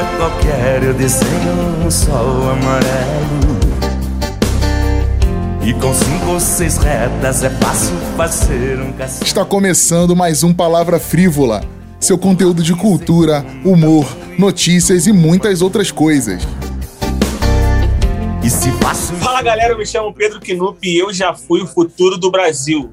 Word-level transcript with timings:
dia 0.00 0.16
qualquer 0.16 0.82
eu 0.82 0.94
desenho 0.94 1.86
um 1.86 1.90
sol 1.90 2.50
amarelo. 2.50 3.60
E 5.62 5.74
com 5.74 5.92
cinco 5.92 6.32
ou 6.32 6.40
seis 6.40 6.78
retas 6.78 7.44
é 7.44 7.50
fácil 7.50 7.94
fazer 8.16 8.80
um 8.80 8.92
castelo. 8.92 9.24
Está 9.26 9.44
começando 9.44 10.16
mais 10.16 10.42
um 10.42 10.54
Palavra 10.54 10.98
Frívola. 10.98 11.62
Seu 11.98 12.16
conteúdo 12.16 12.62
de 12.62 12.74
cultura, 12.74 13.44
humor, 13.62 14.06
notícias 14.38 15.06
e 15.06 15.12
muitas 15.12 15.60
outras 15.60 15.90
coisas. 15.90 16.42
E 18.42 18.48
se 18.48 18.70
faço. 18.72 19.12
Fala 19.14 19.42
galera, 19.42 19.74
eu 19.74 19.78
me 19.78 19.84
chamo 19.84 20.14
Pedro 20.14 20.40
Knupp 20.40 20.78
e 20.82 20.98
eu 20.98 21.12
já 21.12 21.34
fui 21.34 21.60
o 21.60 21.66
futuro 21.66 22.16
do 22.16 22.30
Brasil. 22.30 22.90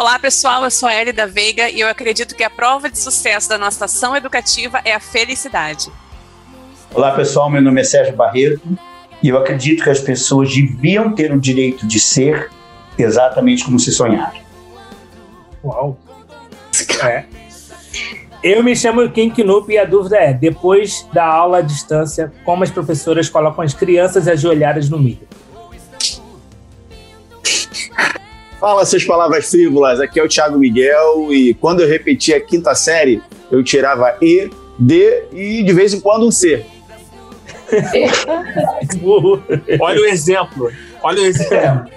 Olá 0.00 0.18
pessoal, 0.18 0.64
eu 0.64 0.70
sou 0.70 0.88
a 0.88 0.98
Ellie 0.98 1.12
da 1.12 1.26
Veiga 1.26 1.68
e 1.68 1.80
eu 1.80 1.86
acredito 1.86 2.34
que 2.34 2.42
a 2.42 2.48
prova 2.48 2.88
de 2.88 2.98
sucesso 2.98 3.50
da 3.50 3.58
nossa 3.58 3.84
ação 3.84 4.16
educativa 4.16 4.80
é 4.82 4.94
a 4.94 4.98
felicidade. 4.98 5.92
Olá 6.94 7.10
pessoal, 7.10 7.50
meu 7.50 7.60
nome 7.60 7.82
é 7.82 7.84
Sérgio 7.84 8.16
Barreto 8.16 8.62
e 9.22 9.28
eu 9.28 9.36
acredito 9.36 9.84
que 9.84 9.90
as 9.90 10.00
pessoas 10.00 10.54
deviam 10.54 11.14
ter 11.14 11.30
o 11.30 11.38
direito 11.38 11.86
de 11.86 12.00
ser 12.00 12.48
exatamente 12.96 13.62
como 13.62 13.78
se 13.78 13.92
sonharam. 13.92 14.40
Uau! 15.62 15.98
É. 17.04 17.26
Eu 18.42 18.64
me 18.64 18.74
chamo 18.74 19.06
Kim 19.10 19.28
Knupp 19.28 19.70
e 19.70 19.76
a 19.76 19.84
dúvida 19.84 20.16
é, 20.16 20.32
depois 20.32 21.06
da 21.12 21.26
aula 21.26 21.58
à 21.58 21.60
distância, 21.60 22.32
como 22.42 22.64
as 22.64 22.70
professoras 22.70 23.28
colocam 23.28 23.62
as 23.62 23.74
crianças 23.74 24.26
ajoelhadas 24.26 24.88
no 24.88 24.98
milho? 24.98 25.28
Fala, 28.60 28.84
suas 28.84 29.04
palavras 29.04 29.50
frívolas. 29.50 30.00
Aqui 30.00 30.20
é 30.20 30.22
o 30.22 30.28
Thiago 30.28 30.58
Miguel 30.58 31.32
e 31.32 31.54
quando 31.54 31.80
eu 31.80 31.88
repetia 31.88 32.36
a 32.36 32.40
quinta 32.40 32.74
série, 32.74 33.22
eu 33.50 33.64
tirava 33.64 34.18
E, 34.20 34.50
D 34.78 35.24
e 35.32 35.62
de 35.62 35.72
vez 35.72 35.94
em 35.94 36.00
quando 36.00 36.26
um 36.26 36.30
C. 36.30 36.66
Olha 39.80 40.02
o 40.02 40.04
exemplo. 40.04 40.70
Olha 41.02 41.22
o 41.22 41.24
exemplo. 41.24 41.90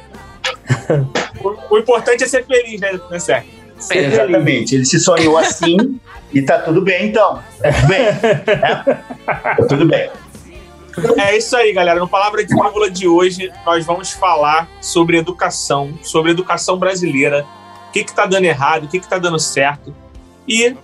O, 1.44 1.75
o 1.75 1.80
importante 1.80 2.23
é 2.23 2.28
ser 2.28 2.45
feliz, 2.45 2.80
né, 2.80 2.97
né 3.11 3.19
Sérgio? 3.19 3.52
Exatamente. 3.91 4.75
Ele 4.75 4.86
se 4.86 5.02
sonhou 5.02 5.38
assim 5.38 6.00
e 6.34 6.41
tá 6.41 6.59
tudo 6.59 6.81
bem, 6.81 7.08
então. 7.08 7.44
Tá 7.61 7.73
tudo 7.73 7.88
bem. 7.88 8.00
É? 8.00 8.14
Tá 9.25 9.66
tudo 9.67 9.86
bem. 9.86 10.09
É 11.17 11.38
isso 11.38 11.55
aí, 11.55 11.73
galera. 11.73 11.99
No 11.99 12.08
Palavra 12.08 12.44
de 12.45 12.53
Frívola 12.53 12.89
de 12.89 13.08
hoje, 13.08 13.52
nós 13.66 13.86
vamos 13.86 14.11
falar 14.11 14.67
sobre 14.81 15.17
educação, 15.17 15.97
sobre 16.02 16.31
educação 16.31 16.77
brasileira, 16.77 17.45
o 17.89 17.91
que 17.91 18.00
está 18.00 18.25
dando 18.25 18.45
errado, 18.45 18.85
o 18.85 18.88
que 18.88 18.97
está 18.97 19.17
dando 19.17 19.39
certo. 19.39 19.94
E 20.47 20.75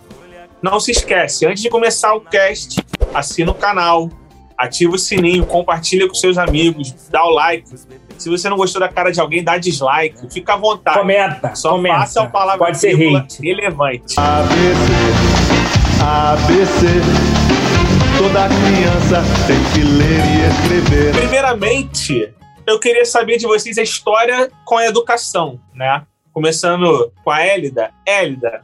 não 0.61 0.79
se 0.79 0.91
esquece, 0.91 1.45
antes 1.45 1.61
de 1.63 1.69
começar 1.69 2.13
o 2.13 2.21
cast, 2.21 2.83
assina 3.13 3.51
o 3.51 3.55
canal, 3.55 4.09
ativa 4.57 4.93
o 4.93 4.97
sininho, 4.97 5.45
compartilha 5.45 6.07
com 6.07 6.13
seus 6.13 6.37
amigos, 6.37 6.93
dá 7.09 7.23
o 7.23 7.29
like. 7.29 7.69
Se 8.17 8.29
você 8.29 8.49
não 8.49 8.57
gostou 8.57 8.81
da 8.81 8.89
cara 8.89 9.11
de 9.11 9.21
alguém, 9.21 9.41
dá 9.41 9.57
dislike. 9.57 10.29
Fica 10.29 10.53
à 10.53 10.57
vontade. 10.57 10.99
Comenta. 10.99 11.55
Só 11.55 11.71
comenta. 11.71 11.99
faça 11.99 12.21
o 12.23 12.29
palavra 12.29 12.65
Pode 12.65 12.77
ser 12.77 12.93
relevante. 12.93 14.15
ABC, 14.17 14.93
ABC, 16.01 17.38
toda 18.19 18.49
criança 18.49 19.23
tem 19.47 19.63
que 19.73 19.81
ler 19.81 20.19
e 20.19 20.41
escrever. 20.51 21.15
Primeiramente, 21.15 22.33
eu 22.67 22.77
queria 22.77 23.05
saber 23.05 23.37
de 23.37 23.47
vocês 23.47 23.77
a 23.77 23.81
história 23.81 24.51
com 24.65 24.75
a 24.75 24.85
educação, 24.85 25.57
né? 25.73 26.05
Começando 26.33 27.13
com 27.23 27.31
a 27.31 27.41
Élida. 27.41 27.91
Élida, 28.05 28.61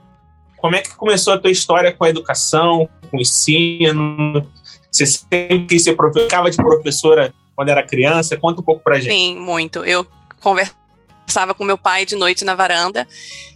como 0.58 0.76
é 0.76 0.82
que 0.82 0.94
começou 0.96 1.32
a 1.32 1.38
tua 1.38 1.50
história 1.50 1.94
com 1.94 2.04
a 2.04 2.10
educação, 2.10 2.90
com 3.10 3.16
o 3.16 3.22
ensino? 3.22 4.46
Você 4.92 5.06
sempre 5.06 5.66
quis 5.66 5.86
ser 5.86 5.96
profe- 5.96 6.24
ficava 6.24 6.52
de 6.52 6.58
professora 6.58 7.34
quando 7.56 7.70
era 7.70 7.82
criança? 7.82 8.36
Conta 8.36 8.60
um 8.60 8.64
pouco 8.64 8.84
pra 8.84 9.00
gente. 9.00 9.14
Sim, 9.14 9.38
muito. 9.38 9.86
Eu 9.86 10.06
conversava 10.42 11.54
com 11.58 11.64
meu 11.64 11.78
pai 11.78 12.06
de 12.06 12.18
noite 12.18 12.44
na 12.44 12.56
varanda 12.56 13.08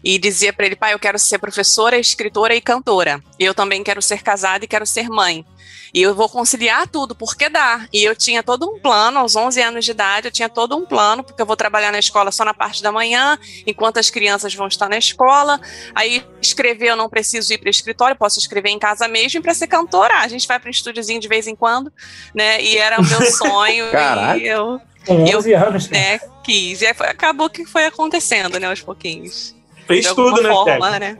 e 0.01 0.17
dizia 0.17 0.53
para 0.53 0.65
ele, 0.65 0.77
pai, 0.77 0.93
eu 0.93 0.99
quero 0.99 1.19
ser 1.19 1.39
professora, 1.39 1.97
escritora 1.99 2.55
e 2.55 2.61
cantora. 2.61 3.21
E 3.37 3.43
eu 3.43 3.53
também 3.53 3.83
quero 3.83 4.01
ser 4.01 4.23
casada 4.23 4.63
e 4.63 4.67
quero 4.67 4.85
ser 4.85 5.09
mãe. 5.09 5.45
E 5.93 6.01
eu 6.01 6.13
vou 6.13 6.29
conciliar 6.29 6.87
tudo, 6.87 7.15
porque 7.15 7.49
dá. 7.49 7.87
E 7.91 8.03
eu 8.03 8.15
tinha 8.15 8.43
todo 8.43 8.69
um 8.69 8.79
plano, 8.79 9.19
aos 9.19 9.35
11 9.35 9.61
anos 9.61 9.85
de 9.85 9.91
idade, 9.91 10.27
eu 10.27 10.31
tinha 10.31 10.47
todo 10.49 10.75
um 10.77 10.85
plano, 10.85 11.23
porque 11.23 11.41
eu 11.41 11.45
vou 11.45 11.55
trabalhar 11.55 11.91
na 11.91 11.99
escola 11.99 12.31
só 12.31 12.45
na 12.45 12.53
parte 12.53 12.83
da 12.83 12.91
manhã, 12.91 13.37
enquanto 13.65 13.97
as 13.97 14.09
crianças 14.09 14.53
vão 14.53 14.67
estar 14.67 14.87
na 14.89 14.97
escola. 14.97 15.59
Aí, 15.95 16.23
escrever, 16.41 16.89
eu 16.89 16.95
não 16.95 17.09
preciso 17.09 17.51
ir 17.53 17.57
para 17.57 17.67
o 17.67 17.71
escritório, 17.71 18.15
posso 18.15 18.37
escrever 18.39 18.69
em 18.69 18.79
casa 18.79 19.07
mesmo. 19.07 19.39
E 19.39 19.41
para 19.41 19.53
ser 19.53 19.67
cantora, 19.67 20.19
a 20.19 20.27
gente 20.27 20.47
vai 20.47 20.59
para 20.59 20.67
um 20.67 20.71
estúdiozinho 20.71 21.19
de 21.19 21.27
vez 21.27 21.47
em 21.47 21.55
quando, 21.55 21.91
né? 22.33 22.61
E 22.61 22.77
era 22.77 22.99
o 23.01 23.05
meu 23.05 23.21
sonho. 23.31 23.89
Caraca. 23.91 24.37
e 24.37 24.47
eu 24.47 24.79
Com 25.05 25.25
Eu- 25.25 25.39
11 25.39 25.53
anos. 25.53 25.87
né, 25.89 26.19
quis. 26.43 26.81
E 26.81 26.85
aí 26.87 26.93
foi- 26.93 27.07
acabou 27.07 27.49
que 27.49 27.65
foi 27.65 27.85
acontecendo, 27.85 28.59
né, 28.59 28.67
aos 28.67 28.81
pouquinhos. 28.81 29.55
Fez 29.89 30.05
de 30.05 30.13
tudo, 30.13 30.39
né, 30.43 30.49
forma, 30.49 30.99
né? 30.99 31.17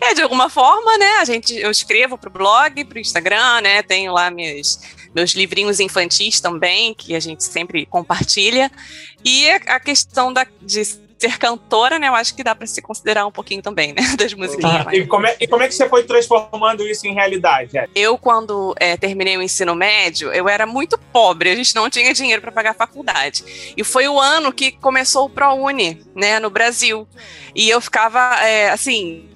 É, 0.00 0.14
de 0.14 0.22
alguma 0.22 0.48
forma, 0.48 0.96
né? 0.96 1.18
A 1.20 1.24
gente, 1.26 1.54
eu 1.54 1.70
escrevo 1.70 2.16
pro 2.16 2.30
blog, 2.30 2.82
pro 2.86 2.98
Instagram, 2.98 3.60
né? 3.60 3.82
Tenho 3.82 4.10
lá 4.10 4.30
meus, 4.30 4.80
meus 5.14 5.32
livrinhos 5.32 5.80
infantis 5.80 6.40
também, 6.40 6.94
que 6.94 7.14
a 7.14 7.20
gente 7.20 7.44
sempre 7.44 7.84
compartilha. 7.84 8.72
E 9.22 9.50
a 9.50 9.56
a 9.76 9.80
questão 9.80 10.32
da, 10.32 10.46
de 10.62 11.05
ser 11.18 11.38
cantora, 11.38 11.98
né? 11.98 12.08
Eu 12.08 12.14
acho 12.14 12.34
que 12.34 12.42
dá 12.42 12.54
para 12.54 12.66
se 12.66 12.80
considerar 12.82 13.26
um 13.26 13.32
pouquinho 13.32 13.62
também, 13.62 13.92
né? 13.92 14.02
Das 14.16 14.32
musiquinhas. 14.34 14.86
Ah, 14.86 14.94
E 14.94 15.06
como, 15.06 15.26
é, 15.26 15.36
e 15.40 15.46
como 15.46 15.62
é 15.62 15.68
que 15.68 15.74
você 15.74 15.88
foi 15.88 16.04
transformando 16.04 16.86
isso 16.86 17.06
em 17.06 17.14
realidade? 17.14 17.76
Élida? 17.76 17.90
Eu, 17.94 18.18
quando 18.18 18.74
é, 18.78 18.96
terminei 18.96 19.36
o 19.36 19.42
ensino 19.42 19.74
médio, 19.74 20.32
eu 20.32 20.48
era 20.48 20.66
muito 20.66 20.98
pobre, 21.12 21.50
a 21.50 21.54
gente 21.54 21.74
não 21.74 21.88
tinha 21.90 22.12
dinheiro 22.12 22.40
para 22.40 22.52
pagar 22.52 22.70
a 22.70 22.74
faculdade. 22.74 23.72
E 23.76 23.84
foi 23.84 24.08
o 24.08 24.20
ano 24.20 24.52
que 24.52 24.72
começou 24.72 25.26
o 25.26 25.30
ProUni, 25.30 26.02
né, 26.14 26.38
no 26.38 26.50
Brasil. 26.50 27.06
E 27.54 27.68
eu 27.68 27.80
ficava, 27.80 28.20
é, 28.42 28.70
assim, 28.70 29.28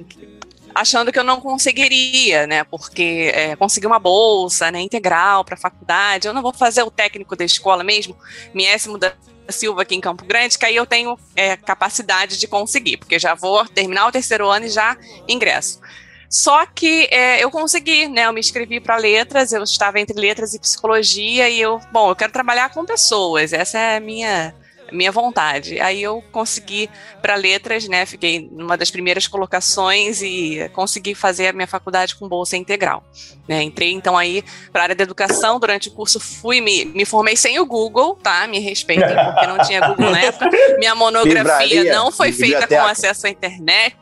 achando 0.75 1.12
que 1.12 1.19
eu 1.19 1.25
não 1.25 1.41
conseguiria, 1.41 2.47
né, 2.47 2.64
porque 2.64 3.31
é, 3.34 3.56
conseguir 3.56 3.86
uma 3.86 3.98
bolsa, 3.98 4.70
né, 4.70 4.81
integral 4.81 5.44
para 5.44 5.56
faculdade, 5.56 6.26
eu 6.26 6.34
não 6.34 6.42
vou 6.42 6.53
fazer 6.53 6.82
o 6.82 6.91
técnico 6.91 7.36
da 7.36 7.44
escola 7.44 7.82
mesmo, 7.82 8.16
Miésimo 8.54 8.98
da 8.98 9.12
Silva 9.48 9.82
aqui 9.82 9.94
em 9.94 10.00
Campo 10.00 10.25
Grande, 10.25 10.58
que 10.58 10.64
aí 10.64 10.76
eu 10.76 10.86
tenho 10.86 11.19
é, 11.34 11.56
capacidade 11.56 12.38
de 12.38 12.47
conseguir, 12.47 12.97
porque 12.97 13.19
já 13.19 13.34
vou 13.34 13.66
terminar 13.66 14.06
o 14.06 14.12
terceiro 14.12 14.48
ano 14.48 14.66
e 14.66 14.70
já 14.70 14.97
ingresso. 15.28 15.81
Só 16.28 16.64
que 16.64 17.08
é, 17.10 17.42
eu 17.42 17.50
consegui, 17.50 18.06
né? 18.06 18.26
Eu 18.26 18.32
me 18.32 18.38
inscrevi 18.38 18.78
para 18.78 18.97
letras, 18.97 19.52
eu 19.52 19.64
estava 19.64 19.98
entre 19.98 20.16
letras 20.19 20.54
e 20.54 20.60
psicologia, 20.60 21.48
e 21.48 21.60
eu, 21.60 21.81
bom, 21.91 22.08
eu 22.10 22.14
quero 22.14 22.32
trabalhar 22.32 22.70
com 22.70 22.84
pessoas, 22.84 23.52
essa 23.52 23.76
é 23.76 23.97
a 23.97 24.00
minha, 24.00 24.54
minha 24.93 25.12
vontade. 25.12 25.81
Aí 25.81 26.03
eu 26.03 26.23
consegui 26.33 26.91
para 27.21 27.34
letras, 27.34 27.89
né? 27.89 28.06
Fiquei 28.06 28.49
numa 28.53 28.77
das 28.77 28.91
primeiras 28.91 29.27
colocações 29.27 30.23
e 30.23 30.71
consegui 30.73 31.15
fazer 31.15 31.49
a 31.49 31.53
minha 31.53 31.67
faculdade 31.67 32.17
com 32.17 32.28
bolsa 32.28 32.56
integral. 32.56 33.03
Né? 33.49 33.62
Entrei 33.62 33.93
então 33.93 34.17
aí 34.17 34.45
para 34.73 34.83
a 34.83 34.84
área 34.84 34.95
da 34.95 35.03
educação, 35.03 35.59
durante 35.59 35.89
o 35.89 35.93
curso 35.93 36.21
fui, 36.21 36.61
me, 36.61 36.84
me 36.84 37.05
formei 37.05 37.37
sem 37.37 37.59
o 37.59 37.67
Google, 37.67 38.17
tá? 38.17 38.47
Me 38.47 38.59
respeitem, 38.59 39.09
porque 39.09 39.47
não 39.47 39.59
tinha 39.59 39.81
Google 39.81 40.11
na 40.11 40.21
época. 40.21 40.50
Minha 40.79 40.95
monografia 40.97 41.41
Livraria, 41.41 41.93
não 41.93 42.12
foi 42.12 42.33
feita 42.33 42.61
biblioteca. 42.61 42.83
com 42.83 42.89
acesso 42.89 43.27
à 43.27 43.31
internet 43.31 43.97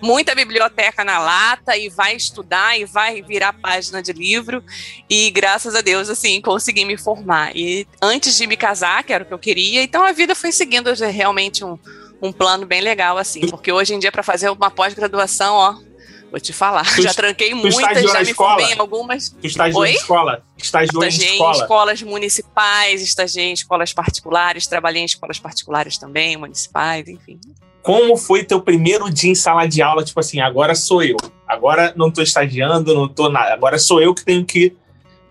muita 0.00 0.34
biblioteca 0.34 1.04
na 1.04 1.18
lata 1.18 1.76
e 1.76 1.88
vai 1.88 2.14
estudar 2.16 2.78
e 2.78 2.84
vai 2.84 3.22
virar 3.22 3.52
página 3.52 4.02
de 4.02 4.12
livro 4.12 4.62
e 5.08 5.30
graças 5.30 5.74
a 5.74 5.80
Deus 5.80 6.08
assim 6.08 6.40
consegui 6.40 6.84
me 6.84 6.96
formar 6.96 7.56
e 7.56 7.86
antes 8.02 8.36
de 8.36 8.46
me 8.46 8.56
casar 8.56 9.02
que 9.04 9.12
era 9.12 9.24
o 9.24 9.26
que 9.26 9.34
eu 9.34 9.38
queria 9.38 9.82
então 9.82 10.02
a 10.02 10.12
vida 10.12 10.34
foi 10.34 10.52
seguindo 10.52 10.94
já 10.94 11.06
realmente 11.08 11.64
um, 11.64 11.78
um 12.22 12.32
plano 12.32 12.66
bem 12.66 12.80
legal 12.80 13.18
assim 13.18 13.40
porque 13.48 13.70
hoje 13.72 13.94
em 13.94 13.98
dia 13.98 14.12
para 14.12 14.22
fazer 14.22 14.50
uma 14.50 14.70
pós-graduação 14.70 15.54
ó 15.54 15.88
vou 16.30 16.38
te 16.38 16.52
falar 16.52 16.84
Tu- 16.94 17.02
já 17.02 17.14
tranquei 17.14 17.54
muitas 17.54 18.02
já 18.02 18.18
me 18.22 18.30
escola? 18.30 18.58
formei 18.58 18.74
em 18.74 18.78
algumas 18.78 19.30
Tu 19.30 19.46
estagiou 19.46 19.80
Oi? 19.82 19.90
em 19.90 19.94
escola? 19.94 20.44
Estagiou 20.58 21.02
Estagiei 21.04 21.28
em 21.30 21.32
escola? 21.34 21.62
escolas 21.62 22.02
municipais, 22.02 23.00
estagiei 23.00 23.46
em 23.46 23.52
escolas 23.54 23.92
particulares, 23.94 24.66
trabalhei 24.66 25.00
em 25.02 25.04
escolas 25.06 25.38
particulares 25.38 25.96
também, 25.96 26.36
municipais, 26.36 27.06
enfim. 27.08 27.40
Como 27.82 28.16
foi 28.16 28.44
teu 28.44 28.60
primeiro 28.60 29.10
dia 29.10 29.30
em 29.30 29.34
sala 29.34 29.66
de 29.66 29.80
aula? 29.82 30.04
Tipo 30.04 30.20
assim, 30.20 30.40
agora 30.40 30.74
sou 30.74 31.02
eu. 31.02 31.16
Agora 31.46 31.92
não 31.96 32.10
tô 32.10 32.20
estagiando, 32.22 32.94
não 32.94 33.08
tô 33.08 33.28
nada. 33.30 33.54
Agora 33.54 33.78
sou 33.78 34.00
eu 34.02 34.14
que 34.14 34.24
tenho 34.24 34.44
que 34.44 34.76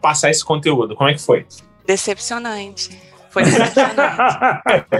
passar 0.01 0.29
esse 0.31 0.43
conteúdo. 0.43 0.95
Como 0.95 1.09
é 1.09 1.13
que 1.13 1.21
foi? 1.21 1.45
Decepcionante. 1.85 2.99
Foi 3.29 3.43
decepcionante. 3.43 3.95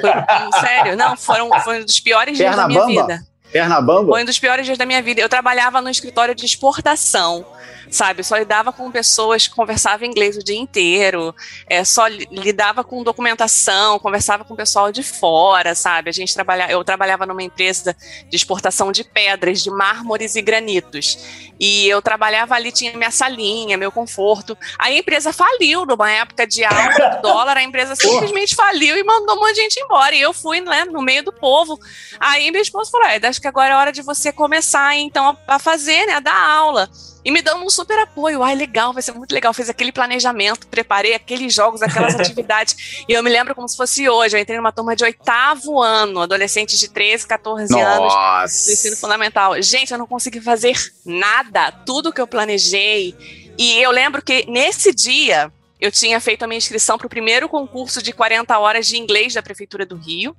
Foi- 0.01 0.59
sério, 0.61 0.95
não, 0.95 1.17
foram, 1.17 1.49
foi 1.61 1.81
um 1.81 1.85
dos 1.85 1.99
piores 1.99 2.37
dias 2.37 2.49
Perna 2.49 2.63
da 2.63 2.67
minha 2.67 2.79
bamba? 2.81 3.01
vida. 3.01 3.27
Perna 3.51 3.81
bamba? 3.81 4.11
Foi 4.11 4.21
um 4.21 4.25
dos 4.25 4.39
piores 4.39 4.65
dias 4.65 4.77
da 4.77 4.85
minha 4.85 5.01
vida. 5.01 5.21
Eu 5.21 5.29
trabalhava 5.29 5.81
no 5.81 5.89
escritório 5.89 6.35
de 6.35 6.45
exportação 6.45 7.45
sabe? 7.89 8.23
Só 8.23 8.37
lidava 8.37 8.71
com 8.71 8.91
pessoas 8.91 9.47
que 9.47 9.55
conversavam 9.55 10.07
inglês 10.07 10.37
o 10.37 10.43
dia 10.43 10.57
inteiro, 10.57 11.33
é, 11.67 11.83
só 11.83 12.07
lidava 12.07 12.83
com 12.83 13.03
documentação, 13.03 13.99
conversava 13.99 14.43
com 14.43 14.53
o 14.53 14.57
pessoal 14.57 14.91
de 14.91 15.03
fora, 15.03 15.75
sabe? 15.75 16.09
A 16.09 16.13
gente 16.13 16.33
trabalha, 16.33 16.69
eu 16.69 16.83
trabalhava 16.83 17.25
numa 17.25 17.43
empresa 17.43 17.95
de 18.29 18.35
exportação 18.35 18.91
de 18.91 19.03
pedras, 19.03 19.61
de 19.61 19.69
mármores 19.69 20.35
e 20.35 20.41
granitos. 20.41 21.17
E 21.59 21.87
eu 21.87 22.01
trabalhava 22.01 22.55
ali, 22.55 22.71
tinha 22.71 22.95
minha 22.95 23.11
salinha, 23.11 23.77
meu 23.77 23.91
conforto. 23.91 24.55
Aí 24.77 24.95
a 24.95 24.99
empresa 24.99 25.33
faliu 25.33 25.85
numa 25.85 26.11
época 26.11 26.45
de 26.45 26.63
alta 26.63 27.09
do 27.15 27.21
dólar, 27.21 27.57
a 27.57 27.63
empresa 27.63 27.95
simplesmente 27.97 28.55
faliu 28.55 28.95
e 28.95 29.03
mandou 29.03 29.35
um 29.35 29.39
monte 29.39 29.55
de 29.55 29.61
gente 29.61 29.79
embora. 29.79 30.13
E 30.13 30.21
eu 30.21 30.33
fui, 30.33 30.61
né, 30.61 30.85
no 30.85 31.01
meio 31.01 31.23
do 31.23 31.33
povo. 31.33 31.79
Aí 32.19 32.51
meu 32.51 32.61
esposo 32.61 32.91
falou: 32.91 33.07
é, 33.07 33.19
acho 33.25 33.41
que 33.47 33.49
agora 33.49 33.73
é 33.73 33.77
hora 33.77 33.91
de 33.91 34.01
você 34.01 34.31
começar, 34.31 34.95
então, 34.95 35.37
a 35.47 35.57
fazer, 35.57 36.05
né, 36.05 36.13
a 36.13 36.19
dar 36.19 36.37
aula 36.37 36.89
e 37.23 37.31
me 37.31 37.41
dando 37.41 37.65
um 37.65 37.69
super 37.69 37.97
apoio. 37.99 38.43
Ai, 38.43 38.55
legal, 38.55 38.93
vai 38.93 39.01
ser 39.01 39.11
muito 39.13 39.33
legal. 39.33 39.53
Fiz 39.53 39.69
aquele 39.69 39.91
planejamento, 39.91 40.67
preparei 40.67 41.13
aqueles 41.13 41.53
jogos, 41.53 41.81
aquelas 41.81 42.15
atividades. 42.19 43.03
E 43.07 43.13
eu 43.13 43.23
me 43.23 43.29
lembro 43.29 43.53
como 43.53 43.67
se 43.67 43.75
fosse 43.75 44.07
hoje. 44.07 44.37
Eu 44.37 44.41
entrei 44.41 44.57
numa 44.57 44.71
turma 44.71 44.95
de 44.95 45.03
oitavo 45.03 45.81
ano, 45.81 46.21
adolescentes 46.21 46.79
de 46.79 46.89
13, 46.89 47.27
14 47.27 47.71
Nossa. 47.73 47.85
anos 47.85 48.65
do 48.65 48.71
ensino 48.71 48.95
fundamental. 48.95 49.61
Gente, 49.61 49.91
eu 49.91 49.97
não 49.97 50.07
consegui 50.07 50.39
fazer 50.39 50.77
nada, 51.05 51.71
tudo 51.85 52.13
que 52.13 52.21
eu 52.21 52.27
planejei. 52.27 53.13
E 53.57 53.77
eu 53.81 53.91
lembro 53.91 54.21
que 54.21 54.49
nesse 54.49 54.93
dia 54.93 55.51
eu 55.81 55.91
tinha 55.91 56.19
feito 56.19 56.43
a 56.43 56.47
minha 56.47 56.57
inscrição 56.57 56.97
para 56.97 57.07
o 57.07 57.09
primeiro 57.09 57.49
concurso 57.49 58.01
de 58.01 58.13
40 58.13 58.57
horas 58.57 58.87
de 58.87 58.97
inglês 58.97 59.33
da 59.33 59.43
Prefeitura 59.43 59.85
do 59.85 59.95
Rio. 59.95 60.35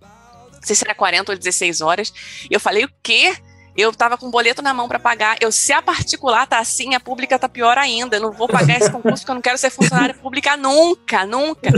Sei 0.69 0.77
se 0.77 0.85
era 0.85 0.95
40 0.95 1.33
ou 1.33 1.39
16 1.39 1.81
horas. 1.81 2.13
E 2.51 2.55
eu 2.55 2.61
falei, 2.61 2.85
o 2.85 2.91
quê? 3.03 3.35
Eu 3.79 3.93
tava 3.93 4.19
com 4.19 4.27
um 4.27 4.31
boleto 4.31 4.61
na 4.61 4.75
mão 4.75 4.89
para 4.89 4.99
pagar. 4.99 5.37
Eu, 5.41 5.53
se 5.53 5.73
a 5.73 5.81
particular 5.81 6.49
tá 6.49 6.59
assim, 6.59 6.97
a 6.97 7.01
pública 7.01 7.39
tá 7.39 7.49
pior 7.49 7.79
ainda. 7.79 8.17
Eu 8.17 8.23
não 8.23 8.33
vou 8.33 8.49
pagar 8.49 8.77
esse 8.77 8.91
concurso 8.91 9.19
porque 9.19 9.31
eu 9.31 9.35
não 9.37 9.41
quero 9.41 9.57
ser 9.57 9.71
funcionária 9.71 10.13
pública 10.21 10.57
nunca, 10.57 11.25
nunca. 11.25 11.71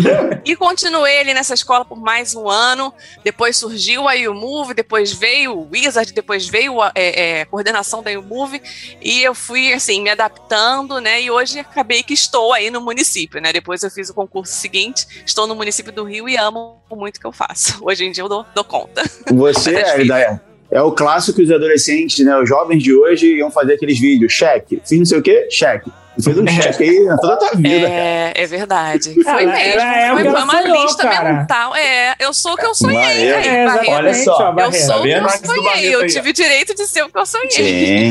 E 0.42 0.56
continuei 0.56 1.20
ali 1.20 1.34
nessa 1.34 1.52
escola 1.52 1.84
por 1.84 2.00
mais 2.00 2.34
um 2.34 2.48
ano. 2.48 2.90
Depois 3.22 3.58
surgiu 3.58 4.08
a 4.08 4.14
YouMove, 4.14 4.72
depois 4.72 5.12
veio 5.12 5.52
o 5.52 5.68
Wizard, 5.70 6.10
depois 6.14 6.48
veio 6.48 6.80
a 6.80 6.90
é, 6.94 7.40
é, 7.40 7.44
coordenação 7.44 8.02
da 8.02 8.10
YouMove. 8.10 8.62
E 9.02 9.22
eu 9.22 9.34
fui, 9.34 9.70
assim, 9.74 10.00
me 10.00 10.08
adaptando, 10.08 11.02
né? 11.02 11.20
E 11.20 11.30
hoje 11.30 11.58
acabei 11.58 12.02
que 12.02 12.14
estou 12.14 12.54
aí 12.54 12.70
no 12.70 12.80
município, 12.80 13.42
né? 13.42 13.52
Depois 13.52 13.82
eu 13.82 13.90
fiz 13.90 14.08
o 14.08 14.14
concurso 14.14 14.54
seguinte, 14.54 15.06
estou 15.26 15.46
no 15.46 15.54
município 15.54 15.92
do 15.92 16.04
Rio 16.04 16.26
e 16.26 16.38
amo 16.38 16.80
muito 16.90 17.18
o 17.18 17.20
que 17.20 17.26
eu 17.26 17.32
faço. 17.32 17.78
Hoje 17.84 18.06
em 18.06 18.10
dia 18.10 18.24
eu 18.24 18.28
dou, 18.28 18.46
dou 18.54 18.64
conta. 18.64 19.02
Você, 19.30 19.76
é. 19.76 20.04
Daia, 20.04 20.49
é 20.70 20.80
o 20.82 20.92
clássico 20.92 21.36
que 21.38 21.44
os 21.44 21.50
adolescentes, 21.50 22.24
né, 22.24 22.36
os 22.38 22.48
jovens 22.48 22.82
de 22.82 22.94
hoje 22.94 23.36
iam 23.36 23.50
fazer 23.50 23.74
aqueles 23.74 23.98
vídeos, 23.98 24.32
cheque, 24.32 24.80
fiz 24.86 24.98
não 24.98 25.04
sei 25.06 25.18
o 25.18 25.22
quê, 25.22 25.48
cheque. 25.50 25.90
Fez 26.22 26.36
um 26.36 26.46
cheque 26.46 26.82
aí 26.82 27.04
na 27.04 27.16
toda 27.16 27.32
a 27.34 27.36
tua 27.38 27.50
vida, 27.56 27.86
cara. 27.88 27.94
É, 28.00 28.32
é 28.34 28.46
verdade. 28.46 29.14
Foi 29.24 29.24
Cara, 29.24 29.42
mesmo. 29.46 29.58
é- 29.80 30.02
é 30.02 30.10
foi, 30.12 30.24
foi 30.24 30.42
uma 30.42 30.62
sonhou, 30.62 30.82
lista 30.82 31.02
cara. 31.08 31.32
mental. 31.32 31.74
É, 31.76 32.14
eu 32.20 32.34
sou 32.34 32.52
o 32.52 32.56
que 32.56 32.66
eu 32.66 32.74
sonhei. 32.74 32.98
Aí, 33.00 33.46
É, 33.48 33.64
Barreto. 33.64 33.90
Olha 33.90 34.14
só, 34.14 34.54
Eu 34.58 34.72
sou 34.72 34.98
o 34.98 35.02
que 35.02 35.08
eu 35.10 35.28
sonhei. 35.54 35.94
Eu 35.94 36.06
tive 36.08 36.30
o 36.30 36.32
direito 36.32 36.74
de 36.74 36.86
ser 36.86 37.04
o 37.04 37.08
que 37.08 37.16
eu 37.18 37.24
sonhei. 37.24 37.48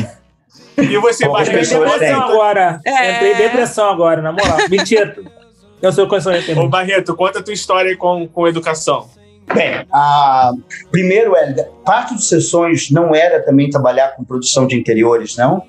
Sim. 0.02 0.08
E 0.80 0.98
você, 0.98 1.28
Barreto? 1.28 1.52
pessoas 1.52 1.92
depressão 1.92 2.22
agora. 2.24 2.80
É. 2.86 3.12
Entrei 3.16 3.36
depressão 3.36 3.90
agora, 3.92 4.22
na 4.24 4.32
moral. 4.32 4.58
Mentira. 4.70 5.16
Eu 5.82 5.92
sou 5.92 6.06
o 6.06 6.10
que 6.10 6.16
eu 6.16 6.22
sonhei 6.22 6.42
Ô, 6.42 6.46
também. 6.46 6.70
Barreto, 6.70 7.16
conta 7.16 7.40
a 7.40 7.44
tua 7.44 7.54
história 7.54 7.92
aí 7.92 7.98
com, 7.98 8.28
com 8.28 8.48
educação. 8.48 9.08
Bem, 9.54 9.86
a, 9.92 10.52
primeiro, 10.92 11.36
Hélida, 11.36 11.70
parte 11.86 12.14
dos 12.14 12.28
seus 12.28 12.50
sonhos 12.50 12.92
não 12.92 13.16
era 13.16 13.44
também 13.44 13.70
trabalhar 13.70 14.16
com 14.16 14.24
produção 14.24 14.68
de 14.68 14.78
interiores, 14.78 15.36
não? 15.36 15.64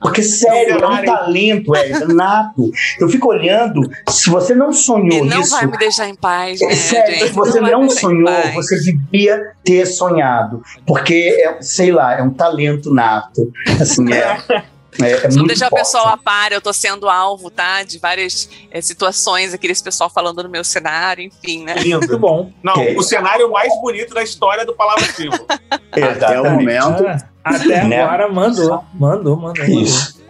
Porque, 0.00 0.22
sério, 0.22 0.78
é 0.78 0.86
um 0.86 1.04
talento, 1.04 1.74
Hélida, 1.74 2.06
nato. 2.12 2.70
Eu 3.00 3.08
fico 3.08 3.28
olhando, 3.28 3.80
se 4.08 4.28
você 4.28 4.54
não 4.54 4.72
sonhou 4.72 5.20
Ele 5.20 5.28
não 5.28 5.40
isso, 5.40 5.52
vai 5.52 5.66
me 5.66 5.78
deixar 5.78 6.08
em 6.08 6.14
paz, 6.14 6.60
né, 6.60 6.72
é 6.72 6.76
sério, 6.76 7.14
gente? 7.14 7.28
se 7.28 7.32
você 7.32 7.60
não 7.60 7.84
em 7.84 7.90
sonhou, 7.90 8.52
você 8.54 8.78
devia 8.80 9.52
ter 9.64 9.86
sonhado. 9.86 10.62
Porque, 10.86 11.36
é, 11.40 11.62
sei 11.62 11.92
lá, 11.92 12.18
é 12.18 12.22
um 12.22 12.30
talento 12.30 12.92
nato. 12.92 13.50
Assim, 13.80 14.12
é, 14.12 14.36
é, 15.00 15.10
é 15.12 15.30
Só 15.30 15.36
muito 15.38 15.46
deixar 15.48 15.66
o 15.66 15.70
forte. 15.70 15.82
pessoal 15.84 16.08
a 16.08 16.16
par, 16.16 16.52
eu 16.52 16.60
tô 16.60 16.72
sendo 16.72 17.08
alvo, 17.08 17.50
tá? 17.50 17.82
De 17.82 17.98
várias 17.98 18.48
eh, 18.70 18.80
situações, 18.80 19.54
aqueles 19.54 19.80
pessoal 19.80 20.10
falando 20.10 20.42
no 20.42 20.48
meu 20.48 20.62
cenário, 20.64 21.24
enfim, 21.24 21.64
né? 21.64 21.74
Muito 21.76 21.86
Lindo. 22.02 22.18
bom. 22.18 22.52
Não, 22.62 22.72
Ok. 22.74 22.96
o 22.96 23.02
cenário 23.02 23.50
mais 23.50 23.72
bonito 23.80 24.12
da 24.14 24.22
história 24.22 24.66
do 24.66 24.74
Palavra 24.74 25.04
Vivo. 25.16 25.46
Até 25.92 26.40
o 26.40 26.44
momento. 26.50 27.06
Ah, 27.06 27.16
Até 27.56 27.84
Né? 27.84 28.02
agora 28.02 28.28
mandou. 28.30 28.84
Mandou, 28.94 29.36
mandou. 29.36 29.36
mandou. 29.36 29.64
Isso. 29.82 30.20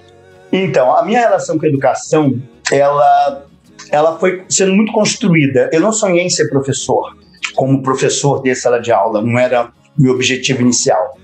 Então, 0.52 0.94
a 0.96 1.02
minha 1.02 1.18
relação 1.20 1.58
com 1.58 1.64
a 1.64 1.68
educação, 1.68 2.40
ela, 2.70 3.46
ela 3.90 4.18
foi 4.18 4.44
sendo 4.48 4.72
muito 4.74 4.92
construída. 4.92 5.70
Eu 5.72 5.80
não 5.80 5.92
sonhei 5.92 6.24
em 6.24 6.30
ser 6.30 6.48
professor, 6.50 7.16
como 7.54 7.82
professor 7.82 8.42
de 8.42 8.54
sala 8.54 8.78
de 8.80 8.92
aula, 8.92 9.20
não 9.22 9.38
era 9.38 9.72
o 9.98 10.02
meu 10.02 10.12
objetivo 10.14 10.60
inicial. 10.60 11.18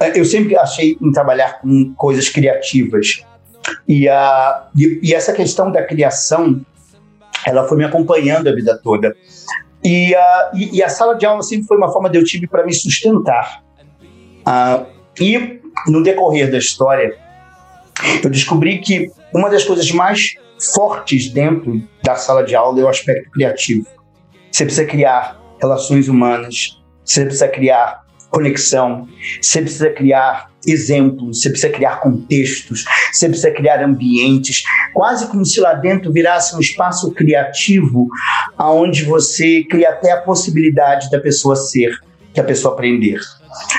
Eh, 0.00 0.18
Eu 0.18 0.24
sempre 0.24 0.56
achei 0.56 0.96
em 1.00 1.12
trabalhar 1.12 1.60
com 1.60 1.94
coisas 1.94 2.28
criativas. 2.28 3.24
E, 3.88 4.08
a, 4.08 4.68
e, 4.76 5.00
e 5.02 5.14
essa 5.14 5.32
questão 5.32 5.70
da 5.70 5.82
criação, 5.82 6.60
ela 7.46 7.66
foi 7.66 7.78
me 7.78 7.84
acompanhando 7.84 8.48
a 8.48 8.54
vida 8.54 8.78
toda. 8.82 9.14
E 9.82 10.14
a, 10.14 10.50
e, 10.54 10.78
e 10.78 10.82
a 10.82 10.88
sala 10.88 11.14
de 11.14 11.26
aula 11.26 11.42
sempre 11.42 11.66
foi 11.66 11.76
uma 11.76 11.92
forma 11.92 12.08
de 12.08 12.18
eu 12.18 12.24
tive 12.24 12.46
para 12.46 12.64
me 12.64 12.72
sustentar. 12.72 13.62
Ah, 14.44 14.84
e 15.20 15.60
no 15.88 16.02
decorrer 16.02 16.50
da 16.50 16.58
história, 16.58 17.16
eu 18.22 18.30
descobri 18.30 18.78
que 18.78 19.10
uma 19.32 19.50
das 19.50 19.64
coisas 19.64 19.90
mais 19.92 20.34
fortes 20.74 21.30
dentro 21.30 21.82
da 22.02 22.14
sala 22.14 22.42
de 22.44 22.54
aula 22.54 22.80
é 22.80 22.84
o 22.84 22.88
aspecto 22.88 23.30
criativo. 23.30 23.86
Você 24.50 24.64
precisa 24.64 24.86
criar 24.86 25.40
relações 25.60 26.08
humanas, 26.08 26.82
você 27.04 27.22
precisa 27.24 27.48
criar 27.48 28.03
conexão, 28.34 29.08
você 29.40 29.62
precisa 29.62 29.90
criar 29.90 30.50
exemplos, 30.66 31.40
você 31.40 31.50
precisa 31.50 31.72
criar 31.72 32.00
contextos, 32.00 32.84
você 33.12 33.28
precisa 33.28 33.50
criar 33.52 33.82
ambientes, 33.84 34.64
quase 34.92 35.26
como 35.28 35.44
se 35.46 35.60
lá 35.60 35.74
dentro 35.74 36.12
virasse 36.12 36.56
um 36.56 36.60
espaço 36.60 37.12
criativo 37.12 38.08
aonde 38.58 39.04
você 39.04 39.62
cria 39.64 39.90
até 39.90 40.10
a 40.12 40.20
possibilidade 40.20 41.10
da 41.10 41.20
pessoa 41.20 41.54
ser, 41.54 41.92
da 42.34 42.42
pessoa 42.42 42.74
aprender. 42.74 43.20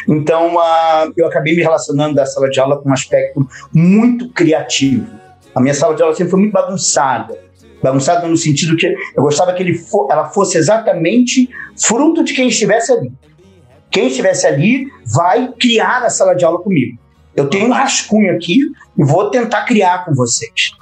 Então, 0.08 0.58
ah, 0.60 1.10
eu 1.18 1.28
acabei 1.28 1.54
me 1.56 1.62
relacionando 1.62 2.16
da 2.16 2.26
sala 2.26 2.50
de 2.50 2.60
aula 2.60 2.82
com 2.82 2.90
um 2.90 2.94
aspecto 2.94 3.46
muito 3.74 4.30
criativo. 4.30 5.06
A 5.54 5.60
minha 5.60 5.74
sala 5.74 5.96
de 5.96 6.02
aula 6.02 6.16
sempre 6.16 6.32
foi 6.32 6.40
muito 6.40 6.54
bagunçada. 6.54 7.38
Bagunçada 7.84 8.28
no 8.28 8.38
sentido 8.38 8.78
que 8.78 8.88
eu 8.88 9.22
gostava 9.24 9.54
que 9.54 9.74
fo- 9.74 10.08
ela 10.10 10.30
fosse 10.30 10.58
exatamente 10.58 11.50
fruto 11.78 12.24
de 12.24 12.34
quem 12.34 12.48
estivesse 12.48 12.92
ali. 12.92 13.12
Quem 13.96 14.08
estivesse 14.08 14.46
ali 14.46 14.92
vai 15.06 15.54
criar 15.58 16.04
a 16.04 16.10
sala 16.10 16.36
de 16.36 16.44
aula 16.44 16.62
comigo. 16.62 17.00
Eu 17.34 17.50
tenho 17.50 17.68
um 17.68 17.72
rascunho 17.72 18.36
aqui 18.36 18.60
e 18.98 19.06
vou 19.06 19.30
tentar 19.30 19.64
criar 19.64 20.04
com 20.04 20.14
vocês. 20.14 20.74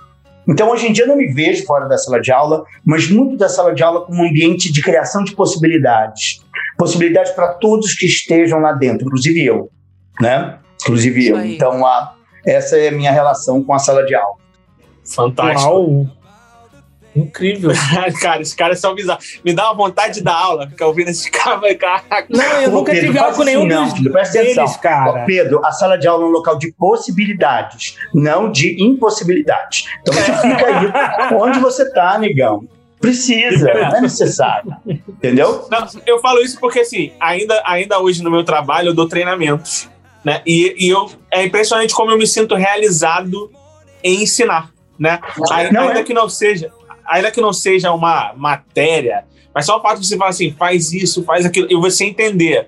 Então, 0.48 0.72
hoje 0.72 0.88
em 0.88 0.91
dia, 0.91 1.03
eu 1.03 1.08
não 1.08 1.15
me 1.15 1.27
vejo 1.27 1.63
fora 1.63 1.88
da 1.88 1.96
sala 1.96 2.20
de 2.20 2.32
aula, 2.32 2.65
mas 2.84 3.12
muito 3.12 3.38
da 3.38 3.48
sala 3.48 3.72
de 3.72 3.84
aula 3.84 4.03
como 4.03 4.24
um 4.24 4.27
ambiente 4.27 4.74
de 4.74 4.82
criação 4.82 5.24
de 5.24 5.36
possibilidades. 5.36 6.43
Possibilidades 6.75 7.32
para 7.34 7.50
todos 7.53 7.93
que 7.93 8.08
estejam 8.08 8.60
lá 8.60 8.72
dentro, 8.72 9.05
inclusive 9.05 9.46
eu. 9.46 9.70
Né? 10.20 10.58
Inclusive 10.82 11.20
Isso 11.20 11.29
eu. 11.34 11.38
aí. 11.38 11.53
Então, 11.53 11.86
a, 11.86 12.15
essa 12.43 12.77
é 12.77 12.88
a 12.88 12.91
minha 12.91 13.12
relação 13.12 13.63
com 13.63 13.75
a 13.75 13.79
sala 13.79 14.03
de 14.08 14.15
aula. 14.15 14.38
Fantástico. 15.05 15.70
Uau. 15.70 16.08
Incrível. 17.15 17.72
cara, 18.20 18.41
esses 18.41 18.53
caras 18.53 18.79
são 18.79 18.96
bizarros. 18.96 19.39
Me 19.43 19.53
dá 19.53 19.65
uma 19.65 19.75
vontade 19.75 20.15
de 20.15 20.24
dar 20.24 20.36
aula, 20.36 20.67
ficar 20.67 20.88
ouvindo 20.88 21.10
esses 21.10 21.29
caras, 21.29 21.75
caraca. 21.77 22.25
Não, 22.29 22.62
eu 22.62 22.70
Ô, 22.70 22.74
nunca 22.74 22.91
Pedro, 22.91 23.08
tive 23.08 23.20
aula 23.20 23.36
com 23.36 23.43
nenhum 23.43 23.65
não, 23.65 23.89
dos 23.89 24.12
presta 24.12 24.39
deles, 24.39 24.58
atenção. 24.58 24.82
cara. 24.82 25.25
Pedro, 25.25 25.65
a 25.65 25.72
sala 25.72 25.98
de 25.98 26.08
aula 26.08 26.24
é 26.24 26.27
um 26.27 26.32
local 26.32 26.58
de 26.58 26.72
possibilidades, 26.74 27.98
não 28.13 28.51
de 28.51 28.82
impossibilidades. 28.84 29.88
Então 30.01 30.13
você 30.13 30.34
fica 30.34 30.65
aí 30.65 31.36
onde 31.36 31.60
você 31.60 31.91
tá, 31.91 32.17
negão. 32.17 32.67
Precisa, 33.00 33.65
não 33.74 33.98
é 33.98 34.01
necessário. 34.01 34.75
Entendeu? 34.88 35.67
Não, 35.70 35.86
eu 36.08 36.20
falo 36.20 36.39
isso 36.39 36.58
porque, 36.60 36.79
assim, 36.79 37.12
ainda, 37.20 37.62
ainda 37.65 38.00
hoje 38.00 38.24
no 38.24 38.32
meu 38.32 38.43
trabalho 38.43 38.89
eu 38.89 38.93
dou 38.93 39.08
treinamentos, 39.08 39.89
né? 40.24 40.41
E, 40.46 40.74
e 40.86 40.89
eu, 40.89 41.12
é 41.29 41.43
impressionante 41.43 41.93
como 41.93 42.12
eu 42.12 42.17
me 42.17 42.25
sinto 42.25 42.55
realizado 42.55 43.51
em 44.01 44.24
ensinar, 44.24 44.72
né? 44.98 45.20
Não, 45.72 45.88
ainda 45.88 46.00
é. 46.00 46.03
que 46.03 46.13
não 46.13 46.29
seja, 46.29 46.72
ainda 47.05 47.31
que 47.31 47.41
não 47.41 47.53
seja 47.53 47.91
uma 47.91 48.33
matéria, 48.36 49.25
mas 49.53 49.65
só 49.65 49.77
o 49.77 49.81
fato 49.81 50.00
de 50.00 50.07
você 50.07 50.17
falar 50.17 50.31
assim, 50.31 50.51
faz 50.51 50.91
isso, 50.91 51.24
faz 51.24 51.45
aquilo, 51.45 51.67
e 51.69 51.75
você 51.75 52.05
entender 52.05 52.67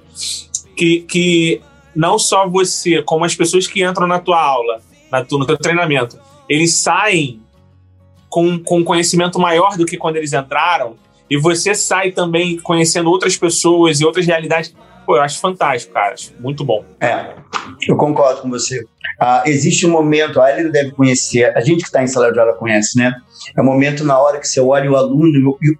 que, 0.75 1.01
que 1.01 1.61
não 1.95 2.19
só 2.19 2.47
você, 2.47 3.01
como 3.01 3.25
as 3.25 3.35
pessoas 3.35 3.65
que 3.65 3.83
entram 3.83 4.07
na 4.07 4.19
tua 4.19 4.41
aula, 4.41 4.81
na 5.11 5.23
tua, 5.23 5.39
no 5.39 5.45
teu 5.45 5.57
treinamento, 5.57 6.19
eles 6.47 6.73
saem 6.73 7.41
com, 8.29 8.59
com 8.59 8.83
conhecimento 8.83 9.39
maior 9.39 9.77
do 9.77 9.85
que 9.85 9.97
quando 9.97 10.17
eles 10.17 10.33
entraram, 10.33 10.95
e 11.29 11.37
você 11.37 11.73
sai 11.73 12.11
também 12.11 12.57
conhecendo 12.57 13.09
outras 13.09 13.35
pessoas 13.35 13.99
e 13.99 14.05
outras 14.05 14.27
realidades. 14.27 14.75
Pô, 15.05 15.15
eu 15.17 15.21
acho 15.21 15.39
fantástico, 15.39 15.93
cara. 15.93 16.13
Acho 16.13 16.31
muito 16.39 16.63
bom. 16.63 16.83
É, 17.00 17.33
eu 17.88 17.95
concordo 17.95 18.41
com 18.41 18.50
você. 18.50 18.83
Ah, 19.19 19.43
existe 19.45 19.85
um 19.85 19.91
momento, 19.91 20.41
a 20.41 20.51
Elida 20.51 20.69
deve 20.71 20.91
conhecer, 20.91 21.55
a 21.55 21.62
gente 21.62 21.81
que 21.81 21.85
está 21.88 22.03
em 22.03 22.07
sala 22.07 22.31
de 22.31 22.39
aula 22.39 22.53
conhece, 22.53 22.97
né? 22.97 23.13
É 23.55 23.62
o 23.62 23.63
um 23.63 23.65
momento 23.67 24.03
na 24.03 24.17
hora 24.19 24.39
que 24.39 24.47
você 24.47 24.59
olha 24.59 24.91
o 24.91 24.95
aluno 24.95 25.57
e, 25.62 25.77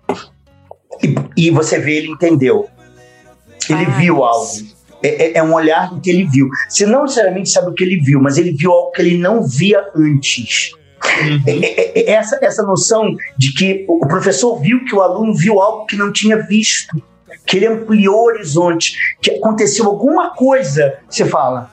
e, 1.03 1.48
e 1.48 1.51
você 1.51 1.79
vê 1.79 1.98
ele 1.98 2.12
entendeu. 2.12 2.70
Ele 3.70 3.86
Ah, 3.86 3.98
viu 3.98 4.15
isso. 4.15 4.24
algo. 4.24 4.75
É, 5.03 5.08
é- 5.25 5.38
é 5.38 5.44
um 5.44 5.53
olhar 5.53 5.89
do 5.94 6.00
que 6.00 6.10
ele 6.10 6.25
viu. 6.25 6.48
Você 6.70 6.86
não 6.86 7.03
necessariamente 7.03 7.50
sabe 7.50 7.70
o 7.70 7.74
que 7.74 7.84
ele 7.84 7.98
viu, 8.00 8.22
mas 8.22 8.38
ele 8.38 8.51
viu 8.51 8.72
algo 8.72 8.91
que 8.91 9.01
ele 9.01 9.17
não 9.17 9.46
via 9.46 9.84
antes. 9.96 10.72
É- 11.46 11.51
é- 11.51 12.00
é- 12.00 12.12
essa, 12.12 12.39
essa 12.41 12.63
noção 12.63 13.15
de 13.38 13.53
que 13.53 13.86
o 13.88 14.00
professor 14.08 14.60
viu 14.62 14.84
que 14.86 14.96
o 14.96 15.01
aluno 15.01 15.34
viu 15.36 15.60
algo 15.60 15.86
que 15.86 15.96
não 15.96 16.12
tinha 16.12 16.38
visto, 16.48 16.96
que 17.46 17.58
ele 17.58 17.68
ampliou 17.68 18.15
o 18.15 18.25
horizonte, 18.25 18.96
que 19.22 19.32
aconteceu 19.32 19.86
alguma 19.86 20.32
coisa, 20.32 20.98
você 21.10 21.25
fala: 21.25 21.72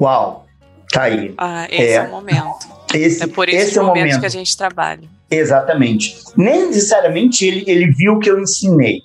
Uau, 0.00 0.46
tá 0.92 1.02
aí. 1.02 1.34
Ah, 1.36 1.66
esse 1.70 1.82
é, 1.82 1.94
É. 1.94 2.02
o 2.02 2.10
momento. 2.10 2.78
Esse, 2.94 3.22
É 3.22 3.26
por 3.26 3.48
esses 3.48 3.68
esse 3.68 3.78
é 3.78 3.82
o 3.82 3.86
momento. 3.86 4.20
que 4.20 4.26
a 4.26 4.30
gente 4.30 4.56
trabalha. 4.56 5.02
Exatamente. 5.30 6.16
Nem 6.36 6.66
necessariamente 6.68 7.44
ele, 7.46 7.64
ele 7.66 7.90
viu 7.90 8.14
o 8.14 8.18
que 8.18 8.30
eu 8.30 8.40
ensinei, 8.40 9.02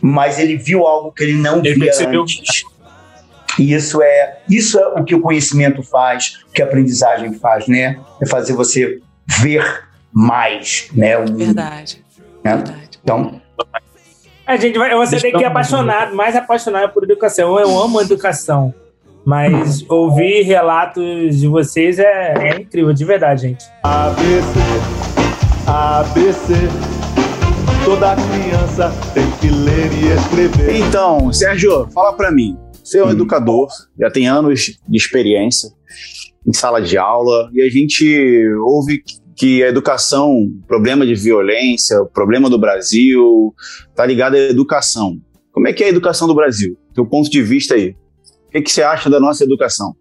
mas 0.00 0.38
ele 0.38 0.56
viu 0.56 0.86
algo 0.86 1.10
que 1.12 1.24
ele 1.24 1.34
não 1.34 1.58
Ele 1.58 1.74
via 1.74 1.84
percebeu. 1.84 2.22
antes. 2.22 2.62
E 3.58 3.72
isso 3.72 4.02
é, 4.02 4.38
isso 4.48 4.78
é 4.78 4.86
o 4.88 5.02
que 5.04 5.14
o 5.14 5.20
conhecimento 5.20 5.82
faz, 5.82 6.44
o 6.48 6.52
que 6.52 6.62
a 6.62 6.66
aprendizagem 6.66 7.32
faz, 7.34 7.66
né? 7.66 7.98
É 8.22 8.26
fazer 8.26 8.52
você 8.52 9.00
ver 9.40 9.84
mais, 10.12 10.88
né? 10.92 11.16
O 11.16 11.22
mundo, 11.22 11.38
Verdade. 11.38 12.04
né? 12.44 12.54
Verdade. 12.56 12.88
Então, 13.02 13.40
A 14.48 14.56
gente 14.56 14.78
vai, 14.78 14.96
você 14.96 15.20
tem 15.20 15.30
que 15.30 15.42
ir 15.42 15.44
apaixonado, 15.44 16.16
mais 16.16 16.34
apaixonado 16.34 16.90
por 16.94 17.04
educação. 17.04 17.58
Eu 17.60 17.78
amo 17.78 17.98
a 17.98 18.02
educação. 18.02 18.72
Mas 19.22 19.84
ouvir 19.90 20.40
relatos 20.40 21.38
de 21.38 21.46
vocês 21.46 21.98
é, 21.98 22.32
é 22.34 22.60
incrível, 22.62 22.94
de 22.94 23.04
verdade, 23.04 23.42
gente. 23.42 23.66
ABC, 23.82 24.58
ABC. 25.66 26.54
Toda 27.84 28.16
criança 28.16 28.90
tem 29.12 29.30
que 29.32 29.50
ler 29.50 29.92
e 29.92 30.12
escrever. 30.18 30.78
Então, 30.78 31.30
Sérgio, 31.30 31.86
fala 31.92 32.14
pra 32.14 32.30
mim. 32.30 32.56
Você 32.82 33.00
é 33.00 33.04
um 33.04 33.08
Hum. 33.08 33.10
educador, 33.10 33.68
já 34.00 34.10
tem 34.10 34.26
anos 34.28 34.78
de 34.88 34.96
experiência 34.96 35.68
em 36.46 36.54
sala 36.54 36.80
de 36.80 36.96
aula, 36.96 37.50
e 37.52 37.60
a 37.60 37.68
gente 37.68 38.48
ouve 38.64 39.02
que 39.38 39.62
a 39.62 39.68
educação, 39.68 40.50
problema 40.66 41.06
de 41.06 41.14
violência, 41.14 42.00
o 42.02 42.06
problema 42.06 42.50
do 42.50 42.58
Brasil, 42.58 43.54
tá 43.94 44.04
ligado 44.04 44.34
à 44.34 44.38
educação. 44.38 45.16
Como 45.52 45.68
é 45.68 45.72
que 45.72 45.82
é 45.84 45.86
a 45.86 45.90
educação 45.90 46.26
do 46.26 46.34
Brasil? 46.34 46.76
Teu 46.94 47.06
ponto 47.06 47.30
de 47.30 47.40
vista 47.42 47.74
aí. 47.74 47.94
O 48.48 48.50
que, 48.50 48.62
que 48.62 48.72
você 48.72 48.82
acha 48.82 49.08
da 49.08 49.20
nossa 49.20 49.44
educação? 49.44 49.94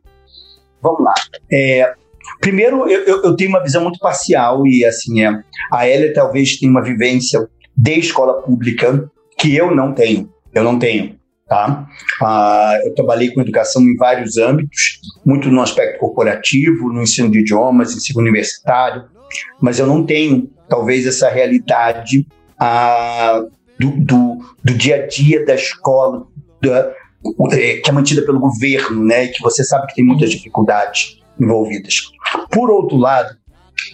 vamos 0.81 1.03
lá. 1.03 1.13
É, 1.51 1.91
primeiro, 2.39 2.87
eu, 2.89 3.01
eu- 3.03 3.23
eu 3.23 3.35
tenho 3.35 3.49
uma 3.49 3.61
visão 3.63 3.81
muito 3.83 3.99
parcial 3.99 4.65
e 4.65 4.85
assim 4.85 5.23
é. 5.23 5.41
A 5.73 5.87
Elia 5.87 6.13
talvez 6.13 6.57
tenha 6.57 6.71
uma 6.71 6.83
vivência 6.83 7.47
de 7.75 7.99
escola 7.99 8.41
pública 8.41 9.09
que 9.37 9.55
eu 9.55 9.75
não 9.75 9.93
tenho. 9.93 10.29
Eu 10.53 10.63
não 10.63 10.79
tenho. 10.79 11.17
Tá? 11.47 11.87
Ah, 12.21 12.77
eu 12.85 12.93
trabalhei 12.93 13.31
com 13.31 13.41
educação 13.41 13.81
em 13.81 13.95
vários 13.95 14.37
âmbitos, 14.37 14.99
muito 15.25 15.49
no 15.49 15.61
aspecto 15.61 15.99
corporativo, 15.99 16.91
no 16.91 17.01
ensino 17.01 17.29
de 17.31 17.39
idiomas, 17.39 17.95
ensino 17.95 18.19
universitário, 18.19 19.05
mas 19.61 19.79
eu 19.79 19.87
não 19.87 20.05
tenho, 20.05 20.49
talvez, 20.69 21.05
essa 21.05 21.29
realidade 21.29 22.27
ah, 22.59 23.43
do, 23.79 23.91
do, 23.91 24.37
do 24.63 24.73
dia 24.73 25.03
a 25.03 25.07
dia 25.07 25.45
da 25.45 25.55
escola, 25.55 26.25
da, 26.61 26.93
é, 27.51 27.77
que 27.77 27.89
é 27.89 27.93
mantida 27.93 28.21
pelo 28.23 28.39
governo, 28.39 29.03
né, 29.03 29.25
e 29.25 29.27
que 29.29 29.41
você 29.41 29.63
sabe 29.63 29.87
que 29.87 29.95
tem 29.95 30.05
muitas 30.05 30.31
dificuldades 30.31 31.19
envolvidas. 31.39 32.11
Por 32.51 32.69
outro 32.69 32.97
lado, 32.97 33.35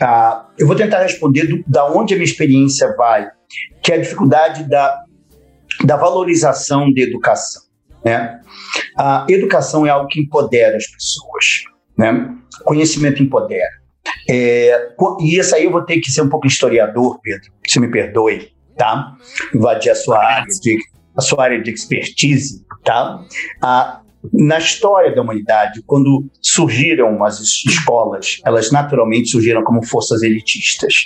ah, 0.01 0.47
eu 0.57 0.67
vou 0.67 0.75
tentar 0.75 1.01
responder 1.01 1.47
do, 1.47 1.63
da 1.67 1.85
onde 1.91 2.13
a 2.13 2.17
minha 2.17 2.29
experiência 2.29 2.95
vai, 2.95 3.29
que 3.81 3.91
é 3.91 3.95
a 3.95 4.01
dificuldade 4.01 4.63
da, 4.69 5.03
da 5.83 5.97
valorização 5.97 6.91
da 6.93 7.01
educação. 7.01 7.63
Né? 8.03 8.39
A 8.97 9.25
educação 9.29 9.85
é 9.85 9.89
algo 9.89 10.07
que 10.07 10.19
empodera 10.19 10.77
as 10.77 10.87
pessoas. 10.87 11.63
Né? 11.97 12.35
Conhecimento 12.63 13.21
empodera. 13.21 13.82
É, 14.29 14.89
e 15.19 15.37
isso 15.37 15.55
aí 15.55 15.65
eu 15.65 15.71
vou 15.71 15.81
ter 15.83 15.99
que 15.99 16.11
ser 16.11 16.21
um 16.21 16.29
pouco 16.29 16.47
historiador, 16.47 17.19
Pedro, 17.21 17.51
se 17.67 17.79
me 17.79 17.89
perdoe, 17.89 18.49
tá? 18.77 19.15
Invadir 19.53 19.91
a 19.91 19.95
sua 19.95 20.23
área 20.23 20.47
de, 20.61 20.77
a 21.17 21.21
sua 21.21 21.43
área 21.43 21.61
de 21.61 21.69
expertise, 21.71 22.65
tá? 22.83 23.19
Ah, 23.61 24.01
na 24.31 24.57
história 24.57 25.13
da 25.13 25.21
humanidade, 25.21 25.81
quando 25.85 26.25
surgiram 26.41 27.23
as 27.25 27.39
es- 27.41 27.63
escolas, 27.65 28.39
elas 28.45 28.71
naturalmente 28.71 29.29
surgiram 29.29 29.63
como 29.63 29.85
forças 29.85 30.21
elitistas. 30.23 31.03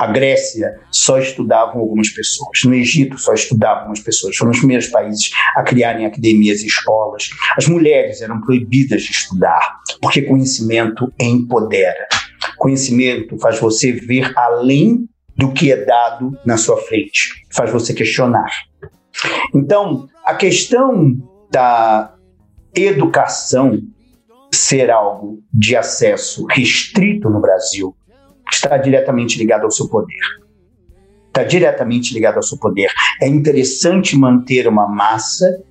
A 0.00 0.06
Grécia 0.06 0.80
só 0.90 1.18
estudavam 1.18 1.78
algumas 1.78 2.08
pessoas. 2.08 2.60
No 2.64 2.72
Egito 2.72 3.18
só 3.18 3.34
estudavam 3.34 3.80
algumas 3.80 4.00
pessoas. 4.00 4.34
Foram 4.34 4.52
os 4.52 4.58
primeiros 4.58 4.86
países 4.86 5.30
a 5.54 5.62
criarem 5.62 6.06
academias 6.06 6.62
e 6.62 6.68
escolas. 6.68 7.28
As 7.54 7.68
mulheres 7.68 8.22
eram 8.22 8.40
proibidas 8.40 9.02
de 9.02 9.12
estudar, 9.12 9.76
porque 10.00 10.22
conhecimento 10.22 11.12
empodera. 11.20 12.08
Conhecimento 12.56 13.38
faz 13.38 13.60
você 13.60 13.92
ver 13.92 14.32
além 14.38 15.06
do 15.36 15.52
que 15.52 15.70
é 15.70 15.84
dado 15.84 16.32
na 16.46 16.56
sua 16.56 16.78
frente, 16.78 17.44
faz 17.54 17.70
você 17.70 17.92
questionar. 17.92 18.50
Então, 19.54 20.08
a 20.24 20.34
questão 20.34 21.14
da 21.50 22.14
educação 22.74 23.82
ser 24.50 24.90
algo 24.90 25.42
de 25.52 25.76
acesso 25.76 26.46
restrito 26.46 27.28
no 27.28 27.40
Brasil 27.40 27.94
está 28.54 28.76
diretamente 28.76 29.38
ligado 29.38 29.64
ao 29.64 29.70
seu 29.70 29.88
poder. 29.88 30.16
Está 31.28 31.44
diretamente 31.44 32.12
ligado 32.12 32.36
ao 32.36 32.42
seu 32.42 32.58
poder. 32.58 32.90
É 33.20 33.28
interessante 33.28 34.16
manter 34.16 34.66
uma 34.66 34.88
massa 34.88 35.62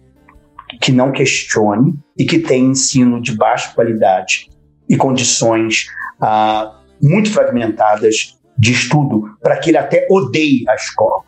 que 0.81 0.91
não 0.91 1.11
questione 1.11 1.93
e 2.17 2.25
que 2.25 2.39
tem 2.39 2.65
ensino 2.65 3.21
de 3.21 3.35
baixa 3.35 3.73
qualidade 3.73 4.49
e 4.87 4.95
condições 4.95 5.87
ah, 6.21 6.79
muito 7.01 7.31
fragmentadas 7.31 8.37
de 8.57 8.71
estudo 8.71 9.37
para 9.41 9.57
que 9.57 9.69
ele 9.69 9.77
até 9.77 10.05
odeie 10.09 10.63
a 10.67 10.75
escola. 10.75 11.23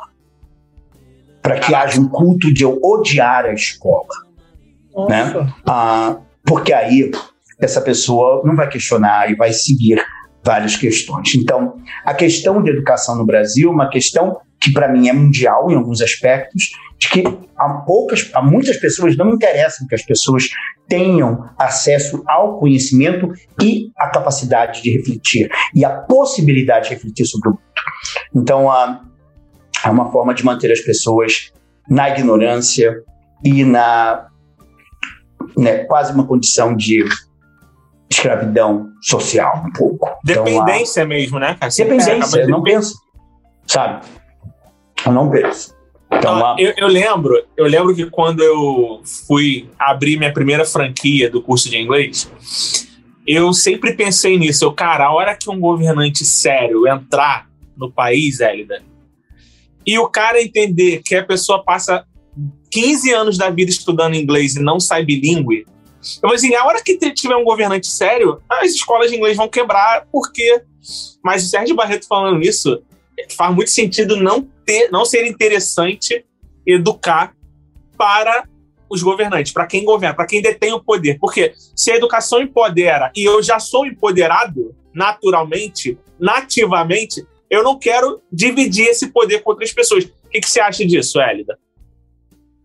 Para 1.42 1.60
que 1.60 1.74
haja 1.74 2.00
um 2.00 2.08
culto 2.08 2.54
de 2.54 2.64
eu 2.64 2.80
odiar 2.84 3.46
a 3.46 3.54
escola. 3.54 4.08
Né? 5.10 5.54
Ah, 5.66 6.18
porque 6.46 6.74
aí 6.74 7.12
essa 7.60 7.82
pessoa 7.82 8.42
não 8.44 8.56
vai 8.56 8.68
questionar 8.68 9.32
e 9.32 9.36
vai 9.36 9.54
seguir 9.54 10.04
várias 10.44 10.76
questões. 10.76 11.36
Então, 11.36 11.76
a 12.06 12.14
questão 12.14 12.62
de 12.62 12.70
educação 12.70 13.16
no 13.16 13.26
Brasil 13.26 13.70
é 13.70 13.74
uma 13.74 13.90
questão 13.90 14.38
que 14.60 14.72
para 14.72 14.92
mim 14.92 15.10
é 15.10 15.14
mundial 15.14 15.72
em 15.72 15.76
alguns 15.76 16.02
aspectos, 16.02 16.72
de 17.00 17.10
que 17.10 17.24
há 17.58 17.70
poucas, 17.86 18.30
há 18.34 18.42
muitas 18.42 18.78
pessoas 18.78 19.18
não 19.18 19.32
interessam 19.32 19.88
que 19.88 19.96
as 19.96 20.04
pessoas 20.04 20.50
tenham 20.88 21.50
acesso 21.58 22.24
ao 22.28 22.60
conhecimento 22.60 23.32
e 23.62 23.92
a 23.98 24.10
capacidade 24.10 24.84
de 24.84 24.92
refletir 24.92 25.50
e 25.74 25.84
a 25.84 25.90
possibilidade 25.90 26.90
de 26.90 26.96
refletir 26.96 27.26
sobre 27.26 27.50
o 27.50 27.52
mundo. 27.54 27.64
Então, 28.36 28.70
há, 28.70 29.02
há 29.84 29.90
uma 29.90 30.12
forma 30.12 30.34
de 30.34 30.46
manter 30.46 30.72
as 30.72 30.82
pessoas 30.82 31.52
na 31.90 32.10
ignorância 32.10 32.94
e 33.44 33.64
na 33.64 34.28
né, 35.58 35.86
quase 35.86 36.14
uma 36.14 36.26
condição 36.26 36.76
de 36.76 37.04
escravidão 38.12 38.92
social, 39.02 39.64
um 39.66 39.72
pouco. 39.72 40.10
Então, 40.24 40.44
Dependência 40.44 41.06
mesmo, 41.06 41.40
né? 41.40 41.58
Você 41.62 41.84
Dependência, 41.84 42.40
eu 42.40 42.46
de 42.46 42.52
não 42.52 42.62
penso. 42.62 42.96
Sabe? 43.66 44.06
Eu 45.06 45.12
não 45.14 45.30
penso. 45.30 45.74
Então, 46.12 46.46
Ah, 46.46 46.56
eu, 46.60 46.74
eu 46.76 46.88
lembro, 46.88 47.42
eu 47.56 47.66
lembro 47.66 47.96
que 47.96 48.06
quando 48.10 48.44
eu 48.44 49.02
fui 49.26 49.70
abrir 49.80 50.18
minha 50.18 50.34
primeira 50.34 50.66
franquia 50.66 51.30
do 51.30 51.42
curso 51.42 51.70
de 51.70 51.78
inglês, 51.78 52.30
eu 53.26 53.54
sempre 53.54 53.94
pensei 53.94 54.38
nisso. 54.38 54.66
Eu, 54.66 54.74
cara, 54.74 55.06
a 55.06 55.14
hora 55.14 55.36
que 55.36 55.50
um 55.50 55.60
governante 55.60 56.26
sério 56.26 56.86
entrar 56.86 57.48
no 57.78 57.90
país, 57.90 58.42
Hélida, 58.42 58.84
e 59.86 59.98
o 59.98 60.08
cara 60.10 60.42
entender 60.42 61.02
que 61.04 61.16
a 61.16 61.26
pessoa 61.26 61.64
passa 61.64 62.06
15 62.70 63.14
anos 63.14 63.38
da 63.38 63.50
vida 63.50 63.72
estudando 63.72 64.16
inglês 64.16 64.56
e 64.56 64.62
não 64.62 64.80
sai 64.80 65.06
bilíngue, 65.06 65.66
eu 66.22 66.30
vou 66.30 66.34
assim, 66.34 66.54
a 66.56 66.66
hora 66.66 66.82
que 66.84 66.98
tiver 67.12 67.36
um 67.36 67.44
governante 67.44 67.88
sério, 67.88 68.42
as 68.50 68.72
escolas 68.72 69.12
de 69.12 69.18
inglês 69.18 69.38
vão 69.38 69.48
quebrar, 69.48 70.08
porque. 70.12 70.64
Mas 71.24 71.46
o 71.46 71.50
Sérgio 71.50 71.76
Barreto 71.76 72.08
falando 72.08 72.42
isso, 72.42 72.82
faz 73.36 73.54
muito 73.54 73.70
sentido 73.70 74.16
não 74.16 74.42
ter, 74.66 74.90
não 74.90 75.06
ser 75.06 75.26
interessante 75.26 76.26
educar 76.66 77.36
para 77.98 78.46
os 78.90 79.04
governantes, 79.04 79.54
para 79.54 79.68
quem 79.68 79.86
governa, 79.86 80.16
para 80.16 80.26
quem 80.26 80.42
detém 80.42 80.74
o 80.74 80.84
poder. 80.84 81.18
Porque 81.20 81.54
se 81.76 81.92
a 81.92 81.96
educação 81.96 82.42
empodera 82.42 83.12
e 83.16 83.24
eu 83.24 83.42
já 83.42 83.60
sou 83.60 83.86
empoderado 83.86 84.76
naturalmente, 84.94 85.98
nativamente, 86.20 87.26
eu 87.50 87.64
não 87.64 87.78
quero 87.78 88.22
dividir 88.32 88.88
esse 88.88 89.12
poder 89.12 89.42
com 89.42 89.52
outras 89.52 89.72
pessoas. 89.72 90.06
O 90.06 90.30
que, 90.30 90.42
que 90.42 90.50
você 90.50 90.60
acha 90.60 90.86
disso, 90.86 91.22
Hélida? 91.22 91.58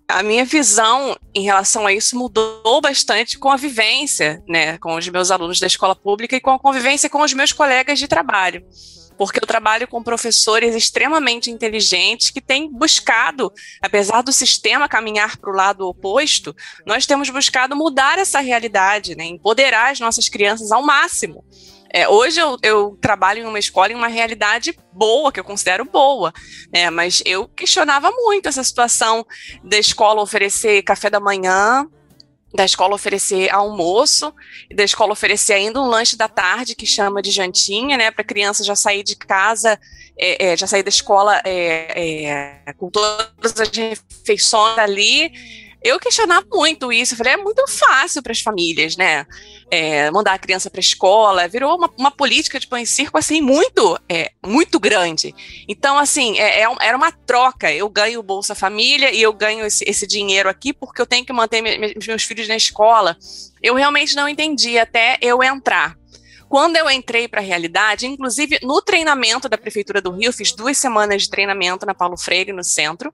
A 0.08 0.22
minha 0.22 0.44
visão 0.44 1.16
em 1.34 1.42
relação 1.42 1.86
a 1.86 1.92
isso 1.92 2.16
mudou 2.16 2.80
bastante 2.80 3.38
com 3.38 3.50
a 3.50 3.56
vivência, 3.56 4.42
né, 4.48 4.78
com 4.78 4.94
os 4.94 5.08
meus 5.08 5.30
alunos 5.30 5.58
da 5.58 5.66
escola 5.66 5.96
pública 5.96 6.36
e 6.36 6.40
com 6.40 6.50
a 6.50 6.58
convivência 6.58 7.10
com 7.10 7.20
os 7.22 7.32
meus 7.32 7.52
colegas 7.52 7.98
de 7.98 8.06
trabalho. 8.06 8.64
Porque 9.18 9.42
eu 9.42 9.46
trabalho 9.46 9.88
com 9.88 10.02
professores 10.02 10.74
extremamente 10.74 11.50
inteligentes 11.50 12.30
que 12.30 12.40
têm 12.40 12.70
buscado, 12.70 13.50
apesar 13.82 14.22
do 14.22 14.32
sistema 14.32 14.88
caminhar 14.88 15.38
para 15.38 15.50
o 15.50 15.56
lado 15.56 15.88
oposto, 15.88 16.54
nós 16.86 17.06
temos 17.06 17.30
buscado 17.30 17.74
mudar 17.74 18.18
essa 18.18 18.40
realidade, 18.40 19.16
né, 19.16 19.24
empoderar 19.24 19.90
as 19.90 19.98
nossas 19.98 20.28
crianças 20.28 20.70
ao 20.70 20.82
máximo. 20.82 21.44
É, 21.96 22.06
hoje 22.06 22.38
eu, 22.38 22.58
eu, 22.62 22.98
trabalho 23.00 23.40
em 23.40 23.46
uma 23.46 23.58
escola 23.58 23.90
em 23.90 23.94
uma 23.94 24.06
realidade 24.06 24.78
boa, 24.92 25.32
que 25.32 25.40
eu 25.40 25.44
considero 25.44 25.82
boa, 25.82 26.30
né? 26.70 26.90
Mas 26.90 27.22
eu 27.24 27.48
questionava 27.48 28.10
muito 28.10 28.50
essa 28.50 28.62
situação 28.62 29.26
da 29.64 29.78
escola 29.78 30.20
oferecer 30.20 30.82
café 30.82 31.08
da 31.08 31.18
manhã, 31.18 31.88
da 32.54 32.66
escola 32.66 32.94
oferecer 32.94 33.50
almoço, 33.50 34.30
da 34.74 34.84
escola 34.84 35.12
oferecer 35.12 35.54
ainda 35.54 35.80
um 35.80 35.86
lanche 35.86 36.18
da 36.18 36.28
tarde 36.28 36.74
que 36.74 36.84
chama 36.84 37.22
de 37.22 37.30
jantinha, 37.30 37.96
né? 37.96 38.10
Para 38.10 38.20
a 38.20 38.26
criança 38.26 38.62
já 38.62 38.76
sair 38.76 39.02
de 39.02 39.16
casa, 39.16 39.80
é, 40.18 40.48
é, 40.48 40.54
já 40.54 40.66
sair 40.66 40.82
da 40.82 40.90
escola 40.90 41.40
é, 41.46 42.60
é 42.66 42.72
com 42.74 42.90
todas 42.90 43.58
as 43.58 43.70
refeições 43.70 44.76
ali 44.76 45.32
eu 45.86 46.00
questionava 46.00 46.46
muito 46.52 46.92
isso. 46.92 47.14
Eu 47.14 47.18
falei, 47.18 47.34
é 47.34 47.36
muito 47.36 47.64
fácil 47.68 48.22
para 48.22 48.32
as 48.32 48.40
famílias, 48.40 48.96
né? 48.96 49.26
É, 49.70 50.10
mandar 50.10 50.34
a 50.34 50.38
criança 50.38 50.68
para 50.68 50.78
a 50.78 50.82
escola. 50.82 51.48
Virou 51.48 51.76
uma, 51.76 51.90
uma, 51.96 52.10
política 52.10 52.58
de 52.58 52.66
pão 52.66 52.78
e 52.78 52.86
circo, 52.86 53.18
assim, 53.18 53.40
muito, 53.40 53.98
é, 54.08 54.32
muito 54.44 54.80
grande. 54.80 55.34
Então, 55.68 55.98
assim, 55.98 56.38
é, 56.38 56.62
é 56.62 56.66
era 56.80 56.96
uma 56.96 57.12
troca. 57.12 57.72
Eu 57.72 57.88
ganho 57.88 58.22
Bolsa 58.22 58.54
Família 58.54 59.12
e 59.12 59.22
eu 59.22 59.32
ganho 59.32 59.64
esse, 59.64 59.84
esse 59.86 60.06
dinheiro 60.06 60.48
aqui 60.48 60.72
porque 60.72 61.00
eu 61.00 61.06
tenho 61.06 61.24
que 61.24 61.32
manter 61.32 61.62
me, 61.62 61.94
meus 62.06 62.24
filhos 62.24 62.48
na 62.48 62.56
escola. 62.56 63.16
Eu 63.62 63.74
realmente 63.74 64.16
não 64.16 64.28
entendi 64.28 64.78
até 64.78 65.18
eu 65.20 65.42
entrar. 65.42 65.96
Quando 66.48 66.76
eu 66.76 66.88
entrei 66.88 67.26
para 67.26 67.40
a 67.40 67.44
realidade, 67.44 68.06
inclusive 68.06 68.58
no 68.62 68.80
treinamento 68.80 69.48
da 69.48 69.58
Prefeitura 69.58 70.00
do 70.00 70.12
Rio, 70.12 70.32
fiz 70.32 70.52
duas 70.52 70.78
semanas 70.78 71.22
de 71.22 71.30
treinamento 71.30 71.84
na 71.84 71.94
Paulo 71.94 72.16
Freire, 72.16 72.52
no 72.52 72.62
centro. 72.62 73.12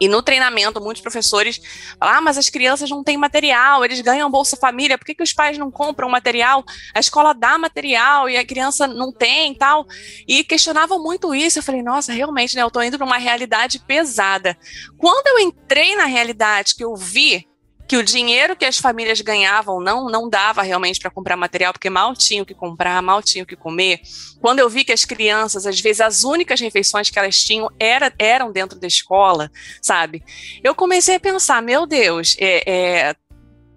E 0.00 0.08
no 0.08 0.22
treinamento, 0.22 0.80
muitos 0.80 1.02
professores 1.02 1.60
falam: 1.98 2.16
ah, 2.16 2.20
mas 2.20 2.36
as 2.36 2.48
crianças 2.48 2.90
não 2.90 3.04
têm 3.04 3.16
material, 3.16 3.84
eles 3.84 4.00
ganham 4.00 4.30
Bolsa 4.30 4.56
Família, 4.56 4.98
por 4.98 5.04
que, 5.04 5.14
que 5.14 5.22
os 5.22 5.32
pais 5.32 5.56
não 5.56 5.70
compram 5.70 6.08
material? 6.08 6.64
A 6.94 7.00
escola 7.00 7.32
dá 7.32 7.56
material 7.56 8.28
e 8.28 8.36
a 8.36 8.44
criança 8.44 8.86
não 8.86 9.12
tem 9.12 9.54
tal. 9.54 9.86
E 10.26 10.42
questionavam 10.44 11.02
muito 11.02 11.34
isso. 11.34 11.58
Eu 11.58 11.62
falei: 11.62 11.82
nossa, 11.82 12.12
realmente, 12.12 12.56
né, 12.56 12.62
eu 12.62 12.68
estou 12.68 12.82
indo 12.82 12.96
para 12.96 13.06
uma 13.06 13.18
realidade 13.18 13.78
pesada. 13.80 14.56
Quando 14.98 15.26
eu 15.28 15.38
entrei 15.38 15.94
na 15.96 16.06
realidade, 16.06 16.74
que 16.74 16.84
eu 16.84 16.94
vi 16.96 17.46
que 17.86 17.96
o 17.96 18.02
dinheiro 18.02 18.56
que 18.56 18.64
as 18.64 18.78
famílias 18.78 19.20
ganhavam 19.20 19.80
não 19.80 20.06
não 20.06 20.28
dava 20.28 20.62
realmente 20.62 21.00
para 21.00 21.10
comprar 21.10 21.36
material, 21.36 21.72
porque 21.72 21.90
mal 21.90 22.14
tinham 22.14 22.42
o 22.42 22.46
que 22.46 22.54
comprar, 22.54 23.00
mal 23.02 23.22
tinham 23.22 23.44
o 23.44 23.46
que 23.46 23.56
comer. 23.56 24.00
Quando 24.40 24.58
eu 24.58 24.68
vi 24.68 24.84
que 24.84 24.92
as 24.92 25.04
crianças, 25.04 25.66
às 25.66 25.80
vezes, 25.80 26.00
as 26.00 26.24
únicas 26.24 26.60
refeições 26.60 27.10
que 27.10 27.18
elas 27.18 27.38
tinham 27.38 27.70
era, 27.78 28.12
eram 28.18 28.52
dentro 28.52 28.78
da 28.78 28.86
escola, 28.86 29.50
sabe? 29.82 30.22
Eu 30.62 30.74
comecei 30.74 31.16
a 31.16 31.20
pensar, 31.20 31.62
meu 31.62 31.86
Deus, 31.86 32.36
é, 32.38 32.70
é 32.70 33.16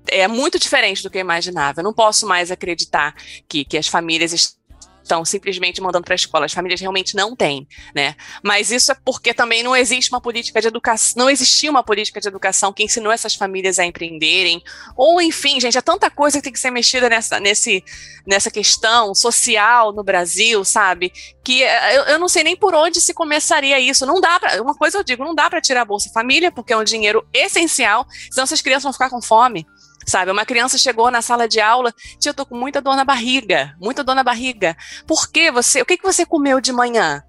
é 0.10 0.28
muito 0.28 0.58
diferente 0.58 1.04
do 1.04 1.10
que 1.10 1.18
eu 1.18 1.22
imaginava. 1.22 1.82
Eu 1.82 1.84
não 1.84 1.94
posso 1.94 2.26
mais 2.26 2.50
acreditar 2.50 3.14
que, 3.48 3.66
que 3.66 3.78
as 3.78 3.88
famílias 3.88 4.57
estão 5.08 5.24
simplesmente 5.24 5.82
mandando 5.82 6.04
para 6.04 6.14
a 6.14 6.16
escola. 6.16 6.46
As 6.46 6.54
famílias 6.54 6.80
realmente 6.80 7.16
não 7.16 7.36
têm, 7.36 7.68
né? 7.96 8.16
Mas 8.44 8.70
isso 8.70 8.92
é 8.92 8.96
porque 8.96 9.34
também 9.34 9.64
não 9.64 9.76
existe 9.76 10.12
uma 10.12 10.22
política 10.22 10.62
de 10.62 10.68
educação, 10.68 11.14
não 11.18 11.30
existia 11.30 11.72
uma 11.72 11.82
política 11.82 12.20
de 12.20 12.28
educação 12.28 12.74
que 12.74 12.84
ensinou 12.84 13.12
essas 13.12 13.34
famílias 13.34 13.80
a 13.80 13.86
empreenderem. 13.86 14.62
Ou, 14.96 15.22
enfim, 15.22 15.60
gente, 15.60 15.78
é 15.78 15.82
tanta 15.82 16.10
coisa 16.12 16.38
que 16.38 16.44
tem 16.44 16.54
que 16.54 16.60
ser 16.60 16.72
mexida 16.72 17.10
nessa, 17.10 17.40
nesse, 17.40 17.84
nessa 18.26 18.52
questão 18.52 19.16
social 19.16 19.94
no 19.94 20.04
Brasil, 20.04 20.64
sabe? 20.66 21.12
Que 21.44 21.64
eh, 21.64 21.98
eu, 21.98 22.04
eu 22.04 22.20
não 22.20 22.28
sei 22.28 22.44
nem 22.44 22.56
por 22.56 22.76
onde 22.76 23.00
se 23.00 23.14
começaria 23.14 23.80
isso. 23.80 24.06
Não 24.06 24.20
dá 24.20 24.40
para. 24.40 24.62
Uma 24.62 24.76
coisa 24.76 24.98
eu 24.98 25.04
digo, 25.04 25.24
não 25.24 25.34
dá 25.34 25.50
para 25.50 25.62
tirar 25.62 25.82
a 25.82 25.86
Bolsa 25.86 26.10
Família, 26.14 26.52
porque 26.52 26.74
é 26.74 26.78
um 26.78 26.84
dinheiro 26.84 27.26
essencial, 27.34 28.06
senão 28.30 28.44
essas 28.44 28.62
crianças 28.62 28.84
vão 28.84 28.94
ficar 28.94 29.10
com 29.10 29.22
fome 29.22 29.66
sabe? 30.08 30.32
Uma 30.32 30.46
criança 30.46 30.78
chegou 30.78 31.12
na 31.12 31.22
sala 31.22 31.48
de 31.48 31.60
aula, 31.60 31.94
tia, 32.20 32.30
eu 32.30 32.34
tô 32.34 32.46
com 32.46 32.58
muita 32.58 32.82
dor 32.82 32.96
na 32.96 33.04
barriga, 33.04 33.76
muita 33.80 34.04
dor 34.04 34.16
na 34.16 34.24
barriga. 34.24 34.76
Por 35.06 35.30
que 35.30 35.52
você, 35.52 35.82
o 35.82 35.86
que, 35.86 35.98
que 35.98 36.04
você 36.04 36.26
comeu 36.26 36.62
de 36.62 36.72
manhã? 36.72 37.22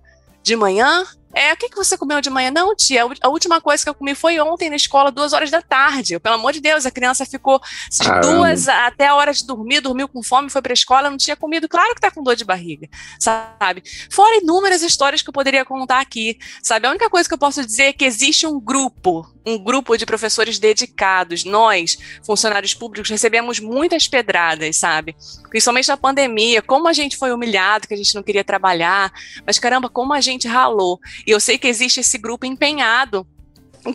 De 0.43 0.55
manhã, 0.55 1.05
é, 1.35 1.53
o 1.53 1.57
que, 1.57 1.69
que 1.69 1.77
você 1.77 1.97
comeu 1.99 2.21
de 2.21 2.31
manhã? 2.31 2.51
Não, 2.51 2.75
tia, 2.75 3.03
a 3.21 3.29
última 3.29 3.61
coisa 3.61 3.85
que 3.85 3.89
eu 3.89 3.95
comi 3.95 4.15
foi 4.15 4.41
ontem 4.41 4.71
na 4.71 4.77
escola, 4.77 5.13
duas 5.13 5.33
horas 5.33 5.51
da 5.51 5.61
tarde. 5.61 6.15
Eu, 6.15 6.21
pelo 6.21 6.37
amor 6.37 6.53
de 6.53 6.61
Deus, 6.61 6.87
a 6.87 6.91
criança 6.91 7.27
ficou 7.27 7.61
de 7.91 8.21
duas 8.23 8.67
até 8.67 9.09
a 9.09 9.15
hora 9.15 9.33
de 9.33 9.47
dormir, 9.47 9.81
dormiu 9.81 10.09
com 10.09 10.23
fome, 10.23 10.49
foi 10.49 10.63
para 10.63 10.73
a 10.73 10.75
escola, 10.75 11.11
não 11.11 11.19
tinha 11.19 11.37
comido. 11.37 11.69
Claro 11.69 11.95
que 11.95 12.01
tá 12.01 12.11
com 12.11 12.23
dor 12.23 12.35
de 12.35 12.45
barriga, 12.45 12.89
sabe? 13.21 13.83
Fora 14.11 14.39
inúmeras 14.39 14.83
histórias 14.83 15.21
que 15.21 15.29
eu 15.29 15.33
poderia 15.33 15.65
contar 15.65 16.01
aqui, 16.01 16.39
sabe? 16.63 16.87
A 16.87 16.91
única 16.91 17.11
coisa 17.11 17.29
que 17.29 17.35
eu 17.35 17.39
posso 17.39 17.65
dizer 17.65 17.85
é 17.85 17.93
que 17.93 18.05
existe 18.05 18.47
um 18.47 18.59
grupo, 18.59 19.27
um 19.47 19.59
grupo 19.59 19.97
de 19.97 20.05
professores 20.05 20.59
dedicados. 20.59 21.45
Nós, 21.45 21.99
funcionários 22.25 22.75
públicos, 22.75 23.11
recebemos 23.11 23.61
muitas 23.61 24.07
pedradas, 24.07 24.77
sabe? 24.77 25.17
Principalmente 25.49 25.89
na 25.89 25.97
pandemia, 25.97 26.63
como 26.63 26.89
a 26.89 26.93
gente 26.93 27.17
foi 27.17 27.33
humilhado, 27.33 27.89
que 27.89 27.95
a 27.95 27.97
gente 27.97 28.15
não 28.15 28.23
queria 28.23 28.45
trabalhar, 28.45 29.13
mas 29.47 29.59
caramba, 29.59 29.89
como 29.89 30.13
a 30.13 30.21
gente 30.21 30.47
ralou. 30.47 30.99
E 31.27 31.31
eu 31.31 31.41
sei 31.41 31.59
que 31.59 31.69
existe 31.69 32.01
esse 32.01 32.19
grupo 32.19 32.47
empenhado 32.47 33.27
em 33.27 33.38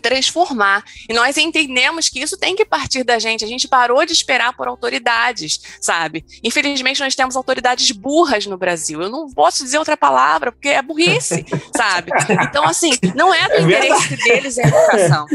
transformar. 0.00 0.84
E 1.08 1.12
nós 1.12 1.36
entendemos 1.36 2.08
que 2.08 2.20
isso 2.20 2.36
tem 2.36 2.56
que 2.56 2.64
partir 2.64 3.04
da 3.04 3.18
gente. 3.18 3.44
A 3.44 3.48
gente 3.48 3.68
parou 3.68 4.04
de 4.04 4.12
esperar 4.12 4.54
por 4.56 4.68
autoridades, 4.68 5.60
sabe? 5.80 6.24
Infelizmente, 6.42 7.00
nós 7.00 7.14
temos 7.14 7.36
autoridades 7.36 7.90
burras 7.90 8.46
no 8.46 8.56
Brasil. 8.56 9.02
Eu 9.02 9.10
não 9.10 9.30
posso 9.30 9.64
dizer 9.64 9.78
outra 9.78 9.96
palavra, 9.96 10.52
porque 10.52 10.68
é 10.68 10.82
burrice, 10.82 11.44
sabe? 11.76 12.10
Então, 12.48 12.64
assim, 12.64 12.92
não 13.14 13.32
é 13.32 13.48
do 13.48 13.54
é 13.54 13.60
interesse 13.62 14.16
deles 14.16 14.58
a 14.58 14.62
educação. 14.62 15.26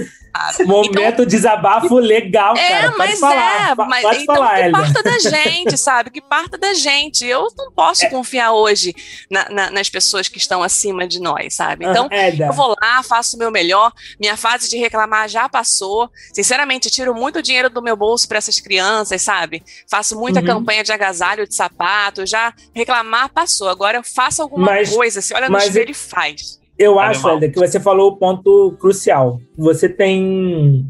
Momento 0.66 1.00
então, 1.14 1.26
desabafo 1.26 1.98
legal, 1.98 2.56
é, 2.56 2.68
cara. 2.68 2.92
Pode 2.92 2.98
mas 2.98 3.20
falar, 3.20 3.72
é, 3.72 3.76
mas 3.76 4.02
pode 4.02 4.24
então 4.24 4.36
falar, 4.36 4.64
que 4.64 4.72
parta 4.72 5.04
da 5.04 5.20
gente, 5.20 5.78
sabe? 5.78 6.10
Que 6.12 6.22
parta 6.22 6.58
da 6.58 6.74
gente. 6.74 7.26
Eu 7.26 7.48
não 7.58 7.72
posso 7.72 8.06
é. 8.06 8.10
confiar 8.10 8.54
hoje 8.54 8.94
na, 9.30 9.50
na, 9.50 9.72
nas 9.72 9.90
pessoas 9.90 10.28
que 10.28 10.38
estão 10.38 10.62
acima 10.62 11.08
de 11.08 11.20
nós, 11.20 11.56
sabe? 11.56 11.86
Então, 11.86 12.08
é, 12.12 12.30
eu 12.30 12.54
vou 12.54 12.76
lá, 12.82 13.02
faço 13.04 13.36
o 13.36 13.40
meu 13.40 13.52
melhor. 13.52 13.92
Minha 14.20 14.38
fase 14.38 14.70
de 14.70 14.78
reclamar 14.78 15.28
já 15.28 15.50
passou. 15.50 16.10
Sinceramente, 16.34 16.90
tiro 16.90 17.14
muito 17.14 17.42
dinheiro 17.42 17.70
do 17.70 17.82
meu 17.82 17.96
bolso 17.96 18.28
para 18.28 18.38
essas 18.38 18.60
crianças, 18.60 19.22
sabe? 19.22 19.64
Faço 19.90 20.18
muita 20.18 20.40
uhum. 20.40 20.46
campanha 20.46 20.84
de 20.84 20.92
agasalho, 20.92 21.48
de 21.48 21.56
sapato. 21.56 22.26
Já 22.26 22.54
reclamar 22.74 23.30
passou. 23.30 23.70
Agora 23.70 23.98
eu 23.98 24.04
faço 24.04 24.42
alguma 24.42 24.66
mas, 24.68 24.90
coisa. 24.90 25.22
Se 25.22 25.34
olha 25.34 25.50
no 25.50 25.58
espelho 25.58 25.92
e 25.92 25.94
faz. 25.94 26.60
Eu 26.80 26.98
acho, 26.98 27.28
Helder, 27.28 27.52
que 27.52 27.60
você 27.60 27.78
falou 27.78 28.12
o 28.12 28.16
ponto 28.16 28.76
crucial. 28.80 29.42
Você 29.58 29.90
tem 29.90 30.90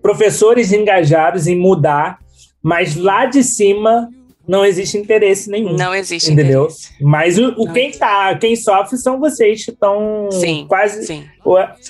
professores 0.00 0.72
engajados 0.72 1.48
em 1.48 1.56
mudar, 1.56 2.20
mas 2.62 2.94
lá 2.94 3.26
de 3.26 3.42
cima 3.42 4.08
não 4.48 4.64
existe 4.64 4.96
interesse 4.96 5.50
nenhum. 5.50 5.76
Não 5.76 5.94
existe 5.94 6.30
entendeu? 6.30 6.62
Interesse. 6.62 6.94
Mas 7.02 7.38
o, 7.38 7.48
o 7.58 7.70
quem 7.70 7.90
tá, 7.90 8.34
quem 8.36 8.56
sofre 8.56 8.96
são 8.96 9.20
vocês 9.20 9.62
que 9.62 9.70
estão 9.70 10.30
quase 10.66 11.26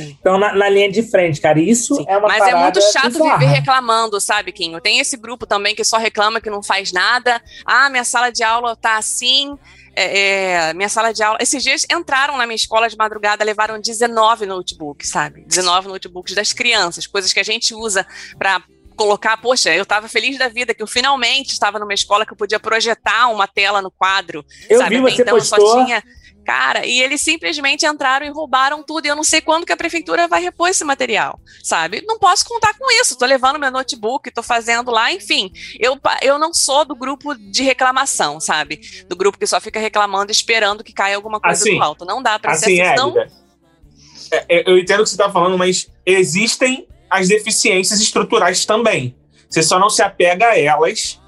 estão 0.01 0.37
na, 0.39 0.53
na, 0.53 0.69
linha 0.69 0.91
de 0.91 1.05
frente, 1.05 1.41
cara. 1.41 1.61
Isso 1.61 1.95
sim. 1.95 2.05
é 2.09 2.19
uma 2.19 2.27
Mas 2.27 2.49
é 2.49 2.55
muito 2.57 2.81
chato 2.91 3.13
bizarra. 3.13 3.39
viver 3.39 3.53
reclamando, 3.53 4.21
sabe, 4.21 4.51
Kim? 4.51 4.77
Tem 4.81 4.99
esse 4.99 5.17
grupo 5.17 5.47
também 5.47 5.75
que 5.75 5.85
só 5.85 5.99
reclama 5.99 6.41
que 6.41 6.51
não 6.51 6.61
faz 6.63 6.93
nada. 6.93 7.41
Ah, 7.65 7.89
minha 7.91 8.05
sala 8.05 8.31
de 8.31 8.43
aula 8.43 8.75
tá 8.75 8.97
assim. 8.97 9.57
É, 10.01 10.69
é, 10.69 10.75
minha 10.75 10.89
sala 10.89 11.13
de 11.13 11.23
aula. 11.25 11.39
Esses 11.41 11.61
dias 11.61 11.85
entraram 11.91 12.37
na 12.37 12.47
minha 12.47 12.55
escola 12.55 12.89
de 12.89 12.97
madrugada, 12.97 13.45
levaram 13.45 13.81
19 13.81 14.47
notebooks, 14.47 15.09
sabe? 15.09 15.45
19 15.45 15.89
notebooks 15.89 16.35
das 16.35 16.53
crianças, 16.53 17.05
coisas 17.05 17.33
que 17.33 17.41
a 17.41 17.43
gente 17.43 17.75
usa 17.75 18.07
para 18.39 18.63
colocar, 18.95 19.37
poxa, 19.37 19.75
eu 19.75 19.83
estava 19.85 20.09
feliz 20.09 20.39
da 20.39 20.49
vida 20.49 20.75
que 20.75 20.83
eu 20.83 20.87
finalmente 20.87 21.53
estava 21.53 21.79
numa 21.79 21.95
escola 21.95 22.25
que 22.25 22.33
eu 22.33 22.37
podia 22.37 22.61
projetar 22.61 23.29
uma 23.29 23.47
tela 23.47 23.81
no 23.83 23.91
quadro. 23.91 24.45
Eu 24.69 24.79
sabe? 24.79 25.01
vi 25.01 25.03
Até 25.03 25.11
você 25.11 25.23
então 25.23 25.39
postou. 25.39 25.67
só 25.67 25.85
tinha 25.85 26.03
cara, 26.49 26.87
e 26.87 27.03
eles 27.03 27.21
simplesmente 27.21 27.85
entraram 27.85 28.25
e 28.25 28.31
roubaram 28.31 28.83
tudo, 28.83 29.05
e 29.05 29.09
eu 29.11 29.15
não 29.15 29.23
sei 29.23 29.43
quando 29.43 29.67
que 29.67 29.73
a 29.73 29.77
prefeitura 29.77 30.27
vai 30.27 30.41
repor 30.41 30.71
esse 30.71 30.83
material, 30.83 31.39
sabe? 31.63 32.03
Não 32.07 32.19
posso 32.19 32.43
contar 32.47 32.73
com 32.73 32.91
isso, 33.03 33.19
tô 33.19 33.27
levando 33.27 33.59
meu 33.59 33.71
notebook, 33.71 34.31
tô 34.31 34.43
fazendo 34.43 34.91
lá, 34.91 35.13
enfim, 35.13 35.53
eu, 35.79 36.01
eu 36.23 36.39
não 36.39 36.55
sou 36.55 36.87
do 36.87 36.97
grupo 36.97 37.35
de 37.35 37.63
reclamação, 37.63 38.41
sabe? 38.41 38.81
Do 39.07 39.15
grupo 39.15 39.39
que 39.39 39.47
só 39.47 39.61
fica 39.61 39.79
reclamando, 39.79 40.33
esperando 40.33 40.83
que 40.83 40.95
caia 40.95 41.17
alguma 41.17 41.39
coisa 41.39 41.63
assim, 41.63 41.77
do 41.77 41.83
alto, 41.83 42.07
não 42.07 42.23
dá 42.23 42.39
pra 42.39 42.53
assim, 42.53 42.77
ser 42.77 42.81
assim, 42.81 42.97
não... 42.97 43.19
É, 43.19 44.47
é, 44.49 44.71
eu 44.71 44.79
entendo 44.79 45.01
o 45.01 45.03
que 45.03 45.11
você 45.11 45.17
está 45.17 45.31
falando, 45.31 45.59
mas 45.59 45.91
existem 46.07 46.89
as 47.11 47.29
deficiências 47.29 48.01
estruturais 48.01 48.65
também. 48.65 49.15
Você 49.51 49.63
só 49.63 49.79
não 49.79 49.91
se 49.91 50.01
apega 50.01 50.47
a 50.47 50.59
elas 50.59 51.21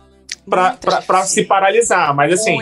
para 0.48 1.22
se 1.24 1.44
paralisar. 1.44 2.14
Mas 2.14 2.32
assim, 2.32 2.56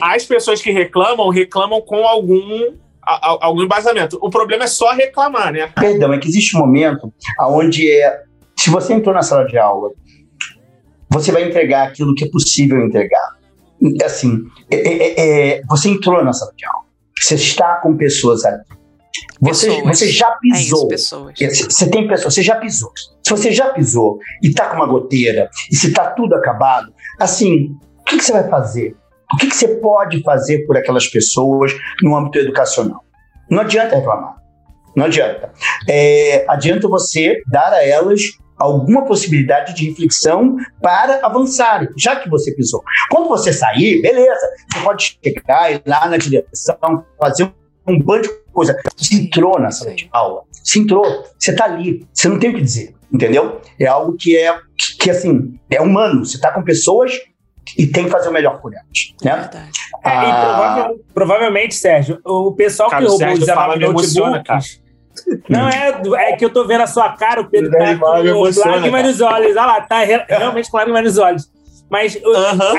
as 0.00 0.24
pessoas 0.24 0.60
que 0.62 0.70
reclamam, 0.70 1.28
reclamam 1.28 1.80
com 1.80 2.06
algum, 2.06 2.72
a- 3.02 3.38
algum 3.46 3.62
embasamento. 3.62 4.18
O 4.22 4.30
problema 4.30 4.64
é 4.64 4.68
só 4.68 4.92
reclamar, 4.92 5.52
né? 5.52 5.66
Perdão, 5.74 6.12
é 6.12 6.18
que 6.18 6.28
existe 6.28 6.56
um 6.56 6.60
momento 6.60 7.12
onde 7.42 7.90
é. 7.90 8.22
Se 8.56 8.70
você 8.70 8.92
entrou 8.94 9.14
na 9.14 9.22
sala 9.22 9.44
de 9.46 9.56
aula, 9.58 9.90
você 11.10 11.32
vai 11.32 11.44
entregar 11.44 11.88
aquilo 11.88 12.14
que 12.14 12.24
é 12.24 12.30
possível 12.30 12.84
entregar. 12.84 13.36
Assim, 14.04 14.42
é- 14.70 14.76
é- 14.76 15.20
é- 15.58 15.62
você 15.68 15.88
entrou 15.88 16.22
na 16.24 16.32
sala 16.32 16.52
de 16.56 16.66
aula. 16.66 16.84
Você 17.20 17.34
está 17.36 17.76
com 17.76 17.96
pessoas 17.96 18.44
ali. 18.44 18.62
Você, 19.40 19.68
Pessoas. 19.68 19.98
você 19.98 20.08
já 20.12 20.26
É 20.28 20.56
isso, 20.58 20.64
pisou. 20.64 20.88
pessoas. 20.88 21.34
Você 21.38 21.90
tem 21.90 22.06
pessoas, 22.08 22.34
você 22.34 22.42
já 22.42 22.56
pisou. 22.56 22.90
Se 23.28 23.36
você 23.36 23.52
já 23.52 23.68
pisou 23.74 24.18
e 24.42 24.50
tá 24.54 24.70
com 24.70 24.76
uma 24.76 24.86
goteira, 24.86 25.50
e 25.70 25.76
se 25.76 25.92
tá 25.92 26.12
tudo 26.12 26.34
acabado, 26.34 26.90
assim, 27.20 27.76
o 28.00 28.04
que, 28.04 28.16
que 28.16 28.24
você 28.24 28.32
vai 28.32 28.48
fazer? 28.48 28.96
O 29.34 29.36
que, 29.36 29.48
que 29.48 29.54
você 29.54 29.68
pode 29.68 30.22
fazer 30.22 30.64
por 30.66 30.78
aquelas 30.78 31.06
pessoas 31.06 31.72
no 32.02 32.16
âmbito 32.16 32.38
educacional? 32.38 33.04
Não 33.50 33.60
adianta 33.60 33.96
reclamar. 33.96 34.36
Não 34.96 35.04
adianta. 35.04 35.52
É, 35.86 36.46
adianta 36.48 36.88
você 36.88 37.42
dar 37.46 37.70
a 37.70 37.84
elas 37.84 38.22
alguma 38.56 39.04
possibilidade 39.04 39.74
de 39.74 39.90
reflexão 39.90 40.56
para 40.80 41.20
avançarem, 41.22 41.90
já 41.98 42.16
que 42.16 42.30
você 42.30 42.54
pisou. 42.54 42.82
Quando 43.10 43.28
você 43.28 43.52
sair, 43.52 44.00
beleza, 44.00 44.40
você 44.72 44.80
pode 44.80 45.18
chegar 45.22 45.70
ir 45.70 45.82
lá 45.86 46.08
na 46.08 46.16
direção, 46.16 47.04
fazer 47.20 47.52
um 47.86 47.98
bando 47.98 48.22
de 48.22 48.30
coisa. 48.54 48.74
Você 48.96 49.16
entrou 49.16 49.60
na 49.60 49.70
sala 49.70 49.94
de 49.94 50.08
aula, 50.10 50.44
você 50.50 50.78
entrou, 50.78 51.04
você 51.38 51.50
está 51.50 51.66
ali, 51.66 52.08
você 52.10 52.26
não 52.26 52.38
tem 52.38 52.50
o 52.50 52.54
que 52.54 52.62
dizer, 52.62 52.97
entendeu? 53.12 53.60
É 53.78 53.86
algo 53.86 54.16
que 54.16 54.36
é, 54.36 54.56
que 55.00 55.10
assim, 55.10 55.58
é 55.70 55.80
humano, 55.80 56.24
você 56.24 56.36
está 56.36 56.50
com 56.52 56.62
pessoas 56.62 57.12
e 57.76 57.86
tem 57.86 58.04
que 58.04 58.10
fazer 58.10 58.28
o 58.28 58.32
melhor 58.32 58.60
por 58.60 58.72
elas, 58.72 58.86
né? 59.22 59.36
Verdade. 59.36 59.70
É, 60.04 60.08
Ah. 60.08 60.44
provavel- 60.56 61.04
provavelmente, 61.14 61.74
Sérgio, 61.74 62.18
o 62.24 62.52
pessoal 62.52 62.88
Cara, 62.90 63.02
que 63.02 63.08
roubou 63.08 63.26
Sérgio 63.26 63.40
19 63.40 63.60
fala, 63.60 63.76
me 63.76 63.84
emociona, 63.84 64.36
notebooks. 64.38 64.80
Não 65.48 65.68
é, 65.68 66.00
é 66.30 66.36
que 66.36 66.44
eu 66.44 66.50
tô 66.50 66.64
vendo 66.66 66.82
a 66.82 66.86
sua 66.86 67.10
cara, 67.16 67.40
o 67.40 67.50
Pedro 67.50 67.70
tá 67.72 67.96
com 67.98 68.04
lágrimas 68.06 69.04
nos 69.06 69.20
olhos. 69.20 69.56
Olha 69.56 69.66
lá, 69.66 69.80
tá 69.80 70.04
re- 70.04 70.24
realmente 70.28 70.70
com 70.70 70.76
lágrimas 70.76 71.02
nos 71.02 71.18
olhos. 71.18 71.50
Mas 71.90 72.16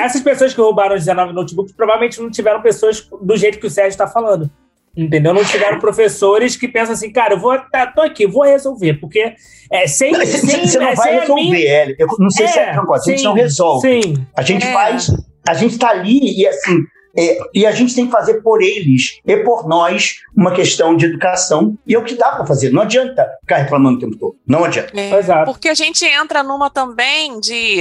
essas 0.02 0.22
pessoas 0.22 0.54
que 0.54 0.60
roubaram 0.60 0.94
os 0.94 1.00
19 1.04 1.32
notebooks 1.34 1.72
provavelmente 1.74 2.20
não 2.20 2.30
tiveram 2.30 2.62
pessoas 2.62 3.06
do 3.20 3.36
jeito 3.36 3.58
que 3.58 3.66
o 3.66 3.70
Sérgio 3.70 3.90
está 3.90 4.06
falando. 4.06 4.48
Entendeu? 4.96 5.32
Não 5.32 5.44
tiveram 5.44 5.78
professores 5.78 6.56
que 6.56 6.66
pensam 6.66 6.94
assim, 6.94 7.12
cara, 7.12 7.34
eu 7.34 7.38
vou, 7.40 7.56
tá, 7.70 7.86
tô 7.86 8.02
aqui, 8.02 8.26
vou 8.26 8.42
resolver, 8.42 8.94
porque 8.94 9.34
é, 9.70 9.86
sem, 9.86 10.12
Não, 10.12 10.26
sem, 10.26 10.66
Você 10.66 10.78
não 10.78 10.88
é, 10.88 10.94
vai 10.94 11.20
resolver, 11.20 11.66
Hélio. 11.66 11.96
Eu 11.98 12.08
não 12.18 12.30
sei 12.30 12.48
se 12.48 12.58
é 12.58 12.74
concorda, 12.74 13.04
a 13.04 13.08
gente 13.10 13.18
sim, 13.18 13.24
não 13.24 13.34
resolve. 13.34 14.02
Sim, 14.02 14.26
A 14.36 14.42
gente 14.42 14.66
É. 14.66 14.72
faz, 14.72 15.06
a 15.48 15.54
gente 15.54 15.78
tá 15.78 15.90
ali 15.90 16.40
e 16.40 16.46
assim, 16.46 16.76
é, 17.16 17.38
e 17.54 17.66
a 17.66 17.72
gente 17.72 17.94
tem 17.94 18.06
que 18.06 18.12
fazer 18.12 18.42
por 18.42 18.62
eles 18.62 19.20
e 19.26 19.36
por 19.38 19.66
nós 19.68 20.16
uma 20.36 20.52
questão 20.52 20.96
de 20.96 21.06
educação. 21.06 21.76
E 21.86 21.94
é 21.94 21.98
o 21.98 22.04
que 22.04 22.14
dá 22.14 22.32
para 22.32 22.46
fazer. 22.46 22.70
Não 22.70 22.82
adianta 22.82 23.28
ficar 23.40 23.58
reclamando 23.58 23.96
o 23.96 24.00
tempo 24.00 24.16
todo. 24.16 24.36
Não 24.46 24.64
adianta. 24.64 24.90
É, 24.98 25.16
Exato. 25.18 25.52
Porque 25.52 25.68
a 25.68 25.74
gente 25.74 26.04
entra 26.04 26.42
numa 26.42 26.68
também 26.68 27.38
de. 27.40 27.78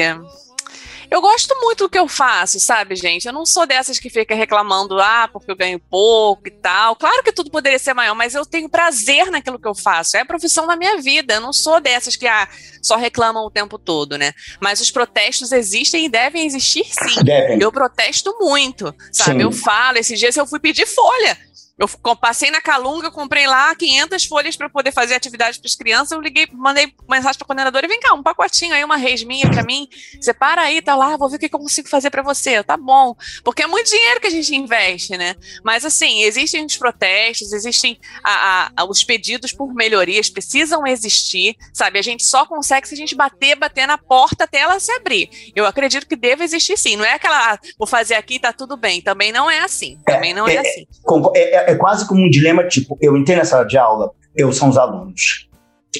Eu 1.10 1.22
gosto 1.22 1.56
muito 1.62 1.86
do 1.86 1.90
que 1.90 1.98
eu 1.98 2.08
faço, 2.08 2.60
sabe, 2.60 2.96
gente? 2.96 3.26
Eu 3.26 3.34
não 3.34 3.46
sou 3.46 3.66
dessas 3.66 3.98
que 3.98 4.10
fica 4.10 4.36
reclamando, 4.36 5.00
ah, 5.00 5.28
porque 5.32 5.50
eu 5.50 5.56
ganho 5.56 5.80
pouco 5.80 6.48
e 6.48 6.52
tal. 6.52 6.96
Claro 6.96 7.24
que 7.24 7.32
tudo 7.32 7.50
poderia 7.50 7.80
ser 7.80 7.94
maior, 7.94 8.14
mas 8.14 8.36
eu 8.36 8.46
tenho 8.46 8.70
prazer 8.70 9.32
naquilo 9.32 9.60
que 9.60 9.68
eu 9.68 9.74
faço. 9.74 10.18
É 10.18 10.22
a 10.22 10.26
profissão 10.26 10.68
da 10.68 10.76
minha 10.76 11.02
vida. 11.02 11.36
Eu 11.36 11.42
não 11.42 11.52
sou 11.52 11.82
dessas 11.82 12.16
que 12.16 12.28
ah, 12.28 12.48
só 12.82 12.96
reclamam 12.96 13.44
o 13.44 13.52
tempo 13.52 13.80
todo, 13.80 14.18
né? 14.18 14.34
Mas 14.62 14.80
os 14.80 14.92
protestos 14.92 15.52
existem 15.52 16.06
e 16.06 16.10
devem 16.10 16.46
existir 16.46 16.86
sim. 16.86 17.24
Devem. 17.24 17.60
Eu 17.60 17.72
protesto 17.72 18.36
muito, 18.40 18.94
sabe? 19.12 19.40
Sim. 19.40 19.42
Eu 19.42 19.52
falo, 19.52 19.98
esses 19.98 20.20
dias 20.20 20.38
eu 20.38 20.46
fui 20.46 20.60
pedir 20.60 20.86
folha. 20.86 21.38
Eu 21.80 21.88
passei 22.18 22.52
na 22.52 22.60
Calunga, 22.62 23.10
comprei 23.10 23.48
lá 23.48 23.74
500 23.74 24.26
folhas 24.26 24.56
para 24.58 24.70
poder 24.70 24.92
fazer 24.92 25.16
atividade 25.16 25.58
para 25.60 25.68
as 25.68 25.76
crianças. 25.76 26.12
Eu 26.12 26.20
liguei, 26.20 26.48
mandei 26.52 26.94
mensagem 27.10 27.38
para 27.38 27.46
a 27.46 27.48
coordenadora: 27.48 27.88
vem 27.88 28.00
cá, 28.02 28.14
um 28.14 28.22
pacotinho 28.22 28.74
aí, 28.74 28.84
uma 28.84 28.98
resminha 28.98 29.50
para 29.50 29.64
mim. 29.64 29.88
Você 30.20 30.34
para 30.34 30.62
aí, 30.64 30.82
tá 30.82 30.94
lá, 30.96 31.16
vou 31.16 31.30
ver 31.30 31.38
o 31.38 31.40
que 31.40 31.46
eu 31.46 31.58
consigo 31.60 31.88
fazer 31.88 32.10
para 32.10 32.22
você. 32.22 32.62
Tá 32.64 32.76
bom. 32.76 33.16
Porque 33.44 33.64
é 33.64 33.68
muito 33.68 33.90
dinheiro 33.90 34.20
que 34.20 34.28
a 34.28 34.32
gente 34.32 34.54
investe, 34.54 35.16
né? 35.18 35.36
Mas 35.64 35.86
assim, 35.86 36.22
existem 36.24 36.66
os 36.66 36.76
protestos, 36.78 37.54
existem 37.54 37.98
a- 38.24 38.72
a- 38.76 38.86
os 38.86 39.04
pedidos 39.04 39.54
por 39.54 39.74
melhorias, 39.74 40.30
precisam 40.30 40.86
existir, 40.86 41.56
sabe? 41.74 41.98
A 41.98 42.02
gente 42.02 42.26
só 42.26 42.46
consegue 42.46 42.88
se 42.90 42.94
a 42.94 42.98
gente 42.98 43.16
bater, 43.16 43.56
bater 43.56 43.88
na 43.88 43.98
porta 43.98 44.44
até 44.44 44.60
ela 44.60 44.80
se 44.82 44.92
abrir. 44.92 45.30
Eu 45.56 45.66
acredito 45.66 46.06
que 46.08 46.16
deve 46.18 46.44
existir 46.44 46.78
sim. 46.78 46.98
Não 46.98 47.06
é 47.06 47.14
aquela, 47.14 47.54
ah, 47.54 47.60
vou 47.78 47.88
fazer 47.88 48.16
aqui 48.16 48.38
tá 48.38 48.52
tudo 48.52 48.76
bem. 48.76 49.02
Também 49.02 49.32
não 49.32 49.50
é 49.50 49.60
assim. 49.60 49.98
Também 50.06 50.34
não 50.34 50.46
é, 50.48 50.56
é, 50.56 50.60
assim. 50.60 50.88
Concor- 51.04 51.32
É, 51.36 51.69
é- 51.70 51.74
é 51.74 51.76
quase 51.76 52.08
como 52.08 52.22
um 52.22 52.30
dilema, 52.30 52.64
tipo, 52.68 52.98
eu 53.02 53.16
entrei 53.16 53.38
na 53.38 53.46
sala 53.46 53.64
de 53.64 53.78
aula, 53.78 54.12
eu 54.36 54.52
são 54.52 54.70
os 54.70 54.78
alunos. 54.78 55.48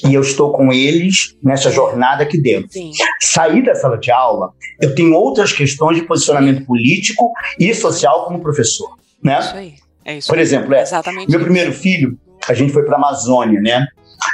E 0.06 0.14
eu 0.14 0.20
estou 0.20 0.52
com 0.52 0.72
eles 0.72 1.36
nessa 1.42 1.70
jornada 1.70 2.22
aqui 2.22 2.40
dentro. 2.40 2.70
Sim. 2.72 2.92
Sair 3.20 3.62
da 3.64 3.74
sala 3.74 3.98
de 3.98 4.10
aula, 4.10 4.52
eu 4.80 4.94
tenho 4.94 5.12
outras 5.14 5.52
questões 5.52 5.96
de 5.96 6.02
posicionamento 6.04 6.64
político 6.64 7.32
e 7.58 7.74
social 7.74 8.24
como 8.24 8.40
professor, 8.40 8.90
né? 9.22 9.40
Isso 9.40 9.54
aí. 9.56 9.74
É 10.04 10.16
isso 10.16 10.28
Por 10.28 10.38
exemplo, 10.38 10.74
é, 10.74 10.82
Exatamente. 10.82 11.28
Meu 11.28 11.38
isso. 11.38 11.44
primeiro 11.44 11.72
filho, 11.72 12.18
a 12.48 12.54
gente 12.54 12.72
foi 12.72 12.84
pra 12.84 12.96
Amazônia, 12.96 13.60
né? 13.60 13.86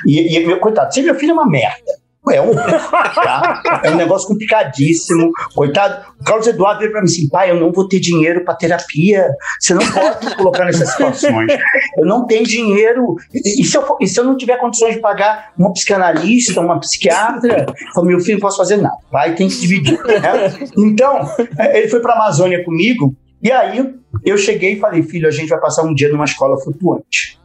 E, 0.07 0.37
e 0.37 0.47
meu 0.47 0.59
coitado, 0.61 0.93
ser 0.93 1.03
meu 1.03 1.15
filho 1.15 1.31
é 1.31 1.35
uma 1.35 1.49
merda. 1.49 1.93
É 2.33 2.41
um, 2.41 2.55
tá? 2.55 3.63
é 3.85 3.91
um 3.91 3.97
negócio 3.97 4.27
complicadíssimo. 4.27 5.31
Coitado, 5.55 6.05
o 6.21 6.25
Carlos 6.25 6.47
Eduardo 6.47 6.81
veio 6.81 6.91
pra 6.91 7.01
mim 7.01 7.07
assim: 7.07 7.29
pai, 7.29 7.51
eu 7.51 7.61
não 7.61 7.71
vou 7.73 7.89
ter 7.89 8.01
dinheiro 8.01 8.45
pra 8.45 8.55
terapia. 8.55 9.29
Você 9.61 9.75
não 9.75 9.87
pode 9.93 10.27
me 10.27 10.37
colocar 10.37 10.65
nessas 10.65 10.91
situações. 10.91 11.53
Eu 11.97 12.05
não 12.05 12.27
tenho 12.27 12.45
dinheiro. 12.45 13.17
E, 13.33 13.63
e 13.63 13.65
se, 13.65 13.77
eu, 13.77 13.85
e 14.01 14.07
se 14.09 14.19
eu 14.19 14.25
não 14.25 14.37
tiver 14.37 14.59
condições 14.59 14.95
de 14.95 15.01
pagar 15.01 15.53
uma 15.57 15.73
psicanalista, 15.73 16.61
uma 16.61 16.81
psiquiatra? 16.81 17.67
Falei, 17.95 18.11
meu 18.11 18.21
filho, 18.21 18.35
não 18.35 18.41
posso 18.41 18.57
fazer 18.57 18.77
nada. 18.77 18.97
Pai, 19.11 19.35
tem 19.35 19.49
que 19.49 19.61
dividir. 19.61 19.99
né? 20.05 20.69
Então, 20.77 21.21
ele 21.73 21.89
foi 21.89 22.01
pra 22.01 22.15
Amazônia 22.15 22.65
comigo. 22.65 23.15
E 23.43 23.53
aí, 23.53 23.95
eu 24.25 24.37
cheguei 24.37 24.73
e 24.73 24.81
falei, 24.81 25.03
filho, 25.03 25.29
a 25.29 25.31
gente 25.31 25.49
vai 25.49 25.61
passar 25.61 25.85
um 25.85 25.95
dia 25.95 26.09
numa 26.09 26.25
escola 26.25 26.59
flutuante 26.61 27.39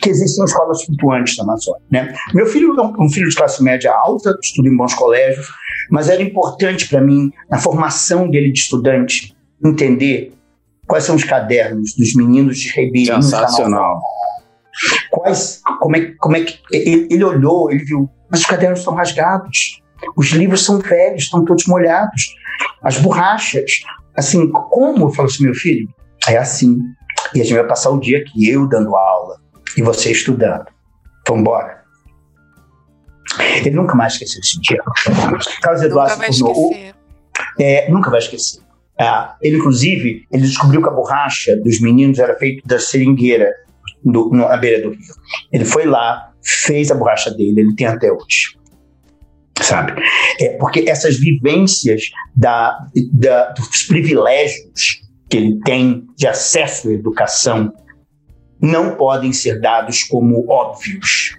que 0.00 0.10
existem 0.10 0.44
escolas 0.44 0.82
flutuantes 0.84 1.36
na 1.36 1.44
Amazônia. 1.44 1.82
Né? 1.90 2.14
Meu 2.34 2.46
filho 2.46 2.74
é 2.78 3.02
um, 3.02 3.10
filho 3.10 3.28
de 3.28 3.36
classe 3.36 3.62
média 3.62 3.92
alta, 3.92 4.36
estuda 4.42 4.68
em 4.68 4.76
bons 4.76 4.94
colégios, 4.94 5.48
mas 5.90 6.08
era 6.08 6.22
importante 6.22 6.88
para 6.88 7.00
mim, 7.00 7.30
na 7.50 7.58
formação 7.58 8.28
dele 8.30 8.52
de 8.52 8.60
estudante, 8.60 9.36
entender 9.64 10.32
quais 10.86 11.04
são 11.04 11.16
os 11.16 11.24
cadernos 11.24 11.94
dos 11.96 12.14
meninos 12.14 12.58
de 12.58 12.68
Ribeirinho. 12.68 13.22
Sensacional. 13.22 14.00
Quais, 15.10 15.60
como 15.80 15.96
é, 15.96 16.12
como 16.18 16.36
é 16.36 16.44
que 16.44 16.58
ele, 16.70 17.08
ele 17.10 17.24
olhou, 17.24 17.70
ele 17.70 17.84
viu, 17.84 18.08
mas 18.30 18.40
os 18.40 18.46
cadernos 18.46 18.78
estão 18.78 18.94
rasgados, 18.94 19.82
os 20.16 20.28
livros 20.28 20.64
são 20.64 20.78
velhos, 20.78 21.24
estão 21.24 21.44
todos 21.44 21.66
molhados, 21.66 22.34
as 22.82 22.98
borrachas, 22.98 23.80
assim, 24.16 24.48
como? 24.50 25.06
Eu 25.06 25.10
falo 25.10 25.28
assim, 25.28 25.44
meu 25.44 25.54
filho, 25.54 25.88
é 26.28 26.36
assim. 26.36 26.78
E 27.34 27.40
a 27.40 27.44
gente 27.44 27.56
vai 27.56 27.66
passar 27.66 27.90
o 27.90 27.98
dia 27.98 28.18
aqui, 28.18 28.48
eu 28.48 28.66
dando 28.68 28.94
aula 28.94 29.38
e 29.76 29.82
você 29.82 30.12
estudando. 30.12 30.66
Vamos 31.26 31.42
embora. 31.42 31.78
Ele 33.56 33.70
nunca 33.70 33.94
mais 33.94 34.14
esqueceu 34.14 34.40
esse 34.40 34.60
dia. 34.60 34.78
Carlos 35.62 35.82
Eduardo 35.82 36.14
Nunca 36.14 36.26
vai 36.26 36.38
tornou 36.38 36.74
é, 37.60 37.90
nunca 37.90 38.10
vai 38.10 38.18
esquecer. 38.20 38.60
Ah, 39.00 39.36
ele, 39.42 39.58
inclusive, 39.58 40.26
ele 40.32 40.42
descobriu 40.42 40.82
que 40.82 40.88
a 40.88 40.92
borracha 40.92 41.56
dos 41.56 41.80
meninos 41.80 42.18
era 42.18 42.36
feita 42.36 42.62
da 42.66 42.78
seringueira 42.80 43.52
do, 44.04 44.30
no- 44.30 44.48
na 44.48 44.56
beira 44.56 44.82
do 44.82 44.90
rio. 44.90 45.00
Ele 45.52 45.64
foi 45.64 45.84
lá, 45.84 46.32
fez 46.42 46.90
a 46.90 46.94
borracha 46.94 47.30
dele, 47.30 47.60
ele 47.60 47.74
tem 47.76 47.86
até 47.86 48.10
hoje. 48.10 48.56
Sabe? 49.60 49.92
É, 50.40 50.56
porque 50.56 50.84
essas 50.88 51.16
vivências 51.18 52.02
da, 52.34 52.76
da- 53.12 53.50
dos 53.52 53.82
privilégios 53.84 55.00
que 55.28 55.36
ele 55.36 55.60
tem 55.64 56.06
de 56.16 56.26
acesso 56.26 56.88
à 56.88 56.92
educação 56.92 57.72
não 58.60 58.96
podem 58.96 59.32
ser 59.32 59.60
dados 59.60 60.02
como 60.02 60.48
óbvios. 60.48 61.36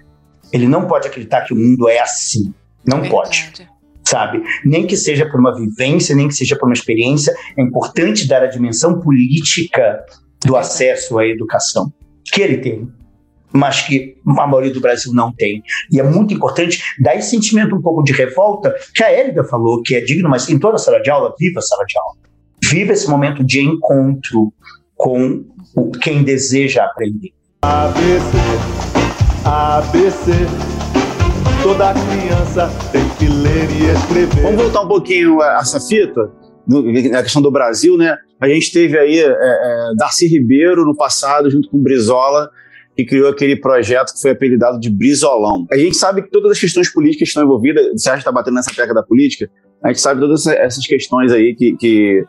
Ele 0.52 0.66
não 0.66 0.86
pode 0.86 1.06
acreditar 1.06 1.42
que 1.42 1.52
o 1.52 1.56
mundo 1.56 1.88
é 1.88 2.00
assim. 2.00 2.52
Não 2.86 3.02
pode 3.08 3.42
Verdade. 3.42 3.68
sabe? 4.04 4.42
Nem 4.64 4.86
que 4.86 4.96
seja 4.96 5.26
por 5.26 5.38
uma 5.38 5.54
vivência, 5.54 6.14
nem 6.14 6.28
que 6.28 6.34
seja 6.34 6.56
por 6.56 6.66
uma 6.66 6.74
experiência, 6.74 7.34
é 7.56 7.62
importante 7.62 8.26
dar 8.26 8.42
a 8.42 8.46
dimensão 8.46 9.00
política 9.00 10.04
do 10.44 10.56
acesso 10.56 11.18
à 11.18 11.26
educação, 11.26 11.92
que 12.24 12.40
ele 12.40 12.58
tem, 12.58 12.88
mas 13.52 13.82
que 13.82 14.16
a 14.26 14.46
maioria 14.46 14.72
do 14.72 14.80
Brasil 14.80 15.12
não 15.12 15.32
tem. 15.32 15.62
E 15.92 16.00
é 16.00 16.02
muito 16.02 16.32
importante 16.32 16.82
dar 17.00 17.14
esse 17.16 17.30
sentimento 17.30 17.76
um 17.76 17.82
pouco 17.82 18.02
de 18.02 18.12
revolta, 18.12 18.74
que 18.94 19.02
a 19.04 19.12
Hélida 19.12 19.44
falou, 19.44 19.82
que 19.82 19.94
é 19.94 20.00
digno, 20.00 20.28
mas 20.28 20.48
em 20.48 20.58
toda 20.58 20.78
sala 20.78 21.00
de 21.00 21.10
aula, 21.10 21.34
viva 21.38 21.58
a 21.58 21.62
sala 21.62 21.84
de 21.84 21.98
aula. 21.98 22.16
Viva 22.70 22.92
esse 22.92 23.08
momento 23.08 23.44
de 23.44 23.60
encontro 23.60 24.52
com 24.96 25.44
quem 26.02 26.22
deseja 26.22 26.84
aprender. 26.84 27.30
ABC, 27.62 28.36
ABC, 29.44 30.30
Toda 31.62 31.92
criança 31.92 32.70
tem 32.90 33.06
que 33.18 33.26
ler 33.26 33.70
e 33.70 33.90
escrever. 33.94 34.42
Vamos 34.42 34.62
voltar 34.62 34.80
um 34.80 34.88
pouquinho 34.88 35.42
a 35.42 35.58
essa 35.60 35.78
fita, 35.78 36.30
na 36.66 37.22
questão 37.22 37.42
do 37.42 37.50
Brasil, 37.50 37.98
né? 37.98 38.16
A 38.40 38.48
gente 38.48 38.72
teve 38.72 38.98
aí 38.98 39.18
é, 39.18 39.26
é, 39.28 39.92
Darcy 39.98 40.26
Ribeiro 40.26 40.86
no 40.86 40.96
passado, 40.96 41.50
junto 41.50 41.68
com 41.68 41.76
Brizola, 41.78 42.48
que 42.96 43.04
criou 43.04 43.28
aquele 43.28 43.56
projeto 43.56 44.14
que 44.14 44.22
foi 44.22 44.30
apelidado 44.30 44.80
de 44.80 44.88
Brizolão. 44.88 45.66
A 45.70 45.76
gente 45.76 45.98
sabe 45.98 46.22
que 46.22 46.30
todas 46.30 46.52
as 46.52 46.58
questões 46.58 46.90
políticas 46.90 47.28
estão 47.28 47.44
envolvidas, 47.44 47.84
o 47.92 47.98
Sérgio 47.98 48.20
está 48.20 48.32
batendo 48.32 48.54
nessa 48.54 48.74
tecla 48.74 48.94
da 48.94 49.02
política, 49.02 49.50
a 49.84 49.88
gente 49.88 50.00
sabe 50.00 50.18
todas 50.18 50.46
essa- 50.46 50.58
essas 50.58 50.86
questões 50.86 51.30
aí 51.30 51.54
que, 51.54 51.76
que 51.76 52.24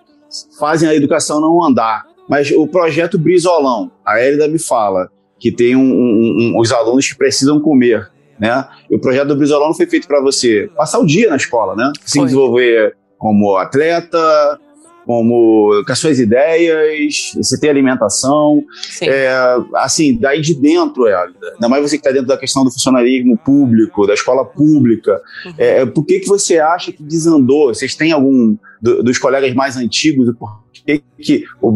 fazem 0.59 0.89
a 0.89 0.93
educação 0.95 1.39
não 1.39 1.63
andar. 1.63 2.03
Mas 2.31 2.49
o 2.49 2.65
projeto 2.65 3.19
Brizolão, 3.19 3.91
a 4.05 4.17
Hélida 4.17 4.47
me 4.47 4.57
fala 4.57 5.09
que 5.37 5.51
tem 5.51 5.75
um- 5.75 5.81
um- 5.81 6.53
um- 6.55 6.59
os 6.59 6.71
alunos 6.71 7.05
que 7.09 7.17
precisam 7.17 7.59
comer, 7.59 8.09
né? 8.39 8.65
E 8.89 8.95
o 8.95 8.99
projeto 9.01 9.27
do 9.27 9.35
Brizolão 9.35 9.67
não 9.67 9.75
foi 9.75 9.85
feito 9.85 10.07
para 10.07 10.21
você 10.21 10.69
passar 10.77 10.99
o 10.99 11.05
dia 11.05 11.29
na 11.29 11.35
escola, 11.35 11.75
né? 11.75 11.91
Se 12.05 12.19
Foi. 12.19 12.25
desenvolver 12.27 12.95
como 13.17 13.57
atleta, 13.57 14.57
como 15.05 15.83
com 15.85 15.91
as 15.91 15.99
suas 15.99 16.19
ideias, 16.19 17.33
você 17.35 17.59
ter 17.59 17.69
alimentação, 17.69 18.63
é, 19.01 19.29
assim, 19.75 20.15
daí 20.17 20.39
de 20.39 20.53
dentro, 20.53 21.07
Hélida, 21.07 21.53
ainda 21.55 21.67
mais 21.67 21.81
você 21.83 21.97
que 21.97 22.01
está 22.01 22.11
dentro 22.11 22.27
da 22.27 22.37
questão 22.37 22.63
do 22.63 22.71
funcionalismo 22.71 23.37
público, 23.43 24.07
da 24.07 24.13
escola 24.13 24.45
pública, 24.45 25.19
Uhum. 25.47 25.53
é, 25.57 25.85
por 25.85 26.05
que, 26.05 26.19
que 26.19 26.27
você 26.27 26.59
acha 26.59 26.91
que 26.93 27.03
desandou? 27.03 27.73
Vocês 27.73 27.93
têm 27.95 28.11
algum 28.13 28.55
do- 28.81 29.03
dos 29.03 29.17
colegas 29.17 29.53
mais 29.55 29.75
antigos, 29.75 30.29
o 30.29 30.35
porquê 30.35 31.01
que 31.19 31.43
o 31.59 31.75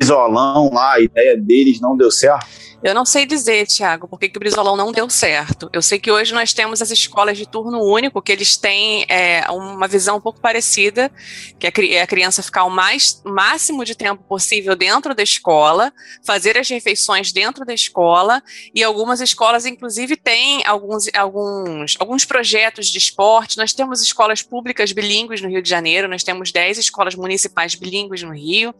Brizolão 0.00 0.70
lá, 0.72 0.94
a 0.94 1.00
ideia 1.00 1.36
deles 1.36 1.78
não 1.78 1.94
deu 1.94 2.10
certo? 2.10 2.46
Eu 2.82 2.94
não 2.94 3.04
sei 3.04 3.26
dizer, 3.26 3.66
Tiago, 3.66 4.08
por 4.08 4.18
que, 4.18 4.26
o 4.34 4.40
Brizolão 4.40 4.76
não 4.76 4.90
deu 4.90 5.08
certo. 5.10 5.68
Eu 5.72 5.82
sei 5.82 5.98
que 5.98 6.10
hoje 6.10 6.32
nós 6.32 6.54
temos 6.54 6.80
as 6.80 6.90
escolas 6.90 7.36
de 7.36 7.46
turno 7.46 7.82
único, 7.82 8.22
que 8.22 8.32
eles 8.32 8.56
têm 8.56 9.04
é, 9.08 9.44
uma 9.50 9.86
visão 9.86 10.16
um 10.16 10.20
pouco 10.20 10.40
parecida, 10.40 11.10
que 11.58 11.70
cri- 11.70 11.94
é 11.94 12.02
a 12.02 12.06
criança 12.06 12.42
ficar 12.42 12.64
o 12.64 12.70
mais 12.70 13.20
máximo 13.24 13.84
de 13.84 13.94
tempo 13.94 14.22
possível 14.24 14.74
dentro 14.74 15.14
da 15.14 15.22
escola, 15.22 15.92
fazer 16.24 16.56
as 16.56 16.68
refeições 16.68 17.32
dentro 17.32 17.66
da 17.66 17.74
escola, 17.74 18.42
e 18.74 18.82
algumas 18.82 19.20
escolas, 19.20 19.66
inclusive, 19.66 20.16
têm 20.16 20.64
alguns, 20.64 21.04
alguns, 21.14 21.96
alguns 21.98 22.24
projetos 22.24 22.86
de 22.86 22.96
esporte. 22.96 23.58
Nós 23.58 23.74
temos 23.74 24.00
escolas 24.00 24.42
públicas 24.42 24.90
bilíngues 24.92 25.42
no 25.42 25.48
Rio 25.50 25.60
de 25.62 25.68
Janeiro, 25.68 26.08
nós 26.08 26.22
temos 26.24 26.50
10 26.50 26.78
escolas 26.78 27.14
municipais 27.14 27.74
bilíngues 27.74 28.22
no 28.22 28.32
Rio, 28.32 28.74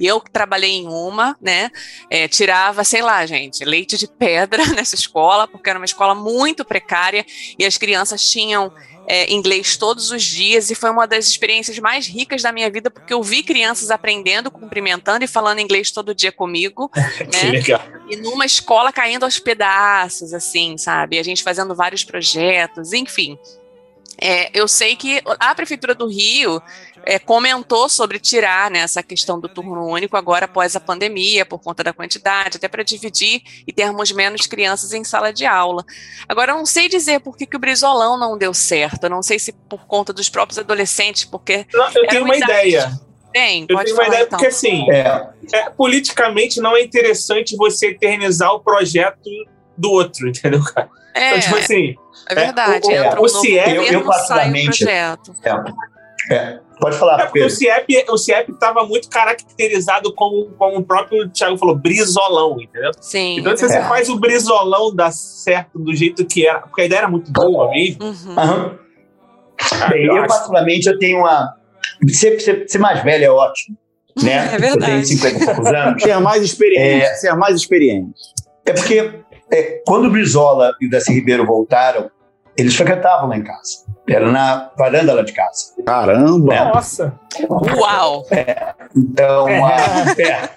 e 0.00 0.06
eu 0.06 0.20
trabalhei 0.20 0.72
em 0.72 0.88
uma, 0.88 1.36
né? 1.40 1.70
é, 2.10 2.26
tirava, 2.28 2.82
sei 2.84 3.02
lá, 3.02 3.24
gente, 3.26 3.43
leite 3.62 3.96
de 3.96 4.06
pedra 4.06 4.64
nessa 4.74 4.94
escola, 4.94 5.46
porque 5.46 5.68
era 5.68 5.78
uma 5.78 5.84
escola 5.84 6.14
muito 6.14 6.64
precária 6.64 7.24
e 7.58 7.64
as 7.64 7.76
crianças 7.76 8.28
tinham 8.28 8.72
é, 9.06 9.32
inglês 9.32 9.76
todos 9.76 10.10
os 10.10 10.22
dias 10.22 10.70
e 10.70 10.74
foi 10.74 10.90
uma 10.90 11.06
das 11.06 11.26
experiências 11.26 11.78
mais 11.78 12.06
ricas 12.06 12.42
da 12.42 12.52
minha 12.52 12.70
vida, 12.70 12.90
porque 12.90 13.12
eu 13.12 13.22
vi 13.22 13.42
crianças 13.42 13.90
aprendendo, 13.90 14.50
cumprimentando 14.50 15.24
e 15.24 15.28
falando 15.28 15.60
inglês 15.60 15.90
todo 15.90 16.14
dia 16.14 16.32
comigo, 16.32 16.88
Que 17.16 17.24
né? 17.24 17.50
legal. 17.50 17.82
E 18.08 18.16
numa 18.16 18.46
escola 18.46 18.92
caindo 18.92 19.24
aos 19.24 19.38
pedaços, 19.38 20.32
assim, 20.32 20.76
sabe? 20.78 21.18
A 21.18 21.22
gente 21.22 21.42
fazendo 21.42 21.74
vários 21.74 22.04
projetos, 22.04 22.92
enfim. 22.92 23.38
É, 24.16 24.50
eu 24.58 24.68
sei 24.68 24.94
que 24.96 25.20
a 25.40 25.54
Prefeitura 25.54 25.94
do 25.94 26.06
Rio 26.06 26.62
é, 27.06 27.18
comentou 27.18 27.88
sobre 27.88 28.18
tirar 28.18 28.70
né, 28.70 28.80
essa 28.80 29.02
questão 29.02 29.38
do 29.38 29.48
turno 29.48 29.86
único 29.86 30.16
agora 30.16 30.44
após 30.46 30.74
a 30.74 30.80
pandemia, 30.80 31.44
por 31.44 31.58
conta 31.60 31.84
da 31.84 31.92
quantidade, 31.92 32.56
até 32.56 32.66
para 32.68 32.82
dividir 32.82 33.42
e 33.66 33.72
termos 33.72 34.10
menos 34.12 34.46
crianças 34.46 34.92
em 34.92 35.04
sala 35.04 35.32
de 35.32 35.44
aula. 35.46 35.84
Agora, 36.28 36.52
eu 36.52 36.56
não 36.56 36.66
sei 36.66 36.88
dizer 36.88 37.20
por 37.20 37.36
que, 37.36 37.46
que 37.46 37.56
o 37.56 37.58
Brizolão 37.60 38.16
não 38.18 38.36
deu 38.38 38.54
certo, 38.54 39.04
eu 39.04 39.10
não 39.10 39.22
sei 39.22 39.38
se 39.38 39.52
por 39.52 39.86
conta 39.86 40.12
dos 40.12 40.28
próprios 40.28 40.58
adolescentes, 40.58 41.24
porque. 41.24 41.66
Não, 41.72 41.88
eu 41.90 42.06
tenho 42.08 42.24
uma 42.24 42.36
idade. 42.36 42.52
ideia. 42.68 43.00
Tem, 43.32 43.66
Eu 43.68 43.76
tenho 43.78 43.94
uma 43.96 44.06
ideia 44.06 44.22
então. 44.22 44.38
porque 44.38 44.46
assim, 44.46 44.86
É, 44.92 45.26
é, 45.52 45.70
politicamente 45.70 46.60
não 46.60 46.76
é 46.76 46.82
interessante 46.82 47.56
você 47.56 47.88
eternizar 47.88 48.52
o 48.52 48.60
projeto 48.60 49.28
do 49.76 49.90
outro, 49.90 50.28
entendeu, 50.28 50.62
cara? 50.62 50.88
É, 51.12 51.30
Então, 51.30 51.40
tipo 51.40 51.56
assim, 51.56 51.94
é 52.28 52.34
verdade, 52.34 52.86
o- 52.86 52.90
o- 52.90 52.92
entra 52.92 53.20
o 53.20 53.24
um 53.24 53.26
novo 53.26 53.40
CIEP, 53.40 53.64
governo, 53.74 53.84
eu- 53.86 53.92
eu 53.92 54.00
o 54.00 54.04
particularmente-. 54.06 54.84
É. 56.30 56.58
Pode 56.80 56.98
falar, 56.98 57.20
é 57.20 57.24
porque 57.26 57.38
o 57.38 57.42
Pedro. 57.42 57.56
CIEP, 57.56 58.04
o 58.10 58.18
CIEP 58.18 58.50
estava 58.50 58.84
muito 58.84 59.08
caracterizado 59.08 60.12
como, 60.12 60.46
como 60.58 60.78
o 60.78 60.84
próprio 60.84 61.28
Thiago 61.30 61.56
falou, 61.56 61.76
brizolão, 61.76 62.60
entendeu? 62.60 62.90
Sim. 63.00 63.38
Então, 63.38 63.56
se 63.56 63.68
você 63.68 63.76
É. 63.76 63.84
faz 63.84 64.08
o 64.08 64.18
brizolão 64.18 64.92
dar 64.94 65.12
certo 65.12 65.78
do 65.78 65.94
jeito 65.94 66.26
que 66.26 66.46
era, 66.46 66.60
porque 66.60 66.82
a 66.82 66.84
ideia 66.84 66.98
era 67.00 67.08
muito 67.08 67.30
boa 67.30 67.70
mesmo, 67.70 68.04
Uhum. 68.04 68.34
Cara, 68.34 69.88
Bem, 69.88 70.06
eu 70.06 70.16
eu, 70.16 70.26
particularmente, 70.26 70.88
eu 70.88 70.98
tenho 70.98 71.18
uma. 71.18 71.54
Ser, 72.08 72.40
ser, 72.40 72.64
ser 72.68 72.78
mais 72.78 73.02
velho 73.04 73.24
é 73.24 73.30
ótimo. 73.30 73.76
Né? 74.22 74.36
É 74.54 74.58
verdade. 74.58 74.74
Eu 74.74 74.78
tenho 74.80 75.04
50 75.06 75.38
e 75.42 75.46
poucos 75.46 75.66
anos. 75.66 76.02
Ser 76.02 76.20
mais 76.20 76.42
experiente, 76.42 77.06
ser 77.20 77.34
mais 77.34 77.54
experiente. 77.56 78.20
É 78.66 78.72
porque 78.72 79.12
é, 79.52 79.82
quando 79.86 80.06
o 80.06 80.10
Brizola 80.10 80.72
e 80.80 80.86
o 80.86 80.90
Darcy 80.90 81.12
Ribeiro 81.12 81.46
voltaram, 81.46 82.10
eles 82.56 82.74
frequentavam 82.74 83.28
lá 83.28 83.36
em 83.36 83.44
casa. 83.44 83.83
Era 84.08 84.30
na 84.30 84.70
varanda 84.76 85.14
lá 85.14 85.22
de 85.22 85.32
casa. 85.32 85.72
Caramba! 85.84 86.54
É. 86.54 86.64
Nossa. 86.64 87.18
Uau! 87.48 88.26
Então, 88.94 89.46
a, 89.64 89.76
é. 90.20 90.50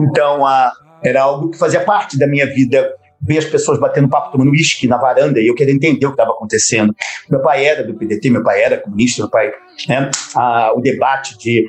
então 0.00 0.44
a, 0.44 0.72
era 1.02 1.22
algo 1.22 1.50
que 1.50 1.58
fazia 1.58 1.80
parte 1.80 2.18
da 2.18 2.26
minha 2.26 2.46
vida. 2.46 2.92
Ver 3.20 3.38
as 3.38 3.44
pessoas 3.46 3.80
batendo 3.80 4.08
papo, 4.08 4.30
tomando 4.30 4.52
uísque 4.52 4.86
na 4.86 4.96
varanda 4.96 5.40
e 5.40 5.48
eu 5.48 5.54
queria 5.54 5.74
entender 5.74 6.06
o 6.06 6.10
que 6.10 6.14
estava 6.14 6.30
acontecendo. 6.30 6.94
Meu 7.28 7.42
pai 7.42 7.64
era 7.64 7.82
do 7.82 7.92
PDT, 7.94 8.30
meu 8.30 8.44
pai 8.44 8.62
era 8.62 8.78
comunista, 8.78 9.22
meu 9.22 9.30
pai. 9.30 9.50
Né, 9.88 10.08
a, 10.36 10.72
o 10.72 10.80
debate 10.80 11.36
de 11.36 11.66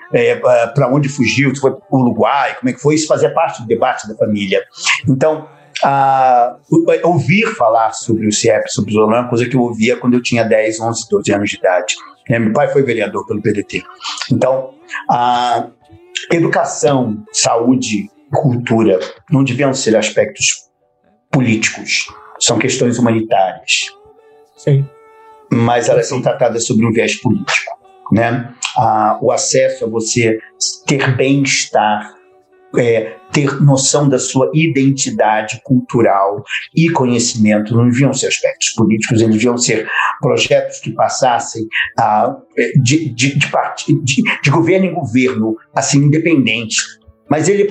para 0.75 0.93
onde 0.93 1.09
fugiu, 1.09 1.53
se 1.53 1.59
foi 1.59 1.71
para 1.71 1.81
o 1.89 2.01
Uruguai, 2.01 2.55
como 2.59 2.69
é 2.69 2.73
que 2.73 2.79
foi, 2.79 2.93
isso 2.93 3.07
fazia 3.07 3.33
parte 3.33 3.63
do 3.63 3.67
debate 3.67 4.07
da 4.07 4.15
família. 4.15 4.63
Então, 5.07 5.47
a, 5.83 6.55
o- 6.71 7.07
ouvir 7.09 7.45
falar 7.55 7.91
sobre 7.93 8.27
o 8.27 8.31
CIEP, 8.31 8.71
sobre 8.71 8.91
o 8.91 8.93
Zolan, 8.93 9.17
é 9.17 9.19
uma 9.21 9.29
coisa 9.29 9.47
que 9.47 9.55
eu 9.55 9.61
ouvia 9.61 9.95
quando 9.97 10.13
eu 10.15 10.21
tinha 10.21 10.43
10, 10.43 10.79
11, 10.79 11.07
12 11.09 11.33
anos 11.33 11.49
de 11.49 11.57
idade. 11.57 11.95
né? 12.29 12.39
Meu 12.39 12.53
pai 12.53 12.67
foi 12.67 12.83
vereador 12.83 13.25
pelo 13.27 13.41
PDT. 13.41 13.83
Então, 14.31 14.73
a 15.09 15.67
educação, 16.31 17.23
saúde, 17.31 18.09
cultura 18.31 18.99
não 19.31 19.43
deviam 19.43 19.73
ser 19.73 19.95
aspectos 19.95 20.45
políticos, 21.31 22.07
são 22.39 22.57
questões 22.59 22.97
humanitárias, 22.99 23.87
Sim. 24.57 24.87
mas 25.51 25.89
elas 25.89 26.07
são 26.07 26.21
tratadas 26.21 26.65
sobre 26.65 26.85
um 26.85 26.91
viés 26.91 27.15
político, 27.21 27.71
né? 28.11 28.53
Ah, 28.77 29.17
o 29.21 29.31
acesso 29.31 29.85
a 29.85 29.87
você 29.87 30.39
ter 30.85 31.15
bem-estar, 31.15 32.13
é, 32.77 33.15
ter 33.31 33.61
noção 33.61 34.07
da 34.07 34.19
sua 34.19 34.49
identidade 34.53 35.61
cultural 35.63 36.43
e 36.75 36.89
conhecimento 36.89 37.75
não 37.75 37.85
deviam 37.89 38.13
ser 38.13 38.27
aspectos 38.27 38.69
políticos, 38.69 39.21
eles 39.21 39.33
deviam 39.35 39.57
ser 39.57 39.87
projetos 40.21 40.79
que 40.79 40.91
passassem 40.91 41.67
ah, 41.97 42.35
de, 42.81 43.09
de, 43.09 43.37
de, 43.37 43.47
parti- 43.47 43.93
de- 44.03 44.23
de 44.43 44.49
governo 44.49 44.85
em 44.85 44.93
governo, 44.93 45.55
assim, 45.75 45.99
independente. 45.99 46.77
Mas 47.29 47.47
ele 47.47 47.63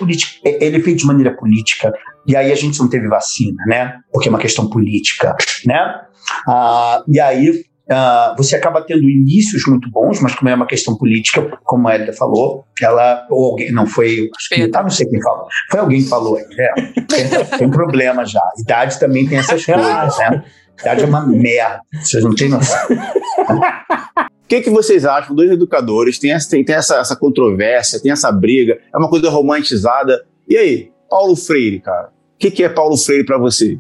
é, 0.44 0.64
ele 0.64 0.76
é 0.76 0.80
feito 0.80 0.98
de 1.00 1.06
maneira 1.06 1.37
política, 1.37 1.92
e 2.26 2.37
aí 2.37 2.52
a 2.52 2.54
gente 2.54 2.78
não 2.78 2.88
teve 2.88 3.08
vacina, 3.08 3.62
né? 3.66 3.94
Porque 4.12 4.28
é 4.28 4.30
uma 4.30 4.38
questão 4.38 4.68
política, 4.68 5.34
né? 5.66 6.00
Ah, 6.46 7.02
e 7.08 7.18
aí 7.18 7.64
ah, 7.90 8.35
você 8.37 8.57
acaba 8.57 8.83
tendo 8.83 9.09
inícios 9.09 9.64
muito 9.66 9.90
bons, 9.90 10.20
mas 10.20 10.35
como 10.35 10.48
é 10.48 10.55
uma 10.55 10.66
questão 10.66 10.96
política, 10.96 11.59
como 11.64 11.88
a 11.88 11.94
Elida 11.94 12.12
falou, 12.12 12.64
ela, 12.81 13.27
ou 13.31 13.53
alguém, 13.53 13.72
não 13.72 13.87
foi, 13.87 14.29
Pedro. 14.51 14.79
ah, 14.79 14.83
não 14.83 14.90
sei 14.90 15.07
quem 15.07 15.22
falou, 15.22 15.46
foi 15.70 15.81
alguém 15.81 16.03
que 16.03 16.09
falou 16.09 16.37
aí, 16.37 16.44
é, 16.59 16.72
tem, 17.03 17.59
tem 17.59 17.70
problema 17.70 18.24
já, 18.24 18.42
idade 18.59 18.98
também 19.01 19.27
tem 19.27 19.38
essas 19.38 19.64
coisas, 19.64 20.18
né? 20.18 20.44
Idade 20.81 21.03
é 21.03 21.07
uma 21.07 21.27
merda, 21.27 21.81
vocês 22.01 22.22
não 22.22 22.35
têm 22.35 22.48
noção. 22.48 22.88
O 22.88 24.48
que, 24.48 24.62
que 24.62 24.70
vocês 24.70 25.05
acham? 25.05 25.35
Dois 25.35 25.51
educadores, 25.51 26.18
tem, 26.18 26.33
essa, 26.33 26.48
tem, 26.48 26.64
tem 26.64 26.77
essa, 26.77 26.96
essa 26.96 27.16
controvérsia, 27.16 28.01
tem 28.01 28.12
essa 28.12 28.31
briga, 28.33 28.79
é 28.94 28.96
uma 28.96 29.11
coisa 29.11 29.29
romantizada. 29.29 30.24
E 30.48 30.57
aí, 30.57 30.90
Paulo 31.11 31.37
Freire, 31.37 31.81
cara? 31.81 32.09
O 32.09 32.38
que, 32.38 32.51
que 32.51 32.64
é 32.64 32.68
Paulo 32.68 32.96
Freire 32.96 33.27
para 33.27 33.37
vocês? 33.37 33.79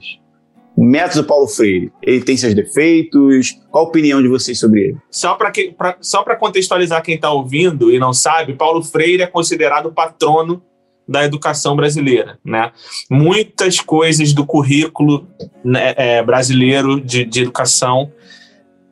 O 0.78 0.84
método 0.84 1.24
Paulo 1.24 1.48
Freire, 1.48 1.90
ele 2.00 2.20
tem 2.20 2.36
seus 2.36 2.54
defeitos? 2.54 3.58
Qual 3.68 3.84
a 3.84 3.88
opinião 3.88 4.22
de 4.22 4.28
vocês 4.28 4.60
sobre 4.60 4.82
ele? 4.82 4.96
Só 5.10 5.34
para 5.34 5.52
só 6.00 6.22
para 6.22 6.36
contextualizar 6.36 7.02
quem 7.02 7.16
está 7.16 7.32
ouvindo 7.32 7.92
e 7.92 7.98
não 7.98 8.12
sabe, 8.12 8.54
Paulo 8.54 8.80
Freire 8.80 9.24
é 9.24 9.26
considerado 9.26 9.86
o 9.86 9.92
patrono 9.92 10.62
da 11.08 11.24
educação 11.24 11.74
brasileira, 11.74 12.38
né? 12.44 12.70
Muitas 13.10 13.80
coisas 13.80 14.32
do 14.32 14.46
currículo 14.46 15.26
né, 15.64 15.94
é, 15.96 16.22
brasileiro 16.22 17.00
de, 17.00 17.24
de 17.24 17.42
educação 17.42 18.12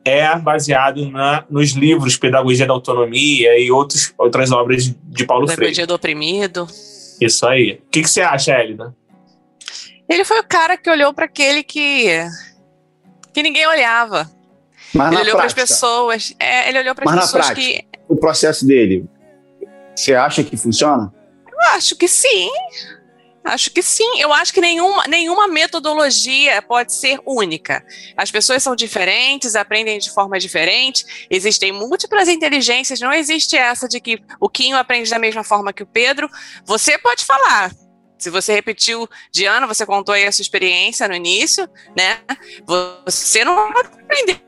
é 0.04 0.36
baseado 0.36 1.08
na, 1.08 1.44
nos 1.48 1.70
livros 1.70 2.16
Pedagogia 2.16 2.66
da 2.66 2.72
Autonomia 2.72 3.56
e 3.60 3.70
outros, 3.70 4.12
outras 4.18 4.50
obras 4.50 4.92
de 5.04 5.24
Paulo 5.24 5.46
Freire. 5.46 5.60
Pedagogia 5.60 5.86
do 5.86 5.94
oprimido. 5.94 6.66
Isso 7.20 7.46
aí. 7.46 7.80
O 7.86 7.90
que, 7.92 8.02
que 8.02 8.10
você 8.10 8.22
acha, 8.22 8.60
Elida? 8.60 8.92
Ele 10.08 10.24
foi 10.24 10.40
o 10.40 10.44
cara 10.44 10.76
que 10.76 10.88
olhou 10.88 11.12
para 11.12 11.24
aquele 11.24 11.62
que 11.62 12.08
que 13.32 13.42
ninguém 13.42 13.66
olhava. 13.66 14.30
Mas 14.94 15.12
ele 15.12 15.20
olhou 15.22 15.36
para 15.36 15.46
as 15.46 15.52
pessoas. 15.52 16.34
É, 16.38 16.68
ele 16.68 16.78
olhou 16.78 16.94
para 16.94 17.10
as 17.10 17.20
pessoas 17.20 17.46
prática? 17.46 17.60
que. 17.60 17.86
o 18.08 18.16
processo 18.16 18.66
dele, 18.66 19.04
você 19.94 20.14
acha 20.14 20.42
que 20.42 20.56
funciona? 20.56 21.12
Eu 21.46 21.60
acho 21.74 21.96
que 21.96 22.08
sim. 22.08 22.50
Acho 23.44 23.70
que 23.70 23.82
sim. 23.82 24.20
Eu 24.20 24.32
acho 24.32 24.52
que 24.52 24.60
nenhuma, 24.60 25.04
nenhuma 25.06 25.46
metodologia 25.48 26.60
pode 26.62 26.92
ser 26.92 27.20
única. 27.24 27.84
As 28.16 28.30
pessoas 28.30 28.62
são 28.62 28.74
diferentes, 28.74 29.54
aprendem 29.54 29.98
de 29.98 30.10
forma 30.10 30.38
diferente, 30.38 31.26
existem 31.30 31.72
múltiplas 31.72 32.28
inteligências, 32.28 33.00
não 33.00 33.12
existe 33.12 33.56
essa 33.56 33.86
de 33.86 34.00
que 34.00 34.20
o 34.40 34.48
Quinho 34.48 34.76
aprende 34.76 35.08
da 35.10 35.18
mesma 35.18 35.44
forma 35.44 35.72
que 35.72 35.82
o 35.82 35.86
Pedro. 35.86 36.28
Você 36.64 36.98
pode 36.98 37.24
falar. 37.24 37.70
Se 38.18 38.30
você 38.30 38.54
repetiu, 38.54 39.08
Diana, 39.30 39.66
você 39.66 39.84
contou 39.84 40.14
aí 40.14 40.26
a 40.26 40.32
sua 40.32 40.42
experiência 40.42 41.06
no 41.06 41.14
início, 41.14 41.68
né? 41.96 42.20
Você 43.04 43.44
não 43.44 43.68
aprendeu 43.68 44.40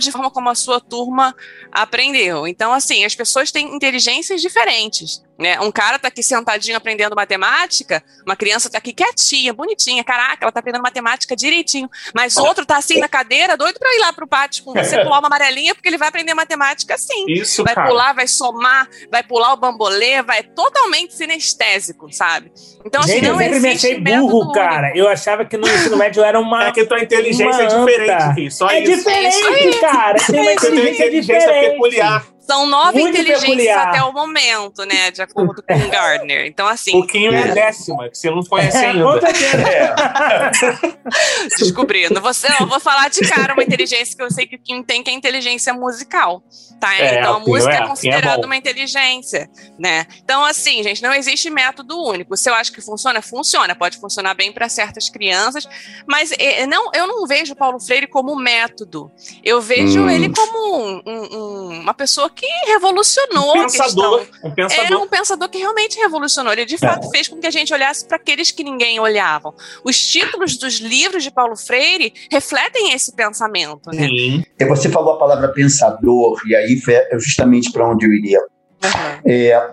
de 0.00 0.12
forma 0.12 0.30
como 0.30 0.48
a 0.48 0.54
sua 0.54 0.80
turma 0.80 1.34
aprendeu. 1.72 2.46
Então, 2.46 2.72
assim, 2.72 3.04
as 3.04 3.14
pessoas 3.14 3.50
têm 3.50 3.74
inteligências 3.74 4.40
diferentes. 4.40 5.25
Né? 5.38 5.60
Um 5.60 5.70
cara 5.70 5.98
tá 5.98 6.08
aqui 6.08 6.22
sentadinho 6.22 6.76
aprendendo 6.76 7.14
matemática, 7.14 8.02
uma 8.24 8.34
criança 8.34 8.70
tá 8.70 8.78
aqui 8.78 8.92
quietinha, 8.92 9.52
bonitinha, 9.52 10.02
caraca, 10.02 10.38
ela 10.40 10.50
tá 10.52 10.60
aprendendo 10.60 10.82
matemática 10.82 11.36
direitinho, 11.36 11.90
mas 12.14 12.36
outro 12.38 12.64
tá 12.64 12.78
assim 12.78 12.98
na 13.00 13.08
cadeira, 13.08 13.56
doido 13.56 13.78
para 13.78 13.94
ir 13.94 13.98
lá 14.00 14.12
pro 14.14 14.26
pátio 14.26 14.64
com 14.64 14.72
você 14.72 14.98
pular 15.04 15.18
uma 15.18 15.26
amarelinha, 15.26 15.74
porque 15.74 15.88
ele 15.88 15.98
vai 15.98 16.08
aprender 16.08 16.32
matemática 16.32 16.94
assim. 16.94 17.26
Isso, 17.28 17.62
Vai 17.64 17.74
cara. 17.74 17.88
pular, 17.88 18.12
vai 18.14 18.26
somar, 18.26 18.88
vai 19.10 19.22
pular 19.22 19.52
o 19.52 19.56
bambolê, 19.56 20.22
vai 20.22 20.42
totalmente 20.42 21.14
sinestésico, 21.14 22.10
sabe? 22.12 22.50
Então, 22.84 23.00
assim, 23.00 23.12
Gente, 23.14 23.26
eu 23.26 23.32
não 23.32 23.38
sempre 23.40 23.60
me 23.60 23.68
achei 23.68 24.00
burro, 24.00 24.38
único. 24.40 24.52
cara. 24.52 24.92
Eu 24.96 25.08
achava 25.08 25.44
que 25.44 25.56
no 25.56 25.66
ensino 25.68 25.96
médio 25.96 26.22
era 26.22 26.38
uma. 26.38 26.68
É 26.68 26.72
que 26.72 26.84
tua 26.84 27.00
inteligência 27.00 27.62
é 27.62 27.68
uma 27.68 27.84
diferente, 27.86 28.50
só 28.52 28.70
é 28.70 28.80
isso. 28.80 28.96
diferente, 28.96 29.36
É 29.44 29.68
isso 29.68 29.80
cara. 29.80 30.18
Tem 30.18 30.40
uma 30.40 30.52
Você 30.52 30.60
tem 30.60 30.78
inteligência 30.78 31.06
inteligência 31.06 31.38
diferente. 31.40 31.70
peculiar. 31.72 32.26
São 32.46 32.64
nove 32.66 33.00
Muito 33.00 33.14
inteligências 33.14 33.42
peculiar. 33.50 33.88
até 33.88 34.02
o 34.04 34.12
momento, 34.12 34.84
né? 34.84 35.10
De 35.10 35.20
acordo 35.22 35.62
com 35.62 35.78
Gardner. 35.90 36.46
Então, 36.46 36.66
assim, 36.68 36.92
Pouquinho 36.92 37.32
é 37.32 37.42
a 37.50 37.54
décima, 37.54 38.08
que 38.08 38.16
você 38.16 38.30
não 38.30 38.42
conhece 38.44 38.76
É, 38.76 38.86
ainda. 38.90 39.20
certeza. 39.20 40.96
descobrindo. 41.58 42.20
Você, 42.20 42.46
eu 42.60 42.66
vou 42.66 42.80
falar 42.80 43.08
de 43.10 43.20
cara 43.28 43.52
uma 43.52 43.62
inteligência 43.62 44.16
que 44.16 44.22
eu 44.22 44.30
sei 44.30 44.46
que 44.46 44.56
o 44.56 44.58
Kim 44.58 44.82
tem, 44.82 45.02
que 45.02 45.10
é 45.10 45.12
a 45.12 45.16
inteligência 45.16 45.72
musical, 45.74 46.42
tá? 46.80 46.94
É, 46.96 47.18
então 47.18 47.34
a 47.34 47.36
o 47.38 47.40
música 47.40 47.72
é, 47.72 47.76
é, 47.76 47.80
o 47.80 47.84
é 47.84 47.88
considerada 47.88 48.46
uma 48.46 48.56
inteligência, 48.56 49.48
né? 49.78 50.06
Então, 50.22 50.44
assim, 50.44 50.82
gente, 50.82 51.02
não 51.02 51.12
existe 51.14 51.50
método 51.50 52.00
único. 52.02 52.36
Se 52.36 52.48
eu 52.48 52.54
acho 52.54 52.72
que 52.72 52.80
funciona, 52.80 53.20
funciona. 53.22 53.74
Pode 53.74 53.98
funcionar 53.98 54.34
bem 54.34 54.52
para 54.52 54.68
certas 54.68 55.08
crianças, 55.08 55.68
mas 56.06 56.30
não, 56.68 56.90
eu 56.94 57.06
não 57.06 57.26
vejo 57.26 57.52
o 57.52 57.56
Paulo 57.56 57.80
Freire 57.80 58.06
como 58.06 58.36
método. 58.36 59.10
Eu 59.42 59.60
vejo 59.60 60.00
Hum. 60.00 60.10
ele 60.10 60.28
como 60.32 60.86
um- 60.86 61.02
um- 61.06 61.80
uma 61.80 61.94
pessoa 61.94 62.30
que 62.36 62.46
revolucionou 62.70 63.56
Um 63.56 63.60
a 63.60 63.64
questão. 63.64 63.86
pensador. 63.86 64.26
Um 64.44 64.46
Era 64.48 64.54
pensador. 64.54 65.02
um 65.02 65.08
pensador 65.08 65.48
que 65.48 65.58
realmente 65.58 65.98
revolucionou. 65.98 66.52
Ele 66.52 66.66
de 66.66 66.76
fato 66.78 67.08
fez 67.10 67.26
com 67.26 67.38
que 67.40 67.46
a 67.46 67.50
gente 67.50 67.72
olhasse 67.72 68.06
para 68.06 68.18
aqueles 68.18 68.50
que 68.50 68.62
ninguém 68.62 69.00
olhava. 69.00 69.54
Os 69.82 69.98
títulos 69.98 70.56
dos 70.58 70.74
livros 70.74 71.24
de 71.24 71.30
Paulo 71.30 71.56
Freire 71.56 72.12
refletem 72.30 72.92
esse 72.92 73.14
pensamento, 73.16 73.90
né? 73.90 74.06
Sim. 74.06 74.44
E 74.60 74.64
Você 74.66 74.88
falou 74.90 75.14
a 75.14 75.18
palavra 75.18 75.48
pensador, 75.48 76.38
e 76.46 76.54
aí 76.54 76.78
foi 76.78 76.94
justamente 77.18 77.72
para 77.72 77.88
onde 77.90 78.04
eu 78.06 78.12
iria. 78.12 78.38
Uhum. 78.84 79.20
É, 79.24 79.70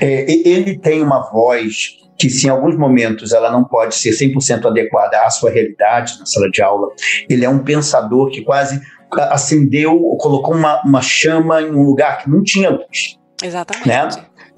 é, 0.00 0.26
ele 0.48 0.78
tem 0.78 1.02
uma 1.02 1.20
voz 1.30 1.96
que, 2.18 2.28
se 2.30 2.46
em 2.46 2.50
alguns 2.50 2.76
momentos 2.76 3.32
ela 3.32 3.50
não 3.50 3.64
pode 3.64 3.94
ser 3.94 4.10
100% 4.10 4.66
adequada 4.66 5.20
à 5.22 5.30
sua 5.30 5.50
realidade 5.50 6.18
na 6.18 6.26
sala 6.26 6.50
de 6.50 6.62
aula, 6.62 6.88
ele 7.28 7.44
é 7.44 7.48
um 7.48 7.58
pensador 7.64 8.30
que 8.30 8.42
quase 8.42 8.80
acendeu, 9.18 9.98
colocou 10.18 10.54
uma, 10.54 10.82
uma 10.82 11.02
chama 11.02 11.62
em 11.62 11.70
um 11.70 11.82
lugar 11.82 12.22
que 12.22 12.30
não 12.30 12.42
tinha 12.42 12.70
luz. 12.70 13.18
Exatamente. 13.42 13.88
Né? 13.88 14.08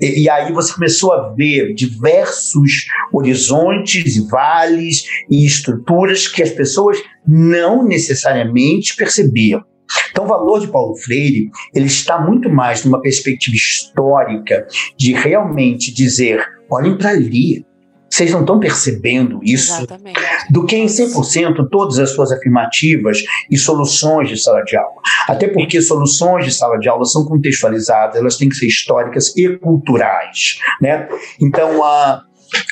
E, 0.00 0.24
e 0.24 0.30
aí 0.30 0.52
você 0.52 0.72
começou 0.72 1.12
a 1.12 1.32
ver 1.32 1.74
diversos 1.74 2.86
horizontes 3.12 4.16
e 4.16 4.28
vales 4.28 5.04
e 5.30 5.44
estruturas 5.44 6.28
que 6.28 6.42
as 6.42 6.50
pessoas 6.50 6.98
não 7.26 7.82
necessariamente 7.82 8.94
percebiam. 8.96 9.62
Então, 10.10 10.24
o 10.24 10.28
valor 10.28 10.60
de 10.60 10.68
Paulo 10.68 10.96
Freire 10.96 11.48
ele 11.74 11.86
está 11.86 12.20
muito 12.20 12.50
mais 12.50 12.84
numa 12.84 13.00
perspectiva 13.00 13.56
histórica 13.56 14.66
de 14.96 15.12
realmente 15.12 15.94
dizer: 15.94 16.44
olhem 16.70 16.98
para 16.98 17.10
ali, 17.10 17.64
vocês 18.08 18.30
não 18.32 18.40
estão 18.40 18.58
percebendo 18.60 19.40
isso, 19.42 19.72
Exatamente. 19.76 20.18
do 20.50 20.64
que 20.64 20.76
em 20.76 20.86
100% 20.86 21.68
todas 21.70 21.98
as 21.98 22.10
suas 22.10 22.32
afirmativas 22.32 23.22
e 23.50 23.58
soluções 23.58 24.28
de 24.28 24.36
sala 24.38 24.62
de 24.62 24.76
aula. 24.76 24.94
Até 25.28 25.48
porque 25.48 25.80
soluções 25.82 26.44
de 26.44 26.52
sala 26.52 26.78
de 26.78 26.88
aula 26.88 27.04
são 27.04 27.24
contextualizadas, 27.26 28.16
elas 28.16 28.36
têm 28.36 28.48
que 28.48 28.54
ser 28.54 28.66
históricas 28.66 29.36
e 29.36 29.56
culturais, 29.58 30.58
né? 30.80 31.08
Então, 31.40 31.82
a 31.84 32.22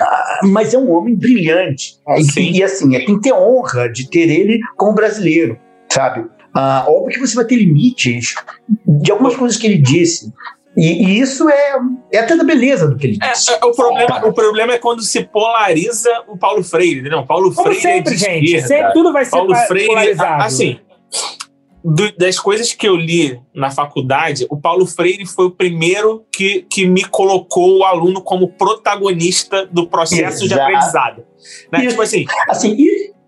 a- 0.01 0.41
mas 0.45 0.73
é 0.73 0.79
um 0.79 0.93
homem 0.93 1.17
brilhante. 1.17 1.97
Ah, 2.07 2.15
e, 2.39 2.59
e, 2.59 2.63
assim, 2.63 2.95
é, 2.95 3.05
tem 3.05 3.17
que 3.17 3.23
ter 3.29 3.35
honra 3.35 3.89
de 3.91 4.09
ter 4.09 4.31
ele 4.31 4.61
como 4.77 4.95
brasileiro, 4.95 5.59
sabe? 5.93 6.25
Ah, 6.55 6.85
óbvio 6.87 7.13
que 7.15 7.27
você 7.27 7.35
vai 7.35 7.45
ter 7.45 7.57
limites 7.57 8.37
de 8.87 9.11
algumas 9.11 9.35
coisas 9.35 9.59
que 9.59 9.67
ele 9.67 9.79
disse. 9.79 10.33
E, 10.77 11.07
e 11.07 11.21
isso 11.21 11.49
é, 11.49 11.77
é 12.13 12.19
até 12.19 12.37
da 12.37 12.43
beleza 12.45 12.89
do 12.89 12.97
que 12.97 13.07
ele 13.07 13.19
É, 13.23 13.31
disse. 13.33 13.53
é, 13.53 13.65
o, 13.65 13.73
problema, 13.73 14.27
o 14.27 14.33
problema 14.33 14.73
é 14.75 14.79
quando 14.79 15.03
se 15.03 15.23
polariza 15.25 16.11
o 16.27 16.37
Paulo 16.37 16.65
Freire, 16.65 17.01
entendeu? 17.01 17.25
Paulo 17.25 17.55
Como 17.55 17.67
Freire 17.69 17.81
sempre, 17.83 18.13
é 18.13 18.17
de 18.17 18.21
gente. 18.21 18.45
esquerda. 18.47 18.67
Sempre 18.69 18.93
tudo 18.93 19.13
vai 19.13 19.25
ser 19.25 19.31
Paulo 19.33 19.53
pa- 19.53 19.67
Freire, 19.67 19.87
polarizado. 19.89 20.43
assim, 20.43 20.81
do- 21.85 22.17
das 22.17 22.39
coisas 22.41 22.73
que 22.73 22.89
eu 22.89 22.97
li 22.97 23.41
na 23.55 23.71
faculdade, 23.71 24.47
o 24.51 24.57
Paulo 24.61 24.85
Freire 24.87 25.25
foi 25.27 25.47
o 25.47 25.51
primeiro 25.51 26.25
que, 26.35 26.63
que 26.69 26.87
me 26.87 27.05
colocou 27.05 27.79
o 27.79 27.85
aluno 27.85 28.21
como 28.23 28.49
protagonista 28.49 29.67
do 29.67 29.87
processo 29.87 30.41
de 30.49 30.55
Exato. 30.55 30.63
aprendizado. 30.63 31.25
Né? 31.73 31.81
Isso. 31.81 31.89
Tipo 31.91 32.03
assim, 32.03 32.25
Assim, 32.49 32.77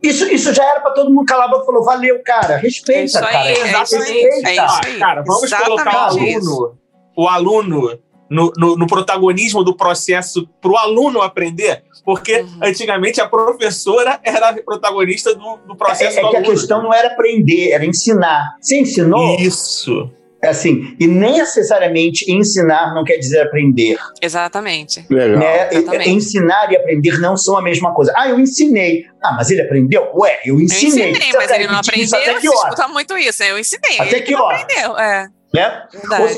isso, 0.02 0.24
isso 0.32 0.52
já 0.54 0.64
era 0.64 0.80
para 0.80 0.92
todo 0.92 1.12
mundo 1.12 1.26
calar 1.26 1.46
a 1.46 1.50
boca 1.50 1.62
e 1.62 1.66
falou: 1.66 1.84
valeu, 1.84 2.20
cara, 2.24 2.54
É 2.54 2.58
respeita, 2.58 3.04
isso 3.04 3.18
aí, 3.18 3.24
cara. 3.32 3.48
é 3.50 3.52
isso 3.52 3.96
aí, 3.96 4.00
respeita. 4.22 4.48
é 4.48 4.54
isso 4.66 4.80
aí. 4.84 4.98
cara, 4.98 5.22
vamos 5.22 5.52
colocar 5.52 5.90
o 6.12 6.16
Exatamente 6.16 6.38
isso. 6.38 6.74
Aluno, 7.16 7.16
o 7.16 7.28
aluno 7.28 7.98
no, 8.28 8.52
no- 8.56 8.76
no 8.76 8.86
protagonismo 8.88 9.62
do 9.62 9.76
processo 9.76 10.48
para 10.60 10.70
o 10.72 10.76
aluno 10.76 11.22
aprender, 11.22 11.84
porque 12.04 12.40
Uhum. 12.40 12.58
antigamente 12.62 13.20
a 13.20 13.28
professora 13.28 14.18
era 14.24 14.48
a 14.48 14.52
protagonista 14.62 15.32
do, 15.34 15.58
do 15.58 15.74
É, 15.74 15.76
processo 15.76 16.18
é 16.18 16.22
do 16.22 16.30
que 16.30 16.36
a 16.36 16.38
aluno. 16.40 16.52
questão 16.54 16.82
não 16.82 16.92
era 16.92 17.08
aprender, 17.12 17.70
era 17.70 17.86
ensinar. 17.86 18.56
Você 18.60 18.80
ensinou, 18.80 19.36
Isso. 19.38 20.10
assim, 20.42 20.96
e 20.98 21.06
nem 21.06 21.34
necessariamente 21.38 22.28
ensinar 22.30 22.92
não 22.94 23.04
quer 23.04 23.16
dizer 23.16 23.42
aprender. 23.42 23.96
Exatamente. 24.20 25.06
Legal. 25.08 25.38
Né? 25.38 25.68
exatamente. 25.72 26.10
Ensinar 26.10 26.72
e 26.72 26.76
aprender 26.76 27.18
não 27.20 27.36
são 27.36 27.56
a 27.56 27.62
mesma 27.62 27.94
coisa. 27.94 28.12
Ah, 28.16 28.28
eu 28.28 28.40
ensinei. 28.40 29.04
Ah, 29.22 29.34
mas 29.36 29.50
ele 29.50 29.62
aprendeu? 29.62 30.10
Ué, 30.14 30.40
eu 30.44 30.56
Eu 30.56 30.60
ensinei. 30.60 31.10
ensinei, 31.10 31.30
Você 31.30 31.36
mas 31.36 31.50
ele 31.52 31.66
não 31.68 31.78
aprendeu. 31.78 32.18
Até 32.18 32.34
que 32.34 32.40
Você 32.48 32.54
escuta 32.56 32.88
muito 32.88 33.16
isso. 33.16 33.40
né? 33.42 33.52
Eu 33.52 33.58
ensinei. 33.58 33.98
Até 34.00 34.16
ele 34.16 34.22
que 34.22 34.32
não 34.32 34.42
hora? 34.42 34.56
aprendeu. 34.62 34.98
É, 34.98 35.28
Né? 35.54 35.86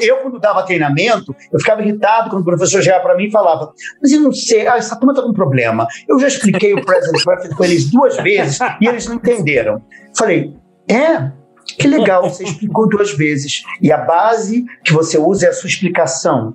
Eu, 0.00 0.18
quando 0.18 0.38
dava 0.38 0.62
treinamento, 0.64 1.34
eu 1.52 1.58
ficava 1.58 1.82
irritado 1.82 2.30
quando 2.30 2.42
o 2.42 2.44
professor 2.44 2.82
chegava 2.82 3.02
para 3.02 3.16
mim 3.16 3.24
e 3.24 3.30
falava: 3.30 3.72
Mas 4.00 4.12
eu 4.12 4.20
não 4.20 4.32
sei, 4.32 4.66
ah, 4.66 4.76
essa 4.76 4.96
turma 4.96 5.12
está 5.12 5.22
com 5.22 5.30
um 5.30 5.34
problema. 5.34 5.86
Eu 6.08 6.18
já 6.18 6.28
expliquei 6.28 6.74
o 6.74 6.84
Present 6.84 7.24
Perfect 7.24 7.54
com 7.56 7.64
eles 7.64 7.90
duas 7.90 8.16
vezes 8.18 8.58
e 8.80 8.86
eles 8.86 9.06
não 9.06 9.16
entenderam. 9.16 9.82
Falei: 10.16 10.54
É, 10.88 11.32
que 11.76 11.88
legal, 11.88 12.28
você 12.28 12.44
explicou 12.44 12.88
duas 12.88 13.12
vezes. 13.12 13.62
E 13.82 13.90
a 13.92 13.98
base 13.98 14.64
que 14.84 14.92
você 14.92 15.18
usa 15.18 15.46
é 15.46 15.48
a 15.48 15.52
sua 15.52 15.68
explicação. 15.68 16.54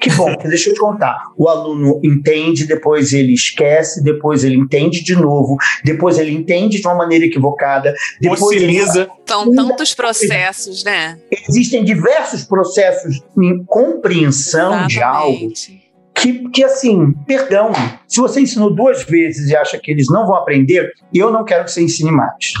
Que 0.00 0.10
bom, 0.10 0.32
porque 0.32 0.48
deixa 0.48 0.70
eu 0.70 0.74
te 0.74 0.80
contar. 0.80 1.24
O 1.36 1.48
aluno 1.48 2.00
entende, 2.04 2.66
depois 2.66 3.12
ele 3.12 3.32
esquece, 3.32 4.02
depois 4.02 4.44
ele 4.44 4.56
entende 4.56 5.02
de 5.02 5.14
novo, 5.14 5.56
depois 5.84 6.18
ele 6.18 6.32
entende 6.32 6.80
de 6.80 6.86
uma 6.86 6.94
maneira 6.94 7.24
equivocada, 7.24 7.94
depois 8.20 8.40
ele 8.52 8.78
Fossiliza. 8.78 9.08
São 9.26 9.52
tantos 9.52 9.94
processos, 9.94 10.84
né? 10.84 11.18
existem 11.48 11.84
diversos 11.84 12.44
processos 12.44 13.20
em 13.36 13.64
compreensão 13.64 14.86
de 14.86 15.02
algo 15.02 15.52
Exatamente. 15.52 15.92
que, 16.14 16.48
que, 16.50 16.64
assim, 16.64 17.12
perdão, 17.26 17.72
se 18.06 18.20
você 18.20 18.40
ensinou 18.40 18.74
duas 18.74 19.04
vezes 19.04 19.50
e 19.50 19.56
acha 19.56 19.78
que 19.78 19.90
eles 19.90 20.06
não 20.08 20.26
vão 20.26 20.36
aprender, 20.36 20.92
eu 21.12 21.30
não 21.30 21.44
quero 21.44 21.64
que 21.64 21.70
você 21.70 21.82
ensine 21.82 22.10
mais. 22.10 22.52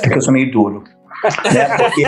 Porque 0.00 0.18
eu 0.18 0.22
sou 0.22 0.32
meio 0.32 0.50
duro. 0.50 0.84
Né? 1.52 1.76
Porque 1.76 2.02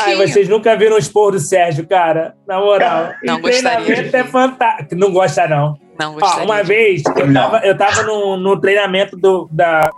Um 0.00 0.10
Ai, 0.10 0.16
pouquinho. 0.16 0.28
vocês 0.34 0.48
nunca 0.48 0.76
viram 0.76 0.96
o 0.96 0.98
expor 0.98 1.32
do 1.32 1.38
Sérgio, 1.38 1.86
cara. 1.86 2.34
Na 2.46 2.58
moral. 2.60 3.10
Não 3.24 3.36
o 3.36 3.40
gostaria 3.40 3.84
treinamento 3.84 4.16
é 4.16 4.24
fantástico. 4.24 4.94
Não 4.96 5.12
gosta, 5.12 5.46
não. 5.48 5.78
Não 5.98 6.12
Ó, 6.16 6.18
gostaria. 6.18 6.44
uma 6.44 6.62
vez, 6.62 7.02
eu 7.16 7.26
Não. 7.26 7.50
tava, 7.50 7.66
eu 7.66 7.76
tava 7.76 8.02
no, 8.04 8.36
no 8.36 8.60
treinamento 8.60 9.16
do, 9.16 9.48
da. 9.52 9.90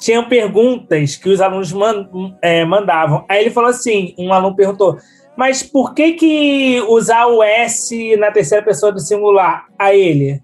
Tinham 0.00 0.24
perguntas 0.28 1.16
que 1.16 1.28
os 1.30 1.40
alunos 1.40 1.72
man- 1.72 2.06
é, 2.42 2.64
mandavam. 2.64 3.24
Aí 3.28 3.40
ele 3.40 3.50
falou 3.50 3.70
assim: 3.70 4.14
um 4.18 4.32
aluno 4.32 4.54
perguntou, 4.54 4.98
mas 5.36 5.62
por 5.62 5.94
que, 5.94 6.12
que 6.12 6.80
usar 6.88 7.26
o 7.26 7.42
S 7.42 8.16
na 8.18 8.30
terceira 8.30 8.62
pessoa 8.64 8.92
do 8.92 9.00
singular? 9.00 9.64
A 9.78 9.94
ele. 9.94 10.42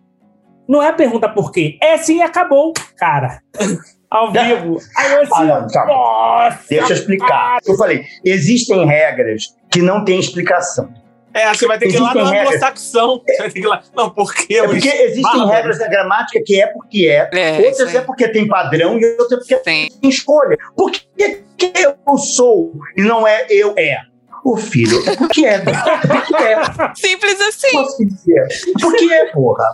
Não 0.66 0.82
é 0.82 0.90
pergunta 0.92 1.28
por 1.28 1.52
quê. 1.52 1.76
É 1.82 1.98
sim 1.98 2.18
e 2.18 2.22
acabou, 2.22 2.72
cara. 2.96 3.40
ao 4.18 4.32
vivo. 4.32 4.78
Aí 4.96 5.12
eu 5.12 5.22
assim, 5.22 5.30
Ah, 5.34 5.44
não, 5.44 5.66
tá. 5.68 5.86
nossa, 5.86 6.58
Deixa 6.68 6.92
eu 6.92 6.96
explicar. 6.96 7.58
Eu 7.66 7.76
falei, 7.76 8.04
existem 8.24 8.86
regras 8.86 9.54
que 9.70 9.80
não 9.80 10.04
têm 10.04 10.18
explicação. 10.20 10.92
É, 11.34 11.48
você 11.54 11.66
vai 11.66 11.78
ter 11.78 11.88
que 11.88 11.96
ir 11.96 11.98
lá 11.98 12.10
Existem 12.10 12.24
na 12.24 12.30
regras. 12.30 12.48
anglo-saxão. 12.62 13.22
Você 13.26 13.36
vai 13.38 13.50
ter 13.50 13.60
que 13.60 13.66
ir 13.66 13.68
lá. 13.68 13.82
Não, 13.96 14.10
por 14.10 14.34
quê? 14.34 14.54
É 14.58 14.64
porque 14.66 14.88
existem 14.88 15.46
regras 15.48 15.78
da 15.78 15.88
gramática 15.88 16.42
que 16.44 16.60
é 16.60 16.66
porque 16.66 17.06
é, 17.08 17.30
É, 17.32 17.66
outras 17.66 17.94
é 17.94 18.00
porque 18.02 18.28
tem 18.28 18.46
padrão 18.46 18.98
e 19.00 19.04
outras 19.18 19.32
é 19.32 19.36
porque 19.36 19.56
Tem. 19.56 19.88
tem 19.88 20.10
escolha. 20.10 20.58
Por 20.76 20.90
que, 20.92 21.42
que 21.56 21.72
eu 21.80 22.18
sou 22.18 22.72
e 22.98 23.02
não 23.02 23.26
é 23.26 23.46
eu 23.48 23.74
é? 23.78 23.96
Ô 24.44 24.56
filho, 24.56 24.98
é 25.08 25.16
porque 25.16 25.46
é. 25.46 25.58
Porque 25.60 26.34
é. 26.42 26.56
Simples 26.96 27.40
assim. 27.40 27.70
Posso 27.72 28.04
dizer? 28.04 28.48
Porque 28.80 29.04
é, 29.10 29.26
porra. 29.26 29.64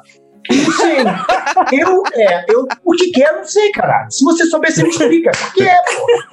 Não 0.51 0.73
sei. 0.73 1.81
Eu 1.81 2.03
é. 2.15 2.45
Eu, 2.49 2.67
o 2.85 2.93
que 2.93 3.11
que 3.11 3.23
é, 3.23 3.33
não 3.33 3.45
sei, 3.45 3.71
caralho. 3.73 4.11
Se 4.11 4.25
você 4.25 4.47
souber, 4.47 4.73
você 4.73 4.83
me 4.83 4.91
explica. 4.91 5.31
O 5.31 5.53
que 5.53 5.63
é, 5.63 5.77
porra? 5.85 6.29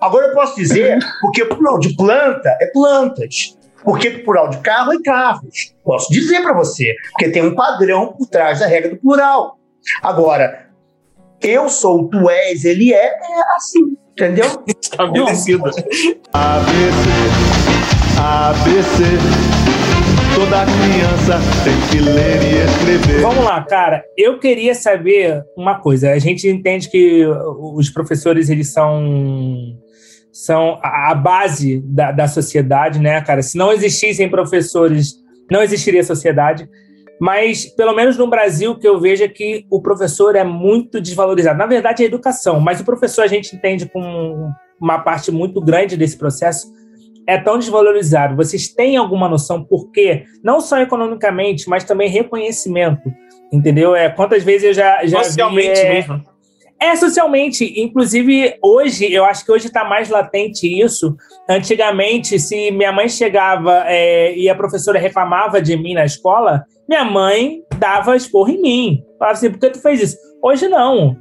Agora 0.00 0.26
eu 0.28 0.34
posso 0.34 0.56
dizer, 0.56 0.98
porque 1.20 1.44
plural 1.44 1.78
de 1.78 1.94
planta 1.94 2.56
é 2.60 2.66
plantas. 2.66 3.56
Porque 3.82 4.10
plural 4.10 4.50
de 4.50 4.58
carro 4.58 4.92
é 4.92 5.02
carros. 5.02 5.74
Posso 5.84 6.12
dizer 6.12 6.42
pra 6.42 6.52
você. 6.52 6.94
Porque 7.12 7.30
tem 7.30 7.42
um 7.42 7.54
padrão 7.54 8.12
por 8.12 8.26
trás 8.26 8.60
da 8.60 8.66
regra 8.66 8.90
do 8.90 8.96
plural. 8.96 9.58
Agora, 10.02 10.66
eu 11.40 11.68
sou, 11.68 12.08
tu 12.08 12.28
és, 12.28 12.64
ele 12.64 12.92
é, 12.92 13.06
é 13.06 13.56
assim. 13.56 13.96
Entendeu? 14.12 14.62
Estabelecido. 14.66 15.64
ABC, 16.32 17.10
ABC. 18.18 19.59
Toda 20.34 20.64
criança 20.64 21.38
tem 21.64 21.76
que 21.90 22.04
ler 22.04 22.42
e 22.42 22.64
escrever. 22.64 23.20
Vamos 23.20 23.44
lá, 23.44 23.62
cara. 23.64 24.04
Eu 24.16 24.38
queria 24.38 24.74
saber 24.74 25.42
uma 25.56 25.80
coisa. 25.80 26.12
A 26.12 26.18
gente 26.18 26.48
entende 26.48 26.88
que 26.88 27.26
os 27.74 27.90
professores 27.90 28.48
eles 28.48 28.72
são 28.72 29.76
são 30.32 30.78
a 30.82 31.14
base 31.14 31.82
da, 31.84 32.12
da 32.12 32.28
sociedade, 32.28 33.00
né, 33.00 33.20
cara? 33.20 33.42
Se 33.42 33.58
não 33.58 33.72
existissem 33.72 34.28
professores, 34.28 35.14
não 35.50 35.62
existiria 35.62 36.04
sociedade. 36.04 36.68
Mas, 37.20 37.66
pelo 37.66 37.94
menos 37.94 38.16
no 38.16 38.30
Brasil, 38.30 38.78
que 38.78 38.88
eu 38.88 38.98
vejo 38.98 39.22
é 39.22 39.28
que 39.28 39.66
o 39.70 39.82
professor 39.82 40.34
é 40.36 40.44
muito 40.44 41.00
desvalorizado. 41.00 41.58
Na 41.58 41.66
verdade, 41.66 42.02
é 42.02 42.06
a 42.06 42.08
educação, 42.08 42.60
mas 42.60 42.80
o 42.80 42.84
professor 42.84 43.22
a 43.22 43.26
gente 43.26 43.54
entende 43.54 43.86
com 43.86 44.50
uma 44.80 45.00
parte 45.00 45.30
muito 45.30 45.60
grande 45.60 45.98
desse 45.98 46.16
processo 46.16 46.72
é 47.26 47.38
tão 47.38 47.58
desvalorizado. 47.58 48.36
Vocês 48.36 48.68
têm 48.68 48.96
alguma 48.96 49.28
noção 49.28 49.62
por 49.62 49.90
quê? 49.90 50.24
Não 50.42 50.60
só 50.60 50.78
economicamente, 50.78 51.68
mas 51.68 51.84
também 51.84 52.08
reconhecimento. 52.08 53.10
Entendeu? 53.52 53.94
É, 53.96 54.08
quantas 54.08 54.42
vezes 54.44 54.68
eu 54.68 54.74
já, 54.74 55.04
já 55.06 55.22
Socialmente 55.24 55.80
vi, 55.80 55.86
é, 55.86 55.92
mesmo. 55.94 56.22
é, 56.80 56.94
socialmente. 56.96 57.80
Inclusive, 57.80 58.54
hoje, 58.62 59.12
eu 59.12 59.24
acho 59.24 59.44
que 59.44 59.50
hoje 59.52 59.66
está 59.66 59.84
mais 59.84 60.08
latente 60.08 60.66
isso. 60.66 61.16
Antigamente, 61.48 62.38
se 62.38 62.70
minha 62.70 62.92
mãe 62.92 63.08
chegava 63.08 63.84
é, 63.86 64.34
e 64.36 64.48
a 64.48 64.54
professora 64.54 64.98
reclamava 64.98 65.60
de 65.60 65.76
mim 65.76 65.94
na 65.94 66.04
escola, 66.04 66.64
minha 66.88 67.04
mãe 67.04 67.62
dava 67.76 68.16
esporro 68.16 68.50
em 68.50 68.62
mim. 68.62 69.02
Falava 69.18 69.36
assim, 69.36 69.50
por 69.50 69.58
que 69.58 69.70
tu 69.70 69.82
fez 69.82 70.00
isso? 70.00 70.16
Hoje 70.42 70.68
não. 70.68 71.16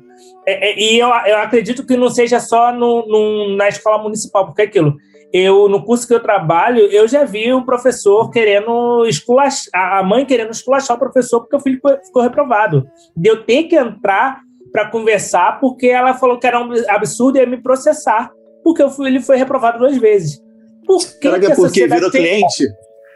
É, 0.47 0.70
é, 0.72 0.80
e 0.80 1.00
eu, 1.00 1.08
eu 1.10 1.38
acredito 1.39 1.86
que 1.86 1.97
não 1.97 2.10
seja 2.10 2.39
só 2.39 2.72
no, 2.72 3.06
no- 3.08 3.56
na 3.56 3.68
escola 3.68 4.02
municipal, 4.02 4.45
porque 4.45 4.62
é 4.62 4.66
aquilo. 4.66 4.95
Eu, 5.32 5.69
no 5.69 5.84
curso 5.86 6.07
que 6.07 6.13
eu 6.13 6.19
trabalho, 6.19 6.80
eu 6.91 7.07
já 7.07 7.23
vi 7.23 7.53
um 7.53 7.63
professor 7.63 8.32
querendo 8.32 9.05
esculachar, 9.05 9.69
a 9.73 10.03
mãe 10.03 10.25
querendo 10.25 10.49
esculachar 10.51 10.97
o 10.97 10.99
professor 10.99 11.41
porque 11.41 11.55
o 11.55 11.59
filho 11.59 11.80
ficou- 12.03 12.23
reprovado. 12.23 12.88
De 13.15 13.30
eu 13.30 13.43
ter 13.43 13.63
que 13.65 13.75
entrar 13.75 14.39
para 14.71 14.89
conversar 14.89 15.59
porque 15.59 15.88
ela 15.88 16.13
falou 16.15 16.39
que 16.39 16.47
era 16.47 16.59
um 16.59 16.71
absurdo 16.88 17.38
e 17.38 17.41
ia 17.41 17.45
me 17.47 17.61
processar 17.61 18.32
porque 18.63 18.82
o 18.84 18.89
filho 18.89 19.21
foi 19.21 19.38
reprovado 19.38 19.77
duas 19.80 19.97
vezes. 19.97 20.41
Por 20.86 20.97
que, 20.99 21.27
Será 21.30 21.39
que 21.39 21.45
que 21.45 21.51
é 21.51 21.55
porque 21.55 21.88
virou 21.88 22.09
tem- 22.11 22.21
cliente? 22.23 22.67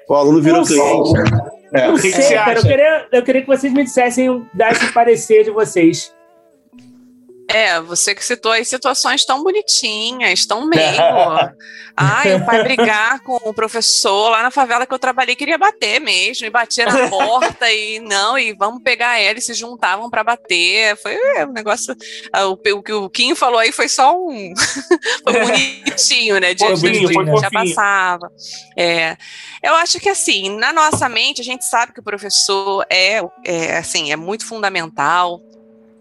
O 0.07 0.13
aluno 0.13 0.39
virou 0.41 0.59
Não 0.59 0.65
sei. 0.65 0.77
cliente. 0.77 1.13
Não 1.73 1.93
O 1.93 1.95
que 1.95 2.01
que 2.03 2.11
sei, 2.11 2.21
você 2.23 2.33
cara. 2.35 2.59
Eu 2.59 2.61
queria, 2.61 3.07
eu 3.11 3.23
queria 3.23 3.41
que 3.41 3.47
vocês 3.47 3.73
me 3.73 3.83
dissessem, 3.83 4.45
dessem 4.53 4.91
parecer 4.91 5.43
de 5.45 5.49
vocês. 5.49 6.13
É, 7.53 7.79
você 7.79 8.15
que 8.15 8.25
citou 8.25 8.51
aí 8.51 8.65
situações 8.65 9.23
tão 9.23 9.43
bonitinhas, 9.43 10.45
tão 10.45 10.65
meio. 10.65 10.81
Ai, 11.95 12.33
o 12.33 12.43
pai 12.43 12.63
brigar 12.63 13.19
com 13.19 13.35
o 13.35 13.53
professor 13.53 14.29
lá 14.29 14.41
na 14.41 14.49
favela 14.49 14.83
que 14.83 14.93
eu 14.93 14.97
trabalhei, 14.97 15.35
queria 15.35 15.59
bater 15.59 16.01
mesmo, 16.01 16.47
e 16.47 16.49
batia 16.49 16.87
na 16.87 17.07
porta, 17.07 17.71
e 17.71 17.99
não, 17.99 18.35
e 18.35 18.51
vamos 18.53 18.81
pegar 18.81 19.19
ela, 19.19 19.37
e 19.37 19.41
se 19.41 19.53
juntavam 19.53 20.09
para 20.09 20.23
bater. 20.23 20.97
Foi 20.97 21.13
é, 21.13 21.45
um 21.45 21.51
negócio. 21.51 21.95
ah, 22.31 22.47
O, 22.47 22.53
o 22.53 22.81
que 22.81 22.93
o 22.93 23.09
Kim 23.11 23.35
falou 23.35 23.59
aí 23.59 23.71
foi 23.71 23.87
só 23.87 24.17
um. 24.17 24.53
foi 25.23 25.39
bonitinho, 25.39 26.39
né? 26.39 26.55
Diante 26.55 26.81
do 26.81 26.91
que 26.91 27.13
foi 27.13 27.25
já 27.25 27.51
fofinho. 27.51 27.51
passava. 27.51 28.31
É, 28.75 29.15
eu 29.61 29.75
acho 29.75 29.99
que 29.99 30.09
assim, 30.09 30.57
na 30.57 30.73
nossa 30.73 31.07
mente, 31.07 31.41
a 31.41 31.45
gente 31.45 31.63
sabe 31.63 31.93
que 31.93 31.99
o 31.99 32.03
professor 32.03 32.83
é, 32.89 33.21
é 33.45 33.77
assim, 33.77 34.11
é 34.11 34.15
muito 34.15 34.47
fundamental 34.47 35.39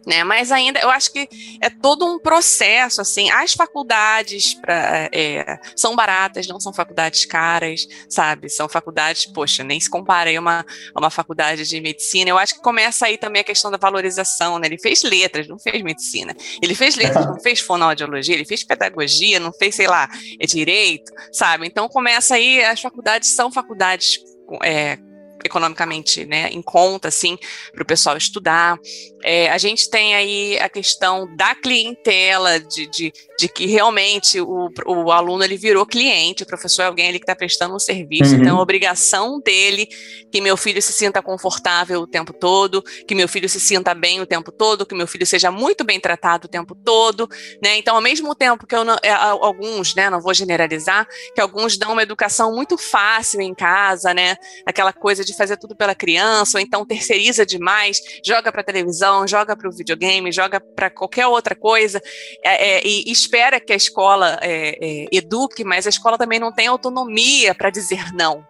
né? 0.07 0.25
Mas 0.25 0.51
ainda 0.51 0.81
eu 0.81 0.91
acho 0.91 1.13
que 1.13 1.29
é 1.61 1.71
todo 1.71 2.07
um 2.07 2.19
processo 2.19 3.01
assim. 3.01 3.31
As 3.31 3.53
faculdades 3.53 4.55
pra, 4.55 5.09
é, 5.13 5.59
são 5.77 5.95
baratas, 5.95 6.47
não 6.47 6.61
são 6.61 6.73
faculdades 6.73 7.25
caras, 7.25 7.87
sabe? 8.09 8.49
São 8.49 8.69
faculdades, 8.69 9.27
poxa, 9.27 9.63
nem 9.63 9.79
se 9.81 9.89
compara 9.89 10.31
a 10.31 10.41
uma, 10.41 10.67
uma 10.97 11.11
faculdade 11.11 11.65
de 11.65 11.81
medicina. 11.81 12.31
Eu 12.31 12.39
acho 12.39 12.55
que 12.55 12.63
começa 12.63 13.07
aí 13.07 13.17
também 13.17 13.41
a 13.41 13.45
questão 13.45 13.71
da 13.71 13.77
valorização, 13.77 14.59
né? 14.59 14.67
Ele 14.67 14.79
fez 14.79 15.03
letras, 15.03 15.49
não 15.49 15.59
fez 15.59 15.83
medicina. 15.83 16.35
Ele 16.61 16.75
fez 16.75 16.97
letras, 16.97 17.27
não 17.27 17.41
fez 17.41 17.61
fonoaudiologia, 17.61 18.35
ele 18.35 18.45
fez 18.45 18.65
pedagogia, 18.65 19.39
não 19.39 19.53
fez, 19.53 19.75
sei 19.75 19.87
lá, 19.87 20.09
é 20.39 20.47
direito, 20.47 21.13
sabe? 21.33 21.67
Então 21.67 21.89
começa 21.89 22.35
aí, 22.35 22.63
as 22.65 22.81
faculdades 22.81 23.31
são 23.31 23.51
faculdades 23.51 24.21
é, 24.63 24.99
economicamente 25.45 26.25
né, 26.25 26.49
em 26.51 26.63
conta, 26.63 27.09
assim, 27.09 27.39
para 27.73 27.83
o 27.83 27.87
pessoal 27.87 28.17
estudar. 28.17 28.79
É, 29.23 29.51
a 29.51 29.59
gente 29.59 29.89
tem 29.89 30.15
aí 30.15 30.59
a 30.59 30.69
questão 30.69 31.29
da 31.37 31.55
clientela, 31.55 32.59
de, 32.59 32.87
de, 32.89 33.13
de 33.39 33.49
que 33.49 33.67
realmente 33.67 34.41
o, 34.41 34.69
o 34.87 35.13
aluno 35.13 35.45
ele 35.45 35.57
virou 35.57 35.87
cliente, 35.87 36.43
o 36.43 36.47
professor 36.47 36.83
é 36.83 36.87
alguém 36.87 37.09
ali 37.09 37.19
que 37.19 37.25
está 37.25 37.37
prestando 37.37 37.75
um 37.75 37.79
serviço, 37.79 38.33
Uhum. 38.33 38.41
então 38.41 38.51
é 38.51 38.53
uma 38.53 38.63
obrigação 38.63 39.41
dele 39.41 39.89
que 40.31 40.41
meu 40.41 40.57
filho 40.57 40.81
se 40.81 40.93
sinta 40.93 41.23
confortável 41.23 42.01
o 42.01 42.07
tempo 42.07 42.33
todo, 42.33 42.83
que 43.07 43.15
meu 43.15 43.29
filho 43.29 43.49
se 43.49 43.61
sinta 43.61 43.95
bem 43.95 44.21
o 44.21 44.27
tempo 44.27 44.51
todo, 44.51 44.87
que 44.87 44.95
meu 44.95 45.07
filho 45.07 45.27
seja 45.27 45.51
muito 45.51 45.85
bem 45.85 46.01
tratado 46.01 46.47
o 46.47 46.49
tempo 46.49 46.75
todo, 46.75 47.29
né? 47.63 47.77
Então, 47.77 47.95
ao 47.95 48.01
mesmo 48.01 48.35
tempo 48.35 48.67
que 48.67 48.75
eu 48.75 48.85
não, 48.85 48.97
é, 49.03 49.11
alguns, 49.11 49.95
né, 49.95 50.09
não 50.09 50.21
vou 50.21 50.33
generalizar, 50.33 51.07
que 51.35 51.41
alguns 51.41 51.77
dão 51.77 51.93
uma 51.93 52.03
educação 52.03 52.55
muito 52.55 52.79
fácil 52.79 53.41
em 53.41 53.55
casa, 53.55 54.15
né? 54.15 54.37
Aquela 54.67 54.93
coisa 54.93 55.25
de 55.25 55.32
fazer 55.37 55.57
tudo 55.57 55.77
pela 55.77 55.95
criança, 55.95 56.59
ou 56.59 56.63
então 56.63 56.85
terceiriza 56.87 57.45
demais, 57.45 58.01
joga 58.25 58.51
para 58.53 58.63
televisão, 58.63 59.27
joga 59.27 59.57
para 59.57 59.69
o 59.69 59.73
videogame, 59.73 60.33
joga 60.33 60.61
para 60.61 60.91
qualquer 60.91 61.27
outra 61.27 61.55
coisa, 61.55 62.01
é, 62.45 62.77
é, 62.77 62.87
e 62.87 63.11
espera 63.11 63.61
que 63.61 63.73
a 63.73 63.77
escola 63.77 64.39
é, 64.41 64.79
é, 64.81 65.07
eduque, 65.13 65.65
mas 65.65 65.87
a 65.87 65.91
escola 65.91 66.19
também 66.19 66.39
não 66.39 66.53
tem 66.53 66.67
autonomia 66.67 67.55
para 67.55 67.71
dizer 67.71 68.13
não. 68.13 68.47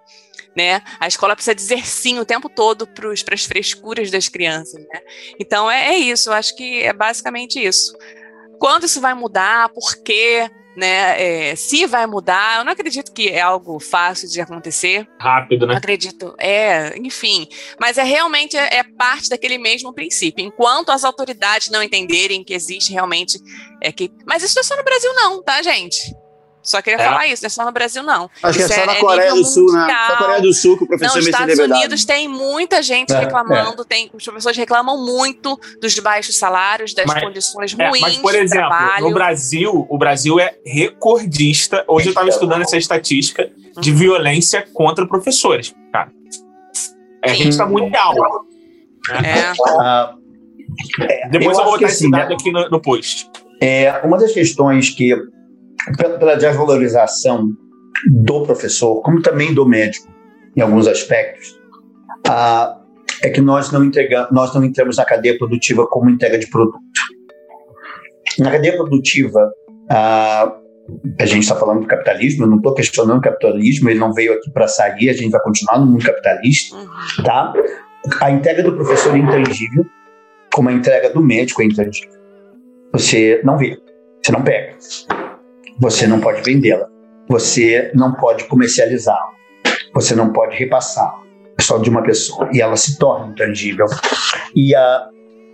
Né? 0.54 0.82
A 1.00 1.08
escola 1.08 1.34
precisa 1.34 1.54
dizer 1.54 1.86
sim 1.86 2.18
o 2.18 2.26
tempo 2.26 2.48
todo 2.48 2.86
para 2.86 3.10
as 3.10 3.42
frescuras 3.42 4.10
das 4.10 4.28
crianças. 4.28 4.80
Né? 4.80 5.00
Então 5.40 5.70
é, 5.70 5.94
é 5.94 5.96
isso, 5.96 6.28
eu 6.28 6.34
acho 6.34 6.54
que 6.56 6.82
é 6.82 6.92
basicamente 6.92 7.58
isso. 7.58 7.96
Quando 8.58 8.84
isso 8.84 9.00
vai 9.00 9.14
mudar, 9.14 9.70
por 9.70 9.96
quê? 10.04 10.50
Né, 10.74 11.50
é, 11.50 11.54
se 11.54 11.84
vai 11.84 12.06
mudar, 12.06 12.58
eu 12.58 12.64
não 12.64 12.72
acredito 12.72 13.12
que 13.12 13.28
é 13.28 13.42
algo 13.42 13.78
fácil 13.78 14.26
de 14.28 14.40
acontecer. 14.40 15.06
Rápido, 15.20 15.66
Não 15.66 15.74
né? 15.74 15.78
acredito. 15.78 16.34
É, 16.38 16.96
enfim. 16.98 17.46
Mas 17.78 17.98
é 17.98 18.02
realmente 18.02 18.56
é, 18.56 18.78
é 18.78 18.82
parte 18.82 19.28
daquele 19.28 19.58
mesmo 19.58 19.92
princípio. 19.92 20.44
Enquanto 20.44 20.90
as 20.90 21.04
autoridades 21.04 21.68
não 21.68 21.82
entenderem 21.82 22.42
que 22.42 22.54
existe 22.54 22.92
realmente. 22.92 23.38
É 23.82 23.92
que, 23.92 24.10
mas 24.26 24.42
isso 24.42 24.54
não 24.54 24.60
é 24.60 24.64
só 24.64 24.76
no 24.76 24.84
Brasil, 24.84 25.12
não, 25.14 25.42
tá, 25.42 25.60
gente? 25.62 26.14
Só 26.62 26.80
queria 26.80 27.00
É. 27.00 27.04
falar 27.04 27.26
isso, 27.26 27.42
não 27.42 27.46
é 27.46 27.50
só 27.50 27.64
no 27.64 27.72
Brasil, 27.72 28.02
não. 28.04 28.30
Acho 28.42 28.56
que 28.58 28.62
é 28.62 28.66
Isso 28.66 28.74
só 28.74 28.80
é- 28.82 28.86
na 28.86 28.92
é 28.94 29.00
Coreia 29.00 29.34
do 29.34 29.44
Sul, 29.44 29.72
né? 29.72 29.86
Na 29.86 30.16
Coreia 30.16 30.40
do 30.40 30.52
Sul 30.52 30.76
que 30.78 30.84
o 30.84 30.86
Não, 30.86 30.88
professor 30.88 31.16
nos 31.18 31.26
Estados. 31.26 31.58
Unidos 31.58 32.04
tem 32.04 32.28
muita 32.28 32.80
gente 32.82 33.12
É, 33.12 33.18
reclamando, 33.18 33.84
tem, 33.84 34.08
os 34.14 34.22
professores 34.24 34.56
reclamam 34.56 35.04
muito 35.04 35.58
dos 35.80 35.98
baixos 35.98 36.38
salários, 36.38 36.94
das 36.94 37.06
Mas- 37.06 37.22
condições 37.22 37.74
É, 37.78 37.88
ruins 37.88 38.00
mas, 38.00 38.16
por 38.18 38.30
de 38.32 38.38
exemplo, 38.38 38.68
trabalho. 38.68 39.08
no 39.08 39.12
Brasil, 39.14 39.86
o 39.90 39.98
Brasil 39.98 40.38
é 40.38 40.54
recordista. 40.64 41.84
Hoje 41.88 42.06
eu 42.06 42.10
estava 42.10 42.28
estudando 42.28 42.62
essa 42.62 42.76
estatística 42.76 43.50
de 43.80 43.90
Uhum. 43.90 43.96
violência 43.96 44.64
contra 44.72 45.06
professores, 45.06 45.74
cara. 45.92 46.12
É, 47.24 47.30
a 47.32 47.34
gente 47.34 47.56
tá 47.56 47.66
mundial. 47.66 48.14
É. 49.10 49.52
Ah, 49.80 50.14
Depois 51.30 51.58
Eu 51.58 51.64
eu, 51.64 51.64
vou 51.64 51.72
botar 51.74 51.86
esse 51.86 52.04
assim, 52.04 52.10
dado 52.10 52.28
né? 52.30 52.34
aqui 52.38 52.50
no, 52.52 52.68
no 52.70 52.80
post. 52.80 53.28
É, 53.60 54.00
uma 54.04 54.16
das 54.16 54.32
questões 54.32 54.90
que, 54.90 55.14
pela, 56.18 56.36
desvalorização 56.36 57.48
do 58.10 58.42
professor, 58.42 59.00
como 59.02 59.22
também 59.22 59.54
do 59.54 59.66
médico, 59.66 60.08
em 60.56 60.60
alguns 60.60 60.86
aspectos, 60.86 61.58
ah, 62.28 62.78
é 63.22 63.30
que 63.30 63.40
nós 63.40 63.70
não, 63.70 63.84
entregamos, 63.84 64.30
nós 64.32 64.54
não 64.54 64.64
entramos 64.64 64.96
na 64.96 65.04
cadeia 65.04 65.36
produtiva 65.38 65.86
como 65.86 66.10
entrega 66.10 66.38
de 66.38 66.48
produto. 66.48 66.78
Na 68.38 68.50
cadeia 68.50 68.76
produtiva, 68.76 69.52
ah, 69.90 70.52
a 71.20 71.26
gente 71.26 71.42
está 71.42 71.54
falando 71.54 71.82
do 71.82 71.86
capitalismo, 71.86 72.44
eu 72.44 72.48
não 72.48 72.56
estou 72.56 72.74
questionando 72.74 73.18
o 73.18 73.22
capitalismo, 73.22 73.88
ele 73.88 74.00
não 74.00 74.12
veio 74.12 74.32
aqui 74.34 74.50
para 74.50 74.66
sair, 74.66 75.10
a 75.10 75.12
gente 75.12 75.30
vai 75.30 75.40
continuar 75.40 75.78
no 75.78 75.86
mundo 75.86 76.04
capitalista, 76.04 76.76
Uhum. 76.76 77.24
tá? 77.24 77.52
A 78.20 78.30
entrega 78.30 78.62
do 78.62 78.74
professor 78.74 79.14
é 79.14 79.18
intangível, 79.18 79.86
como 80.52 80.68
a 80.68 80.72
entrega 80.72 81.10
do 81.10 81.22
médico 81.22 81.62
é 81.62 81.66
intangível. 81.66 82.20
Você 82.92 83.40
não 83.44 83.56
vê, 83.56 83.78
você 84.22 84.32
não 84.32 84.42
pega, 84.42 84.76
você 85.78 86.06
não 86.06 86.20
pode 86.20 86.42
vendê-la, 86.42 86.86
você 87.28 87.90
não 87.94 88.12
pode 88.12 88.44
comercializá-la, 88.44 89.32
você 89.94 90.14
não 90.14 90.32
pode 90.32 90.56
repassá-la. 90.56 91.22
É 91.58 91.62
só 91.62 91.78
de 91.78 91.90
uma 91.90 92.02
pessoa 92.02 92.48
e 92.52 92.60
ela 92.60 92.76
se 92.76 92.98
torna 92.98 93.32
intangível 93.32 93.86
e, 94.54 94.74
a, 94.74 95.08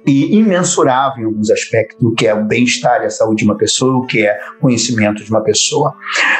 e 0.06 0.36
imensurável 0.36 1.22
em 1.22 1.26
alguns 1.26 1.50
aspectos, 1.50 2.02
o 2.02 2.12
que 2.12 2.26
é 2.26 2.34
o 2.34 2.44
bem-estar 2.44 3.02
e 3.02 3.06
a 3.06 3.10
saúde 3.10 3.38
de 3.38 3.44
uma 3.44 3.56
pessoa, 3.56 3.98
o 3.98 4.06
que 4.06 4.26
é 4.26 4.38
conhecimento 4.60 5.24
de 5.24 5.30
uma 5.30 5.42
pessoa. 5.42 5.94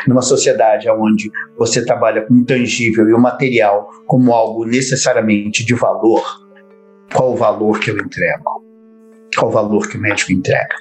Numa 0.07 0.23
sociedade 0.23 0.89
onde 0.91 1.31
você 1.59 1.85
trabalha 1.85 2.23
com 2.23 2.35
o 2.35 2.45
tangível 2.45 3.09
e 3.09 3.13
o 3.13 3.19
material 3.19 3.89
como 4.07 4.33
algo 4.33 4.65
necessariamente 4.65 5.65
de 5.65 5.75
valor, 5.75 6.23
qual 7.13 7.33
o 7.33 7.37
valor 7.37 7.81
que 7.81 7.91
eu 7.91 7.99
entrego? 7.99 8.63
Qual 9.37 9.51
o 9.51 9.55
valor 9.55 9.89
que 9.89 9.97
o 9.97 10.01
médico 10.01 10.33
entrega? 10.33 10.77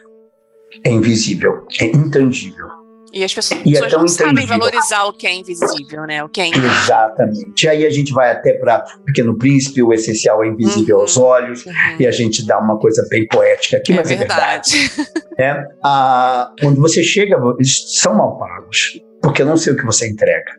É 0.84 0.92
invisível, 0.92 1.66
é 1.80 1.86
intangível. 1.86 2.77
E 3.14 3.24
as 3.24 3.34
pessoas, 3.34 3.62
E 3.66 3.76
é 3.76 3.82
pessoas 3.82 4.02
não 4.02 4.08
sabem 4.08 4.46
valorizar 4.46 5.04
o 5.06 5.14
que 5.14 5.26
é 5.26 5.34
invisível, 5.34 6.04
né? 6.06 6.24
O 6.24 6.30
que 6.30 6.42
é 6.42 6.48
invisível. 6.48 6.72
Exatamente. 6.84 7.64
E 7.66 7.70
aí 7.70 7.86
a 7.86 7.90
gente 7.90 8.12
vai 8.14 8.32
até 8.32 8.54
para 8.54 8.80
Pequeno 9.06 9.38
Príncipe, 9.38 9.82
o 9.82 9.94
essencial 9.94 10.44
é 10.44 10.48
invisível 10.48 10.98
Uhum. 10.98 11.02
aos 11.04 11.18
olhos, 11.18 11.66
Uhum. 11.66 11.74
e 12.00 12.06
a 12.06 12.12
gente 12.12 12.46
dá 12.46 12.60
uma 12.60 12.78
coisa 12.78 13.06
bem 13.10 13.26
poética 13.28 13.78
aqui, 13.78 13.94
É 13.94 13.96
mas 13.96 14.12
é 14.12 14.16
verdade. 14.16 14.72
verdade. 14.78 15.12
né? 15.38 15.66
Ah, 15.84 16.52
quando 16.62 16.82
você 16.82 17.02
chega, 17.04 17.38
eles 17.58 18.00
são 18.02 18.14
mal 18.16 18.38
pagos, 18.38 19.00
porque 19.22 19.42
eu 19.42 19.46
não 19.46 19.56
sei 19.58 19.74
o 19.74 19.78
que 19.78 19.86
você 19.86 20.08
entrega. 20.10 20.52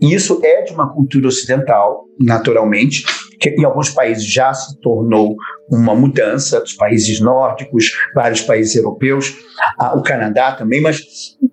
E 0.00 0.14
isso 0.14 0.40
é 0.42 0.62
de 0.62 0.72
uma 0.72 0.92
cultura 0.92 1.28
ocidental, 1.28 2.04
naturalmente, 2.20 3.04
que 3.42 3.50
em 3.50 3.64
alguns 3.64 3.90
países 3.90 4.24
já 4.24 4.54
se 4.54 4.78
tornou 4.80 5.34
uma 5.70 5.94
mudança, 5.94 6.60
dos 6.60 6.74
países 6.74 7.20
nórdicos, 7.20 7.92
vários 8.14 8.40
países 8.42 8.76
europeus, 8.76 9.34
o 9.94 10.02
Canadá 10.02 10.52
também, 10.52 10.80
mas 10.80 11.00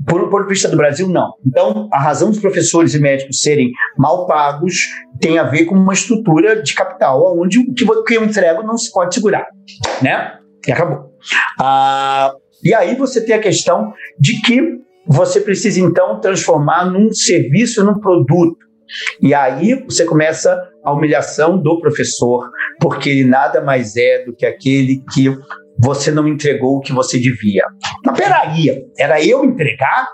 por, 0.08 0.30
por 0.30 0.48
vista 0.48 0.68
do 0.68 0.78
Brasil, 0.78 1.08
não. 1.08 1.34
Então, 1.46 1.90
a 1.92 2.00
razão 2.00 2.30
dos 2.30 2.40
professores 2.40 2.94
e 2.94 3.00
médicos 3.00 3.42
serem 3.42 3.72
mal 3.98 4.28
pagos 4.28 4.76
tem 5.20 5.40
a 5.40 5.44
ver 5.44 5.66
com 5.66 5.76
uma 5.76 5.94
estrutura 5.94 6.62
de 6.62 6.74
capital, 6.74 7.38
onde 7.40 7.60
o 7.60 7.74
que 7.74 7.84
o 7.84 8.04
que 8.04 8.16
eu 8.16 8.24
entrego 8.24 8.64
não 8.64 8.78
se 8.78 8.92
pode 8.92 9.16
segurar, 9.16 9.48
né? 10.02 10.38
E 10.68 10.72
acabou. 10.72 11.12
Ah, 11.60 12.34
e 12.64 12.74
aí 12.74 12.96
você 12.96 13.26
tem 13.26 13.36
a 13.36 13.40
questão 13.40 13.94
de 14.20 14.42
que 14.42 14.80
você 15.10 15.42
precisa 15.42 15.82
então 15.82 16.20
transformar 16.20 16.86
num 16.86 17.12
serviço, 17.12 17.84
num 17.84 18.00
produto. 18.00 18.58
E 19.20 19.34
aí 19.34 19.84
você 19.84 20.06
começa 20.06 20.70
a 20.84 20.94
humilhação 20.94 21.58
do 21.58 21.80
professor, 21.80 22.50
porque 22.80 23.10
ele 23.10 23.24
nada 23.24 23.60
mais 23.60 23.96
é 23.96 24.24
do 24.24 24.36
que 24.36 24.46
aquele 24.46 25.04
que 25.12 25.36
você 25.80 26.12
não 26.12 26.28
entregou 26.28 26.78
o 26.78 26.80
que 26.80 26.94
você 26.94 27.20
devia. 27.20 27.64
Mas 28.06 28.18
peraí, 28.18 28.86
era 28.98 29.24
eu 29.24 29.44
entregar? 29.44 30.10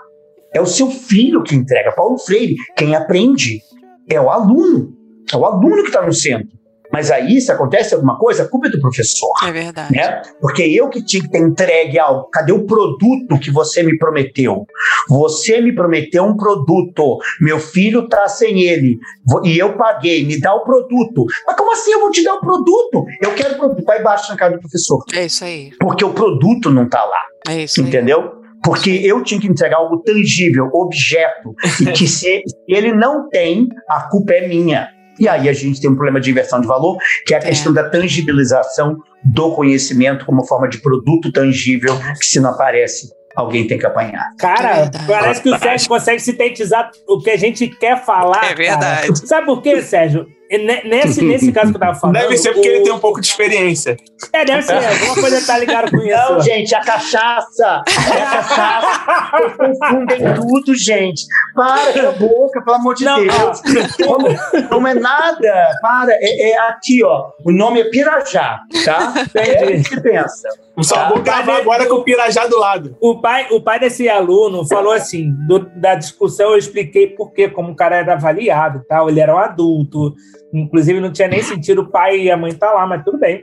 É 0.54 0.60
o 0.60 0.66
seu 0.66 0.90
filho 0.90 1.42
que 1.42 1.54
entrega. 1.54 1.92
Paulo 1.92 2.18
Freire, 2.18 2.54
quem 2.76 2.94
aprende 2.96 3.60
é 4.08 4.18
o 4.20 4.30
aluno. 4.30 4.94
É 5.30 5.36
o 5.36 5.44
aluno 5.44 5.82
que 5.82 5.88
está 5.88 6.06
no 6.06 6.12
centro. 6.12 6.56
Mas 6.96 7.10
aí, 7.10 7.42
se 7.42 7.52
acontece 7.52 7.94
alguma 7.94 8.16
coisa, 8.18 8.44
a 8.44 8.48
culpa 8.48 8.68
é 8.68 8.70
do 8.70 8.80
professor 8.80 9.28
É 9.46 9.52
verdade. 9.52 9.92
né? 9.94 10.22
Porque 10.40 10.62
eu 10.62 10.88
que 10.88 11.04
tinha 11.04 11.22
que 11.22 11.28
ter 11.28 11.40
entregue 11.40 11.98
algo. 11.98 12.26
Cadê 12.30 12.52
o 12.52 12.64
produto 12.64 13.38
que 13.38 13.50
você 13.50 13.82
me 13.82 13.98
prometeu? 13.98 14.64
Você 15.06 15.60
me 15.60 15.74
prometeu 15.74 16.24
um 16.24 16.34
produto. 16.34 17.18
Meu 17.38 17.60
filho 17.60 18.08
tá 18.08 18.26
sem 18.28 18.62
ele. 18.62 18.96
E 19.44 19.58
eu 19.58 19.76
paguei. 19.76 20.24
Me 20.24 20.40
dá 20.40 20.54
o 20.54 20.64
produto. 20.64 21.26
Mas 21.46 21.54
como 21.54 21.70
assim 21.74 21.92
eu 21.92 22.00
vou 22.00 22.10
te 22.10 22.24
dar 22.24 22.36
o 22.36 22.40
produto? 22.40 23.04
Eu 23.20 23.34
quero 23.34 23.56
o 23.56 23.58
produto. 23.58 23.84
Vai 23.84 24.02
baixo 24.02 24.30
na 24.30 24.38
cara 24.38 24.54
do 24.54 24.60
professor. 24.60 25.04
É 25.14 25.26
isso 25.26 25.44
aí. 25.44 25.72
Porque 25.78 26.02
o 26.02 26.14
produto 26.14 26.70
não 26.70 26.88
tá 26.88 27.04
lá. 27.04 27.52
É 27.52 27.64
isso 27.64 27.82
aí. 27.82 27.88
Entendeu? 27.88 28.32
Porque 28.64 28.88
eu 28.90 29.22
tinha 29.22 29.38
que 29.38 29.46
entregar 29.46 29.76
algo 29.76 29.98
tangível, 29.98 30.70
objeto, 30.72 31.54
e 31.78 31.92
que 31.92 32.08
se 32.08 32.42
ele 32.66 32.90
não 32.90 33.28
tem, 33.28 33.68
a 33.86 34.08
culpa 34.08 34.32
é 34.32 34.48
minha. 34.48 34.95
E 35.18 35.28
aí 35.28 35.48
a 35.48 35.52
gente 35.52 35.80
tem 35.80 35.90
um 35.90 35.94
problema 35.94 36.20
de 36.20 36.30
inversão 36.30 36.60
de 36.60 36.66
valor, 36.66 36.96
que 37.26 37.34
é 37.34 37.38
a 37.38 37.40
É. 37.40 37.46
questão 37.48 37.72
da 37.72 37.88
tangibilização 37.88 38.98
do 39.24 39.52
conhecimento 39.54 40.24
como 40.26 40.44
forma 40.46 40.68
de 40.68 40.78
produto 40.78 41.32
tangível, 41.32 41.94
que 42.18 42.26
se 42.26 42.38
não 42.40 42.50
aparece, 42.50 43.08
alguém 43.34 43.66
tem 43.66 43.78
que 43.78 43.86
apanhar. 43.86 44.30
É 44.34 44.40
Cara, 44.40 44.74
verdade. 44.82 45.06
parece 45.06 45.42
que 45.42 45.50
o 45.50 45.58
Sérgio 45.58 45.88
consegue 45.88 46.20
sintetizar 46.20 46.90
o 47.08 47.20
que 47.20 47.30
a 47.30 47.36
gente 47.36 47.66
quer 47.68 48.04
falar. 48.04 48.44
É 48.50 48.54
verdade. 48.54 49.02
cara. 49.02 49.14
Sabe 49.16 49.46
por 49.46 49.62
quê, 49.62 49.82
Sérgio? 49.82 50.26
E 50.48 50.58
ne- 50.58 50.82
Nesse, 50.84 51.22
nesse 51.24 51.50
caso 51.52 51.70
que 51.72 51.76
eu 51.76 51.80
tava 51.80 51.98
falando. 51.98 52.14
Deve 52.16 52.36
ser 52.36 52.52
porque 52.52 52.68
o- 52.68 52.72
ele 52.72 52.84
tem 52.84 52.92
um 52.92 52.98
pouco 53.00 53.20
de 53.20 53.26
experiência. 53.26 53.96
É, 54.32 54.44
deve 54.44 54.62
ser. 54.62 54.74
Alguma 54.74 55.14
coisa 55.14 55.44
tá 55.46 55.58
ligada 55.58 55.90
com 55.90 55.98
isso. 55.98 56.32
Não, 56.32 56.40
gente, 56.40 56.74
a 56.74 56.80
cachaça! 56.80 57.82
A 57.86 58.26
cachaça! 58.42 59.56
Vocês 59.56 59.78
confundem 59.78 60.34
tudo, 60.34 60.74
gente! 60.74 61.24
Para, 61.54 62.08
a 62.08 62.12
boca, 62.12 62.62
pelo 62.62 62.76
amor 62.76 62.94
de 62.94 63.04
Não, 63.04 63.20
Deus! 63.20 63.62
Não, 63.98 64.80
não 64.80 64.86
é 64.88 64.94
nada! 64.94 65.68
Para, 65.82 66.12
é, 66.12 66.50
é 66.50 66.58
aqui, 66.68 67.02
ó. 67.04 67.30
O 67.44 67.50
nome 67.52 67.80
é 67.80 67.84
Pirajá, 67.90 68.58
tá? 68.84 69.14
É 69.34 69.72
isso 69.72 69.90
que 69.90 70.00
pensa. 70.00 70.48
Só 70.82 70.94
Tá. 70.94 71.08
vou 71.08 71.22
gravar 71.22 71.56
agora 71.56 71.86
com 71.86 71.94
o 71.96 72.04
Pirajá 72.04 72.46
do 72.46 72.58
lado. 72.58 72.96
O 73.00 73.18
pai, 73.20 73.46
o 73.50 73.62
pai 73.62 73.80
desse 73.80 74.08
aluno 74.08 74.66
falou 74.66 74.92
assim: 74.92 75.32
do- 75.46 75.70
da 75.76 75.94
discussão 75.94 76.50
eu 76.50 76.58
expliquei 76.58 77.06
por 77.08 77.32
quê, 77.32 77.48
como 77.48 77.72
o 77.72 77.76
cara 77.76 77.96
era 77.96 78.12
avaliado 78.12 78.80
e 78.84 78.86
tal, 78.86 79.08
ele 79.08 79.20
era 79.20 79.34
um 79.34 79.38
adulto, 79.38 80.14
inclusive 80.52 81.00
não 81.00 81.10
tinha 81.12 81.28
nem 81.28 81.42
sentido 81.42 81.82
o 81.82 81.90
pai 81.90 82.18
e 82.18 82.30
a 82.30 82.36
mãe 82.36 82.50
estar 82.50 82.72
lá, 82.72 82.86
mas 82.86 83.02
tudo 83.04 83.18
bem. 83.18 83.42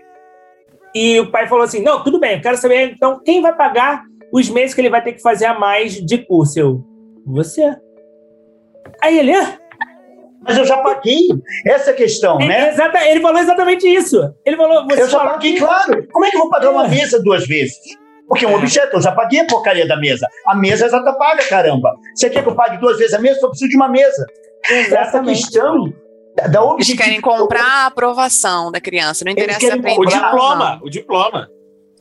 E 0.93 1.19
o 1.19 1.31
pai 1.31 1.47
falou 1.47 1.63
assim: 1.63 1.81
não, 1.81 2.03
tudo 2.03 2.19
bem, 2.19 2.35
eu 2.35 2.41
quero 2.41 2.57
saber 2.57 2.91
então 2.91 3.19
quem 3.25 3.41
vai 3.41 3.55
pagar 3.55 4.03
os 4.31 4.47
meses 4.49 4.75
que 4.75 4.81
ele 4.81 4.89
vai 4.91 5.03
ter 5.03 5.13
que 5.13 5.21
fazer 5.21 5.45
a 5.45 5.57
mais 5.57 5.93
de 5.93 6.17
curso. 6.19 6.59
Eu, 6.59 6.83
você. 7.25 7.75
Aí 9.01 9.17
ele, 9.17 9.33
ah, 9.33 9.57
Mas 10.45 10.57
eu 10.57 10.65
já 10.65 10.77
paguei. 10.77 11.19
Essa 11.65 11.91
é 11.91 11.93
a 11.93 11.95
questão, 11.95 12.39
é, 12.39 12.45
né? 12.47 12.69
exata- 12.69 13.05
ele 13.07 13.21
falou 13.21 13.39
exatamente 13.39 13.87
isso. 13.87 14.19
Ele 14.45 14.57
falou, 14.57 14.85
você 14.87 15.01
Eu 15.01 15.09
já 15.09 15.17
falou 15.17 15.33
paguei, 15.33 15.53
que- 15.53 15.59
claro. 15.59 16.07
Como 16.11 16.25
é 16.25 16.29
que 16.29 16.35
eu 16.37 16.41
vou 16.41 16.49
pagar 16.49 16.69
uma 16.71 16.85
É. 16.85 16.89
mesa 16.89 17.21
duas 17.21 17.47
vezes? 17.47 17.77
Porque 18.27 18.45
é 18.45 18.47
um 18.47 18.55
objeto, 18.55 18.95
eu 18.95 19.01
já 19.01 19.11
paguei 19.11 19.41
a 19.41 19.45
porcaria 19.47 19.87
da 19.87 19.97
mesa. 19.97 20.27
A 20.47 20.55
mesa 20.55 20.89
já 20.89 21.03
tá 21.03 21.13
paga, 21.13 21.43
caramba. 21.47 21.93
Você 22.15 22.29
quer 22.29 22.41
que 22.41 22.49
eu 22.49 22.55
pague 22.55 22.77
duas 22.77 22.97
vezes 22.97 23.13
a 23.13 23.19
mesa? 23.19 23.39
Eu 23.41 23.49
preciso 23.49 23.69
de 23.69 23.75
uma 23.75 23.89
mesa. 23.89 24.25
Essa 24.69 24.79
Exatamente. 24.87 25.41
questão 25.41 25.93
da- 26.35 26.47
da 26.47 26.73
Eles 26.73 26.93
querem 26.93 27.19
comprar 27.21 27.63
a 27.83 27.85
aprovação 27.87 28.71
da 28.71 28.79
criança. 28.81 29.23
Não 29.25 29.31
interessa 29.33 29.67
aprender 29.73 29.99
O 29.99 30.05
diploma, 30.05 30.79
o 30.81 30.89
diploma. 30.89 31.47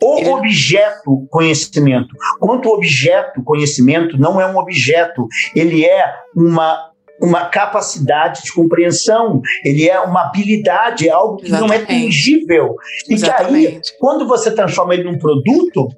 O 0.01 0.18
Ele- 0.18 0.28
objeto 0.30 1.26
conhecimento. 1.30 2.09
Quanto 2.40 2.68
objeto 2.70 3.43
conhecimento 3.45 4.16
não 4.18 4.40
é 4.40 4.47
um 4.47 4.57
objeto, 4.57 5.26
ele 5.55 5.84
é 5.84 6.05
uma, 6.36 6.91
uma 7.23 7.47
capacidade 7.47 8.43
de 8.43 8.53
compreensão, 8.53 9.41
ele 9.64 9.89
é 9.89 10.01
uma 10.01 10.27
habilidade, 10.27 11.09
é 11.09 11.12
algo 11.12 11.37
que 11.37 11.49
não 11.49 11.73
é 11.73 11.77
Exatamente. 11.77 12.05
tangível. 12.05 12.75
E 13.05 13.07
que 13.07 13.12
aí, 13.12 13.14
Exatamente. 13.14 13.97
quando 14.01 14.27
você 14.27 14.51
transforma 14.51 14.95
ele 14.95 15.05
num 15.05 15.16
produto 15.16 15.89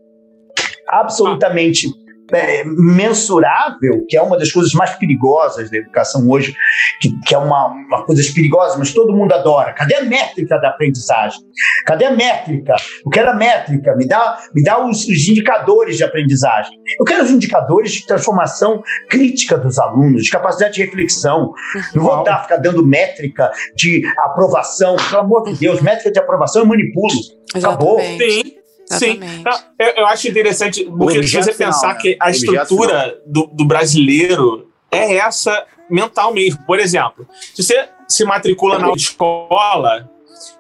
absolutamente 0.87 1.89
é, 2.33 2.65
mensurável, 2.65 4.05
que 4.09 4.17
é 4.17 4.23
uma 4.23 4.39
das 4.39 4.51
coisas 4.51 4.73
mais 4.73 4.95
perigosas 4.97 5.71
da 5.71 5.77
educação 5.77 6.29
hoje, 6.29 6.55
que, 7.01 7.11
que 7.27 7.35
é 7.35 7.39
uma, 7.39 7.67
uma 7.67 8.05
coisa 8.05 8.23
perigosa, 8.35 8.79
mas 8.79 8.93
todo 8.93 9.13
mundo 9.13 9.33
adora. 9.33 9.73
Cadê 9.73 9.97
a 9.97 10.05
métrica 10.05 10.59
da 10.59 10.69
aprendizagem? 10.69 11.41
Cadê 11.87 12.07
a 12.07 12.13
métrica? 12.13 12.77
Eu 13.05 13.11
quero 13.11 13.31
a 13.31 13.35
métrica, 13.35 13.95
me 13.97 14.07
dá, 14.07 14.39
me 14.55 14.63
dá 14.63 14.85
os, 14.85 15.07
os 15.07 15.29
indicadores 15.29 15.97
de 15.97 16.05
aprendizagem. 16.05 16.73
Eu 16.99 17.05
quero 17.05 17.25
os 17.25 17.31
indicadores 17.31 17.93
de 17.93 18.07
transformação 18.07 18.83
crítica 19.09 19.57
dos 19.57 19.79
alunos, 19.79 20.25
de 20.25 20.31
capacidade 20.31 20.75
de 20.75 20.85
reflexão. 20.85 21.53
Não 21.95 22.03
vou 22.03 22.25
dar, 22.25 22.43
ficar 22.43 22.57
dando 22.57 22.85
métrica 22.85 23.51
de 23.75 24.03
aprovação. 24.19 24.97
Pelo 24.97 25.21
amor 25.21 25.45
de 25.45 25.55
Deus, 25.59 25.81
métrica 25.81 26.11
de 26.11 26.19
aprovação 26.19 26.63
eu 26.63 26.67
manipulo. 26.67 27.13
Acabou. 27.55 28.01
Exatamente. 28.01 28.33
Sim, 28.33 28.43
sim. 28.43 28.64
Exatamente. 28.91 29.45
Não, 29.45 29.59
eu, 29.79 29.87
eu 29.97 30.07
acho 30.07 30.29
interessante, 30.29 30.85
porque 30.85 31.23
se 31.23 31.37
você 31.37 31.53
final, 31.53 31.73
pensar 31.73 31.95
né? 31.95 32.01
que 32.01 32.17
a 32.21 32.31
estrutura 32.31 33.21
do, 33.27 33.47
do 33.47 33.65
brasileiro 33.65 34.71
é 34.91 35.17
essa 35.17 35.67
mental 35.91 36.33
mesmo. 36.33 36.65
Por 36.67 36.79
exemplo, 36.79 37.27
se 37.55 37.63
você 37.63 37.89
se 38.09 38.25
matricula 38.25 38.79
na 38.79 38.93
escola, 38.93 40.11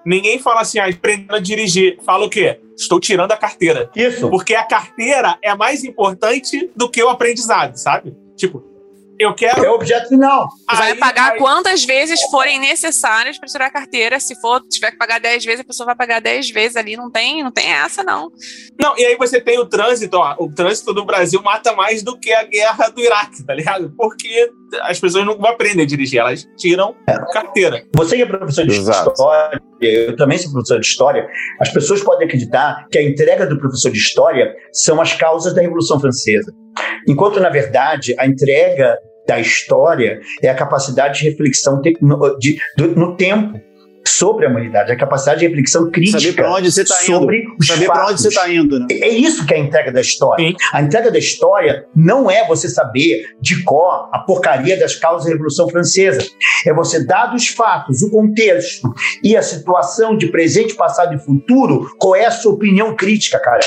ninguém 0.05 0.39
fala 0.39 0.61
assim, 0.63 0.79
ah, 0.79 0.87
aprendendo 0.87 1.35
a 1.35 1.41
dirigir. 1.41 1.99
Fala 2.05 2.27
o 2.27 2.31
quê? 2.31 2.61
Estou 2.77 2.99
tirando 2.99 3.33
a 3.33 3.37
carteira. 3.37 3.91
Isso. 3.95 4.29
Porque 4.31 4.55
a 4.55 4.65
carteira 4.65 5.39
é 5.43 5.55
mais 5.55 5.85
importante 5.85 6.71
do 6.75 6.89
que 6.89 7.03
o 7.03 7.09
aprendizado, 7.09 7.77
sabe? 7.77 8.17
Tipo, 8.37 8.74
eu 9.25 9.35
quero. 9.35 9.65
É 9.65 9.71
o 9.71 9.75
objeto 9.75 10.09
final. 10.09 10.47
Vai 10.71 10.93
Aí- 10.93 10.99
pagar 10.99 11.33
aí- 11.33 11.39
quantas 11.39 11.85
vezes 11.85 12.21
forem 12.31 12.59
necessárias 12.61 13.39
para 13.39 13.49
tirar 13.49 13.67
a 13.67 13.71
carteira. 13.71 14.19
Se 14.21 14.39
for, 14.41 14.61
tiver 14.69 14.91
que 14.93 14.97
pagar 14.99 15.19
10 15.21 15.45
vezes, 15.45 15.61
a 15.61 15.65
pessoa 15.65 15.87
vai 15.87 15.97
pagar 15.97 16.21
10 16.21 16.51
vezes 16.51 16.77
ali. 16.77 16.97
Não 16.97 17.11
tem, 17.11 17.43
não 17.43 17.51
tem 17.51 17.73
essa, 17.73 18.03
não. 18.03 18.31
Não, 18.81 18.97
e 18.99 19.05
aí 19.05 19.17
você 19.17 19.41
tem 19.41 19.59
o 19.59 19.67
trânsito, 19.67 20.17
ó. 20.19 20.35
O 20.39 20.53
trânsito 20.53 20.93
do 20.95 21.05
Brasil 21.05 21.41
mata 21.43 21.73
mais 21.73 22.03
do 22.03 22.19
que 22.19 22.33
a 22.33 22.45
guerra 22.45 22.89
do 22.89 23.01
Iraque, 23.01 23.45
tá 23.45 23.55
ligado? 23.55 23.93
Porque 23.97 24.51
as 24.83 24.99
pessoas 24.99 25.25
não 25.25 25.37
vão 25.37 25.51
aprender 25.51 25.83
a 25.83 25.87
dirigir, 25.87 26.19
elas 26.21 26.45
tiram 26.59 26.95
carteira. 27.33 27.85
Você 27.95 28.17
que 28.17 28.23
é 28.23 28.27
professor 28.27 28.67
de 28.67 28.75
Exato. 28.75 29.11
história, 29.11 29.61
eu 29.81 30.17
também 30.17 30.37
sou 30.39 30.51
professor 30.53 30.81
de 30.81 30.87
história, 30.87 31.29
as 31.61 31.69
pessoas 31.73 32.03
podem 32.03 32.27
acreditar 32.27 32.87
que 32.91 32.99
a 32.99 33.03
entrega 33.03 33.47
do 33.47 33.59
professor 33.59 33.91
de 33.93 33.99
história 33.99 34.53
são 34.73 35.01
as 35.01 35.13
causas 35.13 35.55
da 35.55 35.61
Revolução 35.63 36.01
Francesa. 36.01 36.53
Enquanto, 37.09 37.39
na 37.39 37.51
verdade, 37.51 38.15
a 38.19 38.27
entrega 38.27 38.99
da 39.27 39.41
história 39.41 40.21
é 40.43 40.49
a 40.49 40.55
capacidade 40.55 41.21
de 41.21 41.29
reflexão 41.31 41.81
te- 41.81 41.97
no, 42.01 42.39
de- 42.39 42.59
do- 42.77 42.95
no 42.95 43.17
tempo 43.17 43.61
sobre 44.07 44.45
a 44.47 44.51
humanidade, 44.51 44.93
a 44.93 44.97
capacidade 44.97 45.41
de 45.41 45.47
reflexão 45.47 45.91
crítica 45.91 46.21
Saber 46.21 46.35
pra 46.35 46.53
onde 46.53 46.71
você 46.71 46.85
tá 46.85 46.95
indo. 47.03 47.07
sobre 47.07 47.43
os 47.59 47.67
Saber 47.67 47.89
onde 47.91 47.99
você 48.21 48.31
fatos. 48.31 48.35
tá 48.35 48.49
indo, 48.53 48.79
né? 48.79 48.87
É 48.91 49.09
isso 49.09 49.47
que 49.47 49.55
é 49.55 49.57
a 49.57 49.61
entrega 49.61 49.91
da 49.91 50.01
história. 50.03 50.47
Sim. 50.47 50.55
A 50.75 50.83
entrega 50.83 51.11
da 51.11 51.19
história 51.19 51.87
não 51.97 52.31
é 52.31 52.47
você 52.47 52.69
saber 52.69 53.25
de 53.41 53.63
cor 53.65 54.11
a 54.13 54.19
porcaria 54.19 54.79
das 54.79 54.95
causas 54.95 55.25
da 55.25 55.33
Revolução 55.33 55.69
Francesa. 55.71 56.21
É 56.67 56.73
você 56.75 57.05
dar 57.05 57.35
os 57.35 57.49
fatos, 57.49 58.03
o 58.03 58.11
contexto 58.11 58.93
e 59.23 59.35
a 59.39 59.43
situação 59.43 60.15
de 60.17 60.27
presente, 60.27 60.75
passado 60.75 61.15
e 61.15 61.19
futuro, 61.19 61.89
qual 61.99 62.15
é 62.15 62.27
a 62.27 62.31
sua 62.31 62.53
opinião 62.53 62.95
crítica, 62.95 63.39
cara. 63.41 63.63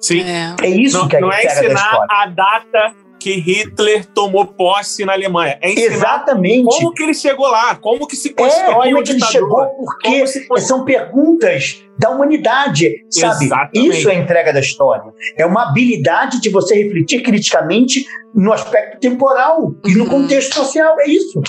Sim. 0.00 0.20
É. 0.20 0.54
É 0.62 0.68
isso 0.68 0.98
Não, 0.98 1.08
que 1.08 1.16
é 1.16 1.18
a 1.18 1.22
não 1.22 1.32
é 1.32 1.38
entrega 1.42 1.54
da 1.60 1.64
ensinar 1.64 1.80
história. 1.80 2.06
a 2.10 2.26
data 2.26 2.94
que 3.18 3.32
Hitler 3.40 4.04
tomou 4.06 4.46
posse 4.46 5.04
na 5.04 5.12
Alemanha. 5.12 5.58
É 5.60 5.70
Exatamente. 5.72 6.64
como 6.64 6.92
que 6.92 7.02
ele 7.02 7.14
chegou 7.14 7.48
lá, 7.50 7.74
como 7.76 8.06
que 8.06 8.16
se 8.16 8.28
É, 8.30 8.32
constrói 8.32 8.72
como 8.74 8.80
uma 8.90 9.00
é 9.00 9.02
que 9.02 9.10
ele 9.10 9.18
ditadura. 9.18 9.32
chegou, 9.32 9.66
porque 9.84 10.26
se 10.26 10.46
são 10.58 10.84
perguntas 10.84 11.84
da 11.98 12.10
humanidade, 12.10 13.04
sabe? 13.10 13.44
Exatamente. 13.46 13.98
Isso 13.98 14.08
é 14.08 14.12
a 14.12 14.18
entrega 14.18 14.52
da 14.52 14.60
história. 14.60 15.12
É 15.36 15.44
uma 15.44 15.68
habilidade 15.68 16.40
de 16.40 16.48
você 16.48 16.74
refletir 16.82 17.22
criticamente 17.22 18.04
no 18.34 18.52
aspecto 18.52 18.98
temporal 19.00 19.74
e 19.84 19.94
no 19.94 20.04
Uhum. 20.04 20.10
contexto 20.10 20.54
social. 20.54 20.94
É 21.00 21.08
isso. 21.10 21.40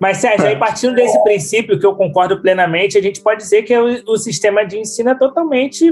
Mas, 0.00 0.16
Sérgio, 0.16 0.46
aí 0.46 0.56
partindo 0.56 0.94
desse 0.94 1.22
princípio, 1.22 1.78
que 1.78 1.84
eu 1.84 1.94
concordo 1.94 2.40
plenamente, 2.40 2.96
a 2.96 3.02
gente 3.02 3.20
pode 3.20 3.42
dizer 3.42 3.62
que 3.64 3.76
o, 3.76 4.02
o 4.06 4.16
sistema 4.16 4.64
de 4.64 4.78
ensino 4.78 5.10
é 5.10 5.14
totalmente 5.14 5.90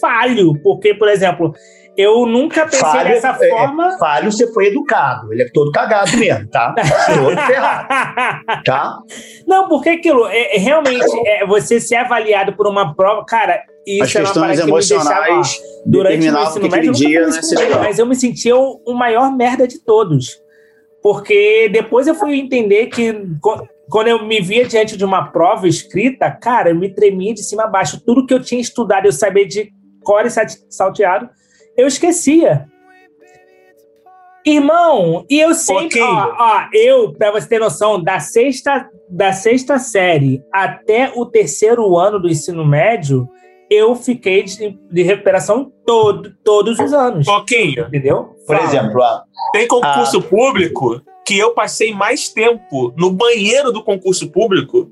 falho. 0.00 0.52
Porque, 0.62 0.94
por 0.94 1.08
exemplo, 1.08 1.52
eu 1.98 2.24
nunca 2.26 2.64
pensei 2.64 2.78
Falho, 2.78 3.08
dessa 3.08 3.36
é, 3.40 3.48
forma. 3.48 3.98
Falho, 3.98 4.30
você 4.30 4.46
foi 4.52 4.66
educado. 4.66 5.32
Ele 5.32 5.42
é 5.42 5.48
todo 5.52 5.72
cagado 5.72 6.16
mesmo, 6.16 6.48
tá? 6.48 6.72
todo 6.72 7.36
ferrado, 7.44 8.62
tá? 8.64 8.98
Não, 9.44 9.68
porque 9.68 9.88
aquilo, 9.88 10.28
é, 10.28 10.54
é 10.54 10.58
realmente, 10.60 11.04
é, 11.26 11.44
você 11.44 11.80
ser 11.80 11.96
avaliado 11.96 12.52
por 12.52 12.68
uma 12.68 12.94
prova, 12.94 13.24
cara, 13.26 13.60
isso 13.84 14.04
As 14.04 14.14
é 14.14 14.18
uma 14.20 14.26
questões 14.26 14.60
que 14.60 14.66
me 14.66 14.72
deixava 14.72 15.28
emocionais 15.28 15.60
durante 15.84 16.30
o 16.30 16.40
ensino 16.40 16.60
que 16.60 16.76
médio, 16.76 16.92
dia 16.92 17.26
né, 17.26 17.40
mas 17.80 17.98
eu 17.98 18.06
me 18.06 18.14
sentia 18.14 18.56
o, 18.56 18.80
o 18.86 18.94
maior 18.94 19.34
merda 19.36 19.66
de 19.66 19.80
todos. 19.80 20.40
Porque 21.02 21.68
depois 21.72 22.06
eu 22.06 22.14
fui 22.14 22.38
entender 22.38 22.86
que 22.86 23.26
quando 23.90 24.06
eu 24.06 24.24
me 24.24 24.40
via 24.40 24.66
diante 24.66 24.96
de 24.96 25.04
uma 25.04 25.32
prova 25.32 25.66
escrita, 25.66 26.30
cara, 26.30 26.70
eu 26.70 26.76
me 26.76 26.94
tremia 26.94 27.34
de 27.34 27.42
cima 27.42 27.64
a 27.64 27.66
baixo. 27.66 28.00
Tudo 28.04 28.24
que 28.24 28.34
eu 28.34 28.40
tinha 28.40 28.60
estudado, 28.60 29.06
eu 29.06 29.12
sabia 29.12 29.46
de 29.46 29.72
cor 30.04 30.24
e 30.26 30.30
sal- 30.30 30.44
salteado, 30.68 31.28
eu 31.78 31.86
esquecia. 31.86 32.66
Irmão, 34.44 35.26
e 35.28 35.38
eu 35.40 35.52
sempre, 35.52 35.98
Pouquinho. 35.98 36.06
ó, 36.06 36.34
ó, 36.38 36.68
eu, 36.72 37.12
pra 37.12 37.30
você 37.30 37.46
ter 37.48 37.58
noção, 37.58 38.02
da 38.02 38.18
sexta, 38.18 38.88
da 39.08 39.32
sexta 39.32 39.78
série 39.78 40.42
até 40.52 41.12
o 41.14 41.26
terceiro 41.26 41.96
ano 41.98 42.18
do 42.18 42.28
ensino 42.28 42.64
médio, 42.64 43.28
eu 43.68 43.94
fiquei 43.94 44.44
de, 44.44 44.70
de 44.90 45.02
recuperação 45.02 45.70
todo, 45.84 46.34
todos 46.42 46.78
os 46.78 46.92
anos. 46.94 47.26
Pouquinho. 47.26 47.86
Entendeu? 47.88 48.34
Por 48.46 48.56
Fala. 48.56 48.62
exemplo, 48.68 49.02
a, 49.02 49.22
Tem 49.52 49.68
concurso 49.68 50.22
público 50.22 51.02
que 51.26 51.38
eu 51.38 51.52
passei 51.52 51.92
mais 51.92 52.30
tempo 52.30 52.94
no 52.96 53.10
banheiro 53.10 53.70
do 53.70 53.84
concurso 53.84 54.30
público 54.30 54.90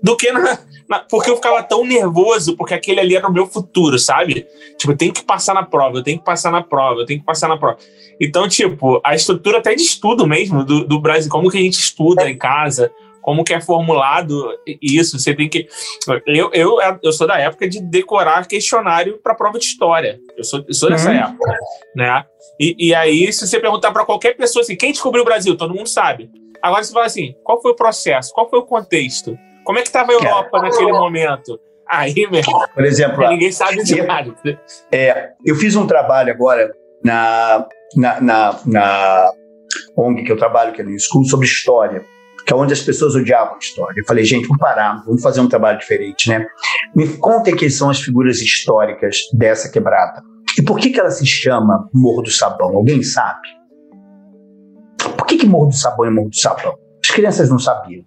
do 0.00 0.16
que 0.16 0.30
na- 0.30 0.58
Porque 1.00 1.30
eu 1.30 1.36
ficava 1.36 1.62
tão 1.62 1.84
nervoso, 1.84 2.56
porque 2.56 2.74
aquele 2.74 3.00
ali 3.00 3.16
era 3.16 3.28
o 3.28 3.32
meu 3.32 3.46
futuro, 3.46 3.98
sabe? 3.98 4.46
Tipo, 4.78 4.92
eu 4.92 4.96
tenho 4.96 5.12
que 5.12 5.24
passar 5.24 5.54
na 5.54 5.62
prova, 5.64 5.98
eu 5.98 6.02
tenho 6.02 6.18
que 6.18 6.24
passar 6.24 6.50
na 6.50 6.62
prova, 6.62 7.00
eu 7.00 7.06
tenho 7.06 7.20
que 7.20 7.26
passar 7.26 7.48
na 7.48 7.56
prova. 7.56 7.78
Então, 8.20 8.48
tipo, 8.48 9.00
a 9.04 9.14
estrutura 9.14 9.58
até 9.58 9.74
de 9.74 9.82
estudo 9.82 10.26
mesmo 10.26 10.64
do, 10.64 10.84
do 10.86 11.00
Brasil, 11.00 11.30
como 11.30 11.50
que 11.50 11.58
a 11.58 11.62
gente 11.62 11.78
estuda 11.78 12.28
em 12.28 12.36
casa, 12.36 12.92
como 13.20 13.44
que 13.44 13.54
é 13.54 13.60
formulado 13.60 14.52
isso, 14.82 15.18
você 15.18 15.34
tem 15.34 15.48
que. 15.48 15.68
Eu, 16.26 16.50
eu, 16.52 16.78
eu 17.02 17.12
sou 17.12 17.26
da 17.26 17.38
época 17.38 17.68
de 17.68 17.80
decorar 17.80 18.46
questionário 18.46 19.18
para 19.22 19.34
prova 19.34 19.58
de 19.58 19.64
história. 19.64 20.18
Eu 20.36 20.44
sou, 20.44 20.64
eu 20.66 20.74
sou 20.74 20.90
dessa 20.90 21.10
Uhum. 21.10 21.16
época, 21.16 21.58
né? 21.96 22.24
E, 22.60 22.88
e 22.88 22.94
aí, 22.94 23.32
se 23.32 23.46
você 23.46 23.60
perguntar 23.60 23.92
para 23.92 24.04
qualquer 24.04 24.36
pessoa 24.36 24.62
assim, 24.62 24.76
quem 24.76 24.90
descobriu 24.90 25.22
o 25.22 25.24
Brasil? 25.24 25.56
Todo 25.56 25.74
mundo 25.74 25.88
sabe. 25.88 26.30
Agora 26.60 26.82
você 26.82 26.92
fala 26.92 27.06
assim, 27.06 27.34
qual 27.42 27.60
foi 27.62 27.72
o 27.72 27.76
processo? 27.76 28.32
Qual 28.32 28.48
foi 28.48 28.58
o 28.58 28.62
contexto? 28.62 29.36
Como 29.64 29.78
é 29.78 29.82
que 29.82 29.88
estava 29.88 30.12
a 30.12 30.14
Europa 30.14 30.60
naquele 30.60 30.92
momento? 30.92 31.58
Aí, 31.88 32.14
meu 32.30 32.40
por 32.74 32.84
exemplo, 32.84 33.26
ninguém 33.28 33.52
sabe 33.52 33.82
de 33.82 34.02
nada. 34.02 34.34
É, 34.90 35.30
eu 35.44 35.54
fiz 35.56 35.76
um 35.76 35.86
trabalho 35.86 36.32
agora 36.32 36.72
na, 37.04 37.66
na, 37.96 38.20
na, 38.20 38.60
na 38.64 39.32
ONG 39.96 40.24
que 40.24 40.32
eu 40.32 40.36
trabalho, 40.36 40.72
que 40.72 40.80
é 40.80 40.84
no 40.84 40.98
School, 40.98 41.24
sobre 41.24 41.46
história, 41.46 42.04
que 42.46 42.52
é 42.52 42.56
onde 42.56 42.72
as 42.72 42.80
pessoas 42.80 43.14
odiavam 43.14 43.54
a 43.54 43.58
história. 43.58 44.00
Eu 44.00 44.06
falei, 44.06 44.24
gente, 44.24 44.46
vamos 44.46 44.58
parar, 44.58 45.02
vamos 45.04 45.22
fazer 45.22 45.40
um 45.40 45.48
trabalho 45.48 45.78
diferente, 45.78 46.28
né? 46.28 46.46
Me 46.94 47.16
contem 47.18 47.54
quem 47.54 47.68
são 47.68 47.90
as 47.90 48.00
figuras 48.00 48.40
históricas 48.40 49.18
dessa 49.34 49.70
quebrada. 49.70 50.22
E 50.58 50.62
por 50.62 50.78
que, 50.78 50.90
que 50.90 51.00
ela 51.00 51.10
se 51.10 51.26
chama 51.26 51.88
Morro 51.92 52.22
do 52.22 52.30
Sabão? 52.30 52.76
Alguém 52.76 53.02
sabe? 53.02 53.48
Por 55.16 55.26
que, 55.26 55.36
que 55.36 55.46
Morro 55.46 55.68
do 55.68 55.74
Sabão 55.74 56.06
é 56.06 56.10
Morro 56.10 56.30
do 56.30 56.36
Sabão? 56.36 56.74
As 57.02 57.10
crianças 57.10 57.50
não 57.50 57.58
sabiam. 57.58 58.04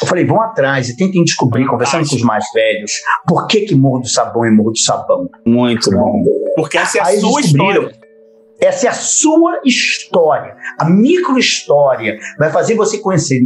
Eu 0.00 0.06
falei, 0.06 0.24
vão 0.24 0.40
atrás 0.40 0.88
e 0.88 0.96
tentem 0.96 1.22
descobrir, 1.24 1.66
conversando 1.66 2.08
com 2.08 2.16
os 2.16 2.22
mais 2.22 2.44
velhos, 2.54 2.92
por 3.26 3.46
que, 3.46 3.62
que 3.62 3.74
Morro 3.74 4.00
do 4.00 4.08
Sabão 4.08 4.44
é 4.44 4.50
Morro 4.50 4.72
do 4.72 4.78
Sabão. 4.78 5.28
Muito 5.46 5.90
bom. 5.90 6.24
Porque 6.56 6.78
essa 6.78 6.98
é 6.98 7.00
a 7.00 7.06
Aí 7.06 7.20
sua 7.20 7.40
história. 7.40 8.00
Essa 8.60 8.88
é 8.88 8.90
a 8.90 8.92
sua 8.92 9.60
história. 9.64 10.54
A 10.78 10.84
microhistória 10.84 12.18
vai 12.38 12.50
fazer 12.50 12.74
você 12.74 12.98
conhecer 12.98 13.40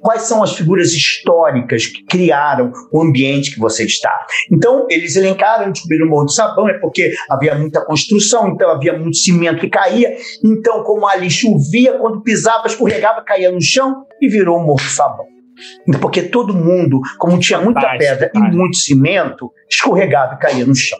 quais 0.00 0.22
são 0.22 0.42
as 0.42 0.56
figuras 0.56 0.92
históricas 0.92 1.86
que 1.86 2.04
criaram 2.04 2.72
o 2.92 3.00
ambiente 3.00 3.54
que 3.54 3.60
você 3.60 3.84
está. 3.84 4.26
Então, 4.50 4.86
eles 4.90 5.14
elencaram, 5.14 5.70
descobriram 5.70 6.06
o 6.06 6.10
Morro 6.10 6.24
do 6.24 6.32
Sabão, 6.32 6.68
é 6.68 6.74
porque 6.78 7.12
havia 7.30 7.54
muita 7.54 7.84
construção, 7.84 8.48
então 8.48 8.68
havia 8.68 8.98
muito 8.98 9.16
cimento 9.16 9.60
que 9.60 9.70
caía. 9.70 10.16
Então, 10.44 10.82
como 10.82 11.06
ali 11.06 11.30
chovia, 11.30 11.98
quando 11.98 12.22
pisava, 12.22 12.66
escorregava, 12.66 13.22
caía 13.22 13.52
no 13.52 13.62
chão 13.62 14.04
e 14.20 14.28
virou 14.28 14.58
o 14.58 14.66
Morro 14.66 14.82
do 14.82 14.90
Sabão. 14.90 15.35
Porque 16.00 16.22
todo 16.22 16.54
mundo, 16.54 17.00
como 17.18 17.38
tinha 17.38 17.60
muita 17.60 17.96
pedra 17.98 18.30
e 18.34 18.38
muito 18.38 18.76
cimento, 18.76 19.50
escorregava 19.68 20.34
e 20.34 20.38
caía 20.38 20.66
no 20.66 20.74
chão. 20.74 20.98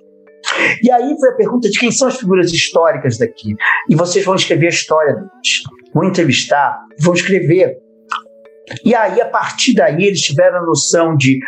E 0.83 0.91
aí 0.91 1.15
foi 1.19 1.31
a 1.31 1.35
pergunta 1.35 1.69
de 1.69 1.79
quem 1.79 1.91
são 1.91 2.09
as 2.09 2.17
figuras 2.17 2.53
históricas 2.53 3.19
daqui. 3.19 3.55
E 3.89 3.95
vocês 3.95 4.25
vão 4.25 4.35
escrever 4.35 4.67
a 4.67 4.71
história 4.71 5.15
deles. 5.15 5.63
Vão 5.93 6.05
entrevistar, 6.05 6.79
vão 7.01 7.15
escrever. 7.15 7.77
E 8.85 8.95
aí, 8.95 9.21
a 9.21 9.29
partir 9.29 9.75
daí, 9.75 10.05
eles 10.05 10.21
tiveram 10.23 10.59
a 10.59 10.67
noção 10.67 11.17
de 11.17 11.39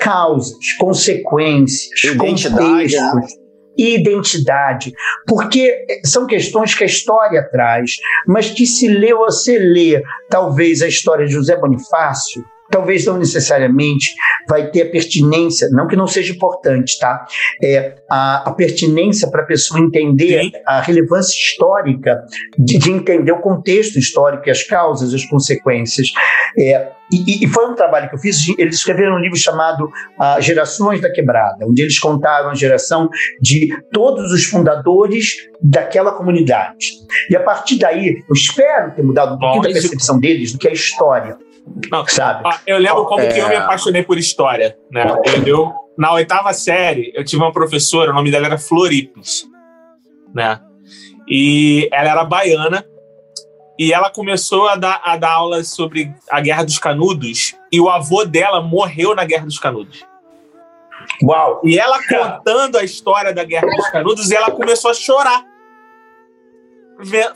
causas, 0.00 0.72
consequências, 0.78 2.02
Identidade, 2.02 2.96
né? 2.96 3.10
contextos, 3.10 3.44
identidade. 3.76 4.92
Porque 5.26 5.86
são 6.04 6.26
questões 6.26 6.74
que 6.74 6.82
a 6.82 6.86
história 6.86 7.48
traz, 7.50 7.92
mas 8.26 8.50
que 8.50 8.66
se 8.66 8.88
lê, 8.88 9.14
você 9.14 9.58
lê, 9.58 10.02
talvez, 10.28 10.82
a 10.82 10.88
história 10.88 11.26
de 11.26 11.32
José 11.32 11.56
Bonifácio, 11.56 12.44
talvez 12.74 13.06
não 13.06 13.16
necessariamente 13.16 14.12
vai 14.48 14.68
ter 14.68 14.82
a 14.82 14.90
pertinência, 14.90 15.68
não 15.70 15.86
que 15.86 15.94
não 15.94 16.08
seja 16.08 16.32
importante, 16.32 16.98
tá? 16.98 17.24
É, 17.62 17.94
a, 18.10 18.48
a 18.48 18.52
pertinência 18.52 19.30
para 19.30 19.42
a 19.42 19.46
pessoa 19.46 19.78
entender 19.78 20.42
Sim. 20.42 20.52
a 20.66 20.80
relevância 20.80 21.32
histórica, 21.32 22.24
de, 22.58 22.76
de 22.76 22.90
entender 22.90 23.30
o 23.30 23.40
contexto 23.40 23.96
histórico, 23.96 24.48
e 24.48 24.50
as 24.50 24.64
causas, 24.64 25.14
as 25.14 25.24
consequências. 25.24 26.08
É, 26.58 26.88
e, 27.12 27.44
e 27.44 27.46
foi 27.46 27.70
um 27.70 27.76
trabalho 27.76 28.08
que 28.08 28.16
eu 28.16 28.18
fiz, 28.18 28.38
eles 28.58 28.76
escreveram 28.76 29.14
um 29.14 29.20
livro 29.20 29.38
chamado 29.38 29.88
ah, 30.18 30.40
Gerações 30.40 31.00
da 31.00 31.12
Quebrada, 31.12 31.64
onde 31.64 31.80
eles 31.80 32.00
contaram 32.00 32.50
a 32.50 32.54
geração 32.54 33.08
de 33.40 33.68
todos 33.92 34.32
os 34.32 34.44
fundadores 34.46 35.36
daquela 35.62 36.10
comunidade. 36.10 36.88
E 37.30 37.36
a 37.36 37.40
partir 37.40 37.78
daí, 37.78 38.20
eu 38.28 38.34
espero 38.34 38.90
ter 38.96 39.02
mudado 39.04 39.36
um 39.36 39.38
pouquinho 39.38 39.62
da 39.62 39.80
percepção 39.80 40.18
deles 40.18 40.52
do 40.52 40.58
que 40.58 40.66
é 40.66 40.72
história, 40.72 41.36
Não, 41.90 42.06
sabe? 42.06 42.48
Eu 42.66 42.78
lembro 42.78 43.04
como 43.06 43.20
É. 43.22 43.32
que 43.32 43.38
eu 43.38 43.48
me 43.48 43.56
apaixonei 43.56 44.02
por 44.02 44.18
história, 44.18 44.76
né? 44.90 45.04
Eu, 45.24 45.46
eu- 45.46 45.72
na 45.96 46.12
oitava 46.12 46.52
série, 46.52 47.12
eu 47.14 47.24
tive 47.24 47.42
uma 47.42 47.52
professora, 47.52 48.10
o 48.10 48.14
nome 48.14 48.30
dela 48.30 48.46
era 48.46 48.58
Floripes, 48.58 49.46
né? 50.34 50.60
E 51.28 51.88
ela 51.92 52.10
era 52.10 52.24
baiana 52.24 52.84
e 53.78 53.92
ela 53.92 54.10
começou 54.10 54.68
a 54.68 54.76
dar, 54.76 55.00
a 55.04 55.16
dar 55.16 55.30
aulas 55.32 55.68
sobre 55.68 56.12
a 56.30 56.40
Guerra 56.40 56.64
dos 56.64 56.78
Canudos 56.78 57.54
e 57.72 57.80
o 57.80 57.88
avô 57.88 58.24
dela 58.24 58.60
morreu 58.60 59.14
na 59.14 59.24
Guerra 59.24 59.46
dos 59.46 59.58
Canudos. 59.58 60.04
Uau! 61.22 61.60
E 61.64 61.78
ela 61.78 61.98
contando 62.08 62.76
a 62.78 62.82
história 62.84 63.32
da 63.32 63.44
Guerra 63.44 63.66
dos 63.68 63.88
Canudos, 63.90 64.30
ela 64.30 64.50
começou 64.50 64.90
a 64.90 64.94
chorar. 64.94 65.44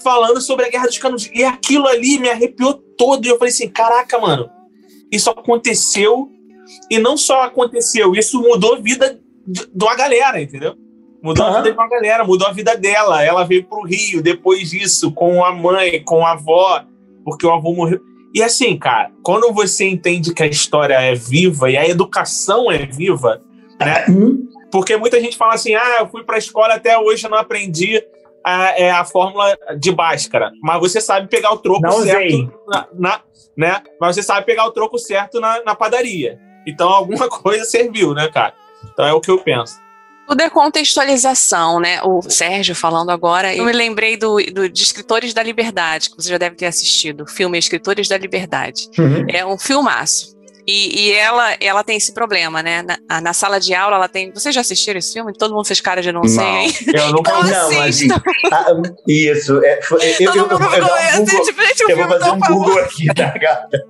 Falando 0.02 0.40
sobre 0.40 0.66
a 0.66 0.70
Guerra 0.70 0.86
dos 0.86 0.98
Canudos. 0.98 1.30
E 1.32 1.42
aquilo 1.44 1.86
ali 1.86 2.18
me 2.18 2.28
arrepiou 2.28 2.74
todo. 2.74 3.24
E 3.24 3.28
eu 3.28 3.38
falei 3.38 3.52
assim: 3.52 3.68
caraca, 3.68 4.18
mano, 4.18 4.48
isso 5.10 5.30
aconteceu. 5.30 6.30
E 6.90 6.98
não 6.98 7.16
só 7.16 7.42
aconteceu, 7.42 8.14
isso 8.14 8.40
mudou 8.42 8.74
a 8.74 8.78
vida 8.78 9.18
de, 9.46 9.66
de 9.66 9.84
uma 9.84 9.94
galera, 9.96 10.40
entendeu? 10.40 10.74
Mudou 11.22 11.44
a 11.46 11.48
Aham. 11.48 11.56
vida 11.58 11.70
de 11.72 11.78
uma 11.78 11.88
galera, 11.88 12.24
mudou 12.24 12.46
a 12.46 12.52
vida 12.52 12.76
dela. 12.76 13.24
Ela 13.24 13.44
veio 13.44 13.64
pro 13.64 13.82
Rio 13.82 14.22
depois 14.22 14.70
disso, 14.70 15.10
com 15.12 15.44
a 15.44 15.52
mãe, 15.52 16.02
com 16.04 16.24
a 16.24 16.32
avó, 16.32 16.84
porque 17.24 17.46
o 17.46 17.50
avô 17.52 17.72
morreu. 17.72 18.00
E 18.34 18.42
assim, 18.42 18.76
cara, 18.78 19.10
quando 19.22 19.50
você 19.52 19.88
entende 19.88 20.34
que 20.34 20.42
a 20.42 20.46
história 20.46 20.94
é 20.94 21.14
viva 21.14 21.70
e 21.70 21.76
a 21.76 21.88
educação 21.88 22.70
é 22.70 22.84
viva, 22.84 23.42
né? 23.80 24.04
Hum, 24.08 24.46
Porque 24.70 24.96
muita 24.98 25.18
gente 25.20 25.36
fala 25.36 25.54
assim: 25.54 25.74
ah, 25.74 25.96
eu 26.00 26.08
fui 26.08 26.22
pra 26.22 26.36
escola 26.36 26.74
até 26.74 26.98
hoje 26.98 27.26
não 27.28 27.38
aprendi 27.38 28.02
a, 28.48 28.78
é, 28.78 28.90
a 28.90 29.04
fórmula 29.04 29.56
de 29.78 29.92
Bhaskara. 29.92 30.50
Mas 30.62 30.80
você 30.80 31.00
sabe 31.00 31.28
pegar 31.28 31.52
o 31.52 31.58
troco 31.58 31.82
Não 31.82 32.02
certo. 32.02 32.52
Na, 32.66 32.88
na- 32.94 33.20
né? 33.56 33.82
Mas 34.00 34.14
você 34.16 34.22
sabe 34.22 34.46
pegar 34.46 34.64
o 34.66 34.70
troco 34.70 34.98
certo 34.98 35.40
na, 35.40 35.62
na 35.64 35.74
padaria. 35.74 36.38
Então 36.66 36.88
alguma 36.88 37.28
coisa 37.30 37.64
serviu, 37.64 38.14
né, 38.14 38.28
cara? 38.28 38.54
Então 38.92 39.04
é 39.04 39.12
o 39.12 39.20
que 39.20 39.30
eu 39.30 39.38
penso. 39.38 39.74
Tudo 40.28 40.42
é 40.42 40.50
contextualização, 40.50 41.80
né? 41.80 42.02
O 42.02 42.20
Sérgio 42.22 42.74
falando 42.74 43.10
agora, 43.10 43.54
eu 43.54 43.64
me 43.64 43.72
lembrei 43.72 44.14
do, 44.16 44.36
do 44.52 44.68
de 44.68 44.82
Escritores 44.82 45.32
da 45.32 45.42
Liberdade, 45.42 46.10
que 46.10 46.16
você 46.16 46.28
já 46.28 46.36
deve 46.36 46.54
ter 46.54 46.66
assistido, 46.66 47.22
o 47.24 47.26
filme 47.26 47.58
Escritores 47.58 48.08
da 48.08 48.18
Liberdade. 48.18 48.88
uhum. 48.98 49.24
É 49.30 49.44
um 49.44 49.58
filmaço. 49.58 50.36
E, 50.70 51.00
e 51.00 51.12
ela, 51.14 51.56
ela 51.60 51.82
tem 51.82 51.96
esse 51.96 52.12
problema, 52.12 52.62
né? 52.62 52.84
Na, 53.08 53.22
na 53.22 53.32
sala 53.32 53.58
de 53.58 53.72
aula, 53.74 53.96
ela 53.96 54.08
tem. 54.08 54.30
Vocês 54.30 54.54
já 54.54 54.60
assistiram 54.60 54.98
esse 54.98 55.14
filme? 55.14 55.32
Todo 55.32 55.54
mundo 55.54 55.64
fez 55.64 55.80
cara 55.80 56.02
de 56.02 56.12
não, 56.12 56.22
sei, 56.24 56.44
Não. 56.44 56.58
hein? 56.58 56.74
Eu 56.94 57.12
nunca 57.12 57.30
Então, 57.30 57.42
Não, 57.42 57.72
mas 57.72 57.96
assista. 57.96 58.22
ah, 58.52 58.66
isso. 59.08 59.64
É, 59.64 59.80
eu, 59.80 59.98
eu, 59.98 60.34
eu, 60.34 60.36
eu, 60.36 60.50
o 60.50 61.90
eu 61.90 61.96
vou 61.96 62.08
fazer 62.08 62.30
um. 62.30 62.38
Google 62.38 62.78
aqui, 62.80 63.06
tá, 63.14 63.30
gata? 63.38 63.82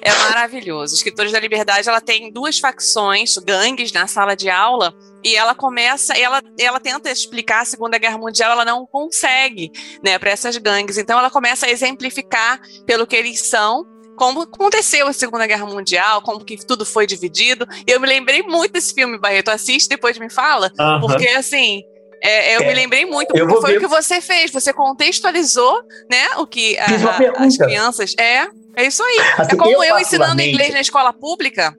É 0.00 0.10
maravilhoso. 0.12 0.94
Escritores 0.94 1.32
da 1.32 1.40
Liberdade, 1.40 1.88
ela 1.88 2.00
tem 2.00 2.32
duas 2.32 2.58
facções, 2.58 3.36
gangues 3.38 3.92
na 3.92 4.06
sala 4.06 4.36
de 4.36 4.48
aula, 4.48 4.94
e 5.24 5.36
ela 5.36 5.54
começa, 5.54 6.14
ela, 6.14 6.42
ela 6.58 6.80
tenta 6.80 7.10
explicar 7.10 7.62
a 7.62 7.64
Segunda 7.64 7.98
Guerra 7.98 8.18
Mundial, 8.18 8.52
ela 8.52 8.64
não 8.64 8.86
consegue, 8.86 9.70
né, 10.02 10.18
para 10.18 10.30
essas 10.30 10.56
gangues. 10.56 10.98
Então 10.98 11.18
ela 11.18 11.30
começa 11.30 11.66
a 11.66 11.70
exemplificar 11.70 12.60
pelo 12.86 13.06
que 13.06 13.16
eles 13.16 13.40
são. 13.40 13.86
Como 14.22 14.42
aconteceu 14.42 15.08
a 15.08 15.12
Segunda 15.12 15.48
Guerra 15.48 15.66
Mundial, 15.66 16.22
como 16.22 16.44
que 16.44 16.56
tudo 16.64 16.86
foi 16.86 17.08
dividido. 17.08 17.66
E 17.84 17.90
eu 17.90 17.98
me 17.98 18.06
lembrei 18.06 18.40
muito 18.42 18.70
desse 18.70 18.94
filme, 18.94 19.18
Barreto. 19.18 19.48
Assiste, 19.48 19.88
depois 19.88 20.16
me 20.16 20.30
fala. 20.30 20.70
Aham. 20.78 21.00
Porque, 21.00 21.26
assim, 21.30 21.82
é, 22.22 22.54
eu 22.56 22.60
É, 22.60 22.66
me 22.68 22.72
lembrei 22.72 23.04
muito, 23.04 23.36
eu 23.36 23.44
porque 23.48 23.60
foi 23.60 23.72
ver. 23.72 23.78
o 23.78 23.80
que 23.80 23.86
você 23.88 24.20
fez. 24.20 24.52
Você 24.52 24.72
contextualizou, 24.72 25.74
né, 26.08 26.36
o 26.38 26.46
que 26.46 26.78
a- 26.78 26.84
a- 26.86 27.44
as 27.46 27.56
crianças... 27.56 28.14
É, 28.16 28.46
é 28.76 28.86
isso 28.86 29.02
aí. 29.02 29.18
Assim, 29.38 29.54
É 29.54 29.58
como 29.58 29.70
eu, 29.70 29.76
ensinando 29.80 29.96
particularmente- 29.98 30.50
inglês 30.50 30.72
na 30.72 30.80
escola 30.80 31.12
pública. 31.12 31.74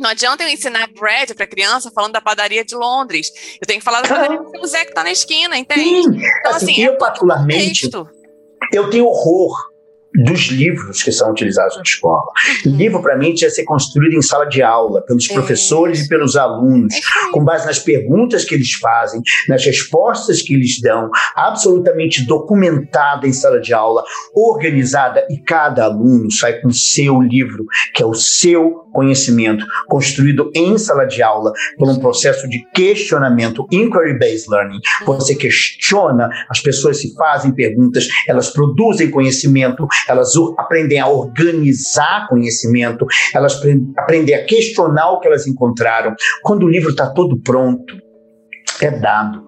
Não 0.00 0.10
adianta 0.10 0.42
eu 0.42 0.48
ensinar 0.48 0.88
bread 0.98 1.32
para 1.32 1.46
criança 1.46 1.92
falando 1.94 2.14
da 2.14 2.20
padaria 2.20 2.64
de 2.64 2.74
Londres. 2.74 3.28
Eu 3.62 3.68
tenho 3.68 3.78
que 3.78 3.84
falar 3.84 4.00
da 4.02 4.08
padaria 4.08 4.40
do 4.42 4.50
seu 4.50 4.66
Zé 4.66 4.84
que 4.84 4.92
tá 4.94 5.04
na 5.04 5.12
esquina, 5.12 5.56
entende? 5.56 5.84
Sim, 6.02 6.08
Então, 6.40 6.56
assim, 6.56 6.72
assim, 6.72 6.82
eu 6.82 6.94
é 6.94 6.96
particularmente, 6.96 7.88
eu 8.72 8.90
tenho 8.90 9.06
horror 9.06 9.56
dos 10.14 10.48
livros 10.48 11.02
que 11.02 11.10
são 11.10 11.30
utilizados 11.30 11.76
na 11.76 11.82
escola. 11.82 12.22
Uhum. 12.64 12.76
Livro, 12.76 13.02
para 13.02 13.16
mim, 13.16 13.34
tinha 13.34 13.48
que 13.48 13.56
ser 13.56 13.64
construído 13.64 14.14
em 14.14 14.22
sala 14.22 14.44
de 14.44 14.62
aula, 14.62 15.02
pelos 15.02 15.28
É. 15.28 15.34
professores 15.34 16.04
e 16.04 16.08
pelos 16.08 16.36
alunos, 16.36 16.94
É 16.94 17.32
com 17.32 17.44
base 17.44 17.66
nas 17.66 17.78
perguntas 17.78 18.44
que 18.44 18.54
eles 18.54 18.72
fazem, 18.74 19.20
nas 19.48 19.64
respostas 19.64 20.40
que 20.40 20.54
eles 20.54 20.80
dão, 20.80 21.10
absolutamente 21.34 22.24
documentada 22.26 23.26
em 23.26 23.32
sala 23.32 23.60
de 23.60 23.74
aula, 23.74 24.04
organizada, 24.34 25.26
e 25.30 25.38
cada 25.38 25.84
aluno 25.84 26.30
sai 26.30 26.60
com 26.60 26.68
o 26.68 26.72
seu 26.72 27.20
livro, 27.20 27.64
que 27.94 28.02
é 28.02 28.06
o 28.06 28.14
seu 28.14 28.84
conhecimento, 28.92 29.66
construído 29.88 30.52
em 30.54 30.78
sala 30.78 31.04
de 31.04 31.20
aula 31.20 31.52
por 31.76 31.88
um 31.90 31.98
processo 31.98 32.48
de 32.48 32.64
questionamento, 32.72 33.66
inquiry-based 33.72 34.48
learning. 34.48 34.78
Você 35.04 35.34
questiona, 35.34 36.28
as 36.48 36.60
pessoas 36.60 37.00
se 37.00 37.12
fazem 37.16 37.52
perguntas, 37.52 38.06
elas 38.28 38.50
produzem 38.50 39.10
conhecimento, 39.10 39.86
elas 40.08 40.32
aprendem 40.58 41.00
a 41.00 41.08
organizar 41.08 42.28
conhecimento, 42.28 43.06
elas 43.34 43.54
pre- 43.60 43.82
aprendem 43.96 44.34
a 44.34 44.44
questionar 44.44 45.10
o 45.10 45.20
que 45.20 45.26
elas 45.26 45.46
encontraram. 45.46 46.14
Quando 46.42 46.64
o 46.64 46.68
livro 46.68 46.90
está 46.90 47.10
todo 47.10 47.40
pronto, 47.40 47.94
é 48.80 48.90
dado. 48.90 49.44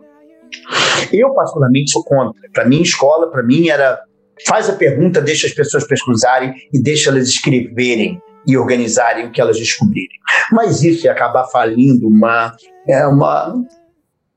Eu, 1.12 1.34
particularmente, 1.34 1.90
sou 1.90 2.04
contra. 2.04 2.40
Para 2.52 2.64
mim, 2.64 2.82
escola, 2.82 3.30
para 3.30 3.42
mim, 3.42 3.68
era 3.68 4.00
faz 4.46 4.68
a 4.68 4.74
pergunta, 4.74 5.20
deixa 5.20 5.46
as 5.46 5.54
pessoas 5.54 5.86
pesquisarem 5.86 6.52
e 6.72 6.80
deixa 6.80 7.10
elas 7.10 7.28
escreverem 7.28 8.20
e 8.46 8.56
organizarem 8.56 9.26
o 9.26 9.32
que 9.32 9.40
elas 9.40 9.56
descobrirem. 9.56 10.08
Mas 10.52 10.82
isso 10.82 11.06
ia 11.06 11.12
acabar 11.12 11.44
falindo 11.46 12.06
uma, 12.06 12.54
é 12.86 13.06
uma, 13.06 13.54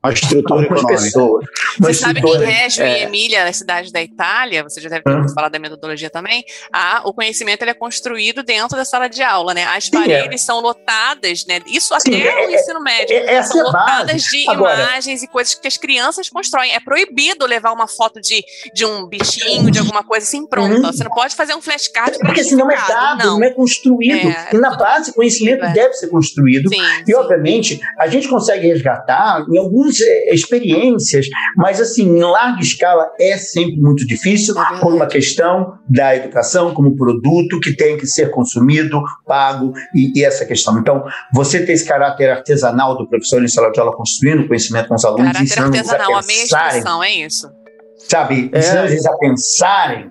A 0.02 0.10
estrutura 0.12 0.62
algumas 0.62 0.80
econômica. 0.80 1.02
pessoas. 1.04 1.44
Você 1.78 1.94
sabe 1.94 2.22
que 2.22 2.26
em 2.28 2.38
Reggio 2.38 2.84
e 2.86 2.88
é. 2.88 3.02
Emília, 3.02 3.44
na 3.44 3.52
cidade 3.52 3.92
da 3.92 4.02
Itália, 4.02 4.62
você 4.62 4.80
já 4.80 4.88
deve 4.88 5.02
ter 5.02 5.10
ouvido 5.12 5.34
falar 5.34 5.50
da 5.50 5.58
metodologia 5.58 6.08
também, 6.08 6.42
a, 6.72 7.02
o 7.04 7.12
conhecimento 7.12 7.60
ele 7.62 7.72
é 7.72 7.74
construído 7.74 8.42
dentro 8.42 8.76
da 8.78 8.84
sala 8.86 9.08
de 9.08 9.22
aula, 9.22 9.52
né? 9.52 9.64
As 9.64 9.84
Sim, 9.84 9.90
é. 9.96 10.00
paredes 10.22 10.40
são 10.40 10.60
lotadas, 10.60 11.44
né? 11.46 11.60
Isso 11.66 11.92
até 11.92 12.12
Sim, 12.12 12.22
é- 12.22 12.46
no 12.46 12.52
ensino 12.54 12.80
médio. 12.82 13.14
é- 13.14 13.34
essa 13.34 13.52
são 13.52 13.66
é 13.66 13.68
a 13.68 13.72
base. 13.72 13.90
lotadas 13.90 14.22
de 14.22 14.48
Agora- 14.48 14.82
imagens 14.82 15.22
e 15.22 15.26
coisas 15.28 15.54
que 15.54 15.68
as 15.68 15.76
crianças 15.76 16.30
constroem. 16.30 16.72
É 16.72 16.80
proibido 16.80 17.44
levar 17.44 17.72
uma 17.72 17.86
foto 17.86 18.20
de, 18.22 18.42
de 18.74 18.86
um 18.86 19.06
bichinho, 19.06 19.70
de 19.70 19.78
alguma 19.80 20.02
coisa 20.02 20.24
assim 20.26 20.46
pronta. 20.46 20.76
Uhum. 20.76 20.82
Você 20.92 21.04
não 21.04 21.10
pode 21.10 21.36
fazer 21.36 21.54
um 21.54 21.60
flashcard 21.60 22.18
Porque 22.20 22.42
senão 22.42 22.70
é 22.70 22.76
dado, 22.88 23.26
não, 23.26 23.44
é 23.44 23.50
construído. 23.50 24.28
É, 24.30 24.48
e 24.54 24.56
na 24.58 24.74
base, 24.76 25.12
conhecimento 25.12 25.62
é. 25.64 25.72
deve 25.74 25.92
ser 25.92 26.08
construído. 26.08 26.70
Sim, 26.70 26.80
E, 27.02 27.04
sim. 27.06 27.14
obviamente, 27.14 27.78
a 27.98 28.06
gente 28.08 28.26
consegue 28.28 28.66
resgatar 28.66 29.44
em 29.52 29.58
algumas 29.58 29.89
eh, 29.98 30.34
experiências, 30.34 31.26
mas, 31.56 31.80
assim, 31.80 32.02
em 32.02 32.22
larga 32.22 32.60
escala 32.60 33.10
é 33.18 33.38
sempre 33.38 33.80
muito 33.80 34.06
difícil, 34.06 34.54
É 34.60 34.78
por 34.78 34.92
uma 34.92 35.06
questão 35.06 35.74
da 35.88 36.14
educação 36.14 36.74
como 36.74 36.94
produto 36.96 37.58
que 37.60 37.74
tem 37.74 37.96
que 37.96 38.06
ser 38.06 38.30
consumido, 38.30 39.02
pago, 39.26 39.72
e, 39.94 40.20
e 40.20 40.24
essa 40.24 40.44
questão. 40.44 40.78
Então, 40.78 41.02
você 41.32 41.64
ter 41.64 41.72
esse 41.72 41.86
caráter 41.86 42.30
artesanal 42.30 42.96
do 42.96 43.08
professor 43.08 43.42
em 43.42 43.48
sala 43.48 43.70
de 43.72 43.80
aula 43.80 43.96
construindo 43.96 44.46
conhecimento 44.46 44.88
com 44.88 44.94
os 44.94 45.04
alunos, 45.04 45.26
Caráter 45.26 45.44
ensinando 45.44 45.76
eles 45.76 45.88
a 45.88 45.92
artesanal, 45.92 46.18
a 46.20 46.26
meia 46.26 46.40
pensarem, 46.42 46.66
expressão, 46.68 47.04
é 47.04 47.10
isso. 47.10 47.50
sabe, 47.98 48.50
É. 48.52 48.58
ensinando 48.58 48.88
eles 48.88 49.06
a 49.06 49.16
pensarem, 49.16 50.10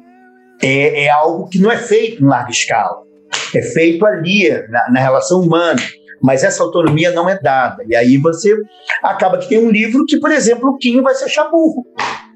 é, 0.61 1.05
é 1.05 1.09
algo 1.09 1.47
que 1.47 1.59
não 1.59 1.71
é 1.71 1.77
feito 1.77 2.23
em 2.23 2.27
larga 2.27 2.51
escala. 2.51 2.97
É 3.55 3.61
feito 3.61 4.05
ali, 4.05 4.49
na, 4.69 4.91
na 4.91 4.99
relação 4.99 5.41
humana. 5.41 5.81
Mas 6.21 6.43
essa 6.43 6.63
autonomia 6.63 7.11
não 7.11 7.29
é 7.29 7.39
dada. 7.39 7.83
E 7.87 7.95
aí 7.95 8.17
você 8.17 8.55
acaba 9.03 9.37
que 9.37 9.47
tem 9.47 9.59
um 9.59 9.69
livro 9.69 10.05
que, 10.05 10.19
por 10.19 10.31
exemplo, 10.31 10.69
o 10.69 10.77
Quinho 10.77 11.03
vai 11.03 11.15
se 11.15 11.23
achar 11.23 11.49
burro. 11.49 11.85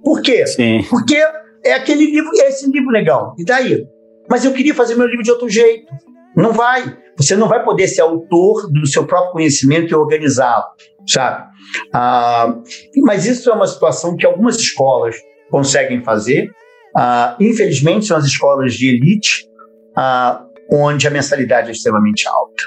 Por 0.03 0.21
quê? 0.21 0.45
Sim. 0.47 0.85
Porque 0.89 1.15
é 1.63 1.73
aquele 1.73 2.05
livro, 2.05 2.31
é 2.35 2.49
esse 2.49 2.69
livro 2.69 2.89
legal. 2.89 3.33
E 3.37 3.45
daí? 3.45 3.85
Mas 4.29 4.45
eu 4.45 4.53
queria 4.53 4.73
fazer 4.73 4.95
meu 4.95 5.07
livro 5.07 5.23
de 5.23 5.31
outro 5.31 5.49
jeito. 5.49 5.91
Não 6.35 6.51
vai. 6.51 6.97
Você 7.17 7.35
não 7.35 7.47
vai 7.47 7.63
poder 7.63 7.87
ser 7.87 8.01
autor 8.01 8.71
do 8.71 8.87
seu 8.87 9.05
próprio 9.05 9.33
conhecimento 9.33 9.91
e 9.91 9.95
organizá-lo, 9.95 10.65
sabe? 11.07 11.45
Ah, 11.93 12.55
mas 13.03 13.25
isso 13.25 13.49
é 13.49 13.53
uma 13.53 13.67
situação 13.67 14.15
que 14.15 14.25
algumas 14.25 14.55
escolas 14.55 15.15
conseguem 15.51 16.03
fazer. 16.03 16.49
Ah, 16.97 17.35
infelizmente, 17.39 18.05
são 18.05 18.17
as 18.17 18.25
escolas 18.25 18.73
de 18.73 18.87
elite, 18.89 19.47
ah, 19.95 20.43
onde 20.71 21.07
a 21.07 21.11
mensalidade 21.11 21.69
é 21.69 21.71
extremamente 21.71 22.27
alta. 22.27 22.63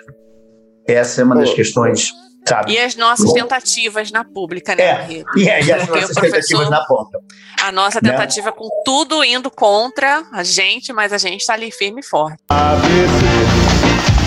Essa 0.89 1.20
é 1.20 1.24
uma 1.24 1.34
das 1.37 1.53
questões, 1.53 2.12
sabe? 2.47 2.72
E 2.72 2.78
as 2.78 2.95
nossas 2.97 3.32
tentativas 3.32 4.11
na 4.12 4.24
pública, 4.24 4.74
né, 4.74 4.82
É. 4.84 5.24
E, 5.37 5.49
é, 5.49 5.64
e 5.64 5.72
as 5.72 5.87
nossas 5.89 6.14
professor- 6.14 6.70
na 6.70 6.84
ponta. 6.84 7.18
A 7.62 7.72
nossa 7.72 8.01
Né? 8.03 8.11
tentativa 8.11 8.53
com 8.53 8.68
tudo 8.84 9.24
indo 9.24 9.51
contra 9.51 10.22
a 10.32 10.43
gente, 10.45 10.93
mas 10.93 11.12
a 11.12 11.18
gente 11.18 11.41
está 11.41 11.55
ali 11.55 11.70
firme 11.72 12.01
e 12.01 12.05
forte. 12.05 12.39
ABC, 12.49 13.26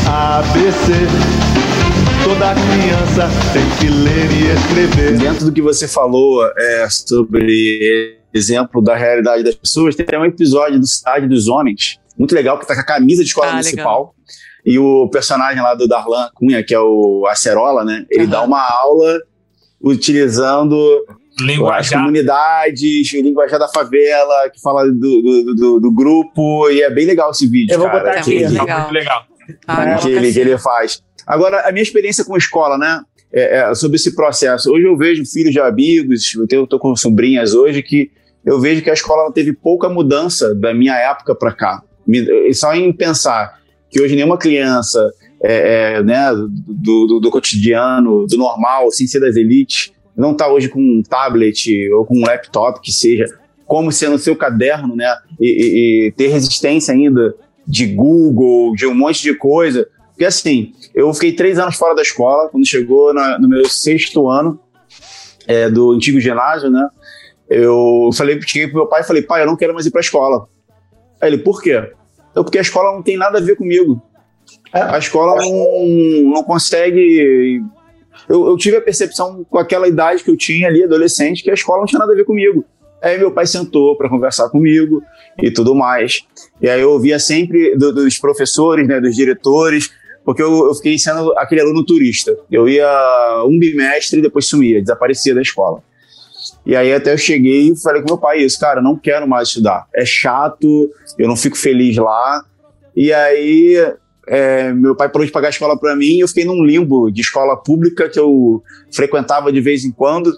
ABC, 0.08 0.92
toda 2.24 2.54
criança 2.56 3.30
tem 3.54 3.64
que 3.80 3.88
ler 3.94 4.32
e 4.32 4.52
escrever. 4.54 5.18
Dentro 5.18 5.46
do 5.46 5.52
que 5.52 5.62
você 5.62 5.88
falou 5.88 6.46
é, 6.58 6.88
sobre 6.90 8.18
exemplo 8.34 8.82
da 8.82 8.96
realidade 8.96 9.44
das 9.44 9.56
pessoas, 9.56 9.96
tem 9.96 10.20
um 10.20 10.26
episódio 10.26 10.80
do 10.80 10.88
Cidade 10.88 11.28
dos 11.28 11.48
Homens, 11.48 11.98
muito 12.18 12.34
legal, 12.36 12.60
que 12.60 12.68
tá 12.68 12.76
com 12.76 12.82
a 12.82 12.86
camisa 12.86 13.24
de 13.24 13.30
escola 13.30 13.48
Ah, 13.48 13.52
municipal. 13.54 14.14
E 14.70 14.78
o 14.78 15.10
personagem 15.10 15.62
lá 15.64 15.74
do 15.74 15.88
Darlan 15.88 16.30
Cunha, 16.36 16.64
que 16.64 16.76
é 16.76 16.80
o 16.80 17.26
Acerola, 17.28 17.84
né? 17.84 18.06
Ele 18.12 18.24
Aham. 18.26 18.30
dá 18.32 18.42
uma 18.44 18.62
aula 18.62 19.20
utilizando 19.82 20.78
as 21.40 21.46
Linguajar. 21.46 22.00
comunidades, 22.00 23.14
o 23.14 23.22
linguajar 23.22 23.60
da 23.60 23.68
favela, 23.68 24.50
que 24.54 24.62
fala 24.62 24.86
do, 24.86 24.94
do, 24.94 25.56
do- 25.56 25.80
do 25.80 25.92
grupo, 25.92 26.70
e 26.70 26.82
é 26.82 26.90
bem 26.90 27.06
legal 27.06 27.32
esse 27.32 27.48
vídeo, 27.48 27.74
Eu 27.74 27.80
vou 27.80 27.88
cara. 27.88 28.00
botar 28.00 28.16
É 28.16 28.20
aqui. 28.20 28.36
muito 28.36 28.52
que- 28.54 28.60
legal. 28.60 28.80
Muito 28.82 28.94
legal. 28.94 29.24
Ah, 29.68 29.90
É, 29.90 29.98
que 29.98 30.10
ele, 30.10 30.32
que 30.34 30.40
ele 30.40 30.58
faz. 30.58 31.02
Agora, 31.26 31.68
a 31.68 31.72
minha 31.72 31.82
experiência 31.84 32.24
com 32.26 32.38
escola, 32.38 32.78
né? 32.78 33.02
é- 33.32 33.58
é 33.60 33.76
sobre 33.76 33.96
esse 33.96 34.16
processo. 34.16 34.72
Hoje 34.72 34.86
eu 34.86 34.98
vejo 34.98 35.24
filhos 35.26 35.52
de 35.54 35.60
amigos, 35.60 36.34
eu 36.36 36.48
tenho- 36.48 36.66
tô 36.68 36.80
com 36.80 36.96
sobrinhas 36.96 37.54
hoje 37.54 37.82
que 37.84 38.10
eu 38.46 38.60
vejo 38.60 38.82
que 38.82 38.90
a 38.90 38.94
escola 38.94 39.32
teve 39.32 39.54
pouca 39.54 39.88
mudança 39.88 40.54
da 40.56 40.74
minha 40.74 40.96
época 40.96 41.36
para 41.36 41.52
cá. 41.54 41.84
Me- 42.08 42.52
Só 42.56 42.74
em 42.74 42.92
pensar 42.92 43.59
que 43.90 44.02
hoje 44.02 44.16
nenhuma 44.16 44.38
criança 44.38 45.12
é, 45.42 45.94
é, 45.98 46.04
né, 46.04 46.32
do, 46.34 47.08
do, 47.08 47.20
do 47.20 47.32
cotidiano, 47.32 48.26
do 48.28 48.38
normal, 48.38 48.92
sem 48.92 49.08
ser 49.08 49.20
das 49.20 49.36
elites, 49.36 49.92
não 50.16 50.32
está 50.34 50.52
hoje 50.52 50.68
com 50.68 50.80
um 50.82 51.02
tablet 51.02 51.90
ou 51.94 52.06
com 52.06 52.18
um 52.18 52.26
laptop 52.26 52.82
que 52.82 52.92
seja 52.92 53.26
como 53.66 53.92
ser 53.92 54.10
no 54.10 54.18
seu 54.18 54.36
caderno, 54.36 54.96
né? 54.96 55.16
E, 55.40 55.48
e- 55.48 56.08
e 56.08 56.12
ter 56.12 56.28
resistência 56.28 56.94
ainda 56.94 57.36
de 57.68 57.86
Google, 57.86 58.74
de 58.76 58.86
um 58.88 58.94
monte 58.96 59.22
de 59.22 59.34
coisa. 59.36 59.88
Porque 60.10 60.26
assim, 60.26 60.74
eu 60.94 61.14
fiquei 61.14 61.32
três 61.34 61.58
anos 61.60 61.76
fora 61.78 61.96
da 61.96 62.02
escola, 62.02 62.50
quando 62.50 62.66
chegou 62.68 63.14
na- 63.14 63.38
no 63.40 63.48
meu 63.48 63.66
sexto 63.70 64.28
ano 64.28 64.60
é, 65.48 65.70
do 65.70 65.92
antigo 65.92 66.20
ginásio, 66.20 66.70
né? 66.70 66.88
Eu 67.50 68.10
falei, 68.14 68.40
cheguei 68.42 68.68
pro 68.68 68.78
meu 68.78 68.88
pai 68.88 69.02
e 69.02 69.06
falei, 69.06 69.22
pai, 69.22 69.42
eu 69.44 69.48
não 69.48 69.56
quero 69.56 69.74
mais 69.74 69.86
ir 69.86 69.92
pra 69.92 70.02
escola. 70.02 70.48
Aí 71.22 71.30
ele, 71.30 71.38
por 71.38 71.62
quê? 71.62 71.92
Eu, 72.40 72.44
porque 72.44 72.58
a 72.58 72.62
escola 72.62 72.94
não 72.94 73.04
tem 73.04 73.18
nada 73.18 73.38
a 73.38 73.42
ver 73.42 73.56
comigo. 73.58 74.02
A 74.74 74.98
escola 74.98 75.36
não, 75.36 76.32
não 76.34 76.44
consegue. 76.44 77.62
Eu, 78.28 78.48
eu 78.48 78.58
tive 78.58 78.78
a 78.78 78.82
percepção 78.82 79.44
com 79.50 79.58
aquela 79.58 79.88
idade 79.88 80.24
que 80.24 80.32
eu 80.32 80.38
tinha 80.38 80.68
ali, 80.68 80.84
adolescente, 80.84 81.44
que 81.44 81.50
a 81.52 81.54
escola 81.54 81.80
não 81.80 81.86
tinha 81.86 82.00
nada 82.00 82.14
a 82.14 82.16
ver 82.16 82.26
comigo. 82.26 82.64
Aí 83.02 83.18
meu 83.18 83.32
pai 83.32 83.46
sentou 83.46 83.96
para 83.98 84.10
conversar 84.10 84.50
comigo 84.50 85.02
e 85.42 85.52
tudo 85.52 85.74
mais. 85.76 86.22
E 86.62 86.70
aí 86.70 86.82
eu 86.82 86.92
ouvia 86.92 87.18
sempre 87.20 87.76
do- 87.78 87.94
dos 87.94 88.18
professores, 88.18 88.88
né, 88.88 89.00
dos 89.00 89.16
diretores, 89.16 89.90
porque 90.26 90.42
eu, 90.44 90.68
eu 90.68 90.76
fiquei 90.76 90.98
sendo 91.00 91.32
aquele 91.38 91.62
aluno 91.62 91.86
turista. 91.86 92.38
Eu 92.52 92.68
ia 92.70 93.44
um 93.48 93.58
bimestre 93.58 94.20
e 94.20 94.22
depois 94.22 94.46
sumia, 94.48 94.82
desaparecia 94.82 95.34
da 95.34 95.42
escola. 95.42 95.82
E 96.66 96.76
aí 96.76 96.94
até 96.94 97.14
eu 97.14 97.18
cheguei 97.18 97.70
e 97.72 97.76
falei 97.82 98.02
com 98.02 98.08
meu 98.10 98.18
pai 98.18 98.40
isso, 98.42 98.60
cara, 98.60 98.82
não 98.82 98.96
quero 98.98 99.28
mais 99.28 99.48
estudar. 99.48 99.88
É 99.96 100.06
chato, 100.06 100.90
eu 101.18 101.28
não 101.28 101.36
fico 101.36 101.58
feliz 101.58 101.96
lá. 101.98 102.44
E 102.96 103.12
aí 103.14 103.76
é, 104.28 104.72
meu 104.74 104.96
pai 104.96 105.10
parou 105.10 105.26
de 105.26 105.32
pagar 105.32 105.48
a 105.48 105.52
escola 105.52 105.80
para 105.80 105.96
mim 105.96 106.18
e 106.18 106.20
eu 106.20 106.28
fiquei 106.28 106.46
num 106.46 106.64
limbo 106.64 107.10
de 107.10 107.22
escola 107.22 107.58
pública 107.58 108.08
que 108.10 108.20
eu 108.20 108.62
frequentava 108.94 109.52
de 109.52 109.60
vez 109.62 109.84
em 109.84 109.92
quando. 109.92 110.32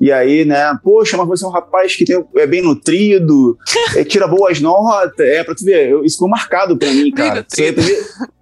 E 0.00 0.10
aí, 0.10 0.44
né, 0.44 0.76
poxa, 0.82 1.16
mas 1.16 1.28
você 1.28 1.44
é 1.44 1.48
um 1.48 1.52
rapaz 1.52 1.94
que 1.94 2.04
tem, 2.04 2.22
é 2.36 2.46
bem 2.46 2.60
nutrido, 2.60 3.56
é, 3.96 4.02
tira 4.04 4.26
boas 4.26 4.60
notas. 4.60 5.20
É, 5.26 5.44
pra 5.44 5.54
tu 5.54 5.64
ver, 5.64 5.88
eu- 5.88 6.04
isso 6.04 6.16
ficou 6.16 6.28
marcado 6.28 6.76
pra 6.76 6.88
mim, 6.92 7.10
cara. 7.12 7.46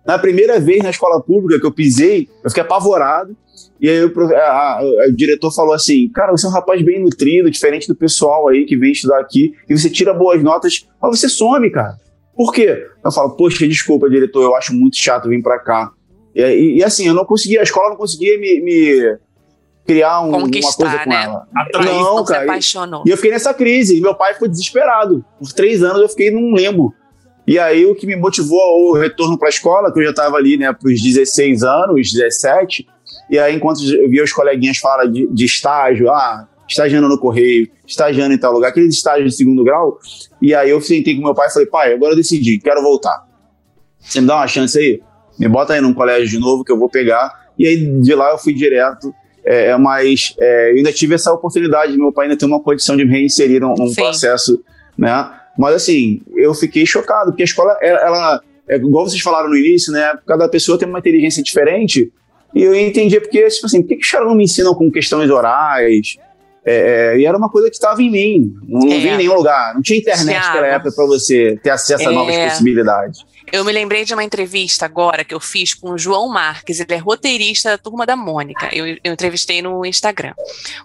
Na 0.07 0.19
primeira 0.19 0.59
vez 0.59 0.83
na 0.83 0.89
escola 0.91 1.21
pública 1.23 1.61
que 1.61 1.67
eu 1.67 1.71
pisei, 1.73 2.29
eu 2.43 2.49
fiquei 2.51 2.63
apavorado. 2.63 3.37
E 3.81 3.89
aí 3.89 4.05
o, 4.05 4.13
a- 4.35 4.79
a- 4.79 4.83
o 5.09 5.13
diretor 5.13 5.51
falou 5.53 5.73
assim: 5.73 6.09
Cara, 6.11 6.33
você 6.33 6.47
é 6.47 6.49
um 6.49 6.53
rapaz 6.53 6.83
bem 6.83 7.01
nutrido, 7.03 7.51
diferente 7.51 7.89
do 7.89 7.95
pessoal 7.95 8.49
aí 8.49 8.65
que 8.67 8.77
vem 8.77 8.93
estudar 8.93 9.21
aqui, 9.21 9.55
e 9.69 9.77
você 9.79 9.89
tira 9.89 10.13
boas 10.13 10.43
notas, 10.43 10.87
mas 11.01 11.19
você 11.19 11.29
some, 11.29 11.71
cara. 11.71 11.97
Por 12.37 12.53
quê? 12.53 12.87
Eu 13.05 13.13
falo, 13.13 13.31
poxa, 13.37 13.67
desculpa, 13.69 14.09
diretor, 14.09 14.43
eu 14.43 14.55
acho 14.57 14.73
muito 14.75 14.97
chato 14.97 15.29
vir 15.29 15.43
pra 15.43 15.59
cá. 15.59 15.91
E, 16.35 16.43
e- 16.43 16.77
e 16.79 16.85
assim, 16.85 17.07
eu 17.07 17.15
não 17.15 17.25
conseguia, 17.25 17.61
a 17.61 17.63
escola 17.63 17.91
não 17.91 17.97
conseguia 17.97 18.39
me, 18.39 18.61
me 18.61 19.19
criar 19.87 20.21
um- 20.23 20.31
uma 20.31 20.41
coisa 20.49 20.99
com 21.05 21.11
né? 21.11 21.25
ela. 21.25 21.47
Atrair. 21.55 21.87
Não, 22.01 22.25
cara. 22.25 22.45
e- 22.45 22.49
apaixonou. 22.49 23.03
E 23.07 23.11
eu 23.11 23.17
fiquei 23.17 23.31
nessa 23.33 23.53
crise, 23.53 23.97
e 23.97 24.01
meu 24.01 24.15
pai 24.15 24.35
ficou 24.35 24.49
desesperado. 24.49 25.25
Por 25.39 25.53
três 25.53 25.83
anos 25.83 26.01
eu 26.03 26.09
fiquei 26.09 26.31
num 26.31 26.55
limbo. 26.55 26.95
E 27.47 27.59
aí 27.59 27.85
o 27.85 27.95
que 27.97 28.07
me 28.07 28.15
motivou 28.15 28.61
ao 28.61 28.93
retorno 28.93 29.37
para 29.39 29.49
a 29.49 29.51
escola, 29.51 29.93
que 29.93 29.99
eu 29.99 30.05
já 30.05 30.11
estava 30.11 30.37
ali, 30.37 30.57
né, 30.57 30.73
para 30.73 30.89
os 30.89 31.03
16 31.03 31.63
anos, 31.65 32.13
17, 32.13 32.87
e 33.31 33.39
aí 33.39 33.55
enquanto 33.55 33.83
eu 33.85 34.09
via 34.09 34.25
os 34.25 34.33
coleguinhas 34.33 34.79
falar 34.79 35.07
de, 35.07 35.27
de 35.29 35.45
estágio, 35.45 36.11
ah, 36.11 36.47
estagiando 36.69 37.09
no 37.09 37.19
correio, 37.19 37.69
estagiando 37.87 38.35
em 38.35 38.39
tal 38.39 38.53
lugar, 38.53 38.69
aquele 38.69 38.87
estágio 38.89 39.27
de 39.27 39.35
segundo 39.35 39.63
grau, 39.65 39.99
e 40.41 40.55
aí 40.55 40.71
eu 40.71 40.81
sentei 40.81 41.15
com 41.17 41.23
meu 41.23 41.35
pai 41.35 41.49
e 41.49 41.53
falei, 41.53 41.67
pai, 41.67 41.93
agora 41.95 42.13
eu 42.13 42.17
decidi, 42.17 42.59
quero 42.59 42.83
voltar. 42.83 43.27
Você 43.99 44.21
me 44.21 44.27
dá 44.27 44.37
uma 44.37 44.47
chance 44.49 44.79
aí? 44.79 45.01
Me 45.39 45.49
bota 45.49 45.73
aí 45.75 45.81
num 45.81 45.95
colégio 45.95 46.29
de 46.29 46.39
novo 46.39 46.65
que 46.65 46.73
eu 46.73 46.79
vou 46.79 46.89
pegar. 46.89 47.49
E 47.59 47.67
aí 47.67 48.01
de 48.01 48.15
lá 48.15 48.31
eu 48.31 48.39
fui 48.39 48.53
direto. 48.55 49.13
É, 49.43 49.75
mas 49.79 50.35
é, 50.39 50.73
eu 50.73 50.77
ainda 50.77 50.93
tive 50.93 51.15
essa 51.15 51.33
oportunidade, 51.33 51.97
meu 51.97 52.13
pai 52.13 52.27
ainda 52.27 52.37
tem 52.37 52.47
uma 52.47 52.61
condição 52.63 52.95
de 52.97 53.05
me 53.07 53.11
reinserir 53.11 53.59
num, 53.61 53.75
num 53.75 53.87
processo, 53.95 54.63
né? 54.99 55.31
Mas 55.59 55.75
assim, 55.77 56.21
eu 56.37 56.53
fiquei 56.55 56.85
chocado, 56.85 57.31
porque 57.31 57.43
a 57.43 57.47
escola, 57.47 57.77
ela, 57.81 57.99
ela- 58.01 58.41
é, 58.69 58.77
igual 58.77 59.09
vocês 59.09 59.21
falaram 59.23 59.49
no 59.49 59.57
início, 59.57 59.93
né? 59.93 60.13
Cada 60.27 60.47
pessoa 60.49 60.79
tem 60.79 60.87
uma 60.87 60.99
inteligência 60.99 61.43
diferente. 61.43 62.13
E 62.55 62.63
eu 62.63 62.75
entendi 62.75 63.21
porque, 63.21 63.47
tipo 63.49 63.67
assim, 63.67 63.83
por 63.83 63.89
que, 63.89 63.97
que 63.97 64.05
os 64.05 64.11
caras 64.11 64.27
não 64.27 64.35
me 64.35 64.45
ensinam 64.45 64.75
com 64.75 64.91
questões 64.91 65.31
orais? 65.31 66.17
É, 66.65 67.15
é, 67.15 67.19
e 67.19 67.25
era 67.25 67.37
uma 67.39 67.49
coisa 67.49 67.69
que 67.71 67.75
estava 67.75 68.03
em 68.03 68.11
mim, 68.11 68.55
não, 68.69 68.81
não 68.81 68.93
É. 68.93 68.99
vinha 68.99 69.15
em 69.15 69.19
nenhum 69.19 69.35
lugar. 69.35 69.75
Não 69.75 69.81
tinha 69.83 69.99
internet 69.99 70.37
naquela 70.43 70.67
época 70.67 70.93
para 70.95 71.07
você 71.07 71.59
ter 71.63 71.71
acesso 71.71 72.09
a 72.09 72.13
É. 72.13 72.15
novas 72.15 72.37
possibilidades. 72.37 73.25
Eu 73.53 73.65
me 73.65 73.73
lembrei 73.73 74.05
de 74.05 74.15
uma 74.15 74.23
entrevista 74.23 74.85
agora 74.85 75.25
que 75.25 75.35
eu 75.35 75.41
fiz 75.41 75.75
com 75.75 75.91
o 75.91 75.99
João 75.99 76.29
Marques, 76.29 76.79
ele 76.79 76.95
é 76.95 76.97
roteirista 76.97 77.71
da 77.71 77.79
Turma 77.79 78.07
da 78.07 78.15
Mônica. 78.15 78.69
Eu, 78.73 78.87
eu 79.03 79.13
entrevistei 79.13 79.61
no 79.61 79.85
Instagram. 79.85 80.35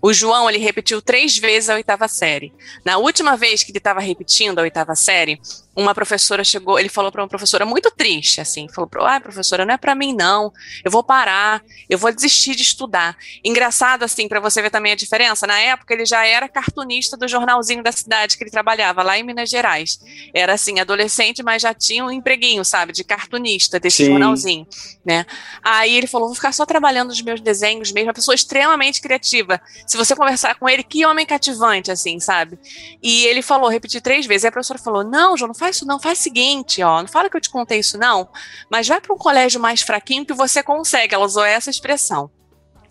O 0.01 0.11
João, 0.11 0.49
ele 0.49 0.57
repetiu 0.57 1.01
três 1.01 1.37
vezes 1.37 1.69
a 1.69 1.75
oitava 1.75 2.07
série. 2.07 2.51
Na 2.83 2.97
última 2.97 3.37
vez 3.37 3.63
que 3.63 3.71
ele 3.71 3.77
estava 3.77 3.99
repetindo 3.99 4.57
a 4.59 4.63
oitava 4.63 4.95
série, 4.95 5.39
uma 5.75 5.93
professora 5.93 6.43
chegou, 6.43 6.79
ele 6.79 6.87
falou 6.87 7.11
para 7.11 7.21
uma 7.21 7.27
professora 7.27 7.65
muito 7.65 7.91
triste, 7.91 8.39
assim, 8.39 8.67
falou 8.69 8.87
para, 8.87 9.15
ah, 9.15 9.19
professora, 9.19 9.65
não 9.65 9.73
é 9.73 9.77
para 9.77 9.93
mim 9.93 10.15
não, 10.15 10.51
eu 10.83 10.89
vou 10.89 11.03
parar, 11.03 11.61
eu 11.89 11.97
vou 11.97 12.13
desistir 12.13 12.55
de 12.55 12.61
estudar. 12.61 13.17
Engraçado, 13.43 14.03
assim, 14.03 14.27
para 14.27 14.39
você 14.39 14.61
ver 14.61 14.69
também 14.69 14.93
a 14.93 14.95
diferença, 14.95 15.45
na 15.45 15.59
época 15.59 15.93
ele 15.93 16.05
já 16.05 16.25
era 16.25 16.47
cartunista 16.47 17.17
do 17.17 17.27
jornalzinho 17.27 17.83
da 17.83 17.91
cidade 17.91 18.37
que 18.37 18.43
ele 18.43 18.51
trabalhava, 18.51 19.03
lá 19.03 19.17
em 19.17 19.23
Minas 19.23 19.49
Gerais. 19.49 19.99
Era, 20.33 20.53
assim, 20.53 20.79
adolescente, 20.79 21.43
mas 21.43 21.61
já 21.61 21.73
tinha 21.73 22.05
um 22.05 22.11
empreguinho, 22.11 22.54
sabe, 22.63 22.93
de 22.93 23.03
cartunista 23.03 23.79
desse 23.79 23.97
Sim. 23.97 24.11
jornalzinho, 24.11 24.67
né? 25.03 25.25
Aí 25.63 25.95
ele 25.95 26.07
falou, 26.07 26.27
vou 26.27 26.35
ficar 26.35 26.53
só 26.53 26.65
trabalhando 26.65 27.09
nos 27.09 27.21
meus 27.21 27.41
desenhos 27.41 27.91
mesmo, 27.91 28.07
uma 28.07 28.13
pessoa 28.13 28.35
extremamente 28.35 29.01
criativa. 29.01 29.61
Se 29.85 29.97
você 29.97 30.15
conversar 30.15 30.55
com 30.55 30.67
ele, 30.69 30.83
que 30.83 31.05
homem 31.05 31.25
cativante, 31.25 31.91
assim, 31.91 32.19
sabe? 32.19 32.57
E 33.01 33.25
ele 33.25 33.41
falou, 33.41 33.69
repetir 33.69 34.01
três 34.01 34.25
vezes. 34.25 34.45
Aí 34.45 34.49
a 34.49 34.51
professora 34.51 34.79
falou: 34.79 35.03
Não, 35.03 35.37
João, 35.37 35.47
não 35.47 35.55
faz 35.55 35.77
isso, 35.77 35.85
não. 35.85 35.99
Faz 35.99 36.19
o 36.19 36.23
seguinte, 36.23 36.81
ó. 36.81 37.01
Não 37.01 37.07
fala 37.07 37.29
que 37.29 37.37
eu 37.37 37.41
te 37.41 37.49
contei 37.49 37.79
isso, 37.79 37.97
não. 37.97 38.27
Mas 38.69 38.87
vai 38.87 39.01
para 39.01 39.13
um 39.13 39.17
colégio 39.17 39.59
mais 39.59 39.81
fraquinho 39.81 40.25
que 40.25 40.33
você 40.33 40.63
consegue. 40.63 41.13
Ela 41.13 41.25
usou 41.25 41.43
essa 41.43 41.69
expressão. 41.69 42.29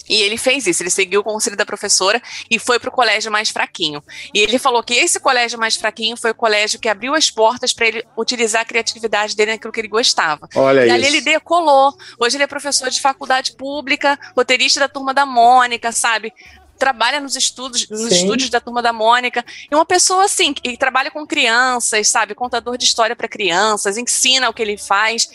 E 0.09 0.23
ele 0.23 0.37
fez 0.37 0.67
isso, 0.67 0.83
ele 0.83 0.91
seguiu 0.91 1.21
o 1.21 1.25
conselho 1.25 1.57
da 1.57 1.65
professora 1.65 2.21
e 2.51 2.59
foi 2.59 2.79
para 2.79 2.89
o 2.89 2.93
colégio 2.93 3.33
mais 3.33 3.51
fraquinho. 3.51 4.03
E 4.33 4.41
ele 4.41 4.59
falou 4.59 4.83
que 4.83 4.95
esse 4.95 5.19
colégio 5.19 5.59
mais 5.59 5.77
fraquinho 5.77 6.17
foi 6.17 6.31
o 6.33 6.35
colégio 6.35 6.79
que 6.79 6.89
abriu 6.89 7.15
as 7.15 7.31
portas 7.31 7.73
para 7.73 7.87
ele 7.89 8.05
utilizar 8.17 8.63
a 8.63 8.65
criatividade 8.65 9.35
dele 9.35 9.53
naquilo 9.53 9.73
que 9.73 9.81
ele 9.81 9.89
gostava. 9.89 10.49
Olha 10.55 10.87
E 10.87 10.91
ali 10.91 11.07
isso. 11.07 11.17
ele 11.17 11.21
decolou. 11.23 11.95
Hoje 12.19 12.37
ele 12.37 12.45
é 12.45 12.47
professor 12.47 12.91
de 12.91 13.01
faculdade 13.01 13.53
pública, 13.57 14.19
roteirista 14.37 14.81
da 14.81 14.89
turma 14.89 15.15
da 15.15 15.25
Mônica, 15.25 15.91
sabe? 15.93 16.33
Trabalha 16.79 17.21
nos 17.21 17.37
estudos, 17.37 17.89
nos 17.89 18.09
Sim. 18.09 18.17
estúdios 18.23 18.51
da 18.51 18.61
turma 18.61 18.83
da 18.83 18.93
Mônica. 18.93 19.45
E 19.71 19.75
uma 19.75 19.87
pessoa 19.87 20.25
assim, 20.25 20.53
que 20.53 20.77
trabalha 20.77 21.11
com 21.11 21.27
crianças, 21.27 22.09
sabe? 22.09 22.35
Contador 22.35 22.77
de 22.77 22.85
história 22.85 23.17
para 23.17 23.29
crianças, 23.29 23.97
ensina 23.97 24.51
o 24.51 24.53
que 24.53 24.61
ele 24.61 24.77
faz. 24.77 25.29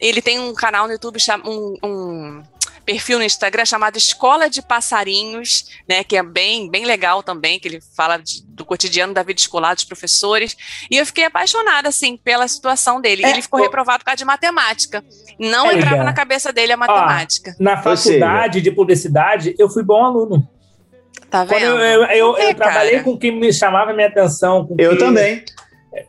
Ele 0.00 0.22
tem 0.22 0.38
um 0.38 0.54
canal 0.54 0.86
no 0.86 0.92
YouTube, 0.92 1.18
um, 1.44 1.76
um 1.82 2.42
perfil 2.88 3.18
no 3.18 3.24
Instagram 3.24 3.66
chamado 3.66 3.98
Escola 3.98 4.48
de 4.48 4.62
Passarinhos, 4.62 5.66
né? 5.86 6.02
Que 6.02 6.16
é 6.16 6.22
bem, 6.22 6.70
bem 6.70 6.86
legal 6.86 7.22
também, 7.22 7.60
que 7.60 7.68
ele 7.68 7.80
fala 7.94 8.16
de- 8.16 8.42
do 8.46 8.64
cotidiano 8.64 9.12
da 9.12 9.22
vida 9.22 9.38
escolar 9.38 9.74
dos 9.74 9.84
professores. 9.84 10.56
E 10.90 10.96
eu 10.96 11.04
fiquei 11.04 11.24
apaixonada, 11.26 11.90
assim, 11.90 12.16
pela 12.16 12.48
situação 12.48 12.98
dele. 12.98 13.26
É, 13.26 13.30
ele 13.30 13.42
ficou 13.42 13.60
o- 13.60 13.62
reprovado 13.62 13.98
por 13.98 14.06
causa 14.06 14.16
de 14.16 14.24
matemática. 14.24 15.04
Não 15.38 15.70
É, 15.70 15.74
entrava 15.74 15.98
já. 15.98 16.04
na 16.04 16.14
cabeça 16.14 16.50
dele 16.50 16.72
a 16.72 16.78
matemática. 16.78 17.54
Na 17.60 17.72
Ou 17.84 17.94
seja- 17.94 18.24
faculdade 18.24 18.62
de 18.62 18.70
publicidade, 18.70 19.54
eu 19.58 19.68
fui 19.68 19.82
bom 19.82 20.02
aluno. 20.02 20.48
tá 21.30 21.44
Quando 21.44 21.60
vendo? 21.60 21.78
eu, 21.78 22.04
eu, 22.04 22.04
eu- 22.04 22.36
É, 22.38 22.50
eu 22.50 22.54
trabalhei 22.54 23.00
com 23.00 23.18
quem 23.18 23.38
me 23.38 23.52
chamava 23.52 23.92
minha 23.92 24.08
atenção. 24.08 24.66
com 24.66 24.74
Eu 24.78 24.90
quem- 24.90 24.98
também. 24.98 25.44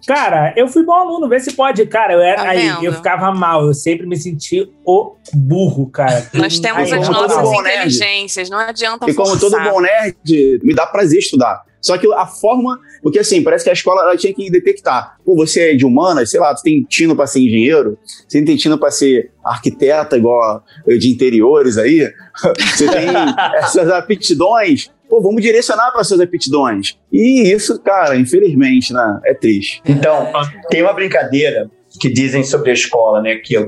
Cara, 0.05 0.53
eu 0.57 0.67
fui 0.67 0.83
bom 0.83 0.93
aluno, 0.93 1.27
vê 1.27 1.39
se 1.39 1.53
pode. 1.53 1.85
Cara, 1.85 2.13
eu 2.13 2.21
era 2.21 2.43
Tá 2.43 2.49
aí, 2.49 2.83
eu 2.83 2.93
ficava 2.93 3.31
mal, 3.33 3.65
eu 3.65 3.73
sempre 3.73 4.05
me 4.05 4.15
senti 4.17 4.69
o 4.85 5.15
burro, 5.33 5.89
cara. 5.89 6.27
Nós 6.33 6.59
temos 6.59 6.91
aí, 6.91 6.99
as 6.99 7.07
como 7.07 7.21
nossas 7.21 7.41
bom 7.41 7.61
nerd. 7.61 7.75
inteligências, 7.77 8.49
não 8.49 8.59
adianta 8.59 9.09
E 9.09 9.13
como 9.13 9.29
forçar. 9.37 9.49
todo 9.49 9.71
bom 9.71 9.81
nerd, 9.81 10.59
me 10.63 10.73
dá 10.73 10.85
prazer 10.85 11.19
estudar. 11.19 11.63
Só 11.81 11.97
que 11.97 12.11
a 12.13 12.25
forma. 12.25 12.77
Porque 13.01 13.19
assim, 13.19 13.41
parece 13.41 13.63
que 13.63 13.69
a 13.69 13.73
escola 13.73 14.01
ela 14.01 14.17
tinha 14.17 14.33
que 14.33 14.51
detectar. 14.51 15.15
Pô, 15.25 15.33
você 15.33 15.71
é 15.71 15.75
de 15.75 15.85
humanas, 15.85 16.29
sei 16.29 16.39
lá, 16.39 16.53
tu 16.53 16.61
tem 16.61 16.83
tino 16.83 17.15
pra 17.15 17.25
ser 17.25 17.39
engenheiro, 17.39 17.97
você 18.27 18.43
tem 18.43 18.57
tino 18.57 18.77
pra 18.77 18.91
ser 18.91 19.31
arquiteta, 19.45 20.17
igual 20.17 20.61
de 20.85 21.09
interiores 21.09 21.77
aí. 21.77 22.05
Você 22.75 22.87
tem 22.87 23.07
essas 23.55 23.89
aptidões. 23.89 24.91
Pô, 25.09 25.21
vamos 25.21 25.41
direcionar 25.41 25.91
para 25.91 26.03
suas 26.03 26.19
aptidões. 26.19 26.97
E 27.11 27.51
isso, 27.51 27.81
cara, 27.81 28.15
infelizmente, 28.15 28.93
né, 28.93 29.19
é 29.25 29.33
triste. 29.33 29.81
Então, 29.85 30.31
tem 30.69 30.83
uma 30.83 30.93
brincadeira 30.93 31.69
que 31.99 32.09
dizem 32.09 32.43
sobre 32.43 32.69
a 32.69 32.73
escola, 32.73 33.21
né? 33.21 33.35
Que 33.37 33.67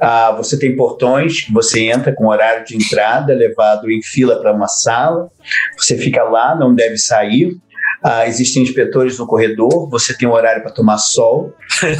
ah, 0.00 0.32
você 0.32 0.58
tem 0.58 0.76
portões, 0.76 1.46
você 1.50 1.84
entra 1.84 2.14
com 2.14 2.26
horário 2.26 2.64
de 2.64 2.76
entrada, 2.76 3.32
levado 3.32 3.90
em 3.90 4.02
fila 4.02 4.40
para 4.40 4.52
uma 4.52 4.68
sala, 4.68 5.28
você 5.76 5.96
fica 5.96 6.22
lá, 6.24 6.54
não 6.54 6.74
deve 6.74 6.98
sair. 6.98 7.56
Ah, 8.02 8.26
existem 8.26 8.62
inspetores 8.62 9.18
no 9.18 9.26
corredor, 9.26 9.88
você 9.88 10.16
tem 10.16 10.28
um 10.28 10.32
horário 10.32 10.62
para 10.62 10.72
tomar 10.72 10.98
sol, 10.98 11.54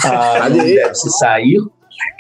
ah, 0.05 0.49
não 0.51 0.59
deve 0.59 0.95
se 0.95 1.11
sair. 1.19 1.57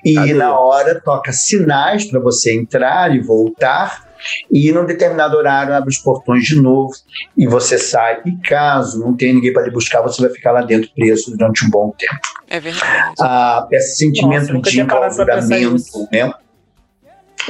E 0.05 0.15
Cadê? 0.15 0.35
na 0.35 0.59
hora 0.59 1.01
toca 1.01 1.33
sinais 1.33 2.05
para 2.05 2.21
você 2.21 2.55
entrar 2.55 3.15
e 3.15 3.21
voltar. 3.21 4.04
E 4.51 4.73
num 4.73 4.85
determinado 4.85 5.37
horário 5.37 5.75
abre 5.75 5.91
os 5.91 5.99
portões 5.99 6.45
de 6.45 6.61
novo 6.61 6.93
e 7.37 7.47
você 7.47 7.79
sai. 7.79 8.21
E 8.25 8.37
caso 8.49 9.01
não 9.01 9.17
tenha 9.17 9.35
ninguém 9.35 9.53
para 9.53 9.65
lhe 9.65 9.71
buscar, 9.71 10.03
você 10.03 10.21
vai 10.23 10.31
ficar 10.31 10.53
lá 10.53 10.63
dentro 10.63 10.91
preso 10.95 11.37
durante 11.37 11.65
um 11.67 11.71
bom 11.71 11.93
tempo. 11.99 12.21
É 12.49 12.61
verdade. 12.61 13.15
Ah, 13.21 13.67
esse 13.73 13.97
sentimento 13.97 14.53
Nossa, 14.53 14.71
de 14.71 14.81
enclausuramento, 14.81 16.09
né? 16.13 16.33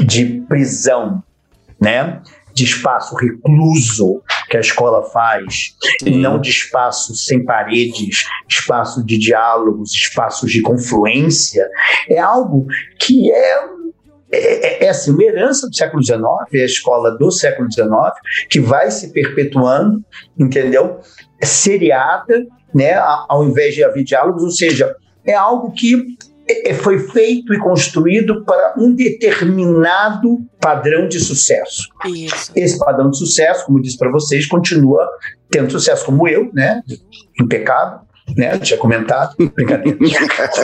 de 0.05 0.41
prisão, 0.49 1.22
né? 1.81 2.20
de 2.55 2.64
espaço 2.64 3.16
recluso 3.16 4.22
que 4.49 4.57
a 4.57 4.61
escola 4.61 5.03
faz, 5.11 5.75
e 6.05 6.11
não 6.11 6.41
de 6.41 6.51
espaço 6.51 7.14
sem 7.16 7.45
paredes, 7.45 8.25
espaço 8.49 9.05
de 9.05 9.18
diálogos, 9.18 9.93
espaços 9.93 10.53
de 10.53 10.62
confluência, 10.62 11.68
é 12.09 12.18
algo 12.20 12.66
que 13.01 13.33
é 13.33 13.66
é, 14.35 14.85
é, 14.85 14.85
é 14.85 14.89
assim, 14.89 15.12
uma 15.12 15.22
herança 15.22 15.68
do 15.68 15.74
século 15.74 16.03
XIX, 16.03 16.22
é 16.53 16.62
a 16.62 16.64
escola 16.64 17.16
do 17.16 17.30
século 17.30 17.70
XIX, 17.70 17.89
que 18.49 18.61
vai 18.61 18.91
se 18.91 19.12
perpetuando, 19.12 20.05
entendeu? 20.39 21.01
É 21.41 21.47
seriada, 21.47 22.45
né, 22.74 22.95
ao 23.28 23.45
invés 23.45 23.74
de 23.74 23.85
haver 23.85 24.05
diálogos, 24.05 24.43
ou 24.43 24.51
seja, 24.51 24.95
é 25.24 25.35
algo 25.35 25.72
que 25.72 26.16
é- 26.49 26.70
é- 26.70 26.74
foi 26.74 26.99
feito 26.99 27.55
e 27.55 27.59
construído 27.59 28.45
para 28.45 28.74
um 28.76 28.95
determinado 28.95 30.39
padrão 30.61 31.09
de 31.09 31.18
sucesso. 31.18 31.89
Isso. 32.07 32.53
Esse 32.55 32.78
padrão 32.78 33.11
de 33.11 33.18
sucesso, 33.18 33.64
como 33.64 33.80
disse 33.80 33.97
para 33.97 34.11
vocês, 34.11 34.47
continua 34.47 35.09
tendo 35.51 35.70
sucesso 35.70 36.05
como 36.05 36.28
eu, 36.28 36.51
né? 36.53 36.82
Impecável, 37.41 38.01
né? 38.37 38.59
Tinha 38.59 38.79
comentado, 38.79 39.35
brincadeira. 39.55 39.99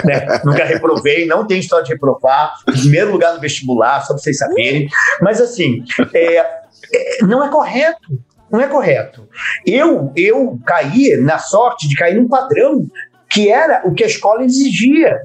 né? 0.04 0.40
Nunca 0.44 0.64
reprovei, 0.64 1.26
não 1.26 1.46
tem 1.46 1.58
história 1.58 1.84
de 1.84 1.92
reprovar. 1.92 2.54
Primeiro 2.64 3.12
lugar 3.12 3.34
no 3.34 3.40
vestibular, 3.40 4.00
só 4.00 4.14
para 4.14 4.18
vocês 4.18 4.38
saberem. 4.38 4.88
Mas 5.20 5.40
assim, 5.40 5.84
é, 6.14 6.36
é, 6.36 7.22
não 7.22 7.44
é 7.44 7.48
correto. 7.48 8.20
Não 8.50 8.60
é 8.60 8.66
correto. 8.66 9.28
Eu, 9.64 10.12
eu 10.16 10.58
caí 10.66 11.16
na 11.16 11.38
sorte 11.38 11.88
de 11.88 11.94
cair 11.94 12.16
num 12.16 12.26
padrão 12.26 12.84
que 13.28 13.48
era 13.48 13.82
o 13.84 13.94
que 13.94 14.02
a 14.02 14.08
escola 14.08 14.42
exigia. 14.42 15.20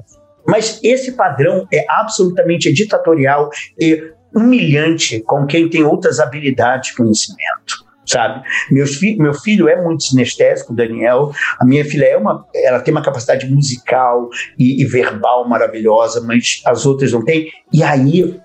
Mas 0.46 0.78
esse 0.82 1.12
padrão 1.12 1.66
é 1.72 1.84
absolutamente 1.88 2.72
ditatorial 2.72 3.50
e 3.80 4.12
humilhante 4.32 5.20
com 5.20 5.44
quem 5.46 5.68
tem 5.68 5.82
outras 5.82 6.20
habilidades 6.20 6.90
de 6.90 6.96
conhecimento, 6.96 7.84
sabe? 8.06 8.42
Meus 8.70 8.96
fi 8.96 9.16
meu 9.16 9.34
filho 9.34 9.68
é 9.68 9.82
muito 9.82 10.04
sinestésico, 10.04 10.74
Daniel. 10.74 11.32
A 11.58 11.64
minha 11.64 11.84
filha 11.84 12.04
é 12.04 12.16
uma, 12.16 12.46
ela 12.54 12.80
tem 12.80 12.92
uma 12.92 13.02
capacidade 13.02 13.50
musical 13.50 14.28
e, 14.58 14.82
e 14.82 14.84
verbal 14.86 15.48
maravilhosa, 15.48 16.20
mas 16.20 16.62
as 16.64 16.86
outras 16.86 17.12
não 17.12 17.24
têm. 17.24 17.50
E 17.72 17.82
aí 17.82 18.40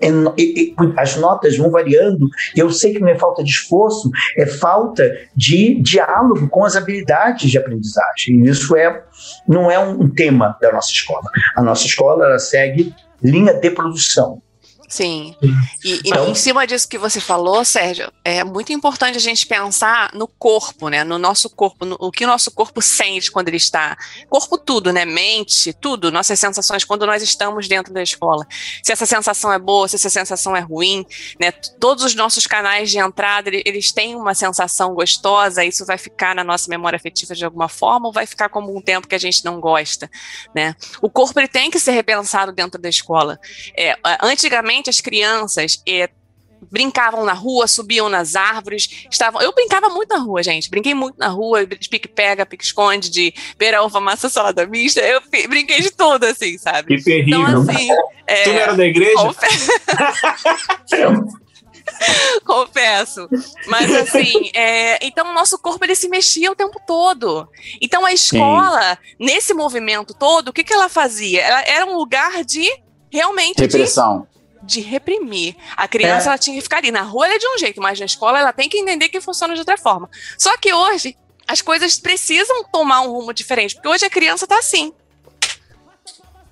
é 0.00 0.10
as 0.96 1.16
notas 1.16 1.56
vão 1.56 1.70
variando. 1.70 2.28
Eu 2.54 2.70
sei 2.70 2.92
que 2.92 3.00
não 3.00 3.08
é 3.08 3.16
falta 3.16 3.42
de 3.42 3.50
esforço, 3.50 4.10
é 4.36 4.46
falta 4.46 5.10
de 5.34 5.80
diálogo 5.80 6.48
com 6.48 6.64
as 6.64 6.76
habilidades 6.76 7.50
de 7.50 7.58
aprendizagem. 7.58 8.42
Isso 8.42 8.76
é, 8.76 9.02
não 9.48 9.70
é 9.70 9.78
um 9.78 10.08
tema 10.08 10.56
da 10.60 10.72
nossa 10.72 10.90
escola. 10.90 11.30
A 11.56 11.62
nossa 11.62 11.86
escola 11.86 12.26
ela 12.26 12.38
segue 12.38 12.94
linha 13.22 13.54
de 13.54 13.70
produção. 13.70 14.42
Sim. 14.88 15.34
E, 15.42 15.94
e 15.94 16.00
Então- 16.06 16.28
em 16.28 16.34
cima 16.34 16.66
disso 16.66 16.88
que 16.88 16.96
você 16.98 17.20
falou, 17.20 17.64
Sérgio, 17.64 18.12
é 18.24 18.44
muito 18.44 18.72
importante 18.72 19.16
a 19.16 19.20
gente 19.20 19.46
pensar 19.46 20.10
no 20.14 20.28
corpo, 20.28 20.88
né? 20.88 21.02
No 21.02 21.18
nosso 21.18 21.50
corpo, 21.50 21.84
no, 21.84 21.96
o 21.98 22.10
que 22.12 22.24
o 22.24 22.28
nosso 22.28 22.50
corpo 22.50 22.80
sente 22.80 23.30
quando 23.30 23.48
ele 23.48 23.56
está. 23.56 23.96
Corpo 24.28 24.56
tudo, 24.56 24.92
né? 24.92 25.04
Mente, 25.04 25.72
tudo, 25.72 26.12
nossas 26.12 26.38
sensações 26.38 26.84
quando 26.84 27.04
nós 27.06 27.22
estamos 27.22 27.66
dentro 27.66 27.92
da 27.92 28.02
escola. 28.02 28.46
Se 28.82 28.92
essa 28.92 29.06
sensação 29.06 29.52
é 29.52 29.58
boa, 29.58 29.88
se 29.88 29.96
essa 29.96 30.08
sensação 30.10 30.54
é 30.56 30.60
ruim, 30.60 31.04
né? 31.40 31.50
Todos 31.50 32.04
os 32.04 32.14
nossos 32.14 32.46
canais 32.46 32.90
de 32.90 32.98
entrada, 32.98 33.48
ele- 33.48 33.62
eles 33.66 33.90
têm 33.92 34.14
uma 34.14 34.34
sensação 34.34 34.94
gostosa, 34.94 35.64
isso 35.64 35.84
vai 35.84 35.98
ficar 35.98 36.34
na 36.34 36.44
nossa 36.44 36.68
memória 36.70 36.96
afetiva 36.96 37.34
de 37.34 37.44
alguma 37.44 37.68
forma 37.68 38.06
ou 38.06 38.12
vai 38.12 38.26
ficar 38.26 38.48
como 38.48 38.76
um 38.76 38.80
tempo 38.80 39.08
que 39.08 39.14
a 39.14 39.18
gente 39.18 39.44
não 39.44 39.60
gosta, 39.60 40.08
né? 40.54 40.76
O 41.02 41.10
corpo 41.10 41.40
ele 41.40 41.48
tem 41.48 41.70
que 41.70 41.80
ser 41.80 41.90
repensado 41.92 42.52
dentro 42.52 42.80
da 42.80 42.88
escola. 42.88 43.38
É, 43.76 43.96
antigamente 44.22 44.75
as 44.88 45.00
crianças 45.00 45.82
brincavam 46.70 47.24
na 47.24 47.32
rua, 47.32 47.66
subiam 47.66 48.08
nas 48.08 48.34
árvores, 48.36 49.06
estavam. 49.10 49.40
Eu 49.40 49.52
brincava 49.52 49.88
muito 49.88 50.08
na 50.10 50.18
rua, 50.18 50.42
gente. 50.42 50.70
Brinquei 50.70 50.94
muito 50.94 51.18
na 51.18 51.28
rua, 51.28 51.66
de 51.66 51.88
pique-pega, 51.88 52.46
pique-esconde, 52.46 53.10
de 53.10 53.34
pera, 53.58 53.82
uva, 53.82 54.00
massa, 54.00 54.28
salada 54.28 54.66
mista. 54.66 55.00
Eu 55.00 55.20
brinquei 55.48 55.80
de 55.80 55.90
tudo, 55.90 56.24
assim, 56.24 56.58
sabe? 56.58 56.96
Que 56.96 57.04
terrível. 57.04 57.40
Então, 57.40 57.62
assim. 57.62 57.88
é, 58.26 58.44
tu 58.44 58.50
era 58.50 58.74
da 58.74 58.86
igreja? 58.86 59.14
Confesso. 59.14 59.70
Confesso. 62.44 63.28
Mas 63.68 63.94
assim, 63.94 64.50
é, 64.52 65.04
então 65.06 65.30
o 65.30 65.34
nosso 65.34 65.56
corpo 65.58 65.84
ele 65.84 65.94
se 65.94 66.08
mexia 66.08 66.50
o 66.50 66.56
tempo 66.56 66.80
todo. 66.86 67.48
Então 67.80 68.04
a 68.04 68.12
escola, 68.12 68.98
nesse 69.18 69.54
movimento 69.54 70.12
todo, 70.12 70.48
o 70.48 70.52
que, 70.52 70.64
que 70.64 70.72
ela 70.72 70.88
fazia? 70.88 71.42
Ela 71.42 71.62
era 71.62 71.86
um 71.86 71.96
lugar 71.96 72.44
de 72.44 72.68
realmente 73.10 73.60
Repressão. 73.60 74.26
de 74.32 74.35
reprimir. 74.80 75.56
A 75.76 75.86
criança 75.88 76.26
É. 76.26 76.28
ela 76.28 76.38
tinha 76.38 76.56
que 76.56 76.62
ficar 76.62 76.78
ali. 76.78 76.90
Na 76.90 77.02
rua 77.02 77.26
ela 77.26 77.34
é 77.34 77.38
de 77.38 77.46
um 77.48 77.58
jeito, 77.58 77.80
mas 77.80 77.98
na 77.98 78.06
escola 78.06 78.38
ela 78.38 78.52
tem 78.52 78.68
que 78.68 78.78
entender 78.78 79.08
que 79.08 79.20
funciona 79.20 79.54
de 79.54 79.60
outra 79.60 79.76
forma. 79.76 80.10
Só 80.38 80.56
que 80.56 80.72
hoje 80.72 81.16
as 81.46 81.60
coisas 81.62 81.98
precisam 81.98 82.64
tomar 82.64 83.02
um 83.02 83.12
rumo 83.12 83.32
diferente, 83.32 83.74
porque 83.74 83.88
hoje 83.88 84.04
a 84.04 84.10
criança 84.10 84.46
tá 84.46 84.58
assim. 84.58 84.92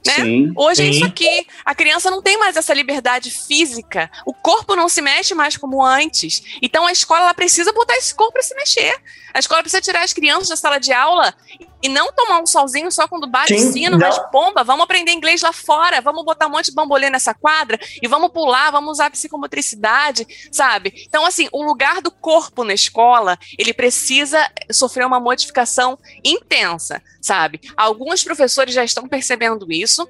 Né? 0.06 0.12
Sim. 0.16 0.52
Hoje 0.54 0.82
é 0.82 0.84
Sim. 0.84 0.90
isso 0.90 1.04
aqui. 1.06 1.46
A 1.64 1.74
criança 1.74 2.10
não 2.10 2.20
tem 2.20 2.38
mais 2.38 2.56
essa 2.56 2.74
liberdade 2.74 3.30
física. 3.30 4.10
O 4.26 4.34
corpo 4.34 4.76
não 4.76 4.86
se 4.86 5.00
mexe 5.00 5.34
mais 5.34 5.56
como 5.56 5.82
antes. 5.82 6.42
Então 6.60 6.86
a 6.86 6.92
escola 6.92 7.22
ela 7.22 7.34
precisa 7.34 7.72
botar 7.72 7.96
esse 7.96 8.14
corpo 8.14 8.34
para 8.34 8.42
se 8.42 8.54
mexer. 8.54 8.94
A 9.34 9.40
escola 9.40 9.62
precisa 9.62 9.82
tirar 9.82 10.04
as 10.04 10.12
crianças 10.12 10.48
da 10.48 10.56
sala 10.56 10.78
de 10.78 10.92
aula 10.92 11.34
e 11.82 11.88
não 11.88 12.12
tomar 12.12 12.40
um 12.40 12.46
solzinho 12.46 12.90
só 12.92 13.08
quando 13.08 13.26
bate 13.26 13.58
Sim, 13.58 13.72
sino, 13.72 13.98
não. 13.98 14.06
mas 14.06 14.16
pomba, 14.30 14.62
vamos 14.62 14.84
aprender 14.84 15.10
inglês 15.10 15.42
lá 15.42 15.52
fora, 15.52 16.00
vamos 16.00 16.24
botar 16.24 16.46
um 16.46 16.50
monte 16.50 16.66
de 16.66 16.72
bambolê 16.74 17.10
nessa 17.10 17.34
quadra 17.34 17.78
e 18.00 18.06
vamos 18.06 18.30
pular, 18.30 18.70
vamos 18.70 18.92
usar 18.92 19.10
psicomotricidade, 19.10 20.24
sabe? 20.52 21.04
Então, 21.08 21.26
assim, 21.26 21.48
o 21.52 21.62
lugar 21.62 22.00
do 22.00 22.12
corpo 22.12 22.62
na 22.62 22.72
escola, 22.72 23.36
ele 23.58 23.74
precisa 23.74 24.38
sofrer 24.70 25.04
uma 25.04 25.18
modificação 25.18 25.98
intensa, 26.24 27.02
sabe? 27.20 27.60
Alguns 27.76 28.22
professores 28.22 28.72
já 28.72 28.84
estão 28.84 29.08
percebendo 29.08 29.70
isso, 29.70 30.08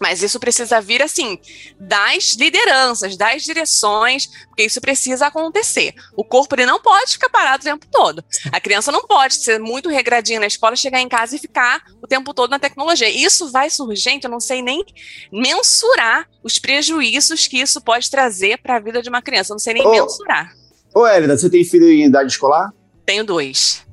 mas 0.00 0.22
isso 0.22 0.38
precisa 0.38 0.80
vir 0.80 1.02
assim 1.02 1.38
das 1.78 2.34
lideranças, 2.34 3.16
das 3.16 3.42
direções, 3.42 4.26
porque 4.48 4.64
isso 4.64 4.80
precisa 4.80 5.26
acontecer. 5.26 5.94
O 6.16 6.24
corpo 6.24 6.54
ele 6.54 6.66
não 6.66 6.80
pode 6.80 7.12
ficar 7.12 7.28
parado 7.28 7.62
o 7.62 7.64
tempo 7.64 7.86
todo. 7.90 8.24
A 8.52 8.60
criança 8.60 8.92
não 8.92 9.06
pode 9.06 9.34
ser 9.34 9.58
muito 9.58 9.88
regradinha 9.88 10.40
na 10.40 10.46
escola, 10.46 10.76
chegar 10.76 11.00
em 11.00 11.08
casa 11.08 11.36
e 11.36 11.38
ficar 11.38 11.82
o 12.02 12.06
tempo 12.06 12.32
todo 12.32 12.50
na 12.50 12.58
tecnologia. 12.58 13.08
Isso 13.08 13.50
vai 13.50 13.70
surgir, 13.70 14.04
gente, 14.04 14.24
eu 14.24 14.30
não 14.30 14.40
sei 14.40 14.62
nem 14.62 14.84
mensurar 15.32 16.28
os 16.42 16.58
prejuízos 16.58 17.46
que 17.46 17.60
isso 17.60 17.80
pode 17.80 18.10
trazer 18.10 18.58
para 18.58 18.76
a 18.76 18.80
vida 18.80 19.00
de 19.00 19.08
uma 19.08 19.22
criança. 19.22 19.52
Eu 19.52 19.54
não 19.54 19.58
sei 19.58 19.74
nem 19.74 19.86
Ô. 19.86 19.90
mensurar. 19.90 20.52
Ô, 20.94 21.06
Hélida, 21.06 21.36
você 21.36 21.48
tem 21.48 21.64
filho 21.64 21.90
em 21.90 22.04
idade 22.04 22.30
escolar? 22.30 22.70
Tenho 23.04 23.24
dois. 23.24 23.84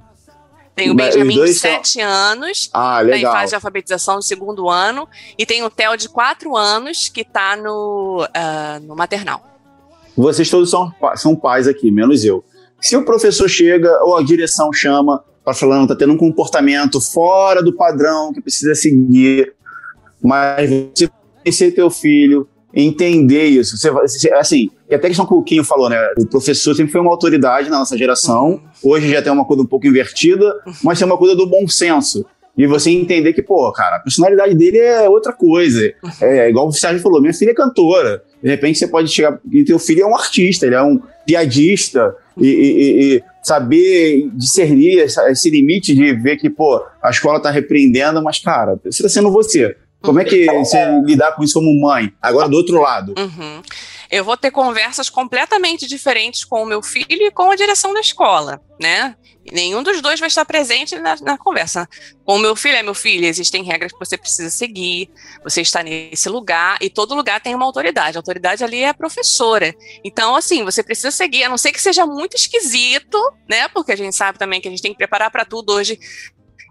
Tenho 0.82 0.94
o 0.94 0.96
Mas 0.96 1.14
Benjamin 1.14 1.34
de 1.34 1.40
dois 1.40 1.60
são- 1.60 1.72
7 1.72 2.02
anos, 2.02 2.70
Ah, 2.74 3.04
está 3.04 3.18
em 3.18 3.22
fase 3.24 3.50
de 3.50 3.56
alfabetização 3.56 4.16
no 4.16 4.22
segundo 4.24 4.68
ano, 4.70 5.08
e 5.38 5.46
tem 5.46 5.64
o 5.64 5.70
Theo 5.70 5.96
de 5.96 6.10
4 6.10 6.58
anos, 6.58 7.08
que 7.08 7.22
está 7.22 7.56
no, 7.56 8.28
ah, 8.34 8.80
no 8.82 8.96
maternal. 8.96 9.46
Vocês 10.18 10.50
todos 10.50 10.70
são, 10.70 10.92
são 11.16 11.36
pais 11.36 11.68
aqui, 11.68 11.92
menos 11.92 12.26
eu. 12.26 12.44
Se 12.80 12.96
o 12.98 13.06
professor 13.06 13.48
chega 13.48 13.90
ou 14.04 14.18
a 14.18 14.24
direção 14.24 14.74
chama 14.74 15.24
para 15.44 15.54
falando 15.54 15.88
tá 15.88 15.96
tendo 15.96 16.14
um 16.14 16.18
comportamento 16.18 17.00
fora 17.00 17.62
do 17.64 17.74
padrão 17.74 18.34
que 18.34 18.42
precisa 18.42 18.74
seguir, 18.76 19.54
mas 20.22 20.70
você 20.70 21.10
conhecer 21.44 21.72
teu 21.72 21.90
filho, 21.90 22.48
entender 22.74 23.46
isso, 23.46 23.78
você- 23.78 24.32
assim, 24.34 24.70
e 24.92 24.96
até 24.96 25.10
que 25.10 25.20
o 25.20 25.42
Quinho 25.42 25.64
falou, 25.64 25.90
né? 25.90 25.98
O 26.20 26.26
professor 26.28 26.76
sempre 26.76 26.92
foi 26.92 27.00
uma 27.02 27.10
autoridade 27.12 27.70
na 27.70 27.80
nossa 27.80 27.98
geração. 27.98 28.62
Hoje 28.84 29.10
já 29.10 29.22
tem 29.22 29.32
uma 29.32 29.46
coisa 29.46 29.64
um 29.64 29.66
pouco 29.66 29.88
invertida, 29.88 30.54
mas 30.84 31.00
tem 31.00 31.08
uma 31.08 31.18
coisa 31.18 31.36
do 31.36 31.48
bom 31.48 31.68
senso. 31.68 32.26
E 32.58 32.68
você 32.68 32.92
entender 32.92 33.32
que, 33.32 33.42
pô, 33.42 33.72
cara, 33.72 33.96
a 33.96 34.00
personalidade 34.00 34.54
dele 34.54 34.78
é 34.78 35.08
outra 35.10 35.32
coisa. 35.32 35.82
É 36.20 36.50
igual 36.50 36.68
o 36.68 36.72
Sérgio 36.74 37.02
falou, 37.02 37.22
minha 37.22 37.34
filha 37.34 37.52
é 37.52 37.54
cantora. 37.54 38.22
De 38.44 38.50
repente 38.50 38.78
você 38.78 38.88
pode 38.88 39.08
chegar. 39.10 39.40
E 39.50 39.64
teu 39.64 39.80
filho 39.80 40.04
é 40.04 40.06
um 40.06 40.14
artista, 40.16 40.66
ele 40.66 40.76
é 40.76 40.84
um 40.84 41.00
piadista. 41.26 42.14
E, 42.38 42.48
e- 42.48 43.16
e 43.18 43.24
saber 43.44 44.30
discernir 44.34 45.00
esse 45.00 45.50
limite 45.50 45.96
de 45.96 46.14
ver 46.14 46.38
que, 46.38 46.50
pô, 46.50 46.84
a 47.02 47.10
escola 47.10 47.40
tá 47.42 47.50
repreendendo, 47.50 48.22
mas, 48.24 48.40
cara, 48.40 48.80
você 48.84 49.02
tá 49.04 49.10
sendo 49.10 49.32
você. 49.32 49.76
Como 50.02 50.20
é 50.20 50.24
que 50.26 50.46
você 50.46 50.78
lidar 51.06 51.36
com 51.36 51.44
isso 51.44 51.54
como 51.54 51.80
mãe? 51.80 52.12
Agora, 52.22 52.50
do 52.50 52.58
outro 52.58 52.82
lado. 52.82 53.14
Uhum. 53.18 53.62
Eu 54.12 54.26
vou 54.26 54.36
ter 54.36 54.52
conversas 54.52 55.10
completamente 55.10 55.88
diferentes 55.88 56.44
com 56.44 56.62
o 56.62 56.66
meu 56.66 56.82
filho 56.82 57.08
e 57.10 57.32
com 57.32 57.50
a 57.50 57.56
direção 57.56 57.94
da 57.94 58.02
escola, 58.02 58.62
né? 58.80 59.16
Nenhum 59.50 59.82
dos 59.82 60.02
dois 60.02 60.20
vai 60.20 60.28
estar 60.28 60.44
presente 60.44 61.00
na, 61.00 61.16
na 61.22 61.38
conversa. 61.38 61.88
Com 62.26 62.36
o 62.36 62.40
meu 62.40 62.56
filho, 62.56 62.76
é 62.76 62.84
meu 62.84 62.94
filho, 62.94 63.26
existem 63.26 63.64
regras 63.64 63.92
que 63.92 63.98
você 63.98 64.18
precisa 64.18 64.50
seguir, 64.50 65.10
você 65.44 65.62
está 65.62 65.82
nesse 65.82 66.28
lugar, 66.30 66.78
e 66.82 66.90
todo 66.90 67.16
lugar 67.16 67.40
tem 67.40 67.56
uma 67.56 67.66
autoridade. 67.66 68.18
A 68.18 68.20
autoridade 68.20 68.64
ali 68.64 68.80
é 68.80 68.90
a 68.90 68.94
professora. 68.94 69.74
Então, 70.04 70.36
assim, 70.36 70.64
você 70.64 70.84
precisa 70.84 71.10
seguir, 71.10 71.46
a 71.46 71.50
não 71.50 71.58
ser 71.58 71.72
que 71.72 71.82
seja 71.82 72.06
muito 72.06 72.36
esquisito, 72.36 73.18
né? 73.50 73.68
Porque 73.70 73.94
a 73.94 73.98
gente 73.98 74.16
sabe 74.16 74.38
também 74.38 74.60
que 74.60 74.68
a 74.68 74.72
gente 74.72 74.84
tem 74.84 74.92
que 74.92 74.98
preparar 74.98 75.32
para 75.32 75.46
tudo 75.46 75.72
hoje. 75.74 75.98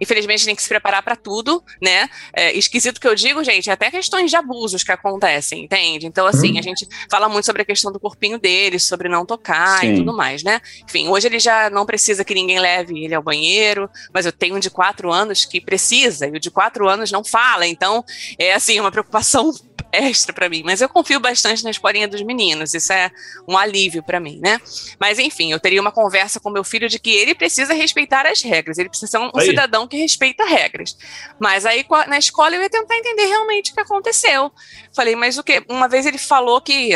Infelizmente, 0.01 0.45
tem 0.45 0.55
que 0.55 0.63
se 0.63 0.69
preparar 0.69 1.03
para 1.03 1.17
tudo, 1.17 1.63
né? 1.81 2.09
É, 2.33 2.57
esquisito 2.57 3.01
que 3.01 3.07
eu 3.07 3.15
digo, 3.15 3.43
gente, 3.45 3.69
é 3.69 3.73
até 3.73 3.91
questões 3.91 4.31
de 4.31 4.37
abusos 4.37 4.83
que 4.83 4.93
acontecem, 4.93 5.65
entende? 5.65 6.07
Então, 6.07 6.27
assim, 6.27 6.59
a 6.59 6.63
gente 6.63 6.87
fala 7.11 7.29
muito 7.29 7.45
sobre 7.47 7.63
a 7.63 7.65
questão 7.65 7.93
do 7.93 8.01
corpinho 8.01 8.39
dele, 8.39 8.79
sobre 8.79 9.09
não 9.09 9.27
tocar 9.27 9.81
Sim. 9.81 9.93
e 9.93 9.97
tudo 9.97 10.17
mais, 10.17 10.43
né? 10.43 10.61
Enfim, 10.85 11.09
hoje 11.09 11.27
ele 11.27 11.39
já 11.39 11.69
não 11.71 11.85
precisa 11.85 12.25
que 12.25 12.35
ninguém 12.35 12.59
leve 12.59 13.05
ele 13.05 13.15
ao 13.15 13.23
banheiro, 13.23 13.89
mas 14.13 14.27
eu 14.27 14.33
tenho 14.33 14.57
um 14.57 14.61
de 14.61 14.71
quatro 14.71 15.13
anos 15.13 15.45
que 15.45 15.61
precisa, 15.61 16.27
e 16.27 16.31
o 16.31 16.41
de 16.41 16.51
quatro 16.51 16.89
anos 16.89 17.11
não 17.11 17.25
fala, 17.25 17.67
então 17.67 18.05
é 18.39 18.55
assim, 18.55 18.81
uma 18.81 18.91
preocupação 18.91 19.53
extra 19.93 20.33
para 20.33 20.49
mim, 20.49 20.63
mas 20.65 20.81
eu 20.81 20.89
confio 20.89 21.21
bastante 21.21 21.65
na 21.65 21.71
escolinha 21.71 22.07
dos 22.07 22.23
meninos, 22.23 22.75
isso 22.75 22.93
é 22.93 23.11
um 23.49 23.57
alívio 23.57 24.03
para 24.03 24.21
mim, 24.21 24.39
né? 24.43 24.61
Mas 24.99 25.19
enfim, 25.19 25.53
eu 25.53 25.61
teria 25.61 25.81
uma 25.81 25.93
conversa 25.93 26.41
com 26.41 26.51
meu 26.51 26.65
filho 26.65 26.89
de 26.89 26.99
que 26.99 27.11
ele 27.11 27.35
precisa 27.35 27.75
respeitar 27.75 28.27
as 28.27 28.43
regras, 28.43 28.79
ele 28.79 28.89
precisa 28.89 29.11
ser 29.11 29.19
um, 29.19 29.31
Aí. 29.35 29.47
cidadão 29.47 29.87
que 29.87 29.97
respeita 29.97 30.45
regras. 30.45 30.97
Mas 31.39 31.67
aí 31.67 31.85
na 32.07 32.19
escola 32.19 32.55
eu 32.55 32.63
ia 32.63 32.71
tentar 32.71 32.97
entender 32.97 33.27
realmente 33.27 33.73
o 33.73 33.75
que 33.75 33.81
aconteceu. 33.81 34.53
Falei, 34.95 35.17
mas 35.17 35.39
o 35.39 35.43
que? 35.43 35.63
Uma 35.69 35.89
vez 35.89 36.07
ele 36.07 36.19
falou 36.19 36.61
que 36.61 36.91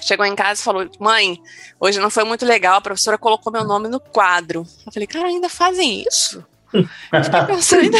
chegou 0.00 0.26
em 0.26 0.34
casa 0.34 0.60
e 0.60 0.64
falou: 0.64 0.88
Mãe, 0.98 1.40
hoje 1.80 2.00
não 2.00 2.10
foi 2.10 2.24
muito 2.24 2.44
legal, 2.44 2.76
a 2.76 2.80
professora 2.80 3.18
colocou 3.18 3.52
meu 3.52 3.64
nome 3.64 3.88
no 3.88 4.00
quadro. 4.00 4.66
Eu 4.86 4.92
falei, 4.92 5.06
cara, 5.06 5.28
ainda 5.28 5.48
fazem 5.48 6.02
isso? 6.06 6.44
Ainda, 7.82 7.98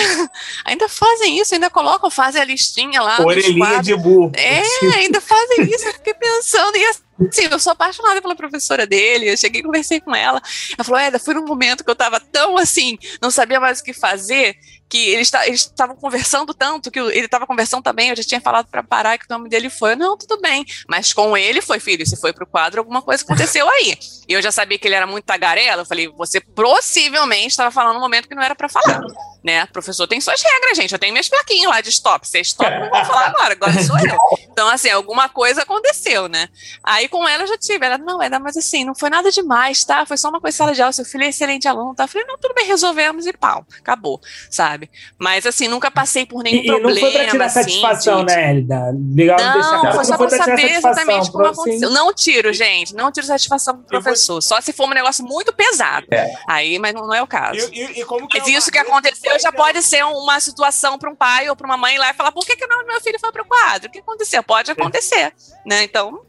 ainda 0.64 0.89
fazem 0.89 1.41
isso, 1.41 1.55
ainda 1.55 1.68
colocam, 1.68 2.11
fazem 2.11 2.41
a 2.41 2.45
listinha 2.45 3.01
lá. 3.01 3.20
Orelhinha 3.20 3.83
de 3.83 3.95
burro. 3.95 4.33
É, 4.35 4.62
ainda 4.97 5.20
fazem 5.20 5.64
isso, 5.64 5.87
eu 5.87 5.93
fiquei 5.95 6.14
pensando, 6.14 6.77
e 6.77 6.85
assim, 6.87 7.49
eu 7.51 7.59
sou 7.59 7.73
apaixonada 7.73 8.20
pela 8.23 8.35
professora 8.35 8.87
dele, 8.87 9.31
eu 9.31 9.37
cheguei 9.37 9.61
e 9.61 9.64
conversei 9.64 10.01
com 10.01 10.14
ela, 10.14 10.41
ela 10.77 10.85
falou, 10.85 11.01
Eda, 11.01 11.18
foi 11.18 11.35
num 11.35 11.45
momento 11.45 11.85
que 11.85 11.91
eu 11.91 11.97
tava 11.97 12.18
tão 12.20 12.57
assim, 12.57 12.99
não 13.20 13.31
sabia 13.31 13.61
mais 13.61 13.81
o 13.81 13.85
que 13.85 13.93
fazer, 13.93 14.57
que 14.93 15.09
eles 15.09 15.30
ta- 15.30 15.47
eles 15.47 15.62
estavam 15.62 15.97
conversando 15.97 16.53
tanto, 16.53 16.90
que 16.90 17.01
o- 17.01 17.11
ele 17.11 17.24
estava 17.24 17.47
conversando 17.47 17.82
também, 17.82 18.11
eu 18.11 18.16
já 18.16 18.22
tinha 18.22 18.43
falado 18.43 18.66
para 18.68 18.82
parar 18.82 19.16
que 19.16 19.24
o 19.24 19.32
nome 19.32 19.49
dele 19.49 19.70
foi, 19.70 19.97
não, 19.97 20.18
tudo 20.18 20.38
bem, 20.38 20.66
mas 20.86 21.14
com 21.14 21.34
ele 21.34 21.62
foi, 21.62 21.80
filho, 21.80 22.05
se 22.07 22.14
foi 22.20 22.30
pro 22.34 22.47
quadro, 22.47 22.80
alguma 22.80 23.01
coisa 23.01 23.22
aconteceu 23.24 23.66
aí, 23.70 23.97
e 24.28 24.32
eu 24.34 24.43
já 24.43 24.53
sabia 24.53 24.78
que 24.78 24.86
ele 24.86 24.95
era 24.95 25.07
muito 25.07 25.24
tagarela, 25.24 25.80
eu 25.82 25.86
falei, 25.86 26.09
você 26.09 26.40
possivelmente 26.40 27.49
estava 27.49 27.70
falando 27.70 27.95
no 27.95 28.01
momento 28.01 28.28
que 28.28 28.34
não 28.34 28.43
era 28.43 28.55
para 28.55 28.68
falar, 28.68 29.01
né, 29.43 29.64
professor 29.66 30.07
tem 30.07 30.20
suas 30.20 30.43
regras, 30.43 30.76
gente, 30.76 30.93
eu 30.93 30.99
tenho 30.99 31.12
minhas 31.12 31.28
plaquinhas 31.28 31.70
lá 31.70 31.80
de 31.80 31.88
stop, 31.88 32.28
você 32.28 32.40
stop, 32.40 32.70
não 32.70 32.90
vou 32.90 33.05
falar 33.05 33.28
agora, 33.28 33.53
agora 33.55 33.82
sou 33.82 33.97
eu, 33.99 34.16
então 34.53 34.68
assim, 34.68 34.90
alguma 34.90 35.28
coisa 35.28 35.62
aconteceu, 35.62 36.28
né, 36.28 36.49
Aí 36.84 37.09
com 37.09 37.26
ela 37.28 37.45
eu 37.45 37.47
já 37.47 37.57
tive. 37.57 37.86
Ela, 37.86 37.97
não, 37.97 38.20
Eda, 38.22 38.38
mas 38.40 38.57
assim, 38.57 38.84
não 38.84 38.95
foi 38.95 39.09
nada 39.09 39.30
demais, 39.30 39.84
tá? 39.84 40.05
Foi 40.05 40.16
só 40.16 40.28
uma 40.28 40.40
coisa 40.40 40.57
sala 40.57 40.74
de 40.74 40.82
aula. 40.82 40.93
Seu 40.93 41.05
filho 41.05 41.24
é 41.24 41.28
excelente 41.28 41.68
aluno, 41.68 41.95
tá? 41.95 42.05
Eu 42.05 42.09
falei, 42.09 42.26
não, 42.26 42.36
tudo 42.38 42.55
bem, 42.55 42.66
resolvemos 42.66 43.26
e 43.26 43.32
pau, 43.32 43.64
acabou, 43.78 44.20
sabe? 44.51 44.82
Mas 45.18 45.47
assim, 45.47 45.68
nunca 45.68 45.91
passei 45.91 46.26
por 46.26 46.43
nenhum 46.43 46.62
E, 46.62 46.64
e 46.64 46.68
não 46.68 46.80
problema. 46.80 47.01
foi 47.01 47.12
pra 47.12 47.26
tirar 47.30 47.45
assim, 47.47 47.61
satisfação, 47.62 48.24
de- 48.24 48.35
né, 48.35 48.51
Elida? 48.51 48.95
Legal 49.14 49.37
deixar 49.37 49.53
Não, 49.72 49.80
claro 49.80 49.95
foi 49.97 50.05
só 50.05 50.16
foi 50.16 50.28
pra 50.28 50.39
tirar 50.39 50.57
saber 50.57 50.72
exatamente 50.74 51.30
como 51.30 51.45
pra- 51.45 51.53
aconteceu. 51.53 51.89
assim, 51.89 51.95
Não 51.95 52.14
tiro, 52.14 52.53
gente, 52.53 52.95
não 52.95 53.12
tiro 53.12 53.26
satisfação 53.26 53.76
pro 53.78 53.87
professor. 53.87 54.41
Só 54.43 54.61
se 54.61 54.72
for 54.72 54.87
um 54.89 54.95
negócio 54.95 55.24
muito 55.24 55.53
pesado. 55.53 56.07
É. 56.11 56.33
Aí, 56.49 56.78
mas 56.78 56.95
não, 56.95 57.07
não 57.07 57.14
é 57.14 57.22
o 57.22 57.26
caso. 57.26 57.68
E, 57.72 57.80
e- 57.80 58.01
e 58.01 58.05
como 58.05 58.26
que 58.28 58.39
Mas 58.39 58.49
é 58.49 58.53
isso 58.53 58.70
que 58.70 58.78
aconteceu 58.78 59.39
já 59.41 59.53
pode 59.53 59.83
ser 59.83 60.05
uma 60.05 60.39
situação 60.41 60.99
para 60.99 61.11
um 61.11 61.14
pai 61.14 61.49
ou 61.49 61.57
para 61.57 61.66
uma 61.66 61.76
mãe 61.76 61.95
ir 61.95 61.99
lá 61.99 62.11
e 62.11 62.14
falar: 62.14 62.33
por 62.33 62.45
que, 62.45 62.57
que 62.57 62.66
não, 62.66 62.85
meu 62.87 63.01
filho 63.01 63.18
foi 63.20 63.33
pro 63.33 63.45
quadro? 63.45 63.89
O 63.89 63.93
que 63.93 63.99
aconteceu? 64.01 64.43
Pode 64.43 64.70
acontecer, 64.70 65.33
né? 65.66 65.83
Então, 65.85 66.20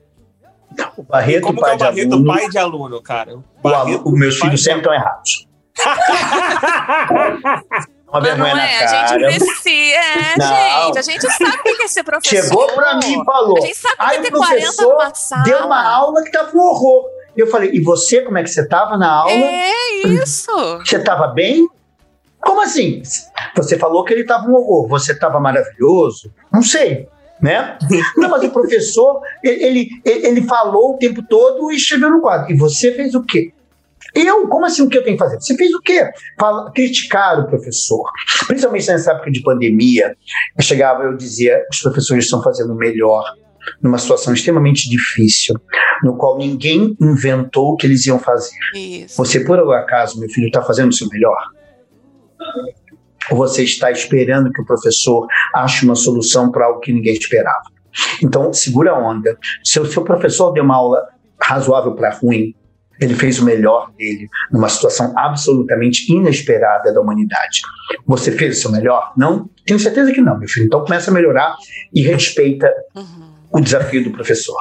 O 0.98 1.04
Barreto, 1.04 1.44
Como 1.44 1.60
que 1.60 1.64
é 1.64 1.68
pai 1.68 1.76
o 1.76 1.78
de 1.78 1.84
Barreto, 1.84 2.14
aluno, 2.14 2.34
pai 2.34 2.50
de 2.50 2.58
aluno, 2.58 3.02
cara? 3.02 3.36
o 3.38 3.44
Barreto, 3.62 4.12
meus 4.12 4.38
pai 4.40 4.50
filhos 4.50 4.62
de 4.62 4.66
sempre 4.66 4.80
estão 4.80 4.94
errados. 4.94 5.48
Uma 8.14 8.22
Mas 8.22 8.30
vergonha 8.30 8.50
não 8.52 8.56
na 8.58 8.70
é, 8.70 8.76
a 8.86 8.88
cara. 8.88 9.32
gente 9.32 9.44
precisa. 9.44 9.96
É, 9.96 10.38
Não. 10.38 10.86
gente, 10.86 11.00
a 11.00 11.02
gente 11.02 11.32
sabe 11.32 11.58
o 11.58 11.78
que 11.78 11.84
é 11.84 11.88
ser 11.88 12.04
professor. 12.04 12.44
Chegou 12.44 12.68
pra 12.68 12.96
mim 12.98 13.20
e 13.20 13.26
falou. 13.26 13.58
A 13.58 13.62
gente 13.62 13.76
sabe 13.76 13.96
o 13.96 14.08
que 14.08 14.16
é 14.16 14.20
o 14.20 14.22
ter 14.22 14.32
40 14.32 14.56
professor 14.56 14.94
numa 14.94 15.16
sala. 15.16 15.44
deu 15.44 15.66
uma 15.66 15.84
aula 15.84 16.24
que 16.24 16.32
tava 16.32 16.56
um 16.56 16.62
horror. 16.62 17.06
Eu 17.36 17.48
falei, 17.48 17.72
e 17.74 17.82
você, 17.82 18.22
como 18.22 18.38
é 18.38 18.44
que 18.44 18.52
você 18.52 18.68
tava 18.68 18.96
na 19.00 19.12
aula? 19.12 19.32
É 19.32 19.72
isso. 20.06 20.52
Você 20.86 21.00
tava 21.00 21.26
bem? 21.30 21.68
Como 22.40 22.62
assim? 22.62 23.02
Você 23.56 23.80
falou 23.80 24.04
que 24.04 24.14
ele 24.14 24.26
tava 24.26 24.48
um 24.48 24.54
horror. 24.54 24.88
Você 24.90 25.18
tava 25.18 25.40
maravilhoso? 25.40 26.32
Não 26.52 26.62
sei, 26.62 27.10
né? 27.42 27.80
Não, 28.16 28.30
mas 28.30 28.44
o 28.44 28.52
professor, 28.52 29.22
ele, 29.44 29.90
ele, 30.06 30.28
ele 30.28 30.42
falou 30.44 30.94
o 30.94 30.98
tempo 31.00 31.24
todo 31.28 31.72
e 31.72 31.78
escreveu 31.78 32.12
no 32.12 32.22
quadro. 32.22 32.52
E 32.52 32.56
você 32.56 32.92
fez 32.92 33.16
o 33.16 33.24
quê? 33.24 33.52
Eu? 34.14 34.48
Como 34.48 34.66
assim 34.66 34.84
o 34.84 34.90
que 34.90 34.98
eu 34.98 35.04
tenho 35.04 35.18
que 35.18 35.24
fazer? 35.24 35.40
Você 35.40 35.56
fez 35.56 35.74
o 35.74 35.82
quê? 35.82 36.10
Fala, 36.40 36.72
criticar 36.72 37.40
o 37.40 37.48
professor. 37.48 38.10
Principalmente 38.48 38.88
nessa 38.88 39.12
época 39.12 39.32
de 39.32 39.42
pandemia. 39.42 40.16
Eu 40.58 40.64
chegava, 40.64 41.04
eu 41.04 41.18
dizia, 41.18 41.64
os 41.72 41.80
professores 41.80 42.26
estão 42.26 42.42
fazendo 42.44 42.74
o 42.74 42.76
melhor 42.76 43.24
numa 43.82 43.98
situação 43.98 44.34
extremamente 44.34 44.90
difícil, 44.90 45.56
no 46.04 46.18
qual 46.18 46.38
ninguém 46.38 46.96
inventou 47.00 47.72
o 47.72 47.76
que 47.78 47.88
eles 47.88 48.06
iam 48.06 48.20
fazer. 48.20 48.58
Isso. 48.76 49.16
Você, 49.18 49.40
por 49.40 49.58
acaso, 49.74 50.20
meu 50.20 50.30
filho, 50.30 50.48
está 50.48 50.62
fazendo 50.62 50.90
o 50.90 50.94
seu 50.94 51.08
melhor? 51.08 51.38
Ou 53.32 53.38
você 53.38 53.64
está 53.64 53.90
esperando 53.90 54.52
que 54.52 54.62
o 54.62 54.66
professor 54.66 55.28
ache 55.56 55.86
uma 55.86 55.96
solução 55.96 56.52
para 56.52 56.66
algo 56.66 56.82
que 56.82 56.92
ninguém 56.92 57.14
esperava? 57.14 57.64
Então, 58.22 58.52
segura 58.52 58.92
a 58.92 59.00
onda. 59.00 59.38
Se 59.64 59.80
o 59.80 59.86
seu 59.86 60.04
professor 60.04 60.52
deu 60.52 60.64
uma 60.64 60.76
aula 60.76 61.08
razoável 61.42 61.94
para 61.96 62.12
ruim, 62.12 62.54
ele 63.04 63.16
fez 63.16 63.40
o 63.40 63.46
melhor 63.46 63.92
dele 63.98 64.28
numa 64.52 64.70
situação 64.70 65.14
absolutamente 65.18 66.12
inesperada 66.12 66.94
da 66.94 67.02
humanidade. 67.02 67.62
Você 68.06 68.32
fez 68.32 68.58
o 68.58 68.62
seu 68.62 68.72
melhor? 68.72 69.14
Não? 69.18 69.50
Tenho 69.66 69.80
certeza 69.80 70.12
que 70.12 70.22
não, 70.22 70.38
meu 70.38 70.48
filho. 70.48 70.66
Então 70.66 70.84
começa 70.84 71.10
a 71.12 71.14
melhorar 71.14 71.56
e 71.94 72.02
respeita 72.02 72.72
Uhum. 72.96 73.34
o 73.52 73.60
desafio 73.62 74.04
do 74.04 74.12
professor. 74.12 74.56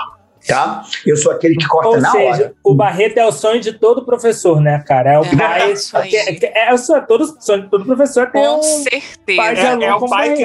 Tá? 0.46 0.82
Eu 1.06 1.16
sou 1.16 1.30
aquele 1.30 1.54
que 1.54 1.66
corta 1.68 1.88
Ou 1.88 2.00
na 2.00 2.10
seja, 2.10 2.26
hora. 2.44 2.54
o 2.64 2.74
Barreto 2.74 3.16
é 3.18 3.24
o 3.24 3.30
sonho 3.30 3.60
de 3.60 3.72
todo 3.74 4.04
professor, 4.04 4.60
né, 4.60 4.82
cara? 4.86 5.12
É 5.12 5.18
o 5.18 5.24
É, 5.24 5.36
pai. 5.36 5.72
isso 5.72 5.96
aí. 5.96 6.14
É, 6.16 6.68
é 6.68 6.74
o 6.74 6.78
sonho, 6.78 7.06
todo, 7.06 7.36
sonho 7.40 7.62
de 7.62 7.68
todo 7.70 7.84
professor 7.84 8.26
ter 8.30 8.40
Com 8.40 8.58
um 8.58 8.62
certeza. 8.62 9.36
pai 9.36 9.54
de 9.54 9.60
É- 9.60 9.66
aluno 9.68 9.84
é 9.84 9.94
o 9.94 10.08
pai 10.08 10.34
que. 10.34 10.44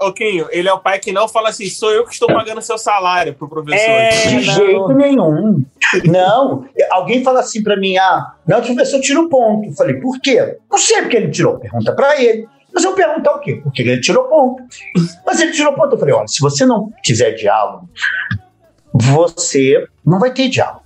Ô, 0.00 0.12
Quinho, 0.12 0.46
ele 0.50 0.68
é 0.68 0.72
o 0.72 0.78
pai 0.80 0.98
que 0.98 1.12
não 1.12 1.28
fala 1.28 1.50
assim, 1.50 1.66
sou 1.68 1.90
eu 1.92 2.04
que 2.04 2.12
estou 2.12 2.28
pagando 2.28 2.62
seu 2.62 2.78
salário 2.78 3.34
pro 3.34 3.48
professor. 3.48 3.78
É, 3.90 4.08
De 4.08 4.34
não. 4.34 4.40
jeito 4.54 4.88
nenhum. 4.94 5.64
Não. 6.06 6.64
Alguém 6.90 7.22
fala 7.22 7.40
assim 7.40 7.62
pra 7.62 7.76
mim: 7.76 7.96
ah, 7.98 8.32
não, 8.46 8.60
o 8.60 8.62
professor 8.62 9.00
tira 9.00 9.20
o 9.20 9.28
ponto. 9.28 9.68
Eu 9.68 9.72
falei, 9.74 9.96
por 10.00 10.18
quê? 10.20 10.56
Não 10.70 10.78
sei 10.78 11.02
porque 11.02 11.16
ele 11.16 11.30
tirou. 11.30 11.58
Pergunta 11.58 11.94
pra 11.94 12.20
ele. 12.20 12.48
Mas 12.74 12.84
eu 12.84 12.92
perguntar 12.92 13.34
o 13.34 13.40
quê? 13.40 13.60
Porque 13.62 13.82
ele 13.82 14.00
tirou 14.00 14.24
ponto. 14.24 14.62
Mas 15.26 15.40
ele 15.40 15.52
tirou 15.52 15.72
ponto. 15.74 15.94
Eu 15.94 15.98
falei: 15.98 16.14
olha, 16.14 16.26
se 16.28 16.40
você 16.40 16.64
não 16.66 16.90
quiser 17.02 17.32
diálogo, 17.32 17.88
você 19.00 19.86
não 20.04 20.18
vai 20.18 20.32
ter 20.32 20.48
diálogo. 20.48 20.84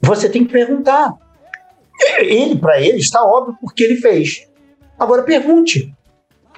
Você 0.00 0.28
tem 0.28 0.44
que 0.44 0.52
perguntar. 0.52 1.12
Ele, 2.18 2.56
pra 2.56 2.80
ele, 2.80 2.98
está 2.98 3.24
óbvio 3.24 3.56
porque 3.60 3.82
ele 3.82 3.96
fez. 3.96 4.46
Agora 4.98 5.22
pergunte. 5.22 5.92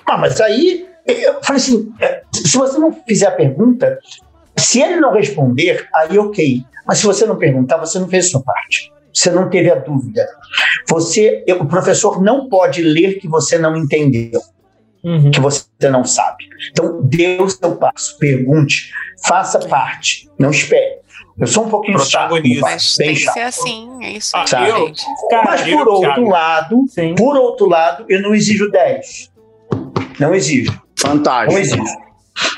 Ah, 0.07 0.19
mas 0.19 0.41
aí. 0.41 0.87
Eu 1.07 1.43
falei 1.43 1.63
assim: 1.63 1.93
é, 2.01 2.23
se 2.33 2.57
você 2.57 2.79
não 2.79 2.93
fizer 2.93 3.27
a 3.27 3.33
pergunta, 3.33 3.99
se 4.57 4.81
ele 4.81 4.97
não 4.97 5.13
responder, 5.13 5.89
aí 5.95 6.19
ok. 6.19 6.63
Mas 6.87 6.99
se 6.99 7.07
você 7.07 7.25
não 7.25 7.37
perguntar, 7.37 7.79
você 7.79 7.99
não 7.99 8.09
fez 8.09 8.27
a 8.27 8.31
sua 8.31 8.43
parte. 8.43 8.93
Você 9.13 9.31
não 9.31 9.49
teve 9.49 9.71
a 9.71 9.75
dúvida. 9.75 10.27
Você, 10.89 11.45
o 11.59 11.67
professor 11.67 12.23
não 12.23 12.49
pode 12.49 12.83
ler 12.83 13.19
que 13.19 13.29
você 13.29 13.59
não 13.59 13.77
entendeu, 13.77 14.41
Uhum. 15.03 15.31
que 15.31 15.41
você 15.41 15.65
não 15.91 16.05
sabe. 16.05 16.45
Então, 16.71 17.01
dê 17.05 17.39
o 17.41 17.49
seu 17.49 17.77
passo, 17.77 18.19
pergunte, 18.19 18.91
faça 19.27 19.59
parte, 19.61 20.29
não 20.39 20.51
espere. 20.51 21.01
Eu 21.39 21.47
sou 21.47 21.65
um 21.65 21.71
pouquinho 21.71 21.99
chato, 22.01 22.35
Mas 22.61 22.97
bem 22.99 23.07
tem 23.09 23.17
que 23.17 23.23
chato. 23.23 23.35
ser 23.35 23.41
assim, 23.41 23.89
é 24.03 24.11
isso 24.13 24.37
Ah, 24.37 24.45
aí, 24.57 24.69
eu-. 24.69 24.93
Cara, 25.31 25.45
Mas 25.51 25.67
eu, 25.67 25.79
por 25.79 25.89
outro 25.89 26.01
Thiago. 26.15 26.29
lado, 26.29 26.85
sim. 26.89 27.15
por 27.15 27.37
outro 27.37 27.67
lado, 27.67 28.05
eu 28.11 28.21
não 28.21 28.35
exijo 28.35 28.71
10. 28.71 29.31
Não 30.19 30.35
exijo. 30.35 30.79
Fantástico. 30.99 31.53
Não 31.55 31.59
exijo. 31.61 31.97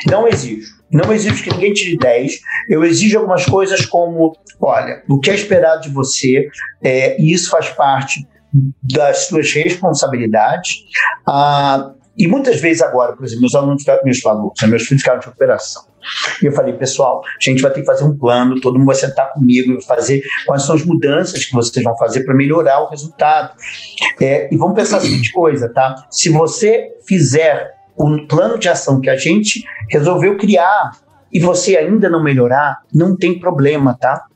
Não 0.07 0.27
exijo. 0.29 0.73
Não 0.91 1.13
exijo 1.13 1.45
que 1.45 1.51
ninguém 1.51 1.73
tire 1.73 1.97
10. 1.97 2.41
Eu 2.69 2.85
exijo 2.85 3.19
algumas 3.19 3.45
coisas 3.47 3.87
como, 3.87 4.37
olha, 4.61 5.03
o 5.09 5.21
que 5.21 5.31
é 5.31 5.35
esperado 5.35 5.83
de 5.83 5.89
você, 5.91 6.49
é, 6.83 7.21
e 7.23 7.33
isso 7.33 7.51
faz 7.51 7.69
parte 7.71 8.27
das 8.83 9.27
suas 9.29 9.51
responsabilidades. 9.53 10.75
Ah, 11.27 11.93
e 12.17 12.29
muitas 12.29 12.61
vezes 12.61 12.83
agora, 12.83 13.15
por 13.15 13.25
exemplo, 13.25 13.43
meus 13.43 13.55
alunos, 13.55 13.85
meus 14.05 14.27
alunos, 14.27 14.53
meus 14.63 14.83
filhos 14.83 15.03
ficaram 15.03 15.19
de 15.19 15.27
recuperação. 15.27 15.85
E 16.43 16.47
eu 16.47 16.53
falei, 16.53 16.75
pessoal, 16.75 17.23
a 17.25 17.51
gente 17.51 17.63
vai 17.63 17.73
ter 17.73 17.81
que 17.81 17.87
fazer 17.87 18.05
um 18.05 18.17
plano, 18.17 18.61
todo 18.61 18.79
mundo 18.79 18.87
vai 18.87 18.95
sentar 18.95 19.33
comigo 19.33 19.73
e 19.73 19.85
fazer 19.85 20.23
quais 20.47 20.65
são 20.65 20.75
as 20.75 20.85
mudanças 20.85 21.45
que 21.45 21.53
vocês 21.53 21.83
vão 21.83 21.97
fazer 21.97 22.25
para 22.25 22.35
melhorar 22.35 22.81
o 22.81 22.89
resultado. 22.89 23.55
É, 24.21 24.53
e 24.53 24.57
vamos 24.57 24.75
pensar 24.75 24.99
a 24.99 25.01
seguinte 25.01 25.33
coisa, 25.33 25.73
tá? 25.73 26.07
Se 26.11 26.29
você 26.29 26.91
fizer 27.07 27.73
o 27.97 28.27
plano 28.27 28.59
de 28.59 28.69
ação 28.69 29.01
que 29.01 29.09
a 29.09 29.17
gente 29.17 29.65
resolveu 29.91 30.37
criar 30.37 30.93
e 31.33 31.41
você 31.41 31.77
ainda 31.77 32.11
não 32.11 32.23
melhorar, 32.23 32.81
não 32.93 33.17
tem 33.17 33.39
problema, 33.39 33.97
tá? 33.99 34.27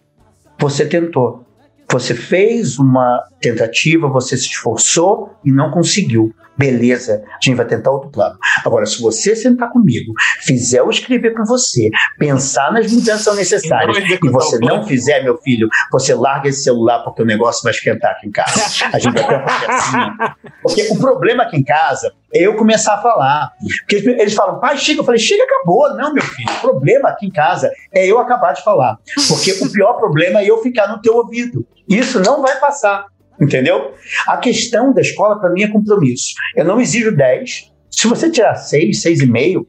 Você 0.58 0.86
tentou. 0.86 1.44
Você 1.90 2.14
fez 2.14 2.78
uma 2.78 3.22
tentativa, 3.40 4.08
você 4.08 4.36
se 4.36 4.46
esforçou 4.46 5.34
e 5.44 5.52
não 5.52 5.70
conseguiu. 5.70 6.34
Beleza, 6.56 7.22
a 7.26 7.38
gente 7.42 7.56
vai 7.56 7.66
tentar 7.66 7.90
outro 7.90 8.10
plano. 8.10 8.36
Agora, 8.64 8.86
se 8.86 9.00
você 9.00 9.36
sentar 9.36 9.70
comigo, 9.70 10.12
fizer 10.40 10.78
eu 10.78 10.90
escrever 10.90 11.32
para 11.34 11.44
você, 11.44 11.90
pensar 12.18 12.72
nas 12.72 12.90
mudanças 12.90 13.36
necessárias 13.36 13.96
e 13.98 14.28
você 14.30 14.58
não 14.58 14.84
fizer, 14.84 15.22
meu 15.22 15.36
filho, 15.38 15.68
você 15.92 16.14
larga 16.14 16.48
esse 16.48 16.62
celular 16.62 17.00
porque 17.00 17.22
o 17.22 17.26
negócio 17.26 17.62
vai 17.62 17.72
esquentar 17.72 18.12
aqui 18.12 18.28
em 18.28 18.30
casa. 18.30 18.86
A 18.92 18.98
gente 18.98 19.12
vai 19.14 19.26
ter 19.26 19.34
uma 19.34 19.44
conversinha. 19.44 20.36
Porque 20.62 20.82
o 20.90 20.98
problema 20.98 21.42
aqui 21.42 21.56
em 21.56 21.64
casa 21.64 22.12
é 22.34 22.46
eu 22.46 22.56
começar 22.56 22.94
a 22.94 23.02
falar. 23.02 23.52
Porque 23.80 23.96
eles 23.96 24.34
falam, 24.34 24.58
pai, 24.58 24.78
chega. 24.78 25.00
Eu 25.00 25.04
falei, 25.04 25.20
chega, 25.20 25.44
acabou. 25.44 25.94
Não, 25.94 26.12
meu 26.12 26.24
filho, 26.24 26.50
o 26.50 26.60
problema 26.60 27.10
aqui 27.10 27.26
em 27.26 27.30
casa 27.30 27.70
é 27.92 28.06
eu 28.06 28.18
acabar 28.18 28.52
de 28.52 28.62
falar. 28.62 28.98
Porque 29.28 29.52
o 29.52 29.70
pior 29.70 29.94
problema 29.94 30.40
é 30.40 30.50
eu 30.50 30.62
ficar 30.62 30.88
no 30.88 31.00
teu 31.00 31.16
ouvido. 31.16 31.66
Isso 31.88 32.20
não 32.20 32.42
vai 32.42 32.58
passar. 32.58 33.06
Entendeu? 33.40 33.94
A 34.26 34.36
questão 34.36 34.92
da 34.92 35.00
escola, 35.00 35.38
para 35.38 35.50
mim, 35.50 35.62
é 35.62 35.68
compromisso. 35.68 36.34
Eu 36.54 36.64
não 36.64 36.80
exijo 36.80 37.14
10. 37.14 37.72
Se 37.90 38.06
você 38.06 38.30
tirar 38.30 38.54
6, 38.54 39.02
6,5, 39.02 39.66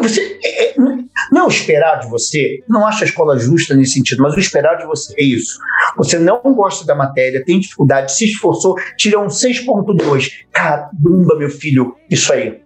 você, 0.00 0.38
é, 0.42 0.70
é, 0.70 0.74
não 1.30 1.42
é 1.42 1.44
o 1.44 1.48
esperar 1.48 2.00
de 2.00 2.08
você, 2.08 2.62
não 2.68 2.86
acho 2.86 3.02
a 3.02 3.06
escola 3.06 3.38
justa 3.38 3.74
nesse 3.74 3.94
sentido, 3.94 4.22
mas 4.22 4.34
o 4.34 4.40
esperar 4.40 4.76
de 4.76 4.86
você 4.86 5.14
é 5.18 5.24
isso. 5.24 5.58
Você 5.96 6.18
não 6.18 6.40
gosta 6.42 6.84
da 6.84 6.94
matéria, 6.94 7.44
tem 7.44 7.60
dificuldade, 7.60 8.12
se 8.12 8.26
esforçou, 8.26 8.76
tirou 8.96 9.24
um 9.24 9.28
6,2. 9.28 10.30
Caramba, 10.52 11.36
meu 11.36 11.50
filho, 11.50 11.96
isso 12.10 12.32
aí. 12.32 12.60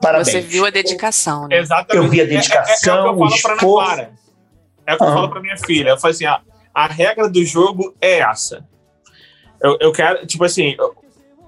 Parabéns. 0.00 0.28
Você 0.28 0.40
viu 0.40 0.66
a 0.66 0.70
dedicação, 0.70 1.48
né? 1.48 1.58
Exatamente. 1.58 2.04
Eu 2.04 2.10
vi 2.10 2.20
a 2.20 2.24
dedicação, 2.24 2.94
é, 2.94 2.98
é, 2.98 3.08
é 3.08 3.10
o 3.10 3.14
que 3.14 3.22
eu 3.22 3.26
o 3.26 3.28
falo 3.28 3.42
pra 3.42 3.50
Ana 3.50 3.56
esforço. 3.56 4.24
É 4.86 4.94
o 4.94 4.98
que 4.98 5.04
eu 5.04 5.08
falo 5.08 5.30
pra 5.30 5.40
minha 5.40 5.56
filha. 5.56 5.88
Eu 5.90 5.98
falo 5.98 6.10
assim: 6.10 6.26
a, 6.26 6.40
a 6.74 6.86
regra 6.86 7.28
do 7.28 7.44
jogo 7.44 7.94
é 8.00 8.18
essa. 8.18 8.66
Eu, 9.64 9.76
eu 9.80 9.92
quero, 9.92 10.26
tipo 10.26 10.44
assim. 10.44 10.74
eu- 10.78 10.94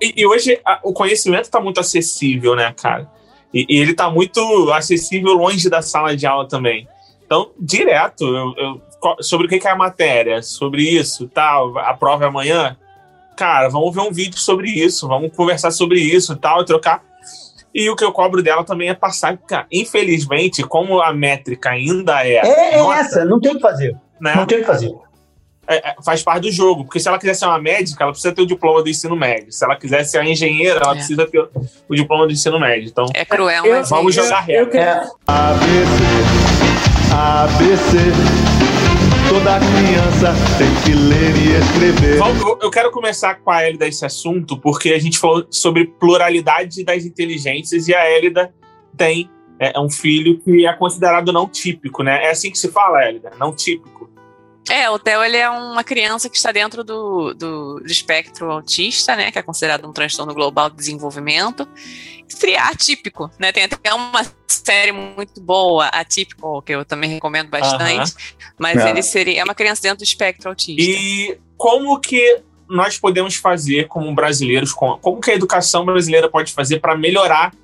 e, 0.02 0.14
e 0.22 0.26
hoje 0.26 0.58
a- 0.64 0.80
o 0.82 0.92
conhecimento 0.92 1.50
tá 1.50 1.60
muito 1.60 1.78
acessível, 1.80 2.56
né, 2.56 2.74
cara? 2.80 3.08
E, 3.54 3.64
e 3.68 3.78
ele 3.78 3.94
tá 3.94 4.10
muito 4.10 4.40
acessível 4.72 5.32
longe 5.34 5.68
da 5.70 5.80
sala 5.82 6.16
de 6.16 6.26
aula 6.26 6.48
também. 6.48 6.88
Então, 7.24 7.50
direto, 7.58 8.24
eu, 8.24 8.54
eu- 8.56 8.82
sobre 9.20 9.46
o 9.46 9.50
que 9.50 9.66
é 9.66 9.70
a 9.70 9.76
matéria, 9.76 10.42
sobre 10.42 10.82
isso, 10.82 11.28
tal, 11.28 11.78
a 11.78 11.94
prova 11.94 12.24
é 12.24 12.28
amanhã. 12.28 12.76
Cara, 13.36 13.68
vamos 13.68 13.94
ver 13.94 14.00
um 14.00 14.10
vídeo 14.12 14.38
sobre 14.38 14.70
isso, 14.70 15.06
vamos 15.06 15.30
conversar 15.36 15.70
sobre 15.70 16.00
isso 16.00 16.32
e 16.32 16.36
tal, 16.36 16.62
e 16.62 16.64
trocar. 16.64 17.02
E 17.74 17.90
o 17.90 17.94
que 17.96 18.02
eu 18.04 18.10
cobro 18.12 18.42
dela 18.42 18.64
também 18.64 18.88
é 18.88 18.94
passar. 18.94 19.36
Cara, 19.36 19.66
infelizmente, 19.70 20.62
como 20.62 21.00
a 21.02 21.12
métrica 21.12 21.70
ainda 21.70 22.26
é. 22.26 22.36
É, 22.36 22.74
é 22.74 22.78
nota, 22.78 22.98
essa, 23.00 23.24
não 23.24 23.38
tem 23.38 23.52
o 23.52 23.56
que 23.56 23.60
fazer. 23.60 23.94
né? 24.20 24.34
Não 24.34 24.46
tem 24.46 24.58
o 24.58 24.60
que 24.62 24.66
fazer. 24.66 24.94
É, 25.68 25.90
é, 25.90 25.94
faz 26.04 26.22
parte 26.22 26.42
do 26.42 26.50
jogo. 26.52 26.84
Porque 26.84 27.00
se 27.00 27.08
ela 27.08 27.18
quiser 27.18 27.34
ser 27.34 27.46
uma 27.46 27.58
médica, 27.58 28.02
ela 28.04 28.12
precisa 28.12 28.32
ter 28.34 28.42
o 28.42 28.46
diploma 28.46 28.82
do 28.82 28.88
ensino 28.88 29.16
médio. 29.16 29.52
Se 29.52 29.64
ela 29.64 29.76
quiser 29.76 30.04
ser 30.04 30.18
uma 30.20 30.28
engenheira, 30.30 30.80
ela 30.82 30.92
É. 30.92 30.96
precisa 30.96 31.26
ter 31.26 31.48
o 31.88 31.94
diploma 31.94 32.26
do 32.26 32.32
ensino 32.32 32.58
médio. 32.60 32.88
Então, 32.88 33.06
É 33.14 33.24
cruel, 33.24 33.64
Eu- 33.64 33.76
mas 33.76 33.90
vamos 33.90 34.14
isso. 34.16 34.24
jogar 34.24 34.40
Eu 34.48 34.64
regra. 34.64 34.70
queria- 34.70 34.86
É, 34.86 35.10
ABC, 35.26 36.02
ABC, 37.12 37.96
toda 39.28 39.58
criança 39.58 40.34
tem 40.58 40.74
que 40.84 40.92
ler 40.98 41.36
e 41.36 41.58
escrever. 41.58 42.18
Eu- 42.18 42.58
eu 42.62 42.70
quero 42.70 42.90
começar 42.90 43.34
com 43.36 43.50
a 43.50 43.62
Hélida 43.62 43.86
esse 43.86 44.04
assunto, 44.04 44.56
porque 44.58 44.92
a 44.92 44.98
gente 44.98 45.18
falou 45.18 45.46
sobre 45.50 45.86
pluralidade 45.86 46.84
das 46.84 47.04
inteligências 47.04 47.88
e 47.88 47.94
a 47.94 48.04
Hélida 48.08 48.52
tem 48.96 49.30
é, 49.58 49.72
um 49.80 49.88
filho 49.88 50.38
que 50.40 50.66
é 50.66 50.72
considerado 50.74 51.32
não 51.32 51.48
típico, 51.48 52.02
né? 52.02 52.24
É 52.26 52.30
assim 52.30 52.50
que 52.50 52.58
se 52.58 52.68
fala, 52.70 53.02
Hélida, 53.02 53.30
não 53.40 53.54
típico. 53.54 54.10
É, 54.68 54.90
o 54.90 54.98
Theo 54.98 55.22
ele 55.22 55.36
é 55.36 55.48
uma 55.48 55.84
criança 55.84 56.28
que 56.28 56.36
está 56.36 56.50
dentro 56.50 56.82
do, 56.82 57.32
do, 57.34 57.74
do 57.80 57.86
espectro 57.86 58.50
autista, 58.50 59.14
né? 59.14 59.30
Que 59.30 59.38
é 59.38 59.42
considerado 59.42 59.88
um 59.88 59.92
transtorno 59.92 60.34
global 60.34 60.68
de 60.70 60.76
desenvolvimento. 60.76 61.68
Seria 62.28 62.64
atípico, 62.64 63.30
né? 63.38 63.52
Tem 63.52 63.62
até 63.64 63.94
uma 63.94 64.26
série 64.48 64.90
muito 64.90 65.40
boa, 65.40 65.86
Atípico, 65.86 66.60
que 66.62 66.72
eu 66.72 66.84
também 66.84 67.08
recomendo 67.10 67.48
bastante. 67.48 68.12
Mas 68.58 68.78
É. 68.84 68.90
ele 68.90 69.02
seria 69.02 69.40
é 69.40 69.44
uma 69.44 69.54
criança 69.54 69.82
dentro 69.82 69.98
do 69.98 70.04
espectro 70.04 70.48
autista. 70.48 70.82
E 70.82 71.38
como 71.56 71.98
que 72.00 72.42
nós 72.68 72.98
podemos 72.98 73.36
fazer 73.36 73.86
como 73.86 74.12
brasileiros, 74.12 74.72
com- 74.72 74.98
como 74.98 75.20
que 75.20 75.30
a 75.30 75.34
educação 75.34 75.84
brasileira 75.84 76.28
pode 76.28 76.52
fazer 76.52 76.80
para 76.80 76.96
melhorar 76.96 77.54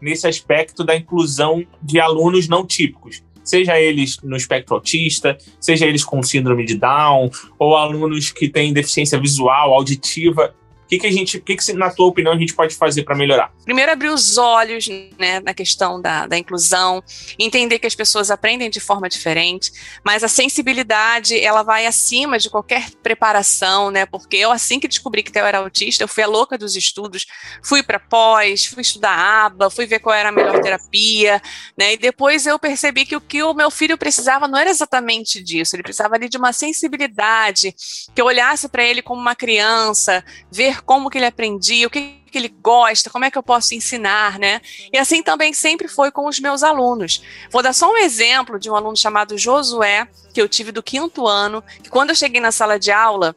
nesse 0.00 0.26
aspecto 0.26 0.82
da 0.82 0.96
inclusão 0.96 1.64
de 1.80 2.00
alunos 2.00 2.48
não 2.48 2.66
típicos? 2.66 3.22
Seja 3.48 3.80
eles 3.80 4.18
no 4.22 4.36
espectro 4.36 4.74
autista, 4.74 5.38
seja 5.58 5.86
eles 5.86 6.04
com 6.04 6.22
síndrome 6.22 6.66
de 6.66 6.76
Down, 6.76 7.30
ou 7.58 7.74
alunos 7.74 8.30
que 8.30 8.46
têm 8.46 8.74
deficiência 8.74 9.18
visual, 9.18 9.72
auditiva. 9.72 10.54
Que, 10.88 10.98
que 10.98 11.06
a 11.06 11.12
gente, 11.12 11.40
que, 11.40 11.56
que, 11.56 11.72
na 11.74 11.90
tua 11.90 12.06
opinião, 12.06 12.32
a 12.32 12.38
gente 12.38 12.54
pode 12.54 12.74
fazer 12.74 13.02
para 13.02 13.14
melhorar? 13.14 13.52
Primeiro, 13.64 13.92
abrir 13.92 14.08
os 14.08 14.38
olhos 14.38 14.88
né, 15.18 15.40
na 15.40 15.52
questão 15.52 16.00
da, 16.00 16.26
da 16.26 16.38
inclusão, 16.38 17.02
entender 17.38 17.78
que 17.78 17.86
as 17.86 17.94
pessoas 17.94 18.30
aprendem 18.30 18.70
de 18.70 18.80
forma 18.80 19.08
diferente, 19.08 19.70
mas 20.04 20.24
a 20.24 20.28
sensibilidade 20.28 21.38
ela 21.38 21.62
vai 21.62 21.86
acima 21.86 22.38
de 22.38 22.48
qualquer 22.48 22.90
preparação, 23.02 23.90
né? 23.90 24.06
Porque 24.06 24.36
eu, 24.36 24.50
assim 24.50 24.80
que 24.80 24.88
descobri 24.88 25.22
que 25.22 25.38
eu 25.38 25.44
era 25.44 25.58
autista, 25.58 26.04
eu 26.04 26.08
fui 26.08 26.22
a 26.22 26.26
louca 26.26 26.56
dos 26.56 26.74
estudos, 26.74 27.26
fui 27.62 27.82
para 27.82 28.00
pós, 28.00 28.64
fui 28.64 28.82
estudar 28.82 29.44
aba, 29.44 29.70
fui 29.70 29.86
ver 29.86 29.98
qual 29.98 30.14
era 30.14 30.30
a 30.30 30.32
melhor 30.32 30.60
terapia, 30.60 31.40
né? 31.76 31.92
E 31.92 31.96
depois 31.98 32.46
eu 32.46 32.58
percebi 32.58 33.04
que 33.04 33.16
o 33.16 33.20
que 33.20 33.42
o 33.42 33.54
meu 33.54 33.70
filho 33.70 33.98
precisava 33.98 34.48
não 34.48 34.58
era 34.58 34.70
exatamente 34.70 35.42
disso, 35.42 35.76
ele 35.76 35.82
precisava 35.82 36.14
ali 36.14 36.28
de 36.28 36.38
uma 36.38 36.52
sensibilidade, 36.52 37.74
que 38.14 38.20
eu 38.20 38.26
olhasse 38.26 38.68
para 38.68 38.82
ele 38.82 39.02
como 39.02 39.20
uma 39.20 39.34
criança, 39.34 40.24
ver 40.50 40.77
como 40.82 41.10
que 41.10 41.18
ele 41.18 41.26
aprendia, 41.26 41.86
o 41.86 41.90
que 41.90 42.18
que 42.30 42.38
ele 42.38 42.48
gosta, 42.48 43.10
como 43.10 43.24
é 43.24 43.30
que 43.30 43.38
eu 43.38 43.42
posso 43.42 43.74
ensinar, 43.74 44.38
né? 44.38 44.60
E 44.92 44.98
assim 44.98 45.22
também 45.22 45.52
sempre 45.52 45.88
foi 45.88 46.10
com 46.10 46.26
os 46.26 46.38
meus 46.38 46.62
alunos. 46.62 47.22
Vou 47.50 47.62
dar 47.62 47.72
só 47.72 47.90
um 47.90 47.96
exemplo 47.96 48.58
de 48.58 48.70
um 48.70 48.76
aluno 48.76 48.96
chamado 48.96 49.38
Josué, 49.38 50.06
que 50.32 50.40
eu 50.40 50.48
tive 50.48 50.70
do 50.70 50.82
quinto 50.82 51.26
ano, 51.26 51.62
que 51.82 51.90
quando 51.90 52.10
eu 52.10 52.14
cheguei 52.14 52.40
na 52.40 52.52
sala 52.52 52.78
de 52.78 52.92
aula, 52.92 53.34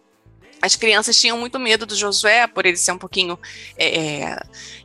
as 0.61 0.75
crianças 0.75 1.19
tinham 1.19 1.37
muito 1.39 1.57
medo 1.59 1.87
do 1.87 1.95
Josué, 1.95 2.45
por 2.45 2.67
ele 2.67 2.77
ser 2.77 2.91
um 2.91 2.97
pouquinho 2.97 3.39
é, 3.75 4.37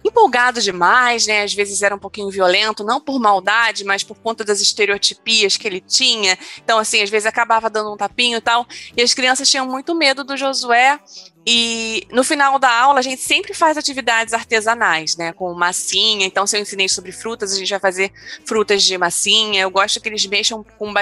empolgado 0.02 0.62
demais, 0.62 1.26
né? 1.26 1.42
Às 1.42 1.52
vezes 1.52 1.82
era 1.82 1.94
um 1.94 1.98
pouquinho 1.98 2.30
violento, 2.30 2.82
não 2.82 2.98
por 2.98 3.20
maldade, 3.20 3.84
mas 3.84 4.02
por 4.02 4.16
conta 4.16 4.42
das 4.42 4.62
estereotipias 4.62 5.58
que 5.58 5.68
ele 5.68 5.82
tinha. 5.82 6.38
Então, 6.64 6.78
assim, 6.78 7.02
às 7.02 7.10
vezes 7.10 7.26
acabava 7.26 7.68
dando 7.68 7.92
um 7.92 7.96
tapinho 7.96 8.38
e 8.38 8.40
tal. 8.40 8.66
E 8.96 9.02
as 9.02 9.12
crianças 9.12 9.50
tinham 9.50 9.66
muito 9.66 9.94
medo 9.94 10.24
do 10.24 10.34
Josué. 10.34 10.98
E 11.47 12.09
no 12.10 12.24
final 12.24 12.59
da 12.59 12.68
aula, 12.68 12.98
a 12.98 13.02
gente 13.02 13.23
sempre 13.23 13.55
faz 13.55 13.78
atividades 13.78 14.35
artesanais, 14.35 15.16
né? 15.16 15.32
Com 15.32 15.55
massinha. 15.55 16.27
Então, 16.27 16.44
se 16.44 16.56
eu 16.56 16.60
ensinei 16.60 16.89
sobre 16.89 17.12
frutas, 17.12 17.52
a 17.52 17.56
gente 17.56 17.70
vai 17.70 17.78
fazer 17.78 18.12
frutas 18.44 18.82
de 18.82 18.98
massinha. 18.98 19.62
Eu 19.62 19.70
gosto 19.70 20.01
que 20.01 20.09
eles 20.09 20.27
mexam 20.27 20.64
com 20.77 20.93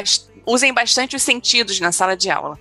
usem 0.45 0.75
bastante 0.75 1.17
os 1.17 1.23
sentidos 1.23 1.81
na 1.81 1.93
sala 1.93 2.15
de 2.15 2.31
aula. 2.31 2.59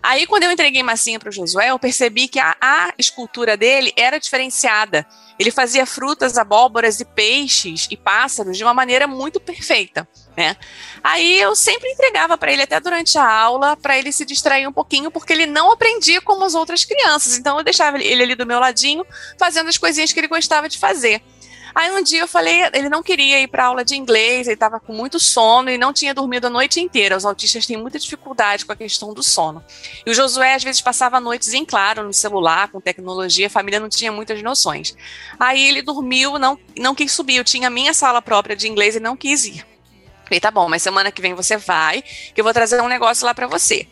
Aí, 0.00 0.24
quando 0.24 0.44
eu 0.44 0.52
entreguei 0.52 0.84
massinha 0.84 1.18
para 1.18 1.30
o 1.30 1.32
Josué, 1.32 1.70
eu 1.70 1.78
percebi 1.80 2.28
que 2.28 2.38
a, 2.38 2.54
a, 2.60 2.94
escultura 2.96 3.56
dele 3.56 3.92
era 3.96 4.20
diferenciada. 4.20 5.04
Ele 5.36 5.50
fazia 5.50 5.84
frutas, 5.84 6.38
abóboras 6.38 7.00
e 7.00 7.04
peixes 7.04 7.88
e 7.90 7.96
pássaros 7.96 8.56
de 8.56 8.62
uma 8.62 8.72
maneira 8.72 9.08
muito 9.08 9.40
perfeita, 9.40 10.06
né? 10.36 10.56
Aí 11.02 11.40
eu 11.40 11.54
sempre 11.56 11.88
entregava 11.88 12.36
para 12.36 12.52
ele 12.52 12.62
até 12.62 12.78
durante 12.78 13.16
a 13.16 13.28
aula, 13.28 13.76
para 13.76 13.98
ele 13.98 14.12
se 14.12 14.24
distrair 14.24 14.66
um 14.66 14.72
pouquinho, 14.72 15.10
porque 15.10 15.32
ele 15.32 15.46
não 15.46 15.72
aprendia 15.72 16.20
como 16.20 16.44
as 16.44 16.54
outras 16.54 16.84
crianças. 16.84 17.38
Então 17.38 17.58
eu 17.58 17.64
deixava 17.64 17.98
ele 18.02 18.22
ali 18.22 18.34
do 18.34 18.46
meu 18.46 18.58
ladinho, 18.58 19.04
fazendo 19.38 19.68
as 19.68 19.78
coisinhas 19.78 20.12
que 20.12 20.20
ele 20.20 20.28
gostava 20.28 20.68
de 20.68 20.78
fazer. 20.78 21.22
Aí 21.76 21.92
um 21.92 22.02
dia 22.02 22.20
eu 22.20 22.26
falei, 22.26 22.62
ele 22.72 22.88
não 22.88 23.02
queria 23.02 23.38
ir 23.38 23.48
para 23.48 23.66
aula 23.66 23.84
de 23.84 23.94
inglês, 23.94 24.46
ele 24.46 24.54
estava 24.54 24.80
com 24.80 24.94
muito 24.94 25.20
sono 25.20 25.68
e 25.68 25.76
não 25.76 25.92
tinha 25.92 26.14
dormido 26.14 26.46
a 26.46 26.50
noite 26.50 26.80
inteira. 26.80 27.14
Os 27.14 27.26
autistas 27.26 27.66
têm 27.66 27.76
muita 27.76 27.98
dificuldade 27.98 28.64
com 28.64 28.72
a 28.72 28.76
questão 28.76 29.12
do 29.12 29.22
sono. 29.22 29.62
E 30.06 30.10
o 30.10 30.14
Josué 30.14 30.54
às 30.54 30.64
vezes 30.64 30.80
passava 30.80 31.20
noites 31.20 31.52
em 31.52 31.66
claro 31.66 32.02
no 32.02 32.14
celular, 32.14 32.68
com 32.68 32.80
tecnologia, 32.80 33.48
a 33.48 33.50
família 33.50 33.78
não 33.78 33.90
tinha 33.90 34.10
muitas 34.10 34.42
noções. 34.42 34.96
Aí 35.38 35.68
ele 35.68 35.82
dormiu, 35.82 36.38
não, 36.38 36.58
não 36.78 36.94
quis 36.94 37.12
subir. 37.12 37.36
Eu 37.36 37.44
tinha 37.44 37.68
a 37.68 37.70
minha 37.70 37.92
sala 37.92 38.22
própria 38.22 38.56
de 38.56 38.66
inglês 38.66 38.96
e 38.96 39.00
não 39.00 39.14
quis 39.14 39.44
ir. 39.44 39.75
Falei, 40.26 40.40
tá 40.40 40.50
bom, 40.50 40.68
mas 40.68 40.82
semana 40.82 41.12
que 41.12 41.22
vem 41.22 41.34
você 41.34 41.56
vai, 41.56 42.02
que 42.02 42.40
eu 42.40 42.44
vou 42.44 42.52
trazer 42.52 42.80
um 42.82 42.88
negócio 42.88 43.24
lá 43.24 43.32
para 43.32 43.46
você. 43.46 43.86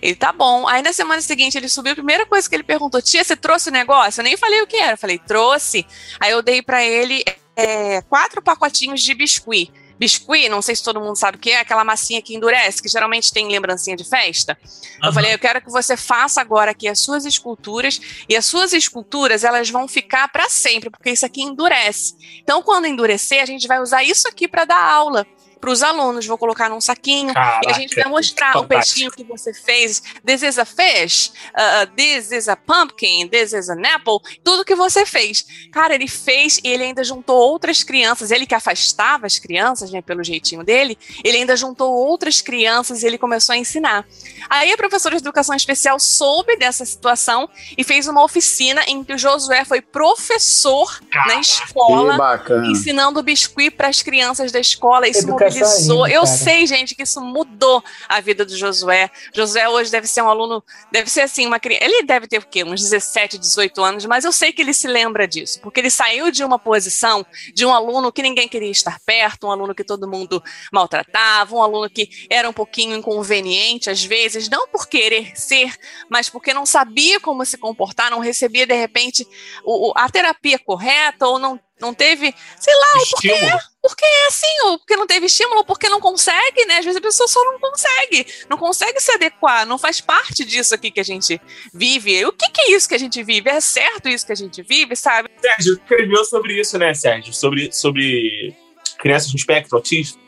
Ele, 0.00 0.14
tá 0.14 0.32
bom. 0.32 0.66
Aí 0.68 0.82
na 0.82 0.92
semana 0.92 1.20
seguinte 1.20 1.58
ele 1.58 1.68
subiu, 1.68 1.92
a 1.92 1.96
primeira 1.96 2.24
coisa 2.24 2.48
que 2.48 2.54
ele 2.54 2.62
perguntou, 2.62 3.02
tia, 3.02 3.24
você 3.24 3.36
trouxe 3.36 3.68
o 3.68 3.72
negócio? 3.72 4.20
Eu 4.20 4.24
nem 4.24 4.36
falei 4.36 4.62
o 4.62 4.66
que 4.66 4.76
era. 4.76 4.92
Eu 4.92 4.98
falei, 4.98 5.18
trouxe. 5.18 5.84
Aí 6.20 6.30
eu 6.30 6.42
dei 6.42 6.62
para 6.62 6.82
ele 6.84 7.24
é, 7.56 8.00
quatro 8.02 8.40
pacotinhos 8.40 9.02
de 9.02 9.12
biscuit. 9.14 9.72
Biscuit, 9.98 10.48
não 10.48 10.62
sei 10.62 10.74
se 10.74 10.82
todo 10.82 10.98
mundo 10.98 11.14
sabe 11.16 11.36
o 11.36 11.40
que 11.40 11.50
é, 11.50 11.60
aquela 11.60 11.84
massinha 11.84 12.22
que 12.22 12.34
endurece, 12.34 12.80
que 12.80 12.88
geralmente 12.88 13.30
tem 13.30 13.46
lembrancinha 13.48 13.94
de 13.94 14.08
festa. 14.08 14.56
Uhum. 14.62 15.08
Eu 15.08 15.12
falei, 15.12 15.34
eu 15.34 15.38
quero 15.38 15.60
que 15.60 15.70
você 15.70 15.94
faça 15.94 16.40
agora 16.40 16.70
aqui 16.70 16.88
as 16.88 17.00
suas 17.00 17.26
esculturas, 17.26 18.00
e 18.26 18.34
as 18.34 18.46
suas 18.46 18.72
esculturas, 18.72 19.44
elas 19.44 19.68
vão 19.68 19.86
ficar 19.86 20.28
para 20.28 20.48
sempre, 20.48 20.88
porque 20.88 21.10
isso 21.10 21.26
aqui 21.26 21.42
endurece. 21.42 22.14
Então, 22.42 22.62
quando 22.62 22.86
endurecer, 22.86 23.42
a 23.42 23.46
gente 23.46 23.68
vai 23.68 23.78
usar 23.78 24.02
isso 24.02 24.26
aqui 24.26 24.48
para 24.48 24.64
dar 24.64 24.82
aula 24.82 25.26
para 25.60 25.70
os 25.70 25.82
alunos. 25.82 26.26
Vou 26.26 26.38
colocar 26.38 26.68
num 26.68 26.80
saquinho 26.80 27.34
Caraca, 27.34 27.68
e 27.68 27.70
a 27.70 27.74
gente 27.74 27.94
vai 27.94 28.06
mostrar 28.06 28.52
fantástico. 28.52 28.64
o 28.64 28.68
peixinho 28.68 29.10
que 29.10 29.24
você 29.24 29.52
fez. 29.52 30.02
This 30.24 30.42
is 30.42 30.58
a 30.58 30.64
fish, 30.64 31.28
uh, 31.28 31.84
uh, 31.84 31.96
this 31.96 32.32
is 32.32 32.48
a 32.48 32.56
pumpkin, 32.56 33.28
this 33.28 33.52
is 33.52 33.68
an 33.68 33.82
apple. 33.94 34.18
Tudo 34.42 34.64
que 34.64 34.74
você 34.74 35.04
fez. 35.04 35.44
Cara, 35.72 35.94
ele 35.94 36.08
fez 36.08 36.58
e 36.64 36.68
ele 36.68 36.84
ainda 36.84 37.04
juntou 37.04 37.36
outras 37.36 37.82
crianças. 37.82 38.30
Ele 38.30 38.46
que 38.46 38.54
afastava 38.54 39.26
as 39.26 39.38
crianças, 39.38 39.90
né, 39.90 40.00
pelo 40.00 40.24
jeitinho 40.24 40.64
dele, 40.64 40.98
ele 41.22 41.38
ainda 41.38 41.56
juntou 41.56 41.92
outras 41.92 42.40
crianças 42.40 43.02
e 43.02 43.06
ele 43.06 43.18
começou 43.18 43.52
a 43.52 43.58
ensinar. 43.58 44.06
Aí 44.48 44.72
a 44.72 44.76
professora 44.76 45.16
de 45.16 45.22
educação 45.22 45.54
especial 45.54 45.98
soube 46.00 46.56
dessa 46.56 46.84
situação 46.84 47.48
e 47.76 47.84
fez 47.84 48.08
uma 48.08 48.24
oficina 48.24 48.82
em 48.86 49.04
que 49.04 49.12
o 49.12 49.18
Josué 49.18 49.64
foi 49.64 49.80
professor 49.80 51.00
Caraca, 51.10 51.34
na 51.34 51.40
escola, 51.40 52.42
ensinando 52.70 53.22
biscuit 53.22 53.70
para 53.70 53.88
as 53.88 54.02
crianças 54.02 54.50
da 54.52 54.60
escola. 54.60 55.08
Isso 55.08 55.26
Ainda, 55.50 56.10
eu 56.10 56.26
sei, 56.26 56.66
gente, 56.66 56.94
que 56.94 57.02
isso 57.02 57.20
mudou 57.20 57.82
a 58.08 58.20
vida 58.20 58.44
do 58.44 58.56
Josué. 58.56 59.10
Josué 59.34 59.68
hoje 59.68 59.90
deve 59.90 60.06
ser 60.06 60.22
um 60.22 60.28
aluno, 60.28 60.62
deve 60.90 61.10
ser 61.10 61.22
assim, 61.22 61.46
uma 61.46 61.58
criança. 61.58 61.84
Ele 61.84 62.02
deve 62.02 62.26
ter 62.26 62.38
o 62.38 62.46
quê? 62.46 62.64
Uns 62.64 62.80
17, 62.82 63.38
18 63.38 63.82
anos, 63.82 64.06
mas 64.06 64.24
eu 64.24 64.32
sei 64.32 64.52
que 64.52 64.62
ele 64.62 64.72
se 64.72 64.86
lembra 64.86 65.26
disso, 65.26 65.60
porque 65.60 65.80
ele 65.80 65.90
saiu 65.90 66.30
de 66.30 66.44
uma 66.44 66.58
posição 66.58 67.24
de 67.54 67.64
um 67.66 67.74
aluno 67.74 68.12
que 68.12 68.22
ninguém 68.22 68.48
queria 68.48 68.70
estar 68.70 68.98
perto, 69.04 69.46
um 69.46 69.50
aluno 69.50 69.74
que 69.74 69.84
todo 69.84 70.08
mundo 70.08 70.42
maltratava, 70.72 71.54
um 71.54 71.62
aluno 71.62 71.88
que 71.88 72.08
era 72.28 72.48
um 72.48 72.52
pouquinho 72.52 72.96
inconveniente 72.96 73.90
às 73.90 74.04
vezes, 74.04 74.48
não 74.48 74.68
por 74.68 74.88
querer 74.88 75.36
ser, 75.36 75.72
mas 76.08 76.28
porque 76.28 76.52
não 76.54 76.66
sabia 76.66 77.20
como 77.20 77.44
se 77.44 77.56
comportar, 77.56 78.10
não 78.10 78.18
recebia 78.18 78.66
de 78.66 78.74
repente 78.74 79.26
o, 79.64 79.92
a 79.96 80.08
terapia 80.08 80.58
correta 80.58 81.26
ou 81.26 81.38
não 81.38 81.58
não 81.80 81.94
teve, 81.94 82.34
sei 82.58 82.74
lá, 82.74 83.04
porque, 83.10 83.34
porque 83.82 84.04
é 84.04 84.26
assim, 84.28 84.66
ou 84.66 84.78
porque 84.78 84.96
não 84.96 85.06
teve 85.06 85.26
estímulo, 85.26 85.58
ou 85.58 85.64
porque 85.64 85.88
não 85.88 86.00
consegue, 86.00 86.64
né? 86.66 86.78
Às 86.78 86.84
vezes 86.84 86.98
a 86.98 87.00
pessoa 87.00 87.28
só 87.28 87.42
não 87.44 87.58
consegue, 87.58 88.26
não 88.48 88.58
consegue 88.58 89.00
se 89.00 89.12
adequar, 89.12 89.66
não 89.66 89.78
faz 89.78 90.00
parte 90.00 90.44
disso 90.44 90.74
aqui 90.74 90.90
que 90.90 91.00
a 91.00 91.04
gente 91.04 91.40
vive. 91.72 92.18
E 92.18 92.26
o 92.26 92.32
que, 92.32 92.50
que 92.50 92.60
é 92.60 92.72
isso 92.72 92.88
que 92.88 92.94
a 92.94 92.98
gente 92.98 93.22
vive? 93.22 93.48
É 93.48 93.60
certo 93.60 94.08
isso 94.08 94.26
que 94.26 94.32
a 94.32 94.36
gente 94.36 94.62
vive, 94.62 94.94
sabe? 94.94 95.30
Sérgio, 95.40 95.74
escreveu 95.74 96.24
sobre 96.24 96.60
isso, 96.60 96.78
né, 96.78 96.92
Sérgio? 96.94 97.32
Sobre, 97.32 97.72
sobre 97.72 98.54
crianças 98.98 99.32
no 99.32 99.38
espectro 99.38 99.76
autista. 99.76 100.18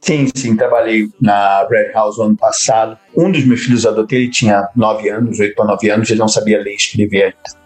Sim, 0.00 0.28
sim, 0.34 0.56
trabalhei 0.56 1.08
na 1.20 1.66
Red 1.68 1.92
House 1.92 2.18
ano 2.18 2.36
passado. 2.36 2.98
Um 3.14 3.30
dos 3.30 3.44
meus 3.44 3.60
filhos 3.60 3.84
eu 3.84 3.90
adotei, 3.90 4.22
ele 4.22 4.30
tinha 4.30 4.66
9 4.74 5.10
anos, 5.10 5.38
8 5.38 5.54
para 5.54 5.66
9 5.66 5.90
anos, 5.90 6.08
ele 6.08 6.18
não 6.18 6.28
sabia 6.28 6.58
ler 6.58 6.72
e 6.72 6.76
escrever 6.76 7.24
ainda. 7.24 7.60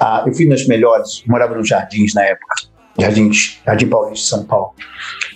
Ah, 0.00 0.24
eu 0.26 0.34
fui 0.34 0.46
nas 0.46 0.66
melhores, 0.66 1.22
morava 1.26 1.54
nos 1.54 1.68
Jardins 1.68 2.14
na 2.14 2.22
época, 2.24 2.54
Jardins, 2.98 3.60
Jardim 3.66 3.88
Paulista, 3.88 4.36
São 4.36 4.44
Paulo. 4.44 4.74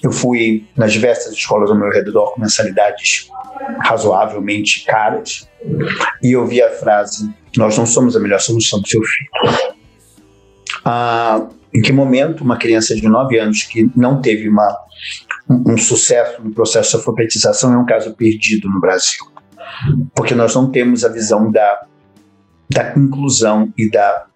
Eu 0.02 0.12
fui 0.12 0.66
nas 0.76 0.93
diversas 0.93 1.32
escolas 1.32 1.70
ao 1.70 1.76
meu 1.76 1.90
redor 1.90 2.32
com 2.32 2.40
mensalidades 2.40 3.28
razoavelmente 3.80 4.85
caras 4.85 5.48
e 6.22 6.32
eu 6.32 6.47
vi 6.47 6.62
a 6.62 6.70
frase: 6.70 7.28
Nós 7.56 7.76
não 7.76 7.86
somos 7.86 8.16
a 8.16 8.20
melhor 8.20 8.40
solução 8.40 8.80
do 8.80 8.89
seu 8.89 9.02
filho. 9.02 9.30
Ah, 10.85 11.48
em 11.74 11.82
que 11.82 11.93
momento 11.93 12.43
uma 12.43 12.56
criança 12.56 12.94
de 12.94 13.09
9 13.09 13.39
anos 13.39 13.64
que 13.64 13.90
não 13.94 14.22
teve 14.22 14.48
uma, 14.48 14.76
um, 15.48 15.72
um 15.72 15.78
sucesso 15.78 16.43
no 16.43 16.52
processo 16.52 16.90
de 16.90 16.97
alfabetização 16.97 17.72
é 17.72 17.78
um 17.78 17.85
caso 17.85 18.14
perdido 18.14 18.68
no 18.70 18.80
Brasil? 18.80 19.26
Porque 20.14 20.35
nós 20.35 20.55
não 20.55 20.70
temos 20.70 21.05
a 21.05 21.09
visão 21.09 21.51
da, 21.51 21.86
da 22.72 22.94
inclusão 22.97 23.72
e 23.76 23.90
da 23.90 24.28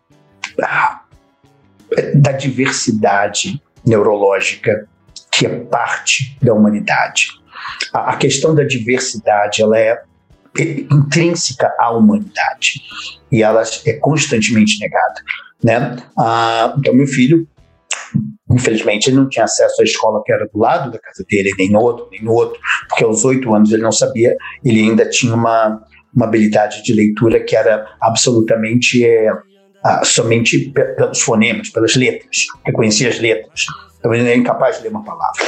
da 0.56 2.32
diversidade 2.32 3.62
neurológica 3.84 4.88
que 5.30 5.46
é 5.46 5.48
parte 5.48 6.36
da 6.42 6.52
humanidade. 6.52 7.28
A, 7.92 8.12
a 8.12 8.16
questão 8.16 8.54
da 8.54 8.64
diversidade 8.64 9.62
ela 9.62 9.78
é 9.78 10.02
intrínseca 10.90 11.74
à 11.78 11.90
humanidade 11.90 12.82
e 13.30 13.42
ela 13.42 13.62
é 13.86 13.92
constantemente 13.94 14.78
negada, 14.78 15.22
né? 15.64 15.96
Ah, 16.18 16.74
então 16.78 16.94
meu 16.94 17.06
filho 17.06 17.48
Infelizmente, 18.50 19.08
ele 19.08 19.16
não 19.16 19.28
tinha 19.28 19.44
acesso 19.44 19.80
à 19.80 19.84
escola 19.84 20.22
que 20.24 20.32
era 20.32 20.46
do 20.46 20.58
lado 20.58 20.90
da 20.90 20.98
casa 20.98 21.24
dele, 21.28 21.50
nem 21.58 21.70
no 21.70 21.80
outro, 21.80 22.08
nem 22.10 22.22
no 22.22 22.32
outro, 22.32 22.60
porque 22.88 23.02
aos 23.02 23.24
oito 23.24 23.52
anos 23.54 23.72
ele 23.72 23.82
não 23.82 23.92
sabia, 23.92 24.36
ele 24.62 24.80
ainda 24.80 25.08
tinha 25.08 25.34
uma, 25.34 25.82
uma 26.14 26.26
habilidade 26.26 26.82
de 26.82 26.92
leitura 26.92 27.40
que 27.40 27.56
era 27.56 27.86
absolutamente 28.00 29.04
é, 29.04 29.32
ah, 29.84 30.04
somente 30.04 30.70
pelos 30.70 31.20
fonemas, 31.20 31.68
pelas 31.70 31.96
letras, 31.96 32.46
reconhecia 32.64 33.08
as 33.08 33.18
letras. 33.18 33.66
Então 33.98 34.14
ele 34.14 34.28
era 34.28 34.36
incapaz 34.36 34.78
de 34.78 34.84
ler 34.84 34.90
uma 34.90 35.04
palavra. 35.04 35.42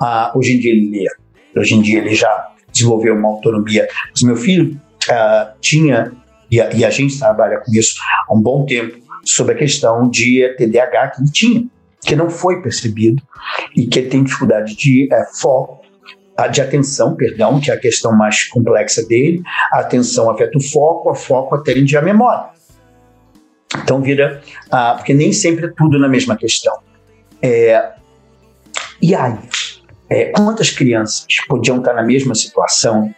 Ah, 0.00 0.32
hoje 0.34 0.54
em 0.54 0.60
dia 0.60 0.72
ele 0.72 0.90
lê, 0.90 1.60
hoje 1.60 1.74
em 1.74 1.82
dia 1.82 1.98
ele 1.98 2.14
já 2.14 2.52
desenvolveu 2.72 3.14
uma 3.14 3.28
autonomia. 3.28 3.86
Mas 4.10 4.22
meu 4.22 4.36
filho 4.36 4.80
ah, 5.10 5.54
tinha, 5.60 6.12
e 6.50 6.60
a, 6.60 6.72
e 6.72 6.84
a, 6.84 6.90
gente 6.90 7.18
trabalha 7.18 7.58
com 7.58 7.72
isso 7.72 7.96
há 8.28 8.34
um 8.34 8.40
bom 8.40 8.64
tempo, 8.66 9.00
sobre 9.24 9.54
a 9.54 9.56
questão 9.56 10.08
de 10.10 10.48
TDAH 10.58 11.08
que 11.08 11.22
ele 11.22 11.30
tinha, 11.30 11.64
que 12.00 12.16
não 12.16 12.28
foi 12.28 12.60
percebido 12.60 13.22
e 13.76 13.86
que 13.86 14.02
tem 14.02 14.24
dificuldade 14.24 14.74
de 14.76 15.08
é, 15.12 15.24
foco, 15.40 15.82
de 16.50 16.60
atenção, 16.60 17.14
perdão, 17.14 17.60
que 17.60 17.70
é 17.70 17.74
a 17.74 17.78
questão 17.78 18.16
mais 18.16 18.44
complexa 18.44 19.06
dele. 19.06 19.42
A 19.72 19.80
atenção 19.80 20.30
afeta 20.30 20.58
o 20.58 20.62
foco, 20.62 21.10
o 21.10 21.14
foco 21.14 21.54
atende 21.54 21.96
a 21.96 22.02
memória. 22.02 22.46
Então 23.78 24.00
vira. 24.00 24.42
Ah, 24.70 24.94
porque 24.96 25.14
nem 25.14 25.32
sempre 25.32 25.66
é 25.66 25.72
tudo 25.76 25.98
na 25.98 26.08
mesma 26.08 26.36
questão. 26.36 26.78
É, 27.40 27.92
e 29.00 29.14
aí? 29.14 29.38
É, 30.08 30.26
quantas 30.26 30.70
crianças 30.70 31.26
podiam 31.48 31.78
estar 31.78 31.94
na 31.94 32.02
mesma 32.02 32.34
situação 32.34 33.12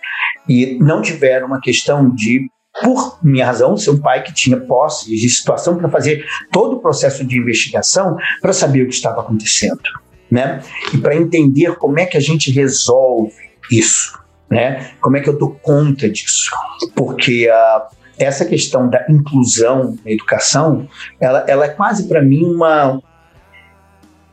e 0.49 0.79
não 0.81 1.03
tiveram 1.03 1.49
uma 1.49 1.61
questão 1.61 2.09
de, 2.09 2.49
por 2.83 3.19
minha 3.23 3.47
razão, 3.47 3.77
ser 3.77 3.91
um 3.91 4.01
pai 4.01 4.23
que 4.23 4.33
tinha 4.33 4.59
posse 4.61 5.11
de 5.11 5.29
situação 5.29 5.77
para 5.77 5.89
fazer 5.89 6.25
todo 6.53 6.77
o 6.77 6.81
processo 6.81 7.25
de 7.25 7.37
investigação 7.37 8.17
para 8.41 8.53
saber 8.53 8.83
o 8.83 8.89
que 8.89 8.95
estava 8.95 9.23
acontecendo, 9.23 9.83
né? 10.31 10.63
E 10.93 10.99
para 10.99 11.17
entender 11.17 11.75
como 11.77 11.99
é 11.99 12.07
que 12.07 12.17
a 12.17 12.21
gente 12.21 12.53
resolve 12.53 13.35
isso, 13.73 14.17
né? 14.49 14.93
Como 15.01 15.17
é 15.17 15.21
que 15.21 15.29
eu 15.29 15.37
dou 15.37 15.51
conta 15.51 16.09
disso? 16.09 16.49
Porque 16.95 17.51
a 17.53 17.89
uh, 17.91 18.04
essa 18.19 18.45
questão 18.45 18.89
da 18.89 19.05
inclusão 19.09 19.97
na 20.05 20.11
educação, 20.11 20.89
ela, 21.21 21.45
ela 21.49 21.65
é 21.65 21.69
quase 21.69 22.09
para 22.09 22.23
mim 22.23 22.45
uma, 22.45 23.01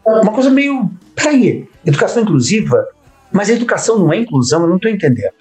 uma 0.05 0.31
coisa 0.31 0.49
meio. 0.49 0.89
Peraí, 1.15 1.67
educação 1.85 2.23
inclusiva? 2.23 2.87
Mas 3.31 3.49
a 3.49 3.53
educação 3.53 3.97
não 3.97 4.11
é 4.11 4.17
inclusão, 4.17 4.61
eu 4.61 4.67
não 4.67 4.75
estou 4.75 4.91
entendendo. 4.91 5.33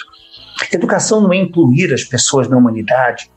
Educação 0.72 1.20
não 1.20 1.32
é 1.32 1.36
incluir 1.36 1.92
as 1.92 2.04
pessoas 2.04 2.48
na 2.48 2.56
humanidade. 2.56 3.30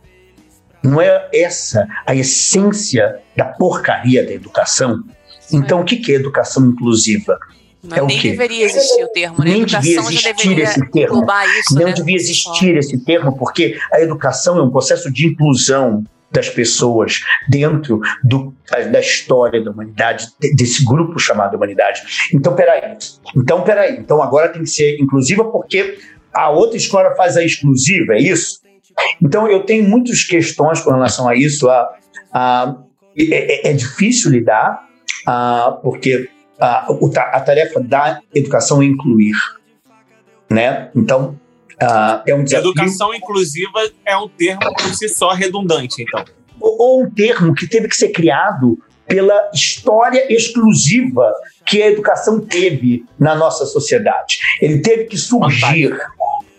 Não 0.83 1.01
é 1.01 1.29
essa 1.33 1.87
a 2.05 2.13
essência 2.13 3.19
da 3.35 3.45
porcaria 3.45 4.25
da 4.25 4.33
educação. 4.33 5.03
Então, 5.51 5.81
o 5.81 5.85
que 5.85 6.11
é 6.11 6.15
educação 6.15 6.65
inclusiva? 6.65 7.39
Não, 7.83 7.97
é 7.97 8.01
nem 8.01 8.21
deveria 8.21 8.65
existir 8.65 9.03
o 9.03 9.07
termo, 9.09 9.39
né? 9.39 9.51
Nem 9.51 9.65
devia 9.65 9.99
existir 9.99 10.59
esse 10.59 10.89
termo. 10.89 11.25
Isso, 11.59 11.75
não 11.75 11.87
né? 11.87 11.91
devia 11.91 12.15
existir 12.15 12.77
esse 12.77 12.97
termo, 13.03 13.37
porque 13.37 13.77
a 13.91 13.99
educação 13.99 14.57
é 14.57 14.63
um 14.63 14.71
processo 14.71 15.11
de 15.11 15.27
inclusão 15.27 16.03
das 16.31 16.49
pessoas 16.49 17.19
dentro 17.47 18.01
do, 18.23 18.53
da 18.91 18.99
história 18.99 19.63
da 19.63 19.69
humanidade, 19.69 20.27
desse 20.55 20.83
grupo 20.83 21.19
chamado 21.19 21.55
humanidade. 21.55 22.01
Então, 22.33 22.55
peraí. 22.55 22.97
Então, 23.35 23.61
peraí. 23.63 23.97
Então, 23.97 24.21
agora 24.21 24.49
tem 24.49 24.63
que 24.63 24.69
ser 24.69 24.97
inclusiva 24.99 25.43
porque 25.45 25.99
a 26.33 26.49
outra 26.49 26.75
escola 26.77 27.15
faz 27.15 27.37
a 27.37 27.43
exclusiva, 27.43 28.15
é 28.15 28.19
isso? 28.19 28.61
Então, 29.21 29.47
eu 29.47 29.63
tenho 29.63 29.87
muitas 29.87 30.23
questões 30.23 30.79
com 30.79 30.91
relação 30.91 31.27
a 31.29 31.35
isso. 31.35 31.69
A, 31.69 31.89
a, 32.33 32.75
é, 33.15 33.67
é, 33.67 33.71
é 33.71 33.73
difícil 33.73 34.31
lidar, 34.31 34.87
ah, 35.27 35.77
porque 35.83 36.29
ta- 36.57 37.31
a 37.33 37.39
tarefa 37.41 37.79
da 37.79 38.19
educação 38.33 38.81
é 38.81 38.85
incluir, 38.85 39.35
né? 40.49 40.89
Então, 40.95 41.39
ah, 41.81 42.21
é 42.27 42.33
um 42.35 42.43
desafio. 42.43 42.71
Educação 42.71 43.13
inclusiva 43.13 43.79
é 44.05 44.15
um 44.17 44.27
termo 44.29 44.61
por 44.75 44.93
si 44.95 45.09
só 45.09 45.31
redundante, 45.33 46.01
então. 46.01 46.23
ou, 46.59 46.77
ou 46.79 47.03
um 47.03 47.09
termo 47.09 47.53
que 47.53 47.67
teve 47.67 47.87
que 47.87 47.95
ser 47.97 48.09
criado 48.09 48.77
pela 49.07 49.49
história 49.53 50.31
exclusiva 50.33 51.33
que 51.65 51.81
a 51.81 51.89
educação 51.89 52.39
teve 52.39 53.05
na 53.19 53.35
nossa 53.35 53.65
sociedade. 53.65 54.37
Ele 54.61 54.79
teve 54.79 55.05
que 55.05 55.17
surgir 55.17 55.93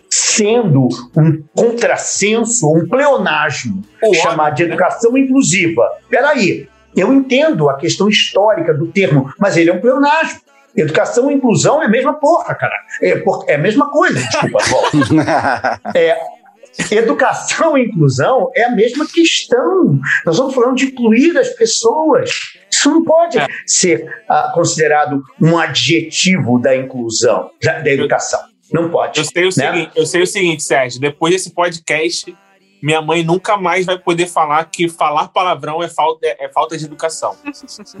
sendo 0.09 0.87
um 1.17 1.43
contrassenso, 1.55 2.71
um 2.71 2.87
pleonasmo, 2.87 3.83
O 4.03 4.13
chamar 4.13 4.51
de 4.51 4.63
né? 4.63 4.69
educação 4.69 5.17
inclusiva. 5.17 5.83
Peraí, 6.09 6.67
eu 6.95 7.13
entendo 7.13 7.69
a 7.69 7.75
questão 7.77 8.07
histórica 8.09 8.73
do 8.73 8.87
termo, 8.87 9.31
mas 9.39 9.57
ele 9.57 9.69
é 9.69 9.73
um 9.73 9.81
pleonasmo. 9.81 10.39
Educação 10.75 11.31
e 11.31 11.35
inclusão 11.35 11.81
é 11.81 11.85
a 11.85 11.89
mesma 11.89 12.13
porra, 12.15 12.53
cara. 12.53 12.73
É, 13.01 13.15
por- 13.17 13.45
é 13.47 13.55
a 13.55 13.57
mesma 13.57 13.89
coisa, 13.89 14.19
desculpa. 14.19 14.59
É, 15.95 16.17
educação 16.91 17.77
e 17.77 17.85
inclusão 17.85 18.51
é 18.55 18.63
a 18.65 18.71
mesma 18.71 19.05
questão. 19.07 19.99
Nós 20.25 20.35
estamos 20.35 20.53
falando 20.53 20.75
de 20.75 20.85
incluir 20.87 21.37
as 21.37 21.49
pessoas. 21.49 22.31
Isso 22.69 22.89
não 22.89 23.03
pode 23.03 23.37
É. 23.39 23.47
ser 23.65 24.05
ah, 24.27 24.51
considerado 24.53 25.23
um 25.41 25.57
adjetivo 25.57 26.59
da 26.59 26.75
inclusão, 26.75 27.49
da, 27.63 27.79
da 27.79 27.89
educação. 27.89 28.39
Não 28.73 28.89
pode. 28.89 29.19
Eu 29.19 29.25
sei, 29.25 29.43
o 29.43 29.45
né? 29.45 29.51
seguinte, 29.51 29.91
eu 29.95 30.05
sei 30.05 30.21
o 30.23 30.27
seguinte, 30.27 30.63
Sérgio. 30.63 30.99
Depois 30.99 31.33
desse 31.33 31.51
podcast, 31.53 32.35
minha 32.85 33.01
mãe 33.01 33.23
nunca 33.23 33.57
mais 33.57 33.83
vai 33.83 33.97
poder 33.97 34.27
falar 34.27 34.63
que 34.65 34.87
falar 34.87 35.29
palavrão 35.29 35.81
é 35.81 35.89
falta, 35.89 36.23
é, 36.23 36.45
é 36.45 36.49
falta 36.49 36.77
de 36.77 36.85
educação. 36.85 37.35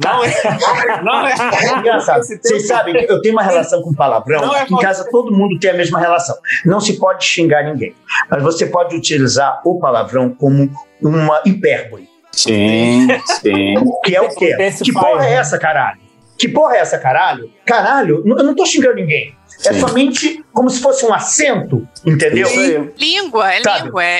Não 0.03 0.23
é. 0.23 1.01
Não 1.01 1.27
é. 1.27 1.33
É 1.33 1.79
engraçado. 1.79 2.21
Vocês 2.21 2.67
sabem 2.67 2.93
que 2.93 3.11
eu 3.11 3.19
tenho 3.19 3.33
uma 3.33 3.41
relação 3.41 3.81
com 3.81 3.91
palavrão. 3.91 4.41
Não 4.41 4.55
é 4.55 4.63
em 4.63 4.77
casa 4.77 5.09
todo 5.09 5.35
mundo 5.35 5.57
tem 5.57 5.71
a 5.71 5.73
mesma 5.73 5.99
relação. 5.99 6.35
Não 6.63 6.79
se 6.79 6.99
pode 6.99 7.25
xingar 7.25 7.63
ninguém. 7.63 7.95
Mas 8.29 8.43
você 8.43 8.67
pode 8.67 8.95
utilizar 8.95 9.59
o 9.65 9.79
palavrão 9.79 10.29
como 10.29 10.69
uma 11.01 11.41
hipérbole. 11.43 12.07
Sim, 12.31 13.07
sim. 13.41 13.73
Que 14.03 14.15
é 14.15 14.21
o 14.21 14.29
quê? 14.35 14.55
Que 14.83 14.93
porra 14.93 15.25
é 15.25 15.29
né? 15.31 15.33
essa, 15.33 15.57
caralho? 15.57 15.99
Que 16.37 16.47
porra 16.47 16.75
é 16.75 16.79
essa, 16.79 16.99
caralho? 16.99 17.49
Caralho, 17.65 18.23
eu 18.23 18.43
não 18.43 18.53
tô 18.53 18.63
xingando 18.67 18.95
ninguém. 18.95 19.35
É 19.63 19.73
Sim. 19.73 19.79
somente 19.79 20.43
como 20.53 20.69
se 20.69 20.81
fosse 20.81 21.05
um 21.05 21.13
acento, 21.13 21.87
entendeu? 22.05 22.47
Aí. 22.47 22.89
Língua, 22.97 23.53
é 23.53 23.61
Sabe? 23.63 23.85
língua, 23.85 24.03
é. 24.03 24.19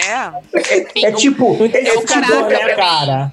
É, 0.54 1.06
é 1.08 1.12
tipo. 1.12 1.58
Tem 1.58 1.72
é, 1.74 1.88
é 1.90 1.92
sentido, 1.92 2.22
tipo- 2.26 2.48
né, 2.48 2.76
cara? 2.76 3.32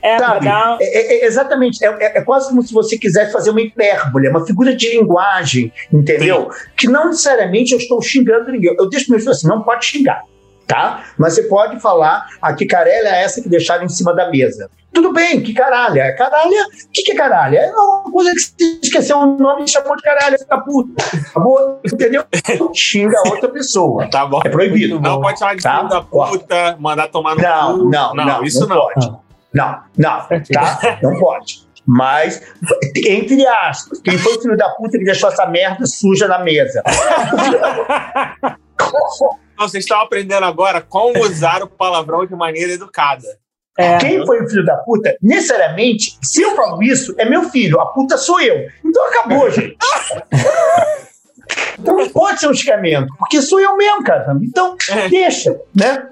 É, 0.00 0.18
Sabe? 0.18 0.48
É, 0.48 0.52
é- 0.80 1.22
é 1.22 1.26
exatamente. 1.26 1.84
É, 1.84 1.88
é- 1.88 2.18
é 2.18 2.22
quase 2.22 2.48
como 2.48 2.62
se 2.62 2.72
você 2.74 2.98
quisesse 2.98 3.32
fazer 3.32 3.50
uma 3.50 3.60
hipérbole, 3.60 4.26
é 4.26 4.30
uma 4.30 4.44
figura 4.44 4.74
de 4.74 4.88
linguagem, 4.90 5.72
entendeu? 5.92 6.50
Que 6.76 6.88
não 6.88 7.06
necessariamente 7.08 7.72
eu 7.72 7.78
estou 7.78 8.02
xingando 8.02 8.50
ninguém. 8.50 8.74
Eu 8.76 8.88
deixo 8.88 9.10
meus 9.10 9.22
filhos 9.22 9.38
assim, 9.38 9.46
não 9.46 9.62
pode 9.62 9.84
xingar, 9.86 10.22
tá? 10.66 11.04
Mas 11.18 11.34
você 11.34 11.42
pode 11.44 11.78
falar, 11.80 12.26
a 12.40 12.52
que 12.54 12.66
caralha 12.66 13.08
é 13.08 13.22
essa 13.22 13.40
que 13.42 13.48
deixaram 13.48 13.84
em 13.84 13.88
cima 13.88 14.14
da 14.14 14.30
mesa. 14.30 14.70
Tudo 14.92 15.10
bem, 15.12 15.40
que 15.40 15.54
caralha? 15.54 16.14
Caralha? 16.16 16.66
O 16.66 16.90
que, 16.92 17.02
que 17.02 17.12
é 17.12 17.14
caralha? 17.14 17.58
É 17.60 17.70
uma 17.72 18.10
coisa 18.12 18.30
que 18.32 18.40
você 18.40 18.78
esqueceu 18.82 19.16
o 19.18 19.38
nome 19.38 19.64
e 19.64 19.68
chamou 19.68 19.96
de 19.96 20.02
caralha, 20.02 20.38
fica 20.38 20.60
puta. 20.60 21.02
Acabou, 21.30 21.80
entendeu? 21.84 22.24
Xinga 22.74 23.16
a 23.24 23.28
outra 23.30 23.48
pessoa. 23.48 24.08
Tá 24.12 24.26
bom. 24.26 24.40
É 24.44 24.50
proibido. 24.50 25.00
Não 25.00 25.20
pode 25.20 25.38
chamar 25.38 25.56
de 25.56 25.62
Tá? 25.62 25.76
filho 25.78 25.88
da 25.88 26.02
puta, 26.02 26.76
mandar 26.78 27.08
tomar 27.08 27.34
no 27.36 27.42
Não, 27.42 27.78
cu. 27.78 27.90
não, 27.90 28.14
não, 28.14 28.44
isso 28.44 28.66
não 28.66 28.76
não. 28.76 28.82
pode. 28.82 29.12
Não, 29.54 29.80
não, 29.96 30.26
tá? 30.52 30.98
Não 31.02 31.18
pode. 31.18 31.66
Mas, 31.86 32.40
entre 32.96 33.46
aspas, 33.46 34.00
quem 34.02 34.16
foi 34.18 34.36
o 34.36 34.40
filho 34.42 34.56
da 34.56 34.68
puta 34.70 34.98
que 34.98 35.04
deixou 35.04 35.28
essa 35.30 35.46
merda 35.46 35.84
suja 35.86 36.28
na 36.28 36.38
mesa? 36.38 36.82
Então, 39.62 39.68
vocês 39.68 39.84
estão 39.84 40.00
aprendendo 40.00 40.44
agora 40.44 40.80
como 40.80 41.18
usar 41.22 41.62
o 41.62 41.68
palavrão 41.68 42.26
de 42.26 42.34
maneira 42.34 42.72
educada. 42.72 43.22
é, 43.78 43.96
Quem 43.98 44.26
foi 44.26 44.42
o 44.42 44.48
filho 44.48 44.64
da 44.64 44.76
puta, 44.78 45.16
necessariamente, 45.22 46.18
se 46.20 46.42
eu 46.42 46.56
falo 46.56 46.82
isso, 46.82 47.14
é 47.16 47.24
meu 47.24 47.48
filho, 47.48 47.80
a 47.80 47.86
puta 47.86 48.16
sou 48.16 48.40
eu. 48.40 48.68
Então 48.84 49.06
acabou, 49.06 49.48
gente. 49.52 49.76
Então 51.78 51.96
não 51.96 52.08
pode 52.08 52.40
ser 52.40 52.48
um 52.48 52.54
xingamento, 52.54 53.14
porque 53.18 53.40
sou 53.40 53.60
eu 53.60 53.76
mesmo, 53.76 54.02
cara. 54.02 54.36
Então, 54.42 54.76
deixa, 55.08 55.56
né? 55.74 56.08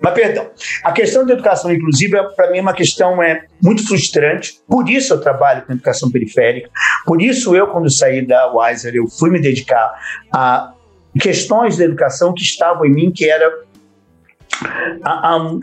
Mas, 0.00 0.14
perdão, 0.14 0.50
a 0.82 0.90
questão 0.90 1.24
da 1.24 1.34
educação 1.34 1.70
inclusiva, 1.70 2.32
para 2.34 2.50
mim, 2.50 2.58
é 2.58 2.62
uma 2.62 2.72
questão 2.72 3.22
é, 3.22 3.44
muito 3.62 3.86
frustrante. 3.86 4.54
Por 4.66 4.88
isso 4.88 5.12
eu 5.12 5.20
trabalho 5.20 5.62
com 5.64 5.72
educação 5.72 6.10
periférica. 6.10 6.70
Por 7.04 7.22
isso 7.22 7.54
eu, 7.54 7.68
quando 7.68 7.88
saí 7.90 8.26
da 8.26 8.50
Wiser, 8.52 8.94
eu 8.96 9.06
fui 9.06 9.30
me 9.30 9.40
dedicar 9.40 9.92
a 10.32 10.72
questões 11.18 11.76
da 11.76 11.84
educação 11.84 12.32
que 12.34 12.42
estavam 12.42 12.84
em 12.86 12.90
mim, 12.92 13.10
que 13.10 13.28
era 13.28 13.50
a, 15.02 15.36
a- 15.36 15.58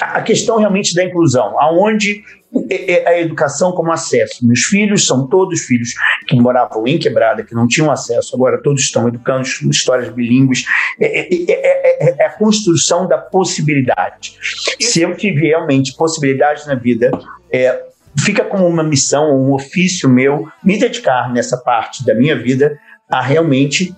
a 0.00 0.22
questão 0.22 0.58
realmente 0.58 0.94
da 0.94 1.04
inclusão, 1.04 1.58
aonde 1.60 2.22
é- 2.70 2.92
é 3.02 3.08
a 3.08 3.20
educação 3.20 3.72
como 3.72 3.92
acesso. 3.92 4.44
Meus 4.46 4.60
filhos 4.64 5.06
são 5.06 5.26
todos 5.28 5.60
filhos 5.62 5.90
que 6.26 6.34
moravam 6.36 6.86
em 6.86 6.98
quebrada, 6.98 7.44
que 7.44 7.54
não 7.54 7.66
tinham 7.68 7.90
acesso, 7.90 8.34
agora 8.34 8.60
todos 8.62 8.82
estão 8.82 9.06
educando 9.08 9.42
histórias 9.70 10.08
bilíngues. 10.12 10.64
É, 11.00 11.20
é- 11.20 11.28
é- 11.48 12.08
é- 12.08 12.16
é 12.22 12.26
a 12.26 12.30
construção 12.30 13.06
da 13.06 13.18
possibilidade. 13.18 14.36
Se 14.80 15.02
eu 15.02 15.16
tiver 15.16 15.48
realmente 15.48 15.94
possibilidades 15.96 16.66
na 16.66 16.74
vida, 16.74 17.10
é, 17.52 17.84
fica 18.18 18.44
como 18.44 18.66
uma 18.66 18.82
missão, 18.82 19.30
um 19.36 19.52
ofício 19.52 20.08
meu, 20.08 20.48
me 20.62 20.78
dedicar 20.78 21.32
nessa 21.32 21.56
parte 21.56 22.04
da 22.04 22.14
minha 22.14 22.36
vida 22.36 22.78
a 23.10 23.20
realmente 23.20 23.94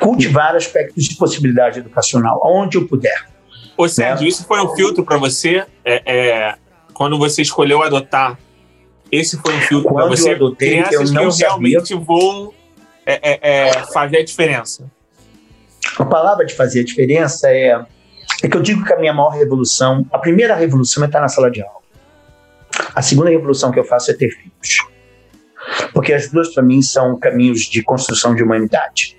cultivar 0.00 0.56
aspectos 0.56 1.04
de 1.04 1.16
possibilidade 1.16 1.78
educacional, 1.78 2.40
aonde 2.44 2.76
eu 2.78 2.86
puder. 2.88 3.26
Ô, 3.76 3.88
Sérgio, 3.88 4.26
isso 4.26 4.44
foi 4.44 4.60
um 4.60 4.74
filtro 4.74 5.04
para 5.04 5.16
você? 5.16 5.64
É, 5.84 6.02
é, 6.04 6.54
quando 6.92 7.18
você 7.18 7.42
escolheu 7.42 7.82
adotar, 7.82 8.38
esse 9.10 9.36
foi 9.38 9.54
um 9.54 9.60
filtro 9.60 9.88
para 9.92 10.02
Quando 10.02 10.12
eu 10.12 10.16
você? 10.16 10.30
adotei, 10.32 10.82
Crianças 10.82 10.92
eu 10.92 11.14
não 11.14 11.22
que 11.22 11.26
eu 11.26 11.32
sabia. 11.32 11.48
realmente 11.48 11.94
vou 11.94 12.54
é, 13.06 13.30
é, 13.32 13.38
é, 13.42 13.72
fazer 13.92 14.18
a 14.18 14.24
diferença. 14.24 14.90
A 15.98 16.04
palavra 16.04 16.44
de 16.46 16.54
fazer 16.54 16.80
a 16.80 16.84
diferença 16.84 17.50
é, 17.50 17.84
é 18.42 18.48
que 18.48 18.56
eu 18.56 18.62
digo 18.62 18.84
que 18.84 18.92
a 18.92 18.98
minha 18.98 19.12
maior 19.12 19.30
revolução, 19.30 20.06
a 20.12 20.18
primeira 20.18 20.54
revolução 20.54 21.02
é 21.02 21.06
estar 21.06 21.20
na 21.20 21.28
sala 21.28 21.50
de 21.50 21.62
aula. 21.62 21.80
A 22.94 23.02
segunda 23.02 23.30
revolução 23.30 23.72
que 23.72 23.78
eu 23.78 23.84
faço 23.84 24.10
é 24.10 24.14
ter 24.14 24.30
filhos. 24.30 24.86
Porque 25.92 26.12
as 26.12 26.30
duas, 26.30 26.52
para 26.54 26.62
mim, 26.62 26.80
são 26.80 27.18
caminhos 27.18 27.62
de 27.62 27.82
construção 27.82 28.34
de 28.34 28.42
humanidade. 28.42 29.16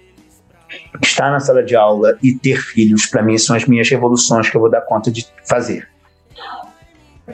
Estar 1.01 1.31
na 1.31 1.39
sala 1.39 1.63
de 1.63 1.75
aula 1.75 2.17
e 2.21 2.33
ter 2.33 2.57
filhos, 2.57 3.05
para 3.05 3.21
mim, 3.21 3.37
são 3.37 3.55
as 3.55 3.65
minhas 3.65 3.89
revoluções 3.89 4.49
que 4.49 4.57
eu 4.57 4.61
vou 4.61 4.69
dar 4.69 4.81
conta 4.81 5.11
de 5.11 5.25
fazer. 5.47 5.87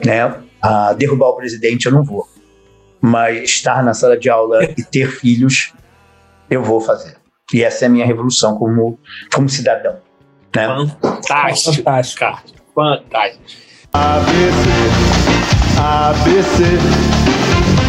Né? 0.04 0.34
Ah, 0.62 0.92
derrubar 0.92 1.28
o 1.28 1.36
presidente 1.36 1.86
eu 1.86 1.92
não 1.92 2.04
vou. 2.04 2.28
Mas 3.00 3.50
estar 3.50 3.82
na 3.82 3.94
sala 3.94 4.16
de 4.18 4.28
aula 4.28 4.64
e 4.64 4.82
ter 4.82 5.10
filhos, 5.10 5.72
eu 6.50 6.62
vou 6.62 6.80
fazer. 6.80 7.16
E 7.52 7.62
essa 7.62 7.84
é 7.84 7.86
a 7.86 7.88
minha 7.88 8.06
revolução 8.06 8.56
como, 8.58 8.98
como 9.32 9.48
cidadão. 9.48 9.96
Né? 10.54 10.66
Fantástico. 11.00 11.76
Fantástico. 11.76 12.20
Cara. 12.20 12.42
Fantástico. 12.74 13.44
ABC, 13.92 14.68
ABC. 15.78 17.37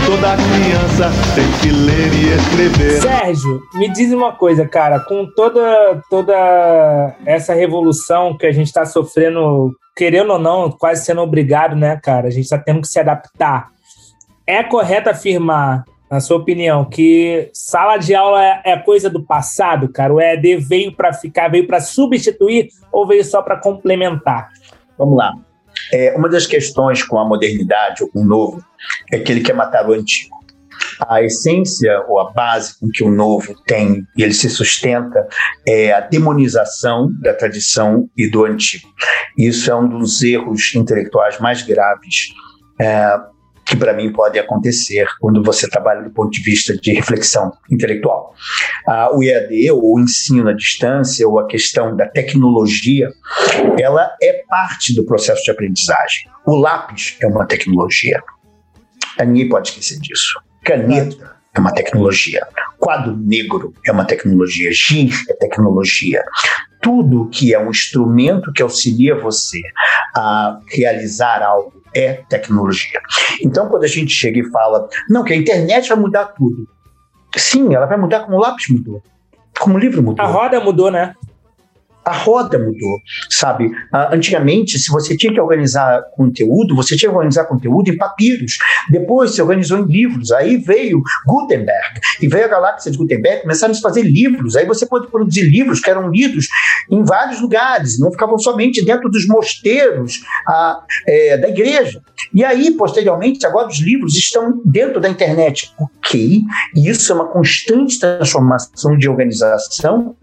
Toda 0.06 0.36
criança 0.36 1.12
tem 1.36 1.52
que 1.62 1.70
ler 1.70 2.14
e 2.14 2.34
escrever. 2.34 3.02
Sérgio, 3.02 3.62
me 3.76 3.90
diz 3.90 4.12
uma 4.12 4.34
coisa, 4.34 4.68
cara, 4.68 5.00
com 5.00 5.26
toda, 5.26 6.02
toda 6.10 7.16
essa 7.26 7.54
revolução 7.54 8.36
que 8.38 8.46
a 8.46 8.52
gente 8.52 8.68
está 8.68 8.86
sofrendo, 8.86 9.72
querendo 9.96 10.34
ou 10.34 10.40
não, 10.40 10.72
quase 10.72 11.06
sendo 11.06 11.22
obrigado, 11.22 11.76
né, 11.76 12.00
cara? 12.02 12.28
A 12.28 12.32
gente 12.32 12.44
está 12.44 12.58
tendo 12.58 12.82
que 12.82 12.88
se 12.88 13.00
adaptar. 13.00 13.70
É 14.48 14.64
correto 14.64 15.10
afirmar, 15.10 15.84
na 16.10 16.20
sua 16.20 16.38
opinião, 16.38 16.86
que 16.86 17.50
sala 17.54 17.98
de 17.98 18.16
aula 18.16 18.44
é, 18.44 18.62
é 18.66 18.78
coisa 18.78 19.10
do 19.10 19.24
passado, 19.24 19.90
cara? 19.90 20.14
O 20.14 20.20
EAD 20.20 20.58
veio 20.58 20.92
para 20.92 21.14
ficar, 21.14 21.50
veio 21.50 21.68
para 21.68 21.80
substituir 21.80 22.70
ou 22.92 23.06
veio 23.06 23.24
só 23.24 23.42
para 23.42 23.58
complementar? 23.58 24.50
Vamos 24.98 25.18
lá. 25.18 25.36
É, 25.94 26.16
uma 26.16 26.30
das 26.30 26.46
questões 26.46 27.04
com 27.04 27.20
a 27.20 27.26
modernidade 27.26 28.04
ou 28.04 28.10
com 28.10 28.22
o 28.22 28.26
novo 28.26 28.64
é 29.12 29.20
que 29.20 29.32
ele 29.32 29.42
quer 29.42 29.54
matar 29.54 29.90
o 29.90 29.94
antigo. 29.94 30.38
A 31.08 31.22
essência 31.22 32.04
ou 32.08 32.20
a 32.20 32.32
base 32.32 32.78
com 32.80 32.90
que 32.90 33.04
o 33.04 33.12
novo 33.12 33.54
tem 33.66 34.06
e 34.18 34.24
ele 34.24 34.34
se 34.34 34.50
sustenta 34.50 35.28
é 35.68 35.92
a 35.92 36.00
demonização 36.00 37.12
da 37.22 37.34
tradição 37.34 38.10
e 38.18 38.30
do 38.30 38.46
antigo. 38.46 38.88
Isso 39.38 39.70
é 39.70 39.76
um 39.76 39.88
dos 39.88 40.22
erros 40.22 40.74
intelectuais 40.76 41.40
mais 41.40 41.62
graves 41.62 42.30
é, 42.80 43.20
que 43.70 43.78
para 43.78 43.94
mim 43.94 44.12
pode 44.12 44.40
acontecer 44.40 45.06
quando 45.20 45.44
você 45.44 45.70
trabalha 45.70 46.02
do 46.02 46.10
ponto 46.10 46.32
de 46.32 46.42
vista 46.42 46.76
de 46.76 46.92
reflexão 46.92 47.54
intelectual. 47.70 48.34
Ah, 48.88 49.10
o 49.14 49.24
EAD, 49.24 49.70
ou 49.72 49.96
o 49.96 50.00
ensino 50.00 50.50
à 50.50 50.54
distância, 50.54 51.28
ou 51.28 51.40
a 51.40 51.46
questão 51.46 51.96
da 51.96 52.08
tecnologia, 52.08 53.10
ela 53.80 54.12
é 54.22 54.44
parte 54.50 54.96
do 54.96 55.06
processo 55.06 55.44
de 55.44 55.52
aprendizagem. 55.52 56.28
O 56.48 56.56
lápis 56.56 57.16
é 57.22 57.28
uma 57.28 57.46
tecnologia. 57.46 58.20
Ninguém 59.20 59.48
pode 59.48 59.70
esquecer 59.70 60.00
disso. 60.00 60.42
Caneta 60.64 61.36
é 61.54 61.60
uma 61.60 61.72
tecnologia. 61.72 62.48
Quadro 62.80 63.16
negro 63.16 63.74
é 63.86 63.92
uma 63.92 64.06
tecnologia. 64.06 64.72
Giz 64.72 65.30
é 65.30 65.34
tecnologia. 65.34 66.24
Tudo 66.82 67.30
que 67.30 67.54
é 67.54 67.60
um 67.60 67.70
instrumento 67.70 68.54
que 68.54 68.62
auxilia 68.62 69.20
você 69.20 69.62
a 70.16 70.60
realizar 70.68 71.44
algo 71.44 71.84
é 71.94 72.14
tecnologia. 72.30 73.00
Então, 73.42 73.68
quando 73.68 73.84
a 73.84 73.88
gente 73.88 74.12
chega 74.12 74.40
e 74.40 74.50
fala, 74.52 74.88
não, 75.10 75.24
que 75.24 75.34
a 75.34 75.36
internet 75.36 75.90
vai 75.90 75.98
mudar 75.98 76.26
tudo. 76.26 76.68
Sim, 77.36 77.74
ela 77.74 77.86
vai 77.86 77.98
mudar 77.98 78.22
como 78.22 78.38
o 78.38 78.40
lápis 78.40 78.70
mudou, 78.70 79.04
como 79.60 79.76
o 79.76 79.80
livro 79.80 80.02
mudou. 80.02 80.26
A 80.26 80.28
roda 80.28 80.60
mudou, 80.60 80.90
né? 80.90 81.16
A 82.10 82.14
roda 82.14 82.58
mudou, 82.58 83.00
sabe? 83.30 83.72
Ah, 83.94 84.10
antigamente, 84.16 84.80
se 84.80 84.92
você 84.92 85.16
tinha 85.16 85.32
que 85.32 85.40
organizar 85.40 86.02
conteúdo, 86.16 86.76
você 86.76 86.98
tinha 86.98 87.10
que 87.10 87.16
organizar 87.16 87.46
conteúdo 87.46 87.90
em 87.90 87.98
papiros. 87.98 88.58
Depois 88.90 89.32
se 89.32 89.42
organizou 89.42 89.78
em 89.78 89.86
livros. 89.86 90.32
Aí 90.32 90.58
veio 90.58 91.02
Gutenberg 91.28 92.00
e 92.22 92.28
veio 92.28 92.46
a 92.46 92.48
galáxia 92.48 92.92
de 92.92 92.98
Gutenberg, 92.98 93.44
começaram 93.44 93.74
a 93.74 93.78
fazer 93.78 94.02
livros. 94.02 94.56
Aí 94.56 94.66
você 94.66 94.88
pode 94.88 95.08
produzir 95.08 95.44
livros 95.44 95.80
que 95.80 95.90
eram 95.90 96.10
lidos 96.10 96.48
em 96.90 97.04
vários 97.04 97.40
lugares, 97.40 98.00
não 98.00 98.12
ficavam 98.12 98.40
somente 98.40 98.84
dentro 98.84 99.10
dos 99.10 99.28
mosteiros 99.28 100.22
ah, 100.48 100.84
é, 101.08 101.38
da 101.38 101.50
igreja. 101.50 102.02
E 102.34 102.44
aí, 102.44 102.72
posteriormente, 102.72 103.46
agora 103.46 103.68
os 103.68 103.80
livros 103.80 104.16
estão 104.16 104.62
dentro 104.66 105.00
da 105.00 105.10
internet. 105.10 105.72
Ok, 105.80 106.42
isso 106.76 107.12
é 107.12 107.16
uma 107.16 107.28
constante 107.28 108.00
transformação 108.00 108.98
de 108.98 109.08
organização 109.08 110.16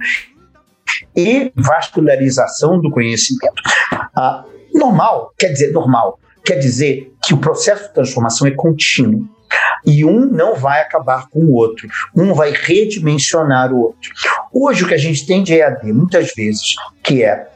e 1.14 1.52
vascularização 1.54 2.80
do 2.80 2.90
conhecimento. 2.90 3.62
Ah, 4.14 4.44
normal, 4.74 5.32
quer 5.38 5.48
dizer 5.48 5.72
normal, 5.72 6.18
quer 6.44 6.56
dizer 6.56 7.12
que 7.22 7.34
o 7.34 7.38
processo 7.38 7.88
de 7.88 7.94
transformação 7.94 8.46
é 8.46 8.50
contínuo. 8.50 9.28
E 9.84 10.04
um 10.04 10.26
não 10.26 10.56
vai 10.56 10.80
acabar 10.80 11.28
com 11.28 11.40
o 11.40 11.54
outro, 11.54 11.88
um 12.14 12.34
vai 12.34 12.50
redimensionar 12.50 13.72
o 13.72 13.80
outro. 13.80 14.10
Hoje 14.52 14.84
o 14.84 14.88
que 14.88 14.94
a 14.94 14.98
gente 14.98 15.24
tem 15.24 15.42
de 15.42 15.54
EAD, 15.54 15.92
muitas 15.92 16.34
vezes, 16.34 16.74
que 17.02 17.22
é, 17.22 17.46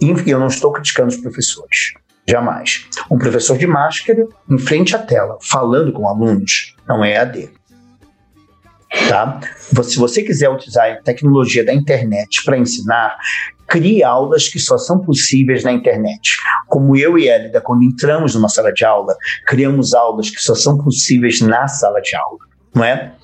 e 0.00 0.12
eu 0.30 0.40
não 0.40 0.48
estou 0.48 0.72
criticando 0.72 1.08
os 1.08 1.16
professores, 1.16 1.94
jamais. 2.28 2.86
Um 3.10 3.16
professor 3.16 3.56
de 3.56 3.66
máscara 3.66 4.26
em 4.50 4.58
frente 4.58 4.96
à 4.96 4.98
tela, 4.98 5.38
falando 5.40 5.92
com 5.92 6.08
alunos, 6.08 6.74
não 6.88 7.04
é 7.04 7.12
EAD. 7.12 7.50
Tá? 9.08 9.40
Se 9.82 9.98
você 9.98 10.22
quiser 10.22 10.48
utilizar 10.48 10.90
a 10.90 11.02
tecnologia 11.02 11.64
da 11.64 11.72
internet 11.72 12.42
para 12.44 12.56
ensinar, 12.56 13.16
crie 13.66 14.02
aulas 14.02 14.48
que 14.48 14.58
só 14.58 14.78
são 14.78 15.00
possíveis 15.00 15.64
na 15.64 15.72
internet. 15.72 16.36
Como 16.68 16.96
eu 16.96 17.18
e 17.18 17.28
Elida, 17.28 17.60
quando 17.60 17.82
entramos 17.82 18.34
numa 18.34 18.48
sala 18.48 18.72
de 18.72 18.84
aula, 18.84 19.16
criamos 19.46 19.94
aulas 19.94 20.30
que 20.30 20.40
só 20.40 20.54
são 20.54 20.78
possíveis 20.78 21.40
na 21.40 21.66
sala 21.68 22.00
de 22.00 22.14
aula. 22.16 22.38
Não 22.74 22.84
é? 22.84 23.14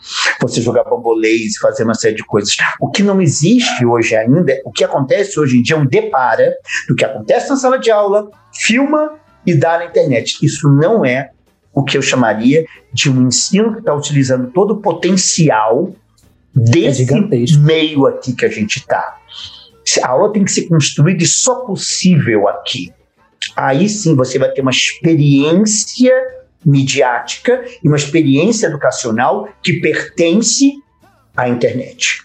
Você 0.40 0.62
jogar 0.62 0.84
bambolês, 0.84 1.58
fazer 1.60 1.84
uma 1.84 1.94
série 1.94 2.14
de 2.14 2.24
coisas. 2.24 2.56
O 2.80 2.90
que 2.90 3.02
não 3.02 3.20
existe 3.20 3.84
hoje 3.84 4.16
ainda, 4.16 4.58
o 4.64 4.72
que 4.72 4.82
acontece 4.82 5.38
hoje 5.38 5.58
em 5.58 5.62
dia 5.62 5.76
é 5.76 5.78
um 5.78 5.86
depara 5.86 6.54
do 6.88 6.94
que 6.94 7.04
acontece 7.04 7.50
na 7.50 7.56
sala 7.56 7.78
de 7.78 7.90
aula, 7.90 8.30
filma 8.52 9.12
e 9.46 9.54
dá 9.54 9.78
na 9.78 9.84
internet. 9.84 10.38
Isso 10.42 10.68
não 10.70 11.04
é 11.04 11.30
o 11.74 11.82
que 11.82 11.96
eu 11.96 12.02
chamaria 12.02 12.66
de 12.92 13.10
um 13.10 13.26
ensino 13.26 13.72
que 13.72 13.80
está 13.80 13.94
utilizando 13.94 14.50
todo 14.50 14.74
o 14.74 14.80
potencial 14.80 15.94
desse 16.54 17.02
é 17.12 17.58
meio 17.58 18.06
aqui 18.06 18.34
que 18.34 18.44
a 18.44 18.48
gente 18.48 18.78
está. 18.78 19.18
A 20.02 20.08
aula 20.08 20.32
tem 20.32 20.44
que 20.44 20.52
ser 20.52 20.68
construída 20.68 21.22
e 21.22 21.26
só 21.26 21.64
possível 21.64 22.46
aqui. 22.48 22.92
Aí 23.56 23.88
sim 23.88 24.14
você 24.14 24.38
vai 24.38 24.50
ter 24.50 24.60
uma 24.60 24.70
experiência 24.70 26.12
midiática 26.64 27.64
e 27.82 27.88
uma 27.88 27.96
experiência 27.96 28.66
educacional 28.66 29.48
que 29.62 29.80
pertence 29.80 30.74
à 31.36 31.48
internet 31.48 32.22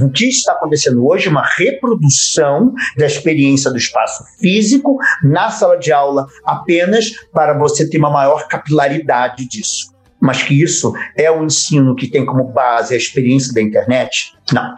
o 0.00 0.10
que 0.10 0.26
está 0.26 0.52
acontecendo 0.52 1.06
hoje 1.06 1.28
é 1.28 1.30
uma 1.30 1.46
reprodução 1.56 2.74
da 2.96 3.06
experiência 3.06 3.70
do 3.70 3.76
espaço 3.76 4.24
físico 4.38 4.98
na 5.22 5.50
sala 5.50 5.78
de 5.78 5.92
aula 5.92 6.26
apenas 6.44 7.10
para 7.32 7.56
você 7.56 7.88
ter 7.88 7.98
uma 7.98 8.10
maior 8.10 8.46
capilaridade 8.48 9.46
disso. 9.48 9.94
Mas 10.20 10.42
que 10.42 10.60
isso 10.60 10.92
é 11.16 11.30
um 11.30 11.44
ensino 11.44 11.94
que 11.94 12.08
tem 12.08 12.24
como 12.24 12.44
base 12.44 12.94
a 12.94 12.96
experiência 12.96 13.52
da 13.52 13.60
internet? 13.60 14.34
Não, 14.52 14.74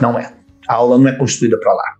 não 0.00 0.18
é. 0.18 0.32
A 0.68 0.74
aula 0.74 0.98
não 0.98 1.08
é 1.08 1.16
construída 1.16 1.58
para 1.58 1.72
lá. 1.72 1.96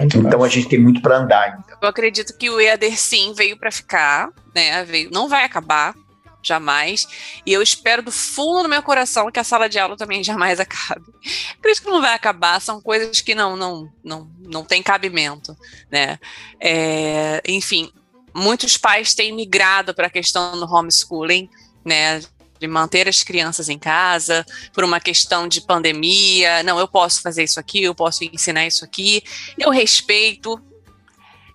Então 0.00 0.42
a 0.42 0.48
gente 0.48 0.68
tem 0.68 0.78
muito 0.78 1.02
para 1.02 1.18
andar. 1.18 1.42
Ainda. 1.42 1.64
Eu 1.80 1.88
acredito 1.88 2.36
que 2.36 2.50
o 2.50 2.60
EAD 2.60 2.90
sim 2.96 3.32
veio 3.34 3.56
para 3.56 3.70
ficar, 3.70 4.30
né? 4.54 4.84
Veio, 4.84 5.10
não 5.12 5.28
vai 5.28 5.44
acabar 5.44 5.94
jamais. 6.46 7.06
E 7.44 7.52
eu 7.52 7.62
espero 7.62 8.02
do 8.02 8.12
fundo 8.12 8.64
do 8.64 8.68
meu 8.68 8.82
coração 8.82 9.30
que 9.30 9.40
a 9.40 9.44
sala 9.44 9.68
de 9.68 9.78
aula 9.78 9.96
também 9.96 10.22
jamais 10.24 10.60
acabe. 10.60 11.04
Por 11.60 11.70
isso 11.70 11.82
que 11.82 11.90
não 11.90 12.00
vai 12.00 12.14
acabar, 12.14 12.60
são 12.60 12.80
coisas 12.80 13.20
que 13.20 13.34
não 13.34 13.56
não 13.56 13.92
não, 14.02 14.30
não 14.40 14.64
tem 14.64 14.82
cabimento, 14.82 15.56
né? 15.90 16.18
É, 16.60 17.42
enfim, 17.46 17.90
muitos 18.34 18.76
pais 18.76 19.14
têm 19.14 19.32
migrado 19.32 19.94
para 19.94 20.08
a 20.08 20.10
questão 20.10 20.58
do 20.58 20.66
homeschooling, 20.66 21.48
né? 21.84 22.20
De 22.58 22.68
manter 22.68 23.08
as 23.08 23.22
crianças 23.22 23.68
em 23.68 23.78
casa 23.78 24.46
por 24.72 24.84
uma 24.84 25.00
questão 25.00 25.46
de 25.48 25.60
pandemia. 25.60 26.62
Não, 26.62 26.78
eu 26.78 26.88
posso 26.88 27.20
fazer 27.20 27.44
isso 27.44 27.58
aqui, 27.60 27.82
eu 27.82 27.94
posso 27.94 28.24
ensinar 28.24 28.66
isso 28.66 28.84
aqui. 28.84 29.22
Eu 29.58 29.70
respeito, 29.70 30.60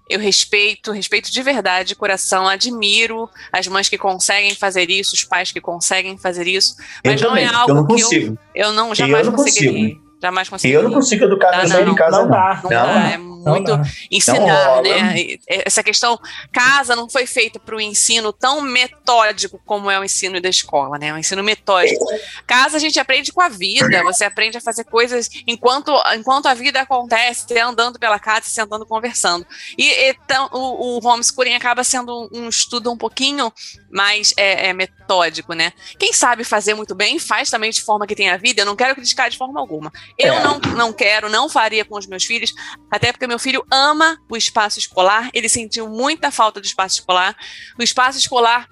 eu 0.09 0.19
respeito, 0.19 0.91
respeito 0.91 1.31
de 1.31 1.41
verdade, 1.43 1.89
de 1.89 1.95
coração, 1.95 2.47
admiro 2.47 3.29
as 3.51 3.67
mães 3.67 3.87
que 3.87 3.97
conseguem 3.97 4.55
fazer 4.55 4.89
isso, 4.89 5.13
os 5.13 5.23
pais 5.23 5.51
que 5.51 5.61
conseguem 5.61 6.17
fazer 6.17 6.47
isso, 6.47 6.75
mas 7.05 7.21
não 7.21 7.35
é 7.37 7.45
algo 7.45 7.71
eu 7.71 7.75
não 7.75 7.85
que 7.87 7.93
consigo. 8.01 8.37
eu, 8.55 8.65
eu 8.67 8.73
não 8.73 8.95
jamais 8.95 9.25
eu 9.25 9.31
não 9.31 9.37
conseguiria. 9.37 9.71
consigo. 9.95 10.09
Jamais 10.21 10.49
conseguiria. 10.49 10.79
Eu 10.79 10.83
não 10.83 10.91
consigo 10.93 11.23
educar 11.23 11.55
meus 11.57 11.71
filhos 11.71 11.91
em 11.93 11.95
casa, 11.95 12.17
não 12.17 12.23
não. 12.25 12.31
dá, 12.31 12.59
Não 12.63 12.69
Não. 12.69 12.69
dá, 12.69 13.09
é 13.11 13.17
muito 13.45 13.77
dá. 13.77 13.83
ensinar, 14.11 14.65
rola. 14.65 14.81
né? 14.81 15.37
Essa 15.47 15.83
questão, 15.83 16.19
casa 16.51 16.95
não 16.95 17.09
foi 17.09 17.25
feita 17.25 17.59
para 17.59 17.75
o 17.75 17.81
ensino 17.81 18.31
tão 18.33 18.61
metódico 18.61 19.59
como 19.65 19.89
é 19.89 19.99
o 19.99 20.03
ensino 20.03 20.41
da 20.41 20.49
escola, 20.49 20.97
né? 20.97 21.13
O 21.13 21.17
ensino 21.17 21.43
metódico. 21.43 22.05
Casa 22.45 22.77
a 22.77 22.79
gente 22.79 22.99
aprende 22.99 23.31
com 23.31 23.41
a 23.41 23.49
vida, 23.49 24.03
você 24.03 24.25
aprende 24.25 24.57
a 24.57 24.61
fazer 24.61 24.83
coisas 24.83 25.29
enquanto, 25.47 25.91
enquanto 26.15 26.47
a 26.47 26.53
vida 26.53 26.81
acontece, 26.81 27.45
você 27.47 27.59
andando 27.59 27.99
pela 27.99 28.19
casa, 28.19 28.45
sentando, 28.45 28.85
conversando. 28.85 29.45
E 29.77 30.09
então 30.09 30.49
o, 30.51 30.97
o 30.97 31.07
homeschooling 31.07 31.55
acaba 31.55 31.83
sendo 31.83 32.29
um 32.31 32.49
estudo 32.49 32.91
um 32.91 32.97
pouquinho 32.97 33.51
mais 33.91 34.33
é, 34.37 34.67
é, 34.67 34.73
metódico, 34.73 35.53
né? 35.53 35.73
Quem 35.97 36.13
sabe 36.13 36.43
fazer 36.43 36.73
muito 36.73 36.95
bem, 36.95 37.19
faz 37.19 37.49
também 37.49 37.71
de 37.71 37.81
forma 37.81 38.05
que 38.05 38.15
tem 38.15 38.29
a 38.29 38.37
vida. 38.37 38.61
Eu 38.61 38.65
não 38.65 38.75
quero 38.75 38.95
criticar 38.95 39.29
de 39.29 39.37
forma 39.37 39.59
alguma. 39.59 39.91
Eu 40.17 40.33
É. 40.33 40.43
não, 40.43 40.59
não 40.59 40.93
quero, 40.93 41.29
não 41.29 41.49
faria 41.49 41.83
com 41.85 41.97
os 41.97 42.07
meus 42.07 42.23
filhos, 42.23 42.53
até 42.91 43.11
porque 43.11 43.27
meu 43.29 43.37
filho 43.37 43.63
ama 43.69 44.17
o 44.27 44.35
espaço 44.35 44.79
escolar, 44.79 45.29
ele 45.35 45.47
sentiu 45.47 45.87
muita 45.87 46.31
falta 46.31 46.59
do 46.59 46.65
espaço 46.65 46.95
escolar. 46.95 47.37
O 47.77 47.83
espaço 47.83 48.17
escolar 48.17 48.67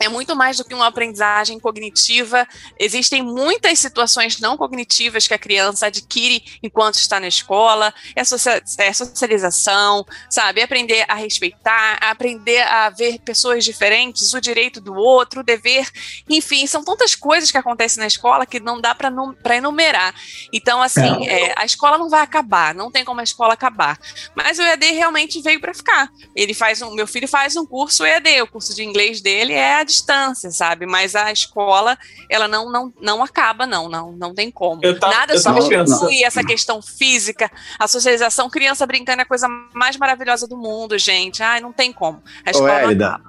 é 0.00 0.08
muito 0.08 0.36
mais 0.36 0.56
do 0.56 0.64
que 0.64 0.74
uma 0.74 0.86
aprendizagem 0.86 1.58
cognitiva. 1.58 2.46
Existem 2.78 3.22
muitas 3.22 3.78
situações 3.78 4.38
não 4.38 4.56
cognitivas 4.56 5.26
que 5.26 5.34
a 5.34 5.38
criança 5.38 5.86
adquire 5.86 6.42
enquanto 6.62 6.96
está 6.96 7.18
na 7.18 7.26
escola. 7.26 7.92
É, 8.14 8.20
é 8.20 8.92
socialização, 8.92 10.06
sabe? 10.30 10.60
É 10.60 10.64
aprender 10.64 11.04
a 11.08 11.14
respeitar, 11.14 11.98
a 12.00 12.10
aprender 12.10 12.60
a 12.60 12.90
ver 12.90 13.18
pessoas 13.20 13.64
diferentes, 13.64 14.32
o 14.34 14.40
direito 14.40 14.80
do 14.80 14.94
outro, 14.94 15.40
o 15.40 15.44
dever. 15.44 15.88
Enfim, 16.28 16.66
são 16.66 16.84
tantas 16.84 17.14
coisas 17.14 17.50
que 17.50 17.58
acontecem 17.58 18.00
na 18.00 18.06
escola 18.06 18.46
que 18.46 18.60
não 18.60 18.80
dá 18.80 18.94
para 18.94 19.56
enumerar. 19.56 20.14
Então, 20.52 20.80
assim, 20.80 21.26
é, 21.26 21.54
a 21.56 21.64
escola 21.64 21.98
não 21.98 22.08
vai 22.08 22.22
acabar, 22.22 22.74
não 22.74 22.90
tem 22.90 23.04
como 23.04 23.20
a 23.20 23.24
escola 23.24 23.54
acabar. 23.54 23.98
Mas 24.34 24.58
o 24.58 24.62
EAD 24.62 24.92
realmente 24.92 25.40
veio 25.42 25.60
para 25.60 25.74
ficar. 25.74 26.10
Ele 26.36 26.54
faz 26.54 26.82
um, 26.82 26.94
meu 26.94 27.06
filho 27.06 27.26
faz 27.26 27.56
um 27.56 27.66
curso 27.66 28.04
EAD, 28.04 28.42
o 28.42 28.46
curso 28.46 28.74
de 28.74 28.84
inglês 28.84 29.20
dele 29.20 29.52
é 29.52 29.87
distância, 29.88 30.50
sabe? 30.50 30.86
Mas 30.86 31.16
a 31.16 31.32
escola, 31.32 31.98
ela 32.30 32.46
não 32.46 32.70
não, 32.70 32.92
não 33.00 33.22
acaba, 33.24 33.66
não, 33.66 33.88
não, 33.88 34.12
não 34.12 34.32
tem 34.34 34.50
como. 34.50 34.80
Eu 34.84 34.98
tava- 34.98 35.14
Nada 35.14 35.34
eu 35.34 35.42
tava 35.42 35.60
substitui 35.60 36.22
essa 36.22 36.44
questão 36.44 36.80
física, 36.80 37.50
a 37.78 37.88
socialização, 37.88 38.48
criança 38.48 38.86
brincando 38.86 39.20
é 39.20 39.24
a 39.24 39.26
coisa 39.26 39.48
mais 39.74 39.96
maravilhosa 39.96 40.46
do 40.46 40.56
mundo, 40.56 40.96
gente. 40.98 41.42
Ai, 41.42 41.60
não 41.60 41.72
tem 41.72 41.92
como. 41.92 42.22
A 42.46 42.50
escola 42.50 42.72
Hélida, 42.82 43.08
acaba. 43.08 43.28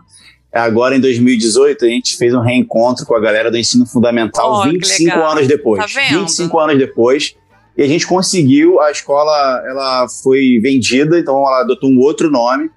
Agora, 0.51 0.95
em 0.95 0.99
2018, 0.99 1.85
a 1.85 1.87
gente 1.87 2.17
fez 2.17 2.33
um 2.33 2.41
reencontro 2.41 3.05
com 3.05 3.15
a 3.15 3.19
galera 3.19 3.51
do 3.51 3.57
ensino 3.57 3.85
fundamental 3.85 4.51
Oh, 4.51 4.63
que 4.63 4.69
25 4.71 5.15
legal. 5.15 5.31
anos 5.31 5.47
depois. 5.47 5.79
Tá 5.81 6.01
vendo? 6.01 6.19
25 6.21 6.59
anos 6.59 6.77
depois. 6.77 7.35
E 7.79 7.81
a 7.81 7.87
gente 7.87 8.05
conseguiu, 8.05 8.81
a 8.81 8.91
escola 8.91 9.63
ela 9.65 10.05
foi 10.21 10.59
vendida, 10.61 11.17
então 11.17 11.37
ela 11.37 11.61
adotou 11.61 11.89
um 11.89 11.97
outro 11.99 12.29
nome, 12.29 12.69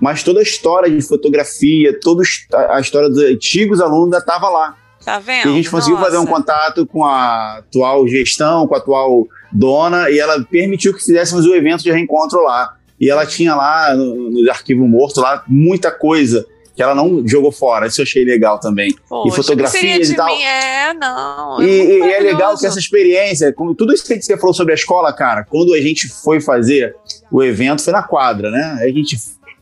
mas 0.00 0.24
toda 0.24 0.40
a 0.40 0.42
história 0.42 0.90
de 0.90 1.00
fotografia, 1.00 1.96
toda 2.00 2.24
a 2.68 2.80
história 2.80 3.08
dos 3.08 3.22
antigos 3.22 3.80
alunos 3.80 4.06
ainda 4.06 4.18
estava 4.18 4.48
lá. 4.48 4.76
Tá 5.04 5.20
vendo? 5.20 5.46
E 5.46 5.52
a 5.52 5.54
gente 5.54 5.70
conseguiu 5.70 5.94
Nossa. 5.94 6.10
fazer 6.10 6.18
um 6.18 6.26
contato 6.26 6.84
com 6.84 7.04
a 7.04 7.58
atual 7.58 8.08
gestão, 8.08 8.66
com 8.66 8.74
a 8.74 8.78
atual 8.78 9.28
dona, 9.52 10.10
e 10.10 10.18
ela 10.18 10.42
permitiu 10.42 10.92
que 10.92 11.04
fizéssemos 11.04 11.46
o 11.46 11.54
evento 11.54 11.84
de 11.84 11.92
reencontro 11.92 12.42
lá. 12.42 12.74
E 13.00 13.08
ela 13.08 13.24
tinha 13.24 13.54
lá, 13.54 13.94
no, 13.94 14.28
no 14.28 14.50
arquivo 14.50 14.88
morto, 14.88 15.20
lá, 15.20 15.44
muita 15.46 15.92
coisa 15.92 16.44
que 16.78 16.82
ela 16.84 16.94
não 16.94 17.26
jogou 17.26 17.50
fora. 17.50 17.88
Isso 17.88 18.00
eu 18.00 18.04
achei 18.04 18.24
legal 18.24 18.60
também. 18.60 18.94
Poxa, 19.08 19.28
e 19.28 19.36
fotografias 19.36 20.10
e 20.10 20.14
tal. 20.14 20.28
Mim? 20.28 20.42
É, 20.44 20.94
não. 20.94 21.60
E, 21.60 21.66
muito 21.66 22.06
e 22.06 22.12
é 22.12 22.20
legal 22.20 22.56
que 22.56 22.64
essa 22.64 22.78
experiência, 22.78 23.52
como 23.52 23.74
tudo 23.74 23.92
isso 23.92 24.04
que 24.04 24.22
você 24.22 24.38
falou 24.38 24.54
sobre 24.54 24.74
a 24.74 24.76
escola, 24.76 25.12
cara, 25.12 25.44
quando 25.44 25.74
a 25.74 25.80
gente 25.80 26.06
foi 26.06 26.40
fazer 26.40 26.94
o 27.32 27.42
evento, 27.42 27.82
foi 27.82 27.92
na 27.92 28.04
quadra, 28.04 28.52
né? 28.52 28.78
A 28.80 28.86
gente 28.92 29.18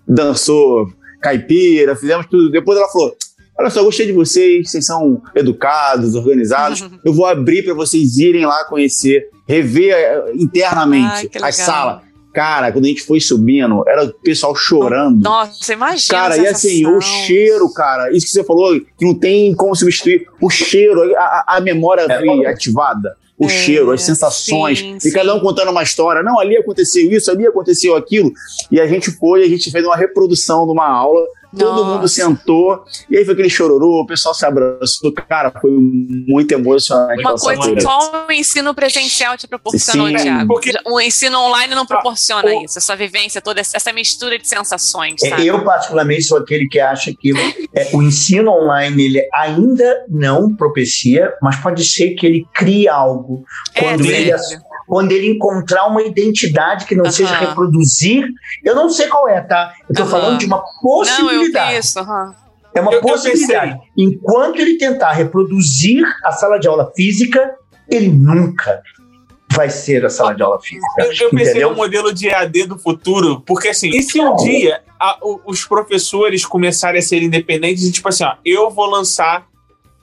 dançou 0.06 0.92
caipira, 1.22 1.96
fizemos 1.96 2.26
tudo. 2.26 2.50
Depois 2.50 2.76
ela 2.78 2.88
falou: 2.88 3.16
Olha 3.58 3.70
só, 3.70 3.80
eu 3.80 3.84
gostei 3.86 4.04
de 4.04 4.12
vocês, 4.12 4.70
vocês 4.70 4.84
são 4.84 5.22
educados, 5.34 6.14
organizados. 6.14 6.86
Eu 7.02 7.14
vou 7.14 7.24
abrir 7.24 7.64
para 7.64 7.72
vocês 7.72 8.18
irem 8.18 8.44
lá 8.44 8.66
conhecer, 8.66 9.30
rever 9.48 9.94
eh, 9.94 10.32
internamente 10.34 11.30
Ai, 11.40 11.48
a 11.48 11.52
sala. 11.52 12.02
Cara, 12.36 12.70
quando 12.70 12.84
a 12.84 12.88
gente 12.88 13.00
foi 13.02 13.18
subindo, 13.18 13.82
era 13.88 14.04
o 14.04 14.12
pessoal 14.12 14.54
chorando. 14.54 15.22
Nossa, 15.22 15.72
imagina. 15.72 16.18
Cara, 16.18 16.36
e 16.36 16.46
assim, 16.46 16.86
o 16.86 17.00
cheiro, 17.00 17.72
cara, 17.72 18.14
isso 18.14 18.26
que 18.26 18.32
você 18.32 18.44
falou, 18.44 18.78
que 18.78 19.06
não 19.06 19.14
tem 19.14 19.54
como 19.54 19.74
substituir. 19.74 20.26
O 20.38 20.50
cheiro, 20.50 21.00
a, 21.16 21.44
a- 21.56 21.60
memória 21.62 22.02
É, 22.02 22.18
foi 22.18 22.44
ativada. 22.44 23.16
O 23.38 23.46
É, 23.46 23.48
cheiro, 23.48 23.90
as 23.90 24.02
sensações, 24.02 24.80
sim, 24.80 24.98
e 25.02 25.10
cada 25.12 25.34
um 25.34 25.40
contando 25.40 25.70
uma 25.70 25.82
história. 25.82 26.22
Não, 26.22 26.38
ali 26.38 26.58
aconteceu 26.58 27.10
isso, 27.10 27.30
ali 27.30 27.46
aconteceu 27.46 27.96
aquilo. 27.96 28.30
E 28.70 28.78
a 28.78 28.86
gente 28.86 29.10
foi, 29.12 29.42
a 29.42 29.48
gente 29.48 29.70
fez 29.70 29.82
uma 29.82 29.96
reprodução 29.96 30.66
de 30.66 30.72
uma 30.72 30.86
aula, 30.86 31.26
todo 31.56 31.70
Nossa. 31.74 31.84
mundo 31.94 32.08
sentou, 32.08 32.84
e 33.10 33.16
aí 33.18 33.24
foi 33.24 33.34
aquele 33.34 33.50
chororô, 33.50 34.00
o 34.02 34.06
pessoal 34.06 34.34
se 34.34 34.44
abraçou. 34.46 35.12
Cara, 35.28 35.52
foi 35.60 35.70
muito 35.70 36.52
emocionante. 36.52 37.20
Uma 37.20 37.34
coisa 37.36 37.80
só 37.80 38.26
o 38.28 38.32
ensino 38.32 38.74
presencial 38.74 39.36
te 39.36 39.46
proporcionou, 39.46 40.08
Sim. 40.08 40.16
Thiago. 40.16 40.46
Porque- 40.48 40.72
O 40.86 41.00
ensino 41.00 41.38
online 41.38 41.74
não 41.74 41.86
proporciona 41.86 42.48
o- 42.48 42.64
isso, 42.64 42.78
essa 42.78 42.94
vivência 42.96 43.40
toda, 43.40 43.60
essa 43.60 43.92
mistura 43.92 44.38
de 44.38 44.46
sensações, 44.48 45.22
É, 45.22 45.28
sabe? 45.30 45.46
Eu, 45.46 45.64
particularmente, 45.64 46.22
sou 46.22 46.38
aquele 46.38 46.66
que 46.68 46.78
acha 46.80 47.12
que 47.18 47.32
é, 47.74 47.90
o 47.92 48.02
ensino 48.02 48.50
online 48.50 49.04
ele 49.04 49.28
ainda 49.34 50.04
não 50.08 50.54
propicia, 50.54 51.32
mas 51.42 51.56
pode 51.56 51.84
ser 51.84 52.10
que 52.14 52.26
ele 52.26 52.46
crie 52.54 52.88
algo. 52.88 53.44
É, 53.74 53.80
Quando, 53.82 54.04
ele, 54.06 54.36
sério. 54.38 54.62
Quando 54.86 55.12
ele 55.12 55.28
encontrar 55.30 55.86
uma 55.86 56.02
identidade 56.02 56.84
que 56.86 56.94
não 56.94 57.10
seja 57.10 57.34
reproduzir, 57.36 58.26
eu 58.64 58.74
não 58.74 58.88
sei 58.88 59.08
qual 59.08 59.28
é, 59.28 59.40
tá? 59.40 59.74
Eu 59.88 59.92
estou 59.92 60.06
Aham. 60.06 60.10
falando 60.10 60.38
de 60.38 60.46
uma 60.46 60.56
Não, 60.58 60.64
eu 60.64 60.80
possibilidade. 60.82 61.78
isso. 61.78 61.98
aham. 61.98 62.34
É 62.74 62.80
uma 62.80 62.92
Eu- 62.92 62.96
eu 62.98 63.02
possibilidade. 63.02 63.78
Enquanto 63.96 64.58
ele 64.60 64.76
tentar 64.76 65.12
reproduzir 65.12 66.02
a 66.24 66.30
sala 66.32 66.58
de 66.58 66.68
aula 66.68 66.92
física, 66.94 67.54
ele 67.88 68.08
nunca 68.08 68.82
vai 69.52 69.70
ser 69.70 70.04
a 70.04 70.10
sala 70.10 70.34
de 70.34 70.42
aula 70.42 70.60
física. 70.60 70.86
Eu, 70.98 71.06
eu 71.12 71.30
pensei 71.30 71.50
entendeu? 71.52 71.70
no 71.70 71.76
modelo 71.76 72.12
de 72.12 72.28
EAD 72.28 72.64
do 72.66 72.78
futuro, 72.78 73.40
porque 73.46 73.68
assim, 73.68 73.88
e 73.88 74.02
se 74.02 74.20
um 74.20 74.36
dia 74.36 74.82
a- 75.00 75.16
o- 75.22 75.40
os 75.46 75.64
professores 75.64 76.44
começarem 76.44 76.98
a 76.98 77.02
ser 77.02 77.22
independentes 77.22 77.82
e 77.84 77.90
tipo 77.92 78.08
assim, 78.08 78.24
ó, 78.24 78.34
eu 78.44 78.70
vou 78.70 78.86
lançar 78.86 79.46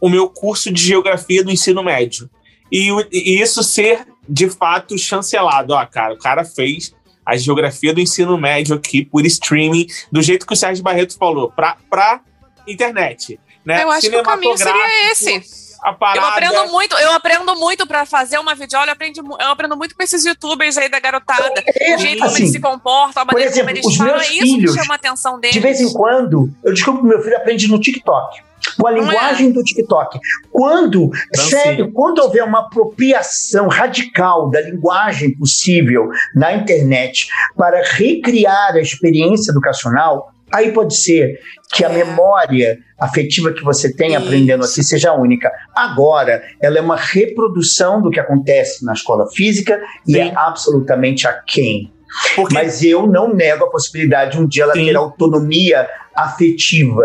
o 0.02 0.10
meu 0.10 0.28
curso 0.28 0.72
de 0.74 0.82
geografia 0.82 1.44
do 1.44 1.52
ensino 1.52 1.84
médio. 1.84 2.28
E, 2.72 2.90
e 3.12 3.40
isso 3.42 3.62
ser 3.64 4.08
de 4.28 4.50
fato 4.50 4.98
chancelado. 4.98 5.74
Ó, 5.74 5.86
cara, 5.86 6.14
o 6.14 6.18
cara 6.18 6.44
fez 6.44 6.94
a 7.26 7.38
geografia 7.38 7.94
do 7.94 8.02
ensino 8.02 8.38
médio 8.38 8.76
aqui 8.76 9.06
por 9.06 9.26
streaming, 9.26 9.88
do 10.12 10.22
jeito 10.22 10.46
que 10.46 10.54
o 10.54 10.58
Sérgio 10.58 10.84
Barreto 10.84 11.18
falou, 11.18 11.52
pra, 11.52 11.78
pra 11.90 12.22
internet. 12.68 13.40
Né? 13.66 13.84
Eu 13.84 13.92
acho 13.92 14.10
que 14.10 14.16
o 14.16 14.24
caminho 14.24 14.58
seria 14.58 15.12
esse. 15.12 15.63
A 15.84 15.92
parada, 15.92 16.20
Eu 16.20 16.26
aprendo 16.26 16.72
muito, 16.72 16.96
eu 16.96 17.12
aprendo 17.12 17.56
muito 17.56 17.86
pra 17.86 18.06
fazer 18.06 18.38
uma 18.38 18.56
videoaula, 18.56 18.92
eu 18.92 18.94
aprendo, 18.94 19.22
eu 19.40 19.48
aprendo 19.50 19.76
muito 19.76 19.94
com 19.96 20.02
esses 20.02 20.24
youtubers 20.24 20.78
aí 20.78 20.90
da 20.90 21.00
garotada. 21.00 21.52
É, 21.76 21.96
O 21.96 22.00
jeito 22.00 22.20
como 22.20 22.32
assim, 22.32 22.44
eles 22.44 22.52
se 22.54 22.60
comportam, 22.62 23.24
a 23.24 23.26
maneira 23.26 23.50
exemplo, 23.50 23.68
como 23.68 23.78
eles 23.78 23.86
os 23.86 23.98
falam, 23.98 24.14
meus 24.14 24.28
é 24.28 24.32
isso 24.32 24.42
filhos, 24.42 24.72
que 24.74 24.80
chama 24.82 24.94
a 24.94 24.96
atenção 24.96 25.40
deles. 25.40 25.54
De 25.54 25.60
vez 25.60 25.82
em 25.82 25.92
quando, 25.92 26.50
eu 26.64 26.74
descubro 26.74 27.02
que 27.02 27.08
meu 27.08 27.22
filho 27.22 27.36
aprende 27.36 27.68
no 27.68 27.80
TikTok. 27.80 28.42
Com 28.80 28.88
a 28.88 28.92
é? 28.92 28.96
linguagem 28.96 29.52
do 29.52 29.62
TikTok. 29.62 30.18
Quando, 30.50 31.10
Dancinha. 31.36 31.62
sério, 31.62 31.92
quando 31.92 32.20
houver 32.20 32.46
uma 32.46 32.62
apropriação 32.62 33.68
radical 33.68 34.50
da 34.50 34.62
linguagem 34.62 35.36
possível 35.36 36.10
na 36.34 36.54
internet 36.54 37.28
para 37.58 37.84
recriar 37.84 38.74
a 38.74 38.80
experiência 38.80 39.52
educacional, 39.52 40.33
aí 40.54 40.72
pode 40.72 40.96
ser 40.96 41.40
que 41.74 41.84
a 41.84 41.90
É. 41.90 42.04
memória 42.06 42.78
afetiva 43.00 43.52
que 43.52 43.64
você 43.64 43.94
tem 43.94 44.16
aprendendo 44.16 44.64
aqui 44.64 44.84
seja 44.84 45.12
única. 45.14 45.52
Agora, 45.76 46.42
ela 46.62 46.78
é 46.78 46.82
uma 46.82 46.96
reprodução 46.96 48.02
do 48.02 48.10
que 48.12 48.20
acontece 48.20 48.86
na 48.86 48.94
escola 48.94 49.28
física 49.32 49.82
e 50.08 50.14
Sim. 50.14 50.20
é 50.20 50.34
absolutamente 50.36 51.28
aquém. 51.28 51.92
porque 52.36 52.54
Mas 52.54 52.84
eu 52.84 53.08
não 53.08 53.34
nego 53.34 53.66
a 53.66 53.70
possibilidade 53.72 54.34
de 54.34 54.40
um 54.40 54.48
dia 54.48 54.64
ela 54.66 54.74
Sim. 54.74 54.86
ter 54.86 54.96
autonomia 54.96 55.90
afetiva. 56.16 57.04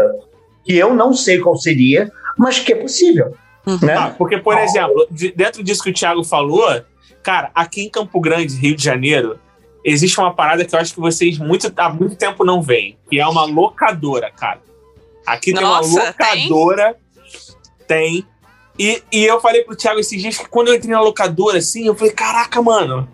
Que 0.64 0.76
eu 0.76 0.94
não 0.94 1.14
sei 1.14 1.38
qual 1.38 1.56
seria, 1.56 2.10
mas 2.36 2.58
que 2.58 2.72
é 2.72 2.76
possível. 2.76 3.34
Uhum. 3.66 3.78
Né? 3.82 3.94
Ah, 3.94 4.14
porque, 4.16 4.36
por 4.38 4.58
exemplo, 4.58 5.06
de- 5.10 5.32
dentro 5.32 5.62
disso 5.62 5.82
que 5.82 5.90
o 5.90 5.94
Thiago 5.94 6.22
falou, 6.24 6.66
cara, 7.22 7.50
aqui 7.54 7.82
em 7.82 7.90
Campo 7.90 8.20
Grande, 8.20 8.54
Rio 8.56 8.76
de 8.76 8.84
Janeiro, 8.84 9.38
existe 9.88 10.18
uma 10.20 10.32
parada 10.34 10.64
que 10.64 10.74
eu 10.74 10.78
acho 10.78 10.94
que 10.94 11.00
vocês 11.00 11.38
muito, 11.38 11.72
há 11.76 11.88
muito 11.90 12.16
tempo 12.16 12.44
não 12.44 12.60
veem, 12.62 12.98
que 13.08 13.18
é 13.18 13.26
uma 13.26 13.44
locadora, 13.44 14.30
cara. 14.30 14.60
Aqui 15.26 15.52
Nossa, 15.52 15.90
tem 15.90 16.00
uma 16.00 16.04
locadora, 16.06 16.96
tem. 17.86 18.26
E, 18.78 19.02
e 19.10 19.24
eu 19.24 19.40
falei 19.40 19.62
pro 19.64 19.74
Thiago 19.76 19.98
esses 20.00 20.20
dias 20.20 20.38
que 20.38 20.48
quando 20.48 20.68
eu 20.68 20.74
entrei 20.74 20.92
na 20.92 21.00
locadora, 21.00 21.58
assim, 21.58 21.86
eu 21.86 21.94
falei, 21.94 22.12
caraca, 22.12 22.62
mano, 22.62 23.08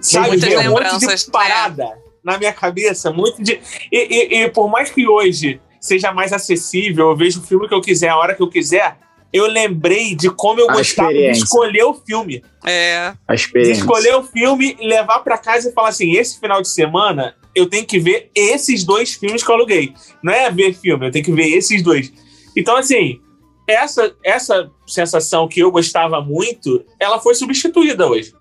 sabe, 0.00 0.28
muitas 0.28 0.48
veio 0.48 0.60
um 0.70 0.74
monte 0.74 0.98
de 1.24 1.30
parada 1.30 1.98
na 2.22 2.38
minha 2.38 2.52
cabeça, 2.52 3.10
muito 3.12 3.42
de... 3.42 3.60
E, 3.90 3.96
e- 3.98 4.42
e 4.44 4.50
por 4.50 4.68
mais 4.68 4.90
que 4.90 5.08
hoje 5.08 5.60
seja 5.80 6.12
mais 6.12 6.32
acessível, 6.32 7.10
eu 7.10 7.16
vejo 7.16 7.40
o 7.40 7.42
filme 7.42 7.66
que 7.68 7.74
eu 7.74 7.80
quiser, 7.80 8.08
a 8.08 8.16
hora 8.16 8.34
que 8.34 8.42
eu 8.42 8.48
quiser, 8.48 8.96
eu 9.32 9.46
lembrei 9.46 10.14
de 10.14 10.30
como 10.30 10.60
eu 10.60 10.70
A 10.70 10.74
gostava 10.74 11.12
de 11.12 11.30
escolher 11.30 11.84
o 11.84 11.94
filme. 11.94 12.42
É. 12.64 13.12
A 13.26 13.34
De 13.34 13.40
experiência. 13.40 13.80
escolher 13.80 14.14
o 14.16 14.22
filme, 14.22 14.76
levar 14.80 15.20
pra 15.20 15.38
casa 15.38 15.68
e 15.68 15.72
falar 15.72 15.88
assim: 15.88 16.12
esse 16.12 16.38
final 16.40 16.62
de 16.62 16.68
semana 16.68 17.34
eu 17.54 17.68
tenho 17.68 17.84
que 17.84 17.98
ver 17.98 18.30
esses 18.34 18.84
dois 18.84 19.14
filmes 19.14 19.42
que 19.42 19.50
eu 19.50 19.54
aluguei. 19.54 19.92
Não 20.22 20.32
é 20.32 20.50
ver 20.50 20.74
filme, 20.74 21.06
eu 21.06 21.10
tenho 21.10 21.24
que 21.24 21.32
ver 21.32 21.48
esses 21.48 21.82
dois. 21.82 22.12
Então, 22.56 22.76
assim, 22.76 23.20
essa, 23.66 24.14
essa 24.24 24.70
sensação 24.86 25.48
que 25.48 25.60
eu 25.60 25.70
gostava 25.70 26.20
muito, 26.20 26.84
ela 26.98 27.20
foi 27.20 27.34
substituída 27.34 28.06
hoje. 28.06 28.32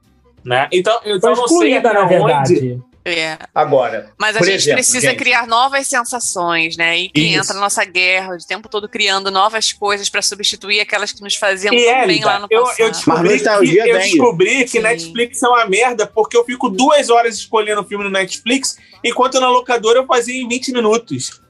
Né? 0.45 0.67
Então, 0.71 0.97
Foi 1.01 1.11
então, 1.11 1.35
não 1.35 1.47
sei 1.47 1.79
na 1.81 2.07
onde. 2.07 2.79
É. 3.09 3.37
Agora, 3.55 4.11
Mas 4.17 4.35
a 4.35 4.39
Por 4.39 4.45
gente 4.45 4.57
exemplo, 4.57 4.75
precisa 4.75 5.09
gente. 5.09 5.17
criar 5.17 5.47
novas 5.47 5.87
sensações, 5.87 6.75
né? 6.75 6.97
E 6.97 7.09
que 7.09 7.21
Isso. 7.21 7.39
entra 7.39 7.53
na 7.53 7.61
nossa 7.61 7.85
guerra, 7.85 8.35
o 8.35 8.37
tempo 8.45 8.67
todo 8.67 8.89
criando 8.89 9.31
novas 9.31 9.71
coisas 9.71 10.09
para 10.09 10.21
substituir 10.21 10.79
aquelas 10.81 11.11
que 11.11 11.21
nos 11.21 11.35
faziam 11.35 11.73
E 11.73 11.85
tão 11.85 12.07
bem 12.07 12.23
lá 12.23 12.39
no 12.39 12.47
eu, 12.49 12.63
passado. 12.63 12.79
eu 12.81 12.91
descobri, 12.91 13.39
que, 13.39 13.77
eu 13.89 13.97
descobri 13.99 14.63
que 14.65 14.67
Sim. 14.71 14.79
Netflix 14.81 15.41
é 15.41 15.47
uma 15.47 15.65
merda 15.65 16.05
porque 16.05 16.35
eu 16.35 16.43
fico 16.43 16.69
duas 16.69 17.09
horas 17.09 17.35
escolhendo 17.35 17.81
o 17.81 17.85
filme 17.85 18.03
no 18.03 18.09
Netflix, 18.09 18.77
enquanto 19.03 19.39
na 19.39 19.49
locadora 19.49 19.99
eu 19.99 20.05
fazia 20.05 20.35
em 20.41 20.47
20 20.47 20.73
minutos. 20.73 21.41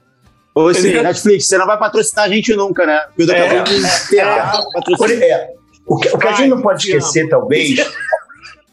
Ou 0.54 0.68
assim? 0.68 0.92
Netflix, 0.92 1.46
você 1.46 1.56
não 1.58 1.66
vai 1.66 1.78
patrocinar 1.78 2.24
a 2.26 2.28
gente 2.28 2.54
nunca, 2.54 2.84
né? 2.86 3.00
Porque 3.08 3.26
daqui 3.26 3.40
É. 3.40 3.58
a 3.58 3.64
pouco 3.64 3.72
enterrar 4.06 4.52
por- 4.52 4.72
patrocínio. 4.72 5.22
é, 5.24 5.48
o 5.86 5.96
que, 5.98 6.08
o 6.08 6.18
que 6.18 6.26
a 6.28 6.32
gente 6.32 6.48
não 6.48 6.60
pode 6.62 6.82
te 6.84 6.90
amo. 6.92 6.98
esquecer, 6.98 7.28
talvez, 7.28 7.78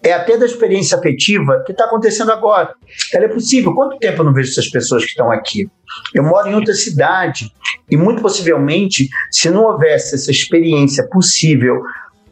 é 0.06 0.14
até 0.14 0.38
da 0.38 0.46
experiência 0.46 0.98
afetiva 0.98 1.64
que 1.66 1.72
está 1.72 1.86
acontecendo 1.86 2.32
agora. 2.32 2.76
Ela 3.12 3.26
é 3.26 3.28
possível. 3.28 3.74
Quanto 3.74 3.98
tempo 3.98 4.22
eu 4.22 4.26
não 4.26 4.34
vejo 4.34 4.52
essas 4.52 4.70
pessoas 4.70 5.04
que 5.04 5.10
estão 5.10 5.32
aqui? 5.32 5.68
Eu 6.14 6.24
moro 6.24 6.48
em 6.48 6.54
outra 6.54 6.76
cidade 6.76 7.52
e, 7.90 7.98
muito 7.98 8.22
possivelmente, 8.22 9.10
se 9.32 9.50
não 9.50 9.64
houvesse 9.64 10.14
essa 10.14 10.30
experiência 10.30 11.08
possível 11.10 11.82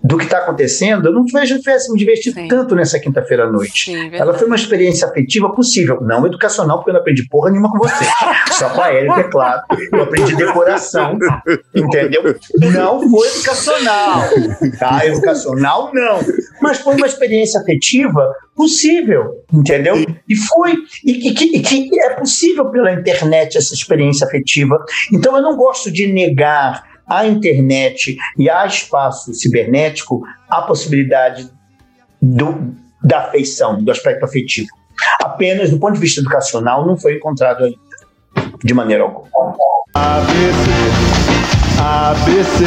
do 0.04 0.18
que 0.18 0.26
está 0.26 0.40
acontecendo, 0.40 1.08
eu 1.08 1.14
não 1.14 1.24
vejo 1.26 1.58
tivesse 1.60 1.92
me 1.92 1.98
divertido 1.98 2.36
Sim. 2.36 2.48
tanto 2.50 2.76
nessa 2.76 3.00
quinta-feira 3.00 3.46
à 3.46 3.52
noite. 3.52 3.92
Sim. 3.92 4.10
Ela 4.14 4.34
foi 4.34 4.48
uma 4.48 4.56
experiência 4.56 5.08
afetiva 5.08 5.50
possível, 5.54 6.02
não 6.02 6.26
educacional, 6.26 6.78
porque 6.78 6.90
eu 6.90 6.96
não 6.96 7.00
aprendi 7.00 7.26
porra 7.30 7.50
nenhuma 7.50 7.72
com 7.72 7.78
você. 7.78 8.04
Só 8.52 8.70
com 8.70 8.82
a 8.82 8.90
Érica, 8.90 9.22
é 9.22 9.24
claro. 9.24 9.62
Eu 9.92 10.04
aprendi 10.04 10.36
decoração, 10.36 11.18
entendeu? 11.74 12.22
Não 12.74 13.10
foi 13.10 13.28
educacional, 13.30 14.22
tá? 14.78 15.06
Educacional, 15.06 15.92
não. 15.94 16.20
Mas 16.62 16.80
foi 16.80 16.96
uma 16.96 17.08
experiência 17.08 17.62
afetiva 17.62 18.30
possível, 18.56 19.44
entendeu? 19.54 19.96
E 20.28 20.36
foi. 20.36 20.76
E, 21.06 21.30
e 21.30 21.34
que, 21.34 21.46
e 21.58 21.62
que 21.62 22.02
é 22.02 22.10
possível 22.12 22.66
pela 22.66 22.92
internet 22.92 23.58
essa 23.58 23.74
experiência 23.74 24.28
afetiva. 24.28 24.84
Então 25.12 25.36
eu 25.36 25.42
não 25.42 25.56
gosto 25.56 25.90
de 25.90 26.12
negar 26.12 26.93
à 27.08 27.26
internet 27.28 28.18
e 28.38 28.50
a 28.50 28.66
espaço 28.66 29.34
cibernético 29.34 30.22
a 30.50 30.62
possibilidade 30.62 31.50
do, 32.22 32.74
da 33.04 33.20
afeição, 33.28 33.84
do 33.84 33.92
aspecto 33.92 34.24
afetivo. 34.26 34.68
Apenas 35.22 35.70
do 35.70 35.80
ponto 35.80 35.94
de 35.96 36.00
vista 36.00 36.22
educacional 36.22 36.86
não 36.86 36.96
foi 36.98 37.16
encontrado 37.18 37.64
ainda, 37.66 37.78
de 38.64 38.74
maneira 38.74 39.04
alguma. 39.04 39.28
ABC, 39.96 40.70
ABC. 41.80 42.64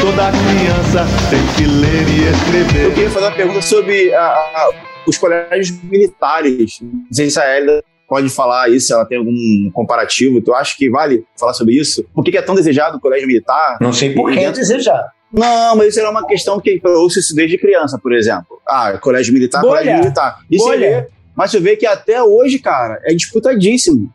Toda 0.00 0.30
criança 0.30 1.06
tem 1.30 1.40
que 1.56 1.64
ler 1.68 2.08
e 2.08 2.24
Eu 2.26 2.32
escrever. 2.32 2.94
queria 2.94 3.10
fazer 3.10 3.26
uma 3.26 3.32
pergunta 3.34 3.62
sobre 3.62 4.14
a- 4.14 4.20
a- 4.22 4.70
os 5.06 5.18
colégios 5.18 5.70
militares. 5.82 6.78
Não 6.80 7.06
sei 7.12 7.30
se 7.30 7.40
a 7.40 7.44
Hélida 7.44 7.82
pode 8.08 8.28
falar 8.30 8.70
isso, 8.70 8.92
ela 8.92 9.04
tem 9.04 9.18
algum 9.18 9.70
comparativo. 9.72 10.40
Tu 10.40 10.52
acha 10.54 10.74
que 10.76 10.88
vale 10.88 11.24
falar 11.38 11.52
sobre 11.52 11.74
isso? 11.74 12.04
Por 12.14 12.24
que, 12.24 12.30
que 12.30 12.38
é 12.38 12.42
tão 12.42 12.54
desejado 12.54 12.96
o 12.96 13.00
colégio 13.00 13.26
militar? 13.26 13.76
Não 13.80 13.92
sei 13.92 14.14
por 14.14 14.32
que 14.32 14.38
é 14.38 14.50
desejado. 14.50 15.08
Não, 15.30 15.76
mas 15.76 15.88
isso 15.88 16.00
era 16.00 16.10
uma 16.10 16.26
questão 16.26 16.58
que 16.58 16.80
eu 16.82 16.90
ouço 17.00 17.18
isso 17.18 17.34
desde 17.34 17.58
criança, 17.58 17.98
por 18.02 18.14
exemplo. 18.14 18.60
Ah, 18.66 18.96
colégio 18.98 19.34
militar, 19.34 19.60
Bolha. 19.60 19.80
colégio 19.80 19.98
militar. 19.98 20.38
Você 20.50 20.58
Bolha. 20.58 20.78
vê, 21.02 21.08
mas 21.36 21.50
você 21.50 21.60
vê 21.60 21.76
que 21.76 21.86
até 21.86 22.22
hoje, 22.22 22.58
cara, 22.58 22.98
é 23.04 23.14
disputadíssimo. 23.14 24.10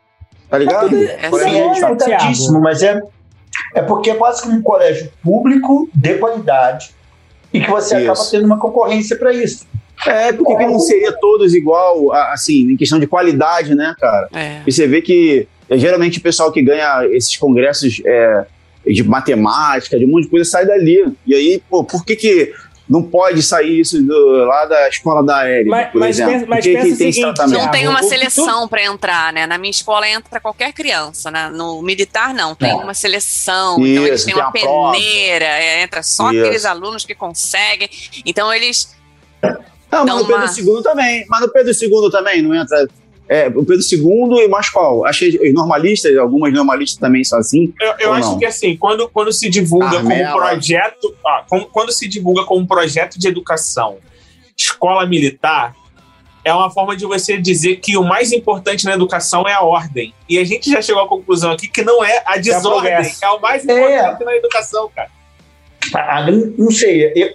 Tá 0.50 0.58
ligado? 0.58 0.96
É 0.96 1.30
Colégio 1.30 1.52
Sim, 1.52 1.60
é 1.60 1.64
Olha, 1.64 1.74
disputadíssimo, 1.74 2.62
mas 2.62 2.84
é, 2.84 3.02
é 3.74 3.82
porque 3.82 4.12
é 4.12 4.16
quase 4.16 4.44
como 4.44 4.56
um 4.56 4.62
colégio 4.62 5.12
público 5.24 5.90
de 5.96 6.16
qualidade 6.16 6.94
e 7.52 7.62
que 7.62 7.70
você 7.70 7.98
Isso. 7.98 8.12
acaba 8.12 8.30
tendo 8.30 8.46
uma 8.46 8.60
concorrência 8.60 9.16
para 9.18 9.34
isso. 9.34 9.66
É, 10.08 10.34
porque 10.34 10.56
que 10.56 10.66
não 10.66 10.80
seria 10.80 11.12
todos 11.14 11.54
igual, 11.54 12.12
assim, 12.14 12.72
em 12.72 12.78
questão 12.78 13.00
de 13.00 13.08
qualidade, 13.08 13.74
né, 13.76 13.96
cara? 14.00 14.28
É. 14.34 14.62
E 14.66 14.72
você 14.72 14.88
vê 14.88 15.02
que 15.02 15.48
é, 15.70 15.78
geralmente 15.78 16.20
o 16.20 16.22
pessoal 16.22 16.52
que 16.52 16.62
ganha 16.62 17.06
esses 17.12 17.36
congressos 17.38 18.02
é, 18.06 18.46
de 18.86 19.04
matemática, 19.04 19.98
de 19.98 20.06
um 20.06 20.10
monte 20.10 20.24
de 20.26 20.30
coisa, 20.30 20.50
sai 20.50 20.66
dali. 20.66 21.04
E 21.26 21.34
aí, 21.34 21.62
pô, 21.70 21.84
por 21.84 22.04
que 22.06 22.16
que 22.16 22.54
não 22.90 23.02
pode 23.02 23.42
sair 23.42 23.80
isso 23.80 24.04
do- 24.04 24.44
lá 24.46 24.66
da 24.66 24.90
escola 24.90 25.24
da 25.26 25.38
Aérea, 25.38 25.66
Mas- 25.70 25.92
por 25.92 26.00
mas 26.00 26.10
exemplo? 26.20 26.34
pensa- 26.34 26.46
mas 26.50 26.66
que, 26.66 26.74
pensa 26.74 26.86
que 26.88 26.94
o 26.94 26.98
tem 26.98 27.12
seguinte? 27.14 27.40
Não 27.50 27.72
tem 27.72 27.88
uma 27.88 28.02
tu- 28.02 28.10
seleção 28.10 28.68
para 28.68 28.84
entrar, 28.84 29.32
né? 29.32 29.48
Na 29.48 29.58
minha 29.58 29.72
escola 29.72 30.08
entra 30.08 30.38
qualquer 30.42 30.74
criança, 30.74 31.32
né? 31.32 31.50
No 31.50 31.82
militar 31.82 32.34
não, 32.34 32.54
tem 32.54 32.74
Não. 32.74 32.84
uma 32.84 32.94
seleção, 32.94 33.76
então 33.80 34.06
eles 34.06 34.20
Isso, 34.20 34.26
têm 34.26 34.36
uma 34.36 34.52
peneira, 34.52 35.46
é, 35.46 35.82
entra 35.82 36.04
só 36.04 36.30
Isso. 36.30 36.42
aqueles 36.42 36.66
alunos 36.66 37.06
que 37.06 37.16
conseguem. 37.16 37.90
Então 38.26 38.54
eles 38.54 38.94
Não, 39.94 40.06
mas 40.06 40.16
no 40.18 40.28
Pedro 40.28 40.76
II 40.78 40.84
também. 40.84 41.26
Mas 41.30 41.42
no 41.42 41.50
Pedro 41.50 41.72
II 41.72 42.12
também 42.12 42.42
não 42.42 42.54
entra. 42.56 42.88
É, 43.30 43.48
o 43.48 43.64
Pedro 43.66 43.80
II 43.90 44.44
e 44.44 44.48
mais 44.50 44.70
qual? 44.70 45.04
Que 45.18 45.40
os 45.48 45.54
normalistas, 45.54 46.16
algumas 46.18 46.52
normalistas 46.54 47.00
também 47.00 47.24
são 47.24 47.40
assim. 47.40 47.74
Eu, 47.80 47.94
eu 48.00 48.14
acho 48.14 48.32
não? 48.32 48.40
que 48.40 48.46
assim, 48.46 48.76
quando, 48.76 49.08
quando 49.10 49.32
se 49.32 49.50
divulga 49.50 49.98
Armela. 49.98 50.32
como 50.34 50.46
projeto, 50.46 51.16
ah, 51.26 51.44
como- 51.50 51.66
quando 51.68 51.92
se 51.94 52.08
divulga 52.08 52.44
como 52.44 52.68
projeto 52.68 53.18
de 53.18 53.28
educação, 53.28 53.98
escola 54.58 55.06
militar, 55.06 55.74
é 56.44 56.54
uma 56.54 56.70
forma 56.70 56.96
de 56.98 57.06
você 57.06 57.38
dizer 57.38 57.78
que 57.78 57.96
o 57.96 58.04
mais 58.04 58.34
importante 58.34 58.84
na 58.84 58.94
educação 58.94 59.48
é 59.48 59.54
a 59.54 59.62
ordem. 59.62 60.14
E 60.28 60.38
a 60.38 60.44
gente 60.44 60.70
já 60.70 60.82
chegou 60.82 61.02
à 61.02 61.08
conclusão 61.08 61.52
aqui 61.52 61.70
que 61.70 61.82
não 61.82 62.04
é 62.04 62.22
a 62.26 62.38
desordem, 62.38 62.92
progresso. 62.92 63.24
é 63.24 63.30
o 63.30 63.40
mais 63.40 63.64
importante 63.64 64.26
na 64.26 64.36
educação, 64.36 64.92
cara. 64.94 65.10
Ah, 65.96 66.18
ah, 66.18 66.32
não 66.32 66.54
não 66.58 66.72
sei, 66.72 67.12
eu- 67.16 67.34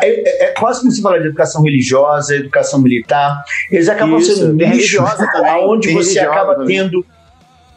é, 0.00 0.08
é- 0.08 0.44
é 0.44 0.46
quase 0.52 0.80
como 0.80 0.90
se 0.92 1.02
falar 1.02 1.18
de 1.18 1.26
educação 1.28 1.62
religiosa, 1.62 2.36
educação 2.36 2.80
militar. 2.80 3.42
Eles 3.70 3.88
acabam 3.88 4.18
Isso, 4.18 4.36
sendo 4.36 4.52
nichos 4.54 5.14
também, 5.14 5.64
onde 5.66 5.92
você 5.92 6.18
acaba 6.20 6.54
também. 6.56 6.76
tendo 6.78 7.04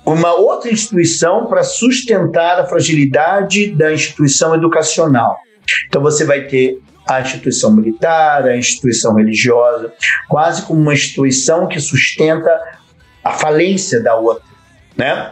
uma 0.06 0.34
outra 0.34 0.72
instituição 0.72 1.48
para 1.48 1.64
sustentar 1.64 2.60
a 2.60 2.66
fragilidade 2.66 3.72
da 3.72 3.92
instituição 3.94 4.54
educacional. 4.54 5.38
Então 5.88 6.02
você 6.02 6.24
vai 6.26 6.42
ter 6.42 6.80
a 7.08 7.22
instituição 7.22 7.72
militar, 7.72 8.46
a 8.46 8.56
instituição 8.58 9.16
religiosa, 9.16 9.94
quase 10.28 10.62
como 10.64 10.80
uma 10.82 10.94
instituição 10.94 11.68
que 11.68 11.80
sustenta 11.80 12.52
a 13.24 13.32
falência 13.32 14.00
da 14.02 14.16
outra, 14.16 14.44
né? 14.96 15.32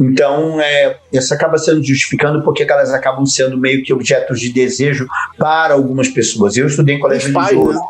Então, 0.00 0.60
é, 0.60 0.96
isso 1.12 1.32
acaba 1.34 1.58
sendo 1.58 1.82
justificando 1.82 2.42
porque 2.42 2.62
elas 2.62 2.92
acabam 2.92 3.26
sendo 3.26 3.58
meio 3.58 3.82
que 3.82 3.92
objetos 3.92 4.40
de 4.40 4.52
desejo 4.52 5.06
para 5.38 5.74
algumas 5.74 6.08
pessoas. 6.08 6.56
Eu 6.56 6.66
estudei 6.66 6.96
em 6.96 7.00
colégio 7.00 7.28
Os 7.28 7.34
pais, 7.34 7.50
religioso. 7.50 7.80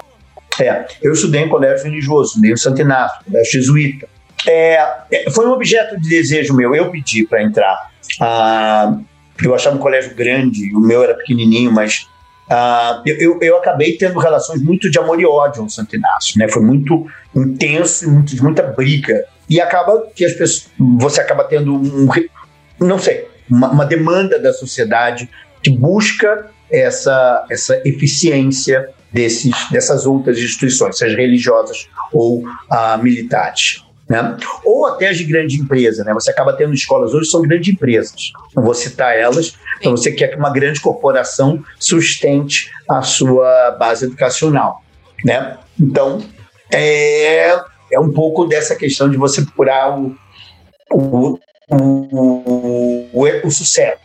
É, 0.60 0.86
eu 1.02 1.12
estudei 1.12 1.42
em 1.42 1.48
colégio 1.48 1.84
religioso, 1.84 2.44
em 2.44 2.56
Santo 2.56 2.80
Inácio, 2.80 3.24
colégio 3.24 3.52
jesuíta. 3.52 4.08
É, 4.46 4.74
é, 5.10 5.30
foi 5.30 5.46
um 5.46 5.52
objeto 5.52 6.00
de 6.00 6.08
desejo 6.08 6.54
meu, 6.54 6.74
eu 6.74 6.90
pedi 6.90 7.26
para 7.26 7.42
entrar. 7.42 7.90
Ah, 8.20 8.96
eu 9.42 9.54
achava 9.54 9.76
um 9.76 9.78
colégio 9.78 10.14
grande, 10.14 10.74
o 10.74 10.80
meu 10.80 11.02
era 11.02 11.14
pequenininho, 11.14 11.72
mas 11.72 12.06
ah, 12.48 13.02
eu, 13.06 13.38
eu, 13.40 13.56
acabei 13.56 13.96
tendo 13.96 14.18
relações 14.18 14.62
muito 14.62 14.90
de 14.90 14.98
amor 14.98 15.20
e 15.20 15.26
ódio 15.26 15.62
ao 15.62 15.70
Santo 15.70 15.96
Inácio, 15.96 16.38
né? 16.38 16.46
Foi 16.48 16.62
muito 16.62 17.06
intenso 17.34 18.04
e 18.04 18.08
muito, 18.08 18.42
muita 18.42 18.62
briga. 18.62 19.24
E 19.48 19.60
acaba 19.60 20.06
que 20.14 20.24
as 20.24 20.32
pessoas, 20.32 20.70
você 20.98 21.20
acaba 21.20 21.44
tendo 21.44 21.74
um, 21.74 22.08
não 22.80 22.98
sei, 22.98 23.28
uma, 23.48 23.70
uma 23.70 23.84
demanda 23.84 24.38
da 24.38 24.52
sociedade 24.52 25.28
que 25.62 25.70
busca 25.70 26.50
essa, 26.70 27.46
essa 27.50 27.80
eficiência 27.84 28.90
desses, 29.12 29.54
dessas 29.70 30.06
outras 30.06 30.38
instituições, 30.38 30.98
seja 30.98 31.16
religiosas 31.16 31.88
ou 32.12 32.44
ah, 32.70 32.98
militares. 32.98 33.84
Né? 34.08 34.36
Ou 34.64 34.84
até 34.86 35.08
as 35.08 35.16
de 35.16 35.24
grande 35.24 35.56
empresa, 35.56 36.04
né? 36.04 36.12
Você 36.12 36.30
acaba 36.30 36.52
tendo 36.52 36.74
escolas 36.74 37.14
hoje 37.14 37.30
são 37.30 37.40
grandes 37.40 37.72
empresas. 37.72 38.32
Não 38.54 38.62
vou 38.62 38.74
citar 38.74 39.16
elas, 39.16 39.56
então 39.78 39.92
você 39.92 40.12
quer 40.12 40.28
que 40.28 40.36
uma 40.36 40.52
grande 40.52 40.78
corporação 40.78 41.64
sustente 41.78 42.70
a 42.90 43.00
sua 43.00 43.70
base 43.78 44.04
educacional, 44.04 44.82
né? 45.24 45.56
Então 45.80 46.22
é, 46.70 47.58
é 47.94 48.00
um 48.00 48.12
pouco 48.12 48.44
dessa 48.46 48.74
questão 48.76 49.08
de 49.08 49.16
você 49.16 49.42
procurar 49.42 49.98
o, 49.98 50.16
o, 50.90 51.38
o, 51.70 53.08
o, 53.12 53.24
o 53.44 53.50
sucesso. 53.50 54.02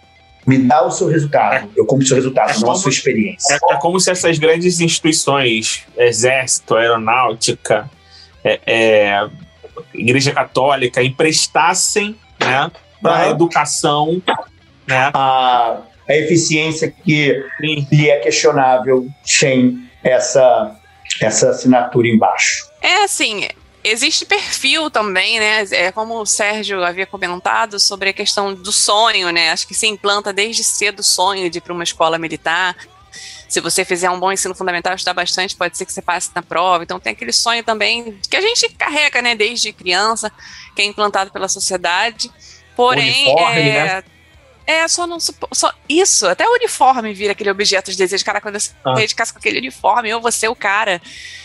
Me 0.47 0.57
dá 0.59 0.83
o 0.85 0.91
seu 0.91 1.07
resultado. 1.07 1.69
Eu 1.75 1.85
compro 1.85 2.05
o 2.05 2.07
seu 2.07 2.15
resultado, 2.15 2.49
É 2.49 2.53
não 2.53 2.59
a 2.59 2.65
como- 2.65 2.75
sua 2.77 2.91
experiência. 2.91 3.53
É, 3.69 3.73
é 3.73 3.77
como 3.77 3.99
se 3.99 4.09
essas 4.09 4.39
grandes 4.39 4.79
instituições, 4.79 5.85
exército, 5.97 6.75
aeronáutica, 6.75 7.89
é, 8.43 8.59
é, 8.65 9.27
igreja 9.93 10.31
católica, 10.31 11.03
emprestassem 11.03 12.15
né, 12.39 12.71
para 13.01 13.17
a 13.25 13.29
educação, 13.29 14.21
né? 14.87 15.11
A, 15.13 15.81
a 16.07 16.15
eficiência 16.15 16.91
que 17.03 17.43
Sim. 17.61 17.87
lhe 17.91 18.09
é 18.09 18.17
questionável 18.19 19.07
sem 19.23 19.87
essa, 20.03 20.75
essa 21.21 21.49
assinatura 21.51 22.07
embaixo. 22.07 22.65
É 22.81 23.03
assim, 23.03 23.47
existe 23.83 24.25
perfil 24.25 24.89
também, 24.89 25.39
né? 25.39 25.65
É 25.71 25.91
como 25.91 26.19
o 26.19 26.25
Sérgio 26.25 26.83
havia 26.83 27.05
comentado 27.05 27.79
sobre 27.79 28.09
a 28.09 28.13
questão 28.13 28.53
do 28.53 28.71
sonho, 28.71 29.31
né? 29.31 29.51
Acho 29.51 29.67
que 29.67 29.73
se 29.73 29.87
implanta 29.87 30.33
desde 30.33 30.63
cedo 30.63 30.99
o 30.99 31.03
sonho 31.03 31.49
de 31.49 31.57
ir 31.57 31.61
para 31.61 31.73
uma 31.73 31.83
escola 31.83 32.17
militar. 32.17 32.75
Se 33.47 33.59
você 33.59 33.83
fizer 33.83 34.09
um 34.09 34.19
bom 34.19 34.31
ensino 34.31 34.53
fundamental, 34.53 34.93
estudar 34.93 35.13
bastante, 35.13 35.55
pode 35.55 35.75
ser 35.75 35.85
que 35.85 35.91
você 35.91 36.01
passe 36.01 36.29
na 36.35 36.41
prova. 36.41 36.83
Então 36.83 36.99
tem 36.99 37.13
aquele 37.13 37.31
sonho 37.31 37.63
também 37.63 38.19
que 38.29 38.37
a 38.37 38.41
gente 38.41 38.69
carrega, 38.69 39.21
né, 39.21 39.35
desde 39.35 39.73
criança, 39.73 40.31
que 40.75 40.81
é 40.81 40.85
implantado 40.85 41.31
pela 41.31 41.47
sociedade. 41.47 42.31
Porém, 42.75 43.27
Uniforme, 43.27 43.59
é, 43.59 43.73
né? 43.73 44.03
É 44.69 44.87
só 44.87 45.07
não 45.07 45.17
só 45.19 45.73
isso, 45.87 46.27
até 46.27 46.47
o 46.47 46.53
uniforme 46.53 47.11
vira 47.11 47.31
aquele 47.31 47.49
objeto 47.49 47.89
de 47.89 47.97
desejo, 47.97 48.23
cara, 48.23 48.39
quando 48.39 48.59
você 48.59 48.71
Ah. 48.85 48.95
sair 48.95 49.07
de 49.07 49.15
casa 49.15 49.33
com 49.33 49.39
aquele 49.39 49.57
uniforme, 49.57 50.09
eu 50.09 50.21
vou 50.21 50.31
ser 50.31 50.47
o 50.47 50.55
cara. 50.55 51.01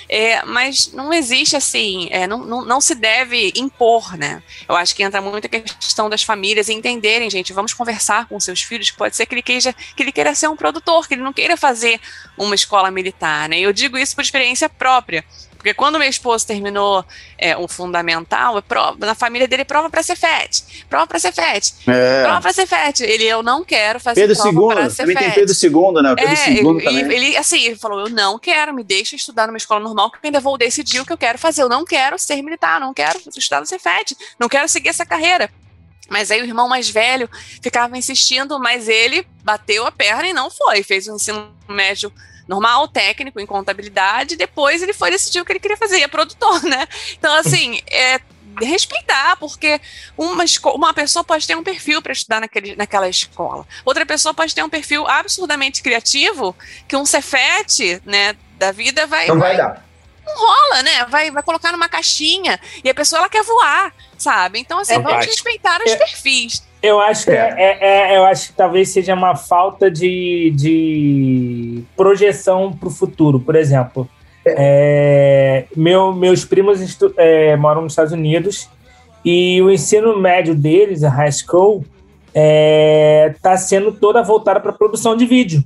É, 0.07 0.45
mas 0.45 0.93
não 0.93 1.11
existe 1.15 1.57
assim, 1.57 2.09
é, 2.11 2.27
não, 2.27 2.45
não, 2.45 2.63
não 2.63 2.81
se 2.83 2.95
deve 2.95 3.51
impor, 3.57 4.19
né? 4.19 4.43
Eu 4.69 4.77
acho 4.77 4.95
que 4.95 5.03
entra 5.03 5.23
muito 5.23 5.47
a 5.47 5.49
questão 5.49 6.11
das 6.11 6.23
famílias 6.23 6.69
entenderem, 6.69 7.31
gente, 7.31 7.55
vamos 7.55 7.73
conversar 7.73 8.27
com 8.29 8.39
seus 8.39 8.61
filhos, 8.61 8.91
pode 8.91 9.17
ser 9.17 9.25
que 9.25 9.35
ele, 9.35 9.43
queira, 9.43 9.73
que 9.73 10.03
ele 10.03 10.13
queira 10.13 10.35
ser 10.35 10.49
um 10.49 10.57
produtor, 10.57 11.09
que 11.09 11.15
ele 11.15 11.23
não 11.23 11.33
queira 11.33 11.57
fazer 11.57 11.99
uma 12.37 12.55
escola 12.55 12.91
militar, 12.91 13.49
né? 13.49 13.59
Eu 13.59 13.73
digo 13.73 13.97
isso 13.97 14.15
por 14.15 14.21
experiência 14.23 14.69
própria. 14.69 15.25
Porque 15.65 15.73
quando 15.73 15.99
meu 15.99 16.07
esposo 16.07 16.47
terminou 16.47 17.03
é, 17.39 17.57
o 17.57 17.67
fundamental, 17.67 18.61
prova, 18.61 18.99
na 19.07 19.15
família 19.15 19.49
dele 19.49 19.65
prova 19.65 19.89
para 19.89 20.03
Cefet, 20.03 20.85
prova 20.91 21.07
para 21.07 21.19
Cefet, 21.19 21.75
É. 21.89 22.23
prova 22.23 22.43
para 22.43 22.53
Cefet. 22.53 23.03
Ele, 23.03 23.25
eu 23.25 23.43
não 23.43 23.65
quero 23.65 23.99
fazer 23.99 24.21
Pedro 24.21 24.37
prova 24.37 24.75
para 24.75 24.85
II, 24.89 24.95
também 24.95 25.17
tem 25.17 25.31
Cefet. 25.31 25.57
Pedro 25.63 25.95
II, 25.97 26.03
né? 26.03 26.15
Pedro 26.15 26.35
É, 26.35 26.51
II 26.51 26.59
ele, 26.59 26.63
também. 26.85 27.13
ele, 27.17 27.37
assim, 27.39 27.63
ele 27.63 27.77
falou: 27.77 28.01
eu 28.01 28.11
não 28.11 28.39
quero, 28.39 28.75
me 28.75 28.85
deixa 28.85 29.17
estudar 29.17 29.47
numa 29.47 29.57
escola 29.57 29.81
normal, 29.81 30.11
que 30.11 30.19
eu 30.19 30.21
ainda 30.25 30.39
vou 30.39 30.59
decidir 30.59 31.01
o 31.01 31.07
que 31.07 31.13
eu 31.15 31.17
quero 31.17 31.39
fazer. 31.39 31.63
Eu 31.63 31.69
não 31.71 31.87
quero 31.87 32.19
ser 32.19 32.43
militar, 32.43 32.79
não 32.79 32.93
quero 32.93 33.19
estudar 33.35 33.61
no 33.61 33.67
Cefet, 33.67 34.15
não 34.39 34.51
quero 34.51 34.69
seguir 34.69 34.91
essa 34.91 35.07
carreira. 35.07 35.49
Mas 36.11 36.31
aí 36.31 36.43
o 36.43 36.45
irmão 36.45 36.69
mais 36.69 36.91
velho 36.91 37.27
ficava 37.63 37.97
insistindo, 37.97 38.59
mas 38.61 38.87
ele 38.87 39.27
bateu 39.43 39.87
a 39.87 39.91
perna 39.91 40.29
e 40.29 40.35
não 40.35 40.51
foi. 40.51 40.83
Fez 40.83 41.09
um 41.09 41.17
ensino 41.17 41.51
médio 41.67 42.13
normal, 42.47 42.87
técnico, 42.89 43.41
em 43.41 43.47
contabilidade, 43.47 44.37
depois 44.37 44.83
ele 44.83 44.93
foi 44.93 45.11
decidir 45.11 45.41
o 45.41 45.45
que 45.45 45.53
ele 45.53 45.61
queria 45.61 45.77
fazer, 45.77 45.99
e 45.99 46.03
é 46.03 46.09
produtor, 46.09 46.63
né? 46.65 46.87
Então, 47.19 47.35
assim, 47.35 47.81
é 47.91 48.21
respeitar, 48.61 49.37
porque 49.37 49.81
uma, 50.17 50.45
uma 50.75 50.95
pessoa 50.95 51.25
pode 51.25 51.47
ter 51.47 51.57
um 51.57 51.65
perfil 51.65 52.01
para 52.01 52.13
estudar 52.13 52.41
naquele, 52.41 52.77
naquela 52.77 53.09
escola. 53.09 53.67
Outra 53.85 54.07
pessoa 54.07 54.33
pode 54.33 54.55
ter 54.55 54.63
um 54.63 54.69
perfil 54.69 55.07
absurdamente 55.09 55.83
criativo, 55.83 56.55
que 56.87 56.95
um 56.97 57.05
Cefete, 57.05 58.01
né, 58.05 58.37
da 58.57 58.71
vida 58.71 59.07
vai, 59.07 59.27
Não 59.27 59.39
vai 59.39 59.57
dar. 59.57 59.85
rola, 60.25 60.83
né? 60.83 61.05
Vai, 61.07 61.31
vai 61.31 61.43
colocar 61.43 61.73
numa 61.73 61.89
caixinha 61.89 62.61
e 62.83 62.89
a 62.89 62.95
pessoa 62.95 63.21
ela 63.21 63.29
quer 63.29 63.43
voar, 63.43 63.93
sabe? 64.17 64.59
Então, 64.61 64.79
assim, 64.79 64.95
É 64.95 64.99
vamos 65.01 65.27
respeitar 65.27 65.81
os 65.85 65.91
É. 65.91 65.97
perfis. 65.97 66.63
Eu 66.85 67.01
acho 67.01 67.25
que 67.25 67.31
É. 67.33 67.55
é. 67.57 68.13
é- 68.13 68.17
eu 68.19 68.25
acho 68.25 68.49
que 68.49 68.53
talvez 68.55 68.91
seja 68.91 69.15
uma 69.15 69.35
falta 69.35 69.91
de, 69.91 70.53
de 70.55 71.83
projeção 71.97 72.73
para 72.73 72.89
o 72.89 72.93
futuro. 72.93 73.41
Por 73.41 73.57
exemplo, 73.57 74.09
É, 74.47 75.65
meu, 75.75 76.13
meus 76.13 76.45
primos 76.45 76.79
é, 77.17 77.57
moram 77.57 77.81
nos 77.81 77.93
Estados 77.93 78.13
Unidos 78.13 78.69
e 79.25 79.63
o 79.63 79.71
ensino 79.71 80.19
médio 80.19 80.55
deles, 80.55 81.03
a 81.03 81.09
high 81.09 81.33
school, 81.33 81.83
está 82.35 83.57
sendo 83.57 83.91
toda 83.91 84.23
voltada 84.23 84.61
para 84.61 84.71
produção 84.71 85.17
de 85.17 85.25
vídeo. 85.25 85.65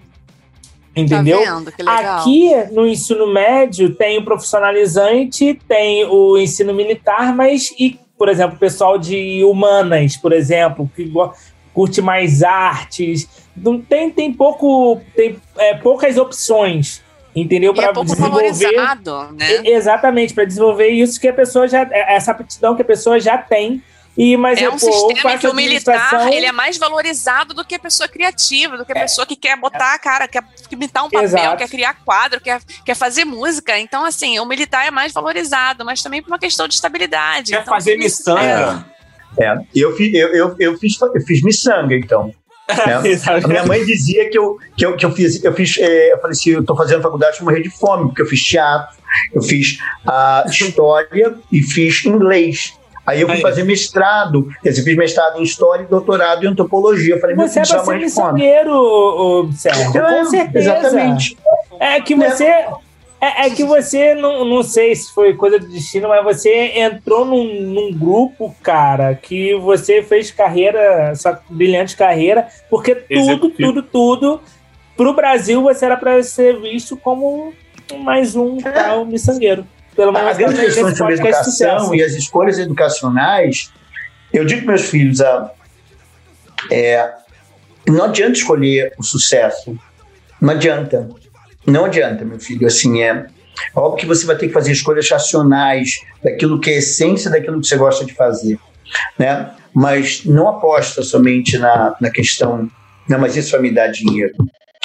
Entendeu? 0.95 1.43
Tá 1.43 1.55
vendo? 1.57 1.73
Que 1.73 1.83
legal. 1.83 2.21
Aqui 2.21 2.51
no 2.73 2.87
ensino 2.87 3.27
médio 3.27 3.95
tem 3.97 4.19
o 4.19 4.25
profissionalizante, 4.25 5.55
tem 5.67 6.05
o 6.05 6.39
ensino 6.39 6.73
militar, 6.73 7.35
mas 7.35 7.75
e, 7.79 7.99
por 8.19 8.29
exemplo, 8.29 8.59
pessoal 8.59 8.99
de 8.99 9.45
humanas, 9.45 10.17
por 10.17 10.33
exemplo, 10.33 10.91
que 10.95 11.11
curte 11.73 12.03
mais 12.03 12.43
artes, 12.43 13.29
não 13.57 13.81
tem 13.81 14.11
tem 14.11 14.33
pouco 14.33 15.01
tem 15.15 15.37
é, 15.57 15.75
poucas 15.75 16.19
opções, 16.19 17.03
entendeu? 17.35 17.73
É 17.73 17.75
Para 17.77 17.93
pouco 17.93 18.11
desenvolver 18.11 18.77
né? 19.33 19.63
Exatamente, 19.65 20.35
para 20.35 20.45
desenvolver 20.45 20.89
isso 20.89 21.21
que 21.21 21.29
a 21.29 21.33
pessoa 21.33 21.69
já. 21.69 21.83
é, 21.91 22.17
Essa 22.17 22.33
aptidão 22.33 22.75
que 22.75 22.83
a 22.83 22.85
pessoa 22.85 23.21
já 23.21 23.39
tem. 23.39 23.83
E, 24.19 24.37
mas, 24.37 24.61
É 24.61 24.69
um 24.69 24.73
pô, 24.73 24.79
sistema 24.81 25.39
que 25.39 25.47
o 25.47 25.55
militar 25.55 26.33
ele 26.33 26.45
é 26.45 26.51
mais 26.51 26.77
valorizado 26.77 27.55
do 27.55 27.65
que 27.65 27.77
a 27.77 27.79
pessoa 27.79 28.09
criativa, 28.09 28.77
do 28.77 28.85
que 28.85 28.91
a 28.91 29.01
pessoa 29.03 29.25
que 29.25 29.37
quer 29.37 29.57
botar 29.57 29.95
a 29.95 29.99
cara, 29.99 30.27
quer 30.27 30.43
imitar 30.73 31.05
um 31.05 31.09
papel, 31.09 31.23
Exato. 31.23 31.57
quer 31.57 31.69
criar 31.69 31.95
quadro, 32.05 32.41
quer, 32.41 32.61
quer 32.85 32.97
fazer 32.97 33.25
música. 33.25 33.79
Então, 33.79 34.05
assim, 34.05 34.41
o 34.41 34.45
militar 34.45 34.85
é 34.85 34.91
mais 34.91 35.13
valorizado, 35.13 35.85
mas 35.85 36.03
também 36.03 36.21
por 36.21 36.33
uma 36.33 36.39
questão 36.39 36.67
de 36.67 36.75
estabilidade. 36.75 37.53
Quer 37.53 37.61
Então, 37.61 37.73
fazer 37.73 37.97
miçanga. 37.97 38.85
É, 39.39 39.57
eu, 39.73 39.95
fi- 39.97 40.17
eu, 40.17 40.35
eu, 40.35 40.57
eu, 40.59 40.77
fiz, 40.79 41.01
eu 41.01 41.21
fiz 41.21 41.41
miçanga, 41.43 41.95
então. 41.95 42.35
né? 42.69 42.95
A 43.45 43.47
minha 43.47 43.65
mãe 43.65 43.85
dizia 43.85 44.29
que 44.29 44.37
eu, 44.37 44.59
que 44.77 44.85
eu, 44.85 44.97
que 44.97 45.07
eu 45.07 45.13
fiz, 45.13 45.45
eu 45.45 45.55
fiz, 45.55 45.79
é, 45.79 46.13
eu 46.13 46.19
falei 46.19 46.33
assim, 46.33 46.51
eu 46.51 46.65
tô 46.65 46.77
fazendo 46.77 47.03
faculdade 47.03 47.39
de 47.39 47.45
morrer 47.45 47.63
de 47.63 47.71
fome, 47.71 48.07
porque 48.09 48.23
eu 48.23 48.27
fiz 48.27 48.43
teatro, 48.43 48.97
eu 49.33 49.41
fiz 49.43 49.79
a 50.07 50.45
história 50.49 51.37
e 51.53 51.63
fiz 51.63 52.05
inglês. 52.05 52.75
Aí 53.09 53.23
eu 53.23 53.27
fui 53.27 53.37
Aí. 53.37 53.43
fazer 53.43 53.65
mestrado, 53.65 54.47
quer 54.63 54.69
dizer, 54.69 54.83
fiz 54.83 54.95
mestrado 54.95 55.41
em 55.41 55.43
história 55.43 55.83
e 55.83 55.87
doutorado 55.87 56.45
em 56.45 56.49
antropologia. 56.49 57.15
Eu 57.15 57.21
falei, 57.21 57.35
Você 57.37 57.61
é 57.61 57.63
para 57.67 57.83
ser 57.83 58.03
ô, 58.69 59.51
Sérgio. 59.53 59.97
É, 59.97 60.15
Com 60.15 60.25
certeza. 60.27 60.77
Exatamente. 60.77 61.39
É 61.81 62.01
que 62.03 62.15
você. 62.15 62.45
É, 63.21 63.47
é 63.47 63.51
que 63.51 63.65
você, 63.65 64.15
não, 64.15 64.45
não 64.45 64.63
sei 64.63 64.95
se 64.95 65.13
foi 65.13 65.33
coisa 65.35 65.59
do 65.59 65.67
destino, 65.67 66.07
mas 66.07 66.23
você 66.23 66.79
entrou 66.79 67.25
num, 67.25 67.63
num 67.63 67.93
grupo, 67.93 68.55
cara, 68.63 69.15
que 69.15 69.55
você 69.55 70.03
fez 70.03 70.31
carreira, 70.31 71.15
sua 71.17 71.41
brilhante 71.49 71.97
carreira, 71.97 72.47
porque 72.69 72.95
tudo, 72.95 73.21
Executivo. 73.21 73.73
tudo, 73.73 73.83
tudo, 73.83 74.41
pro 74.97 75.15
Brasil 75.15 75.63
você 75.63 75.87
era 75.87 75.97
para 75.97 76.23
ser 76.23 76.61
visto 76.61 76.97
como 76.97 77.53
mais 78.05 78.37
um 78.37 78.59
tal 78.59 79.05
miçangueiro. 79.05 79.67
Pelo 79.99 80.13
menos 80.13 80.29
A 80.29 80.33
grande 80.35 80.61
questão 80.61 80.95
sobre 80.95 81.15
a 81.15 81.17
educação 81.17 81.93
e 81.93 82.01
as 82.01 82.13
escolhas 82.13 82.57
educacionais, 82.57 83.73
eu 84.33 84.45
digo 84.45 84.61
para 84.65 84.75
meus 84.75 84.89
filhos, 84.89 85.21
ah, 85.21 85.51
é, 86.71 87.15
não 87.85 88.05
adianta 88.05 88.39
escolher 88.39 88.93
o 88.97 89.03
sucesso. 89.03 89.77
Não 90.41 90.51
adianta. 90.51 91.09
Não 91.67 91.85
adianta, 91.85 92.25
meu 92.25 92.39
filho. 92.39 92.65
Assim, 92.65 93.03
é 93.03 93.27
óbvio 93.75 93.99
que 93.99 94.07
você 94.07 94.25
vai 94.25 94.37
ter 94.37 94.47
que 94.47 94.53
fazer 94.53 94.71
escolhas 94.71 95.11
racionais 95.11 96.01
daquilo 96.23 96.61
que 96.61 96.71
é 96.71 96.75
a 96.75 96.79
essência 96.79 97.29
daquilo 97.29 97.61
que 97.61 97.67
você 97.67 97.77
gosta 97.77 98.05
de 98.05 98.15
fazer, 98.15 98.57
né? 99.19 99.51
Mas 99.75 100.25
não 100.25 100.47
aposta 100.47 101.03
somente 101.03 101.59
na, 101.59 101.97
na 102.01 102.11
questão, 102.11 102.71
não, 103.09 103.19
mas 103.19 103.37
isso 103.37 103.51
vai 103.51 103.63
me 103.63 103.73
dar 103.73 103.89
dinheiro. 103.89 104.33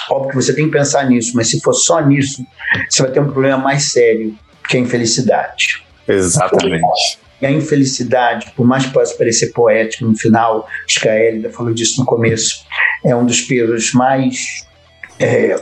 Óbvio 0.09 0.31
que 0.31 0.35
você 0.37 0.55
tem 0.55 0.65
que 0.65 0.71
pensar 0.71 1.07
nisso, 1.07 1.33
mas 1.35 1.51
se 1.51 1.61
for 1.61 1.73
só 1.73 2.03
nisso, 2.03 2.43
você 2.89 3.03
vai 3.03 3.11
ter 3.11 3.19
um 3.19 3.31
problema 3.31 3.59
mais 3.59 3.91
sério, 3.91 4.35
que 4.67 4.77
é 4.77 4.79
a 4.79 4.83
infelicidade. 4.83 5.83
Exatamente. 6.07 7.19
E 7.41 7.45
a 7.45 7.51
infelicidade, 7.51 8.51
por 8.55 8.65
mais 8.65 8.85
que 8.85 8.91
possa 8.93 9.15
parecer 9.17 9.47
poético 9.53 10.05
no 10.05 10.15
final, 10.17 10.67
acho 10.87 10.99
que 10.99 11.09
a 11.09 11.13
Hélida 11.13 11.49
falou 11.49 11.73
disso 11.73 11.99
no 11.99 12.05
começo, 12.05 12.65
é 13.05 13.13
um 13.15 13.25
dos 13.25 13.41
pesos 13.41 13.91
mais. 13.93 14.65
É, 15.19 15.55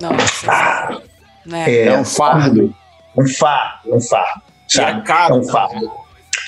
Nossa. 0.00 1.02
Né? 1.44 1.70
é, 1.70 1.84
É 1.88 1.98
um 1.98 2.04
fardo. 2.04 2.74
um 3.16 3.26
fardo, 3.28 3.94
um 3.96 4.00
fardo, 4.00 4.42
E 4.68 4.72
sabe? 4.74 5.00
é 5.00 5.02
caro. 5.02 5.34
É 5.34 5.38
um 5.38 5.44
fardo. 5.44 5.90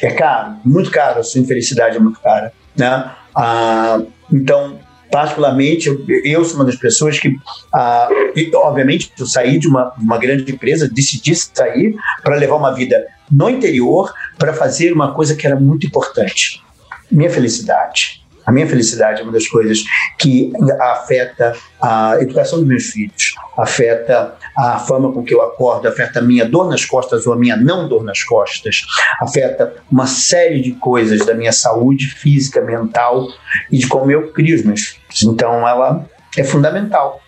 É 0.02 0.10
caro, 0.12 0.56
muito 0.64 0.90
caro, 0.90 1.20
a 1.20 1.22
sua 1.24 1.40
infelicidade 1.40 1.96
é 1.96 2.01
muito 2.01 2.20
cara. 2.20 2.52
Né? 2.76 3.10
Ah, 3.34 4.01
então, 4.32 4.78
particularmente, 5.10 5.89
eu, 6.24 6.44
sou 6.44 6.56
uma 6.56 6.64
das 6.64 6.76
pessoas 6.76 7.18
que, 7.18 7.36
ah, 7.72 8.09
obviamente, 8.55 9.12
eu 9.18 9.26
saí 9.26 9.59
de 9.59 9.68
uma, 9.68 9.93
uma 9.98 10.18
grande 10.18 10.51
empresa, 10.51 10.89
decidi 10.89 11.35
sair 11.35 11.97
para 12.22 12.36
levar 12.36 12.56
uma 12.56 12.72
vida 12.72 13.05
no 13.31 13.48
interior, 13.48 14.12
para 14.39 14.52
fazer 14.52 14.93
uma 14.93 15.14
coisa 15.14 15.35
que 15.35 15.47
era 15.47 15.59
muito 15.59 15.86
importante: 15.86 16.62
minha 17.10 17.31
felicidade. 17.31 18.23
A 18.46 18.52
minha 18.52 18.66
felicidade 18.66 19.20
é 19.20 19.24
uma 19.24 19.32
das 19.32 19.46
coisas 19.46 19.84
que 20.18 20.52
afeta 20.80 21.54
a 21.80 22.16
educação 22.20 22.58
dos 22.58 22.68
meus 22.68 22.84
filhos, 22.84 23.34
afeta 23.56 24.36
a 24.56 24.78
forma 24.78 25.12
com 25.12 25.24
que 25.24 25.34
eu 25.34 25.42
acordo, 25.42 25.88
afeta 25.88 26.18
a 26.18 26.22
minha 26.22 26.44
dor 26.44 26.68
nas 26.68 26.84
costas 26.84 27.26
ou 27.26 27.32
a 27.32 27.36
minha 27.36 27.56
não 27.56 27.88
dor 27.88 28.04
nas 28.04 28.22
costas, 28.22 28.82
afeta 29.20 29.74
uma 29.90 30.06
série 30.06 30.60
de 30.60 30.72
coisas 30.72 31.24
da 31.24 31.34
minha 31.34 31.52
saúde 31.52 32.06
física, 32.06 32.60
mental 32.60 33.28
e 33.70 33.78
de 33.78 33.88
como 33.88 34.10
eu 34.10 34.32
crio 34.32 34.56
os 34.56 34.62
meus 34.62 34.80
filhos. 34.80 35.22
Então 35.22 35.66
ela 35.66 36.06
é 36.36 36.44
fundamental. 36.44 37.20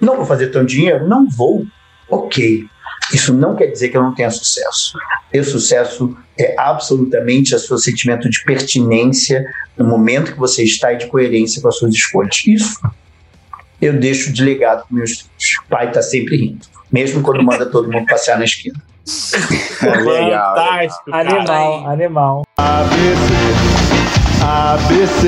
Não 0.00 0.16
vou 0.16 0.24
fazer 0.24 0.48
tanto 0.48 0.66
dinheiro? 0.66 1.06
Não 1.06 1.28
vou. 1.28 1.64
Ok. 2.08 2.66
Isso 3.12 3.32
não 3.32 3.54
quer 3.56 3.66
dizer 3.66 3.88
que 3.88 3.96
eu 3.96 4.02
não 4.02 4.14
tenha 4.14 4.30
sucesso. 4.30 4.98
O 5.34 5.44
sucesso 5.44 6.16
é 6.38 6.54
absolutamente 6.58 7.54
o 7.54 7.58
seu 7.58 7.78
sentimento 7.78 8.28
de 8.28 8.42
pertinência 8.44 9.44
no 9.76 9.86
momento 9.86 10.32
que 10.32 10.38
você 10.38 10.62
está 10.62 10.92
e 10.92 10.96
de 10.96 11.06
coerência 11.06 11.60
com 11.60 11.68
as 11.68 11.76
suas 11.76 11.94
escolhas. 11.94 12.42
Isso 12.46 12.80
eu 13.80 13.92
deixo 13.98 14.32
de 14.32 14.44
legado 14.44 14.86
para 14.86 14.96
meus 14.96 15.10
filhos. 15.10 15.58
O 15.64 15.68
pai 15.68 15.88
está 15.88 16.00
sempre 16.00 16.36
rindo, 16.36 16.66
mesmo 16.90 17.20
quando 17.22 17.42
manda 17.42 17.66
todo 17.66 17.90
mundo 17.90 18.06
passear 18.06 18.38
na 18.38 18.44
esquina. 18.44 18.80
É 19.82 19.96
legal. 19.96 20.54
Fantástico, 20.54 21.10
cara. 21.10 21.30
Animal, 21.30 21.90
animal. 21.90 22.42
ABC, 22.56 23.32
ABC. 24.40 25.26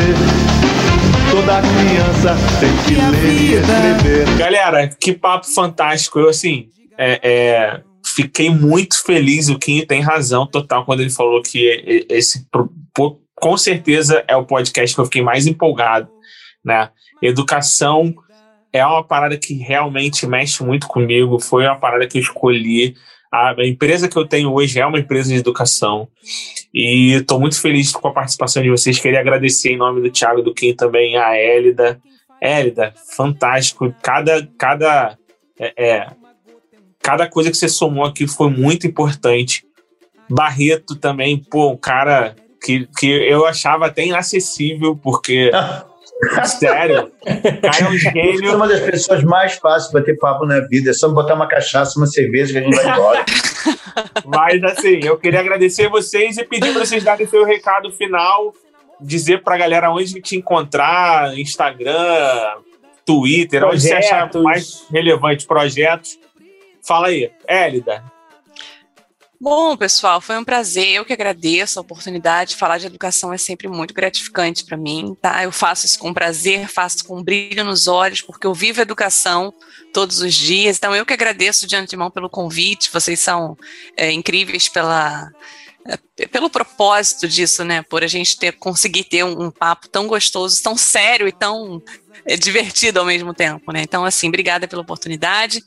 Toda 1.31 1.61
criança 1.61 2.37
tem 2.61 2.77
que 2.85 2.95
ler 2.95 3.33
e 3.33 3.55
escrever. 3.55 4.39
Galera, 4.39 4.89
que 4.89 5.13
papo 5.13 5.47
fantástico. 5.53 6.21
Eu, 6.21 6.29
assim, 6.29 6.69
é, 6.99 7.21
é, 7.23 7.81
fiquei 8.05 8.51
muito 8.51 9.03
feliz. 9.03 9.49
O 9.49 9.59
Kim 9.59 9.85
tem 9.87 10.01
razão 10.01 10.47
total 10.47 10.85
quando 10.85 11.01
ele 11.01 11.11
falou 11.11 11.43
que 11.43 12.07
esse, 12.09 12.47
com 13.35 13.57
certeza, 13.57 14.25
é 14.29 14.37
o 14.37 14.45
podcast 14.45 14.95
que 14.95 15.01
eu 15.01 15.07
fiquei 15.07 15.23
mais 15.23 15.47
empolgado, 15.47 16.09
né? 16.65 16.91
Educação 17.23 18.15
é 18.73 18.85
uma 18.85 19.05
parada 19.05 19.37
que 19.37 19.55
realmente 19.55 20.27
mexe 20.27 20.63
muito 20.65 20.87
comigo. 20.89 21.39
Foi 21.39 21.65
uma 21.65 21.77
parada 21.77 22.07
que 22.07 22.19
eu 22.19 22.23
escolhi. 22.23 22.95
A 23.33 23.55
empresa 23.65 24.09
que 24.09 24.17
eu 24.17 24.27
tenho 24.27 24.53
hoje 24.53 24.79
é 24.81 24.87
uma 24.87 24.99
empresa 24.99 25.29
de 25.29 25.39
educação. 25.39 26.09
E 26.73 27.13
estou 27.13 27.39
muito 27.39 27.61
feliz 27.61 27.93
com 27.93 28.09
a 28.09 28.13
participação 28.13 28.63
de 28.63 28.71
vocês. 28.71 28.99
Queria 28.99 29.21
agradecer 29.21 29.71
em 29.71 29.77
nome 29.77 30.01
do 30.01 30.11
Thiago 30.11 30.43
do 30.43 30.53
Kim 30.53 30.75
também 30.75 31.17
a 31.17 31.37
Hélida. 31.37 32.01
Hélida, 32.41 32.93
fantástico. 33.17 33.95
Cada, 34.03 34.47
cada, 34.59 35.17
é, 35.59 35.73
é, 35.77 36.07
cada 37.05 37.29
coisa 37.29 37.51
que 37.51 37.57
você 37.59 37.69
somou 37.69 38.03
aqui 38.03 38.27
foi 38.27 38.49
muito 38.49 38.87
importante. 38.87 39.67
Barreto 40.27 40.97
também, 40.97 41.37
pô, 41.37 41.69
um 41.73 41.77
cara 41.77 42.35
que, 42.65 42.89
que 42.99 43.07
eu 43.07 43.45
achava 43.45 43.85
até 43.87 44.07
inacessível, 44.07 44.97
porque, 44.97 45.51
sério, 46.59 47.13
cara 47.61 47.85
é 47.85 47.89
um 47.89 47.93
Eu 47.93 48.01
sou 48.01 48.11
gênio. 48.11 48.57
uma 48.57 48.67
das 48.67 48.81
pessoas 48.81 49.23
mais 49.23 49.53
fáceis 49.57 49.93
para 49.93 50.03
ter 50.03 50.17
papo 50.17 50.47
na 50.47 50.61
vida. 50.61 50.91
É 50.91 50.95
só 50.95 51.11
botar 51.11 51.35
uma 51.35 51.47
cachaça, 51.47 51.99
uma 52.01 52.07
cerveja 52.07 52.55
que 52.55 52.59
a 52.59 52.63
gente 52.63 52.75
vai 52.75 52.95
embora. 52.95 53.25
Mas, 54.25 54.65
assim, 54.65 55.01
eu 55.05 55.19
queria 55.19 55.41
agradecer 55.41 55.91
vocês 55.91 56.39
e 56.39 56.45
pedir 56.45 56.73
para 56.73 56.87
vocês 56.87 57.05
darem 57.05 57.27
seu 57.27 57.45
recado 57.45 57.93
final, 57.93 58.55
dizer 58.99 59.43
pra 59.43 59.59
galera 59.59 59.91
onde 59.91 60.23
te 60.23 60.37
encontrar, 60.37 61.39
Instagram, 61.39 62.55
Twitter, 63.05 63.63
onde 63.63 63.83
você 63.83 63.93
achar 63.93 64.31
Projetos. 64.31 64.43
mais 64.43 64.87
relevante 64.91 65.47
projetos. 65.47 66.19
Fala 66.87 67.09
aí, 67.09 67.33
Hélida. 67.47 68.05
Bom, 69.41 69.77
pessoal, 69.77 70.21
foi 70.21 70.39
um 70.39 70.45
prazer. 70.45 70.89
Eu 70.89 71.05
que 71.05 71.13
agradeço 71.13 71.79
a 71.79 71.83
oportunidade. 71.83 72.57
Falar 72.57 72.79
de 72.79 72.87
educação 72.87 73.33
é 73.33 73.37
sempre 73.37 73.69
muito 73.69 73.93
gratificante 73.93 74.65
para 74.65 74.77
mim, 74.77 75.17
tá? 75.21 75.43
Eu 75.43 75.53
faço 75.53 75.85
isso 75.85 75.99
com 75.99 76.15
prazer, 76.15 76.69
faço 76.69 77.05
com 77.05 77.23
brilho 77.23 77.65
nos 77.65 77.87
olhos, 77.87 78.23
porque 78.23 78.47
eu 78.47 78.55
vivo 78.55 78.81
educação 78.81 79.53
todos 79.93 80.21
os 80.21 80.33
dias. 80.33 80.79
Então, 80.79 80.95
eu 80.95 81.05
que 81.05 81.13
agradeço 81.13 81.67
de 81.67 81.77
antemão 81.77 82.11
pelo 82.11 82.31
convite. 82.31 82.91
Vocês 82.93 83.21
são 83.21 83.57
é, 83.97 84.11
incríveis 84.13 84.69
pela 84.69 85.31
é, 85.87 86.27
pelo 86.27 86.49
propósito 86.49 87.29
disso, 87.29 87.63
né? 87.63 87.83
Por 87.83 88.03
a 88.03 88.07
gente 88.07 88.39
ter 88.39 88.53
conseguir 88.53 89.05
ter 89.05 89.23
um, 89.23 89.45
um 89.45 89.51
papo 89.51 89.87
tão 89.89 90.07
gostoso, 90.07 90.63
tão 90.63 90.79
sério 90.79 91.29
e 91.29 91.33
tão 91.33 91.83
é 92.27 92.37
divertido 92.37 93.01
ao 93.01 93.07
mesmo 93.07 93.35
tempo, 93.35 93.73
né? 93.73 93.83
Então, 93.83 94.05
assim, 94.05 94.29
obrigada 94.29 94.67
pela 94.69 94.83
oportunidade. 94.83 95.63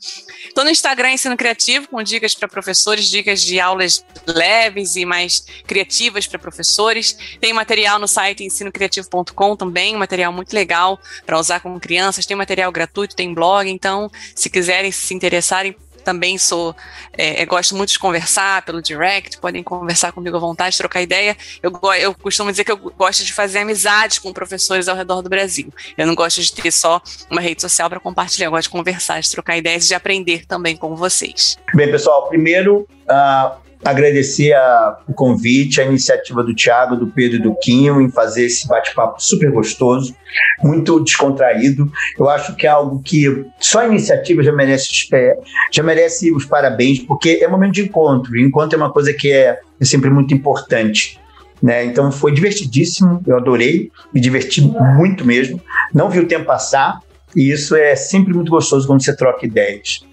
Estou 0.46 0.64
no 0.64 0.70
Instagram 0.70 1.12
Ensino 1.12 1.36
Criativo, 1.36 1.88
com 1.88 2.02
dicas 2.02 2.34
para 2.34 2.48
professores, 2.48 3.08
dicas 3.08 3.40
de 3.42 3.60
aulas 3.60 4.04
leves 4.26 4.96
e 4.96 5.04
mais 5.04 5.44
criativas 5.66 6.26
para 6.26 6.38
professores. 6.38 7.16
Tem 7.40 7.52
material 7.52 7.98
no 7.98 8.08
site 8.08 8.44
ensinocriativo.com 8.44 9.56
também, 9.56 9.96
material 9.96 10.32
muito 10.32 10.52
legal 10.52 10.98
para 11.24 11.38
usar 11.38 11.60
com 11.60 11.78
crianças. 11.78 12.26
Tem 12.26 12.36
material 12.36 12.70
gratuito, 12.72 13.16
tem 13.16 13.32
blog. 13.32 13.68
Então, 13.68 14.10
se 14.34 14.50
quiserem 14.50 14.90
se 14.90 15.14
interessarem, 15.14 15.76
também 16.08 16.38
sou, 16.38 16.74
é, 17.12 17.44
gosto 17.44 17.76
muito 17.76 17.90
de 17.90 17.98
conversar 17.98 18.62
pelo 18.62 18.80
direct, 18.80 19.38
podem 19.38 19.62
conversar 19.62 20.10
comigo 20.10 20.34
à 20.38 20.40
vontade, 20.40 20.74
trocar 20.78 21.02
ideia. 21.02 21.36
Eu, 21.62 21.70
eu 22.00 22.14
costumo 22.14 22.50
dizer 22.50 22.64
que 22.64 22.72
eu 22.72 22.78
gosto 22.78 23.22
de 23.22 23.32
fazer 23.34 23.58
amizade 23.58 24.18
com 24.18 24.32
professores 24.32 24.88
ao 24.88 24.96
redor 24.96 25.20
do 25.20 25.28
Brasil. 25.28 25.70
Eu 25.98 26.06
não 26.06 26.14
gosto 26.14 26.40
de 26.40 26.50
ter 26.50 26.70
só 26.70 27.02
uma 27.30 27.42
rede 27.42 27.60
social 27.60 27.90
para 27.90 28.00
compartilhar, 28.00 28.46
eu 28.46 28.52
gosto 28.52 28.68
de 28.68 28.70
conversar, 28.70 29.20
de 29.20 29.30
trocar 29.30 29.58
ideias 29.58 29.84
e 29.84 29.88
de 29.88 29.94
aprender 29.94 30.46
também 30.46 30.78
com 30.78 30.96
vocês. 30.96 31.58
Bem, 31.74 31.90
pessoal, 31.90 32.26
primeiro, 32.30 32.88
uh, 33.02 33.67
agradecer 33.84 34.52
a, 34.52 34.98
o 35.08 35.12
convite, 35.12 35.80
a 35.80 35.84
iniciativa 35.84 36.42
do 36.42 36.54
Tiago, 36.54 36.96
do 36.96 37.06
Pedro 37.06 37.36
e 37.36 37.42
do 37.42 37.54
Quinho 37.56 38.00
em 38.00 38.10
fazer 38.10 38.46
esse 38.46 38.66
bate-papo 38.66 39.22
super 39.22 39.50
gostoso, 39.50 40.14
muito 40.62 41.00
descontraído. 41.00 41.90
Eu 42.18 42.28
acho 42.28 42.54
que 42.56 42.66
é 42.66 42.70
algo 42.70 43.00
que 43.02 43.46
só 43.60 43.80
a 43.80 43.86
iniciativa 43.86 44.42
já 44.42 44.52
merece, 44.52 45.08
é, 45.12 45.36
já 45.72 45.82
merece 45.82 46.32
os 46.32 46.44
parabéns, 46.44 46.98
porque 47.00 47.40
é 47.42 47.48
momento 47.48 47.74
de 47.74 47.82
encontro. 47.82 48.36
E 48.36 48.42
encontro 48.42 48.78
é 48.78 48.82
uma 48.82 48.92
coisa 48.92 49.12
que 49.12 49.30
é, 49.30 49.58
é 49.80 49.84
sempre 49.84 50.10
muito 50.10 50.34
importante. 50.34 51.18
Né? 51.62 51.84
Então 51.84 52.12
foi 52.12 52.32
divertidíssimo, 52.32 53.22
eu 53.26 53.36
adorei, 53.36 53.90
me 54.12 54.20
diverti 54.20 54.60
muito 54.60 55.24
mesmo. 55.24 55.60
Não 55.92 56.08
vi 56.08 56.20
o 56.20 56.26
tempo 56.26 56.44
passar, 56.44 57.00
e 57.34 57.50
isso 57.50 57.74
é 57.76 57.94
sempre 57.94 58.32
muito 58.32 58.50
gostoso 58.50 58.86
quando 58.86 59.02
você 59.02 59.14
troca 59.14 59.44
ideias. 59.44 60.06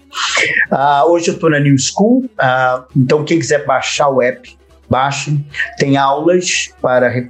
Uh, 0.72 1.10
hoje 1.10 1.28
eu 1.28 1.34
estou 1.34 1.50
na 1.50 1.58
New 1.58 1.76
School, 1.78 2.24
uh, 2.24 2.84
então 2.96 3.24
quem 3.24 3.38
quiser 3.38 3.64
baixar 3.64 4.08
o 4.08 4.22
app, 4.22 4.56
baixe. 4.88 5.38
Tem 5.78 5.96
aulas 5.96 6.68
para 6.80 7.28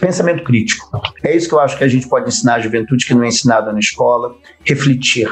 pensamento 0.00 0.44
crítico. 0.44 0.90
É 1.24 1.34
isso 1.34 1.48
que 1.48 1.54
eu 1.54 1.60
acho 1.60 1.76
que 1.76 1.84
a 1.84 1.88
gente 1.88 2.08
pode 2.08 2.28
ensinar 2.28 2.54
à 2.56 2.60
juventude 2.60 3.04
que 3.04 3.14
não 3.14 3.24
é 3.24 3.28
ensinada 3.28 3.72
na 3.72 3.78
escola, 3.78 4.34
refletir. 4.64 5.28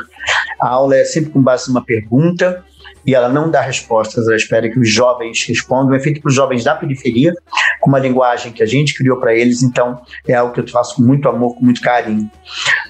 A 0.61 0.69
aula 0.69 0.97
é 0.97 1.05
sempre 1.05 1.31
com 1.31 1.43
base 1.43 1.69
numa 1.69 1.85
pergunta 1.85 2.65
e 3.07 3.15
ela 3.15 3.29
não 3.29 3.51
dá 3.51 3.61
respostas, 3.61 4.27
ela 4.27 4.37
espera 4.37 4.69
que 4.71 4.79
os 4.79 4.89
jovens 4.89 5.45
respondam. 5.47 5.95
É 5.95 6.01
feito 6.01 6.21
para 6.21 6.29
os 6.29 6.35
jovens 6.35 6.65
da 6.65 6.75
periferia, 6.75 7.33
com 7.81 7.89
uma 7.89 7.99
linguagem 7.99 8.53
que 8.53 8.63
a 8.63 8.67
gente 8.67 8.95
criou 8.95 9.19
para 9.19 9.35
eles, 9.35 9.63
então 9.63 10.01
é 10.27 10.35
algo 10.35 10.53
que 10.53 10.61
eu 10.61 10.69
faço 10.69 10.97
com 10.97 11.03
muito 11.03 11.29
amor, 11.29 11.55
com 11.55 11.65
muito 11.65 11.81
carinho. 11.81 12.31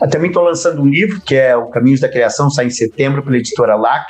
Eu 0.01 0.09
também 0.09 0.29
estou 0.29 0.43
lançando 0.43 0.83
um 0.83 0.87
livro, 0.87 1.21
que 1.21 1.35
é 1.35 1.57
O 1.57 1.67
Caminhos 1.67 2.01
da 2.01 2.09
Criação, 2.09 2.51
sai 2.51 2.67
em 2.67 2.71
setembro 2.71 3.23
pela 3.23 3.37
editora 3.37 3.77
LAC, 3.77 4.09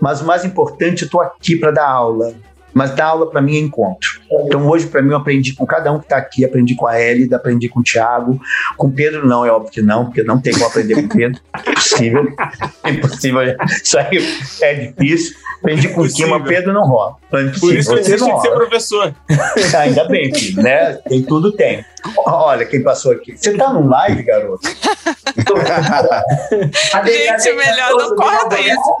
mas 0.00 0.20
o 0.20 0.26
mais 0.26 0.44
importante, 0.44 1.02
eu 1.02 1.06
estou 1.06 1.20
aqui 1.20 1.56
para 1.56 1.70
dar 1.70 1.88
aula 1.88 2.34
mas 2.74 2.94
dar 2.94 3.06
aula 3.06 3.30
para 3.30 3.40
mim 3.40 3.56
é 3.56 3.60
encontro. 3.60 4.20
Então 4.44 4.66
hoje 4.68 4.86
para 4.86 5.00
mim 5.00 5.10
eu 5.10 5.16
aprendi 5.16 5.54
com 5.54 5.64
cada 5.64 5.92
um 5.92 5.98
que 5.98 6.06
está 6.06 6.16
aqui, 6.16 6.44
aprendi 6.44 6.74
com 6.74 6.86
a 6.86 7.00
Elida, 7.00 7.36
aprendi 7.36 7.68
com 7.68 7.80
o 7.80 7.82
Thiago, 7.82 8.38
com 8.76 8.88
o 8.88 8.92
Pedro 8.92 9.26
não, 9.26 9.46
é 9.46 9.50
óbvio 9.50 9.70
que 9.70 9.80
não, 9.80 10.06
porque 10.06 10.22
não 10.22 10.40
tem 10.40 10.52
como 10.52 10.66
aprender 10.66 10.94
com 10.94 11.02
o 11.02 11.08
Pedro, 11.08 11.40
impossível, 11.66 12.34
impossível, 12.84 13.56
isso 13.82 13.98
aí 13.98 14.18
é 14.60 14.74
difícil. 14.74 15.36
Aprendi 15.64 15.88
com 15.88 16.02
o 16.02 16.08
Kim, 16.08 16.26
mas 16.26 16.42
Pedro 16.46 16.74
não 16.74 16.82
rola. 16.82 17.16
É 17.32 17.44
Por 17.58 17.74
isso 17.74 17.94
que 17.94 18.00
existe 18.00 18.30
que 18.30 18.40
ser 18.40 18.50
professor. 18.50 19.14
Ainda 19.80 20.04
bem, 20.04 20.34
filho, 20.34 20.62
né? 20.62 20.92
Tem 21.08 21.22
tudo, 21.22 21.52
tem. 21.52 21.82
Olha 22.26 22.66
quem 22.66 22.82
passou 22.82 23.12
aqui. 23.12 23.34
Você 23.34 23.56
tá 23.56 23.72
no 23.72 23.88
live, 23.88 24.22
garoto? 24.24 24.68
Gente, 27.06 27.52
melhor 27.54 27.96
não 27.96 28.14
corta 28.14 28.60
isso. 28.60 28.96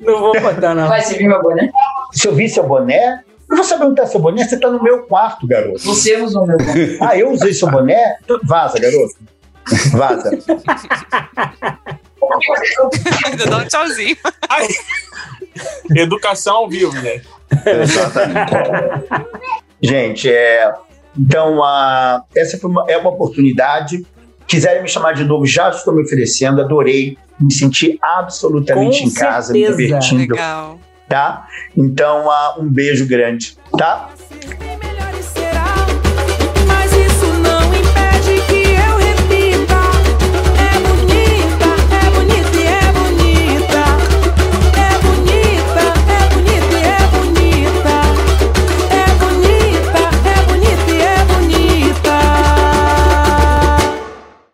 Não 0.00 0.18
vou 0.18 0.40
botar, 0.40 0.74
não. 0.74 0.88
Vai 0.88 1.02
servir 1.02 1.28
meu 1.28 1.42
boné? 1.42 1.70
Se 2.12 2.26
eu 2.26 2.34
vi 2.34 2.48
seu 2.48 2.66
boné, 2.66 3.22
eu 3.48 3.56
vou 3.56 3.64
saber 3.64 3.84
onde 3.84 4.00
está 4.00 4.06
seu 4.06 4.20
boné. 4.20 4.44
Você 4.44 4.54
está 4.54 4.70
no 4.70 4.82
meu 4.82 5.02
quarto, 5.02 5.46
garoto. 5.46 5.80
Você 5.80 6.16
usou 6.16 6.46
meu 6.46 6.58
boné. 6.58 6.98
Ah, 7.00 7.16
eu 7.16 7.30
usei 7.30 7.52
seu 7.52 7.70
boné? 7.70 8.16
Vaza, 8.42 8.78
garoto. 8.78 9.14
Vaza. 9.92 10.30
Ainda 13.26 13.46
dá 13.46 13.58
um 13.58 13.64
tchauzinho. 13.66 14.16
Ai. 14.48 14.68
Educação 15.96 16.56
ao 16.56 16.68
vivo, 16.68 16.92
né? 17.02 17.20
Exatamente. 17.66 18.52
Gente, 19.82 20.30
é, 20.30 20.72
então, 21.18 21.58
uh, 21.58 22.22
essa 22.34 22.64
uma, 22.66 22.84
é 22.88 22.96
uma 22.96 23.10
oportunidade. 23.10 24.06
Quiserem 24.46 24.82
me 24.82 24.88
chamar 24.88 25.14
de 25.14 25.24
novo, 25.24 25.46
já 25.46 25.70
estou 25.70 25.94
me 25.94 26.02
oferecendo, 26.02 26.60
adorei 26.60 27.16
me 27.40 27.52
senti 27.52 27.98
absolutamente 28.02 29.00
Com 29.00 29.08
em 29.08 29.14
casa, 29.14 29.52
certeza. 29.52 29.76
me 29.76 29.84
divertindo. 29.84 30.34
Legal. 30.34 30.78
Tá? 31.08 31.48
Então, 31.76 32.26
uh, 32.26 32.60
um 32.60 32.68
beijo 32.68 33.06
grande, 33.06 33.56
tá? 33.76 34.10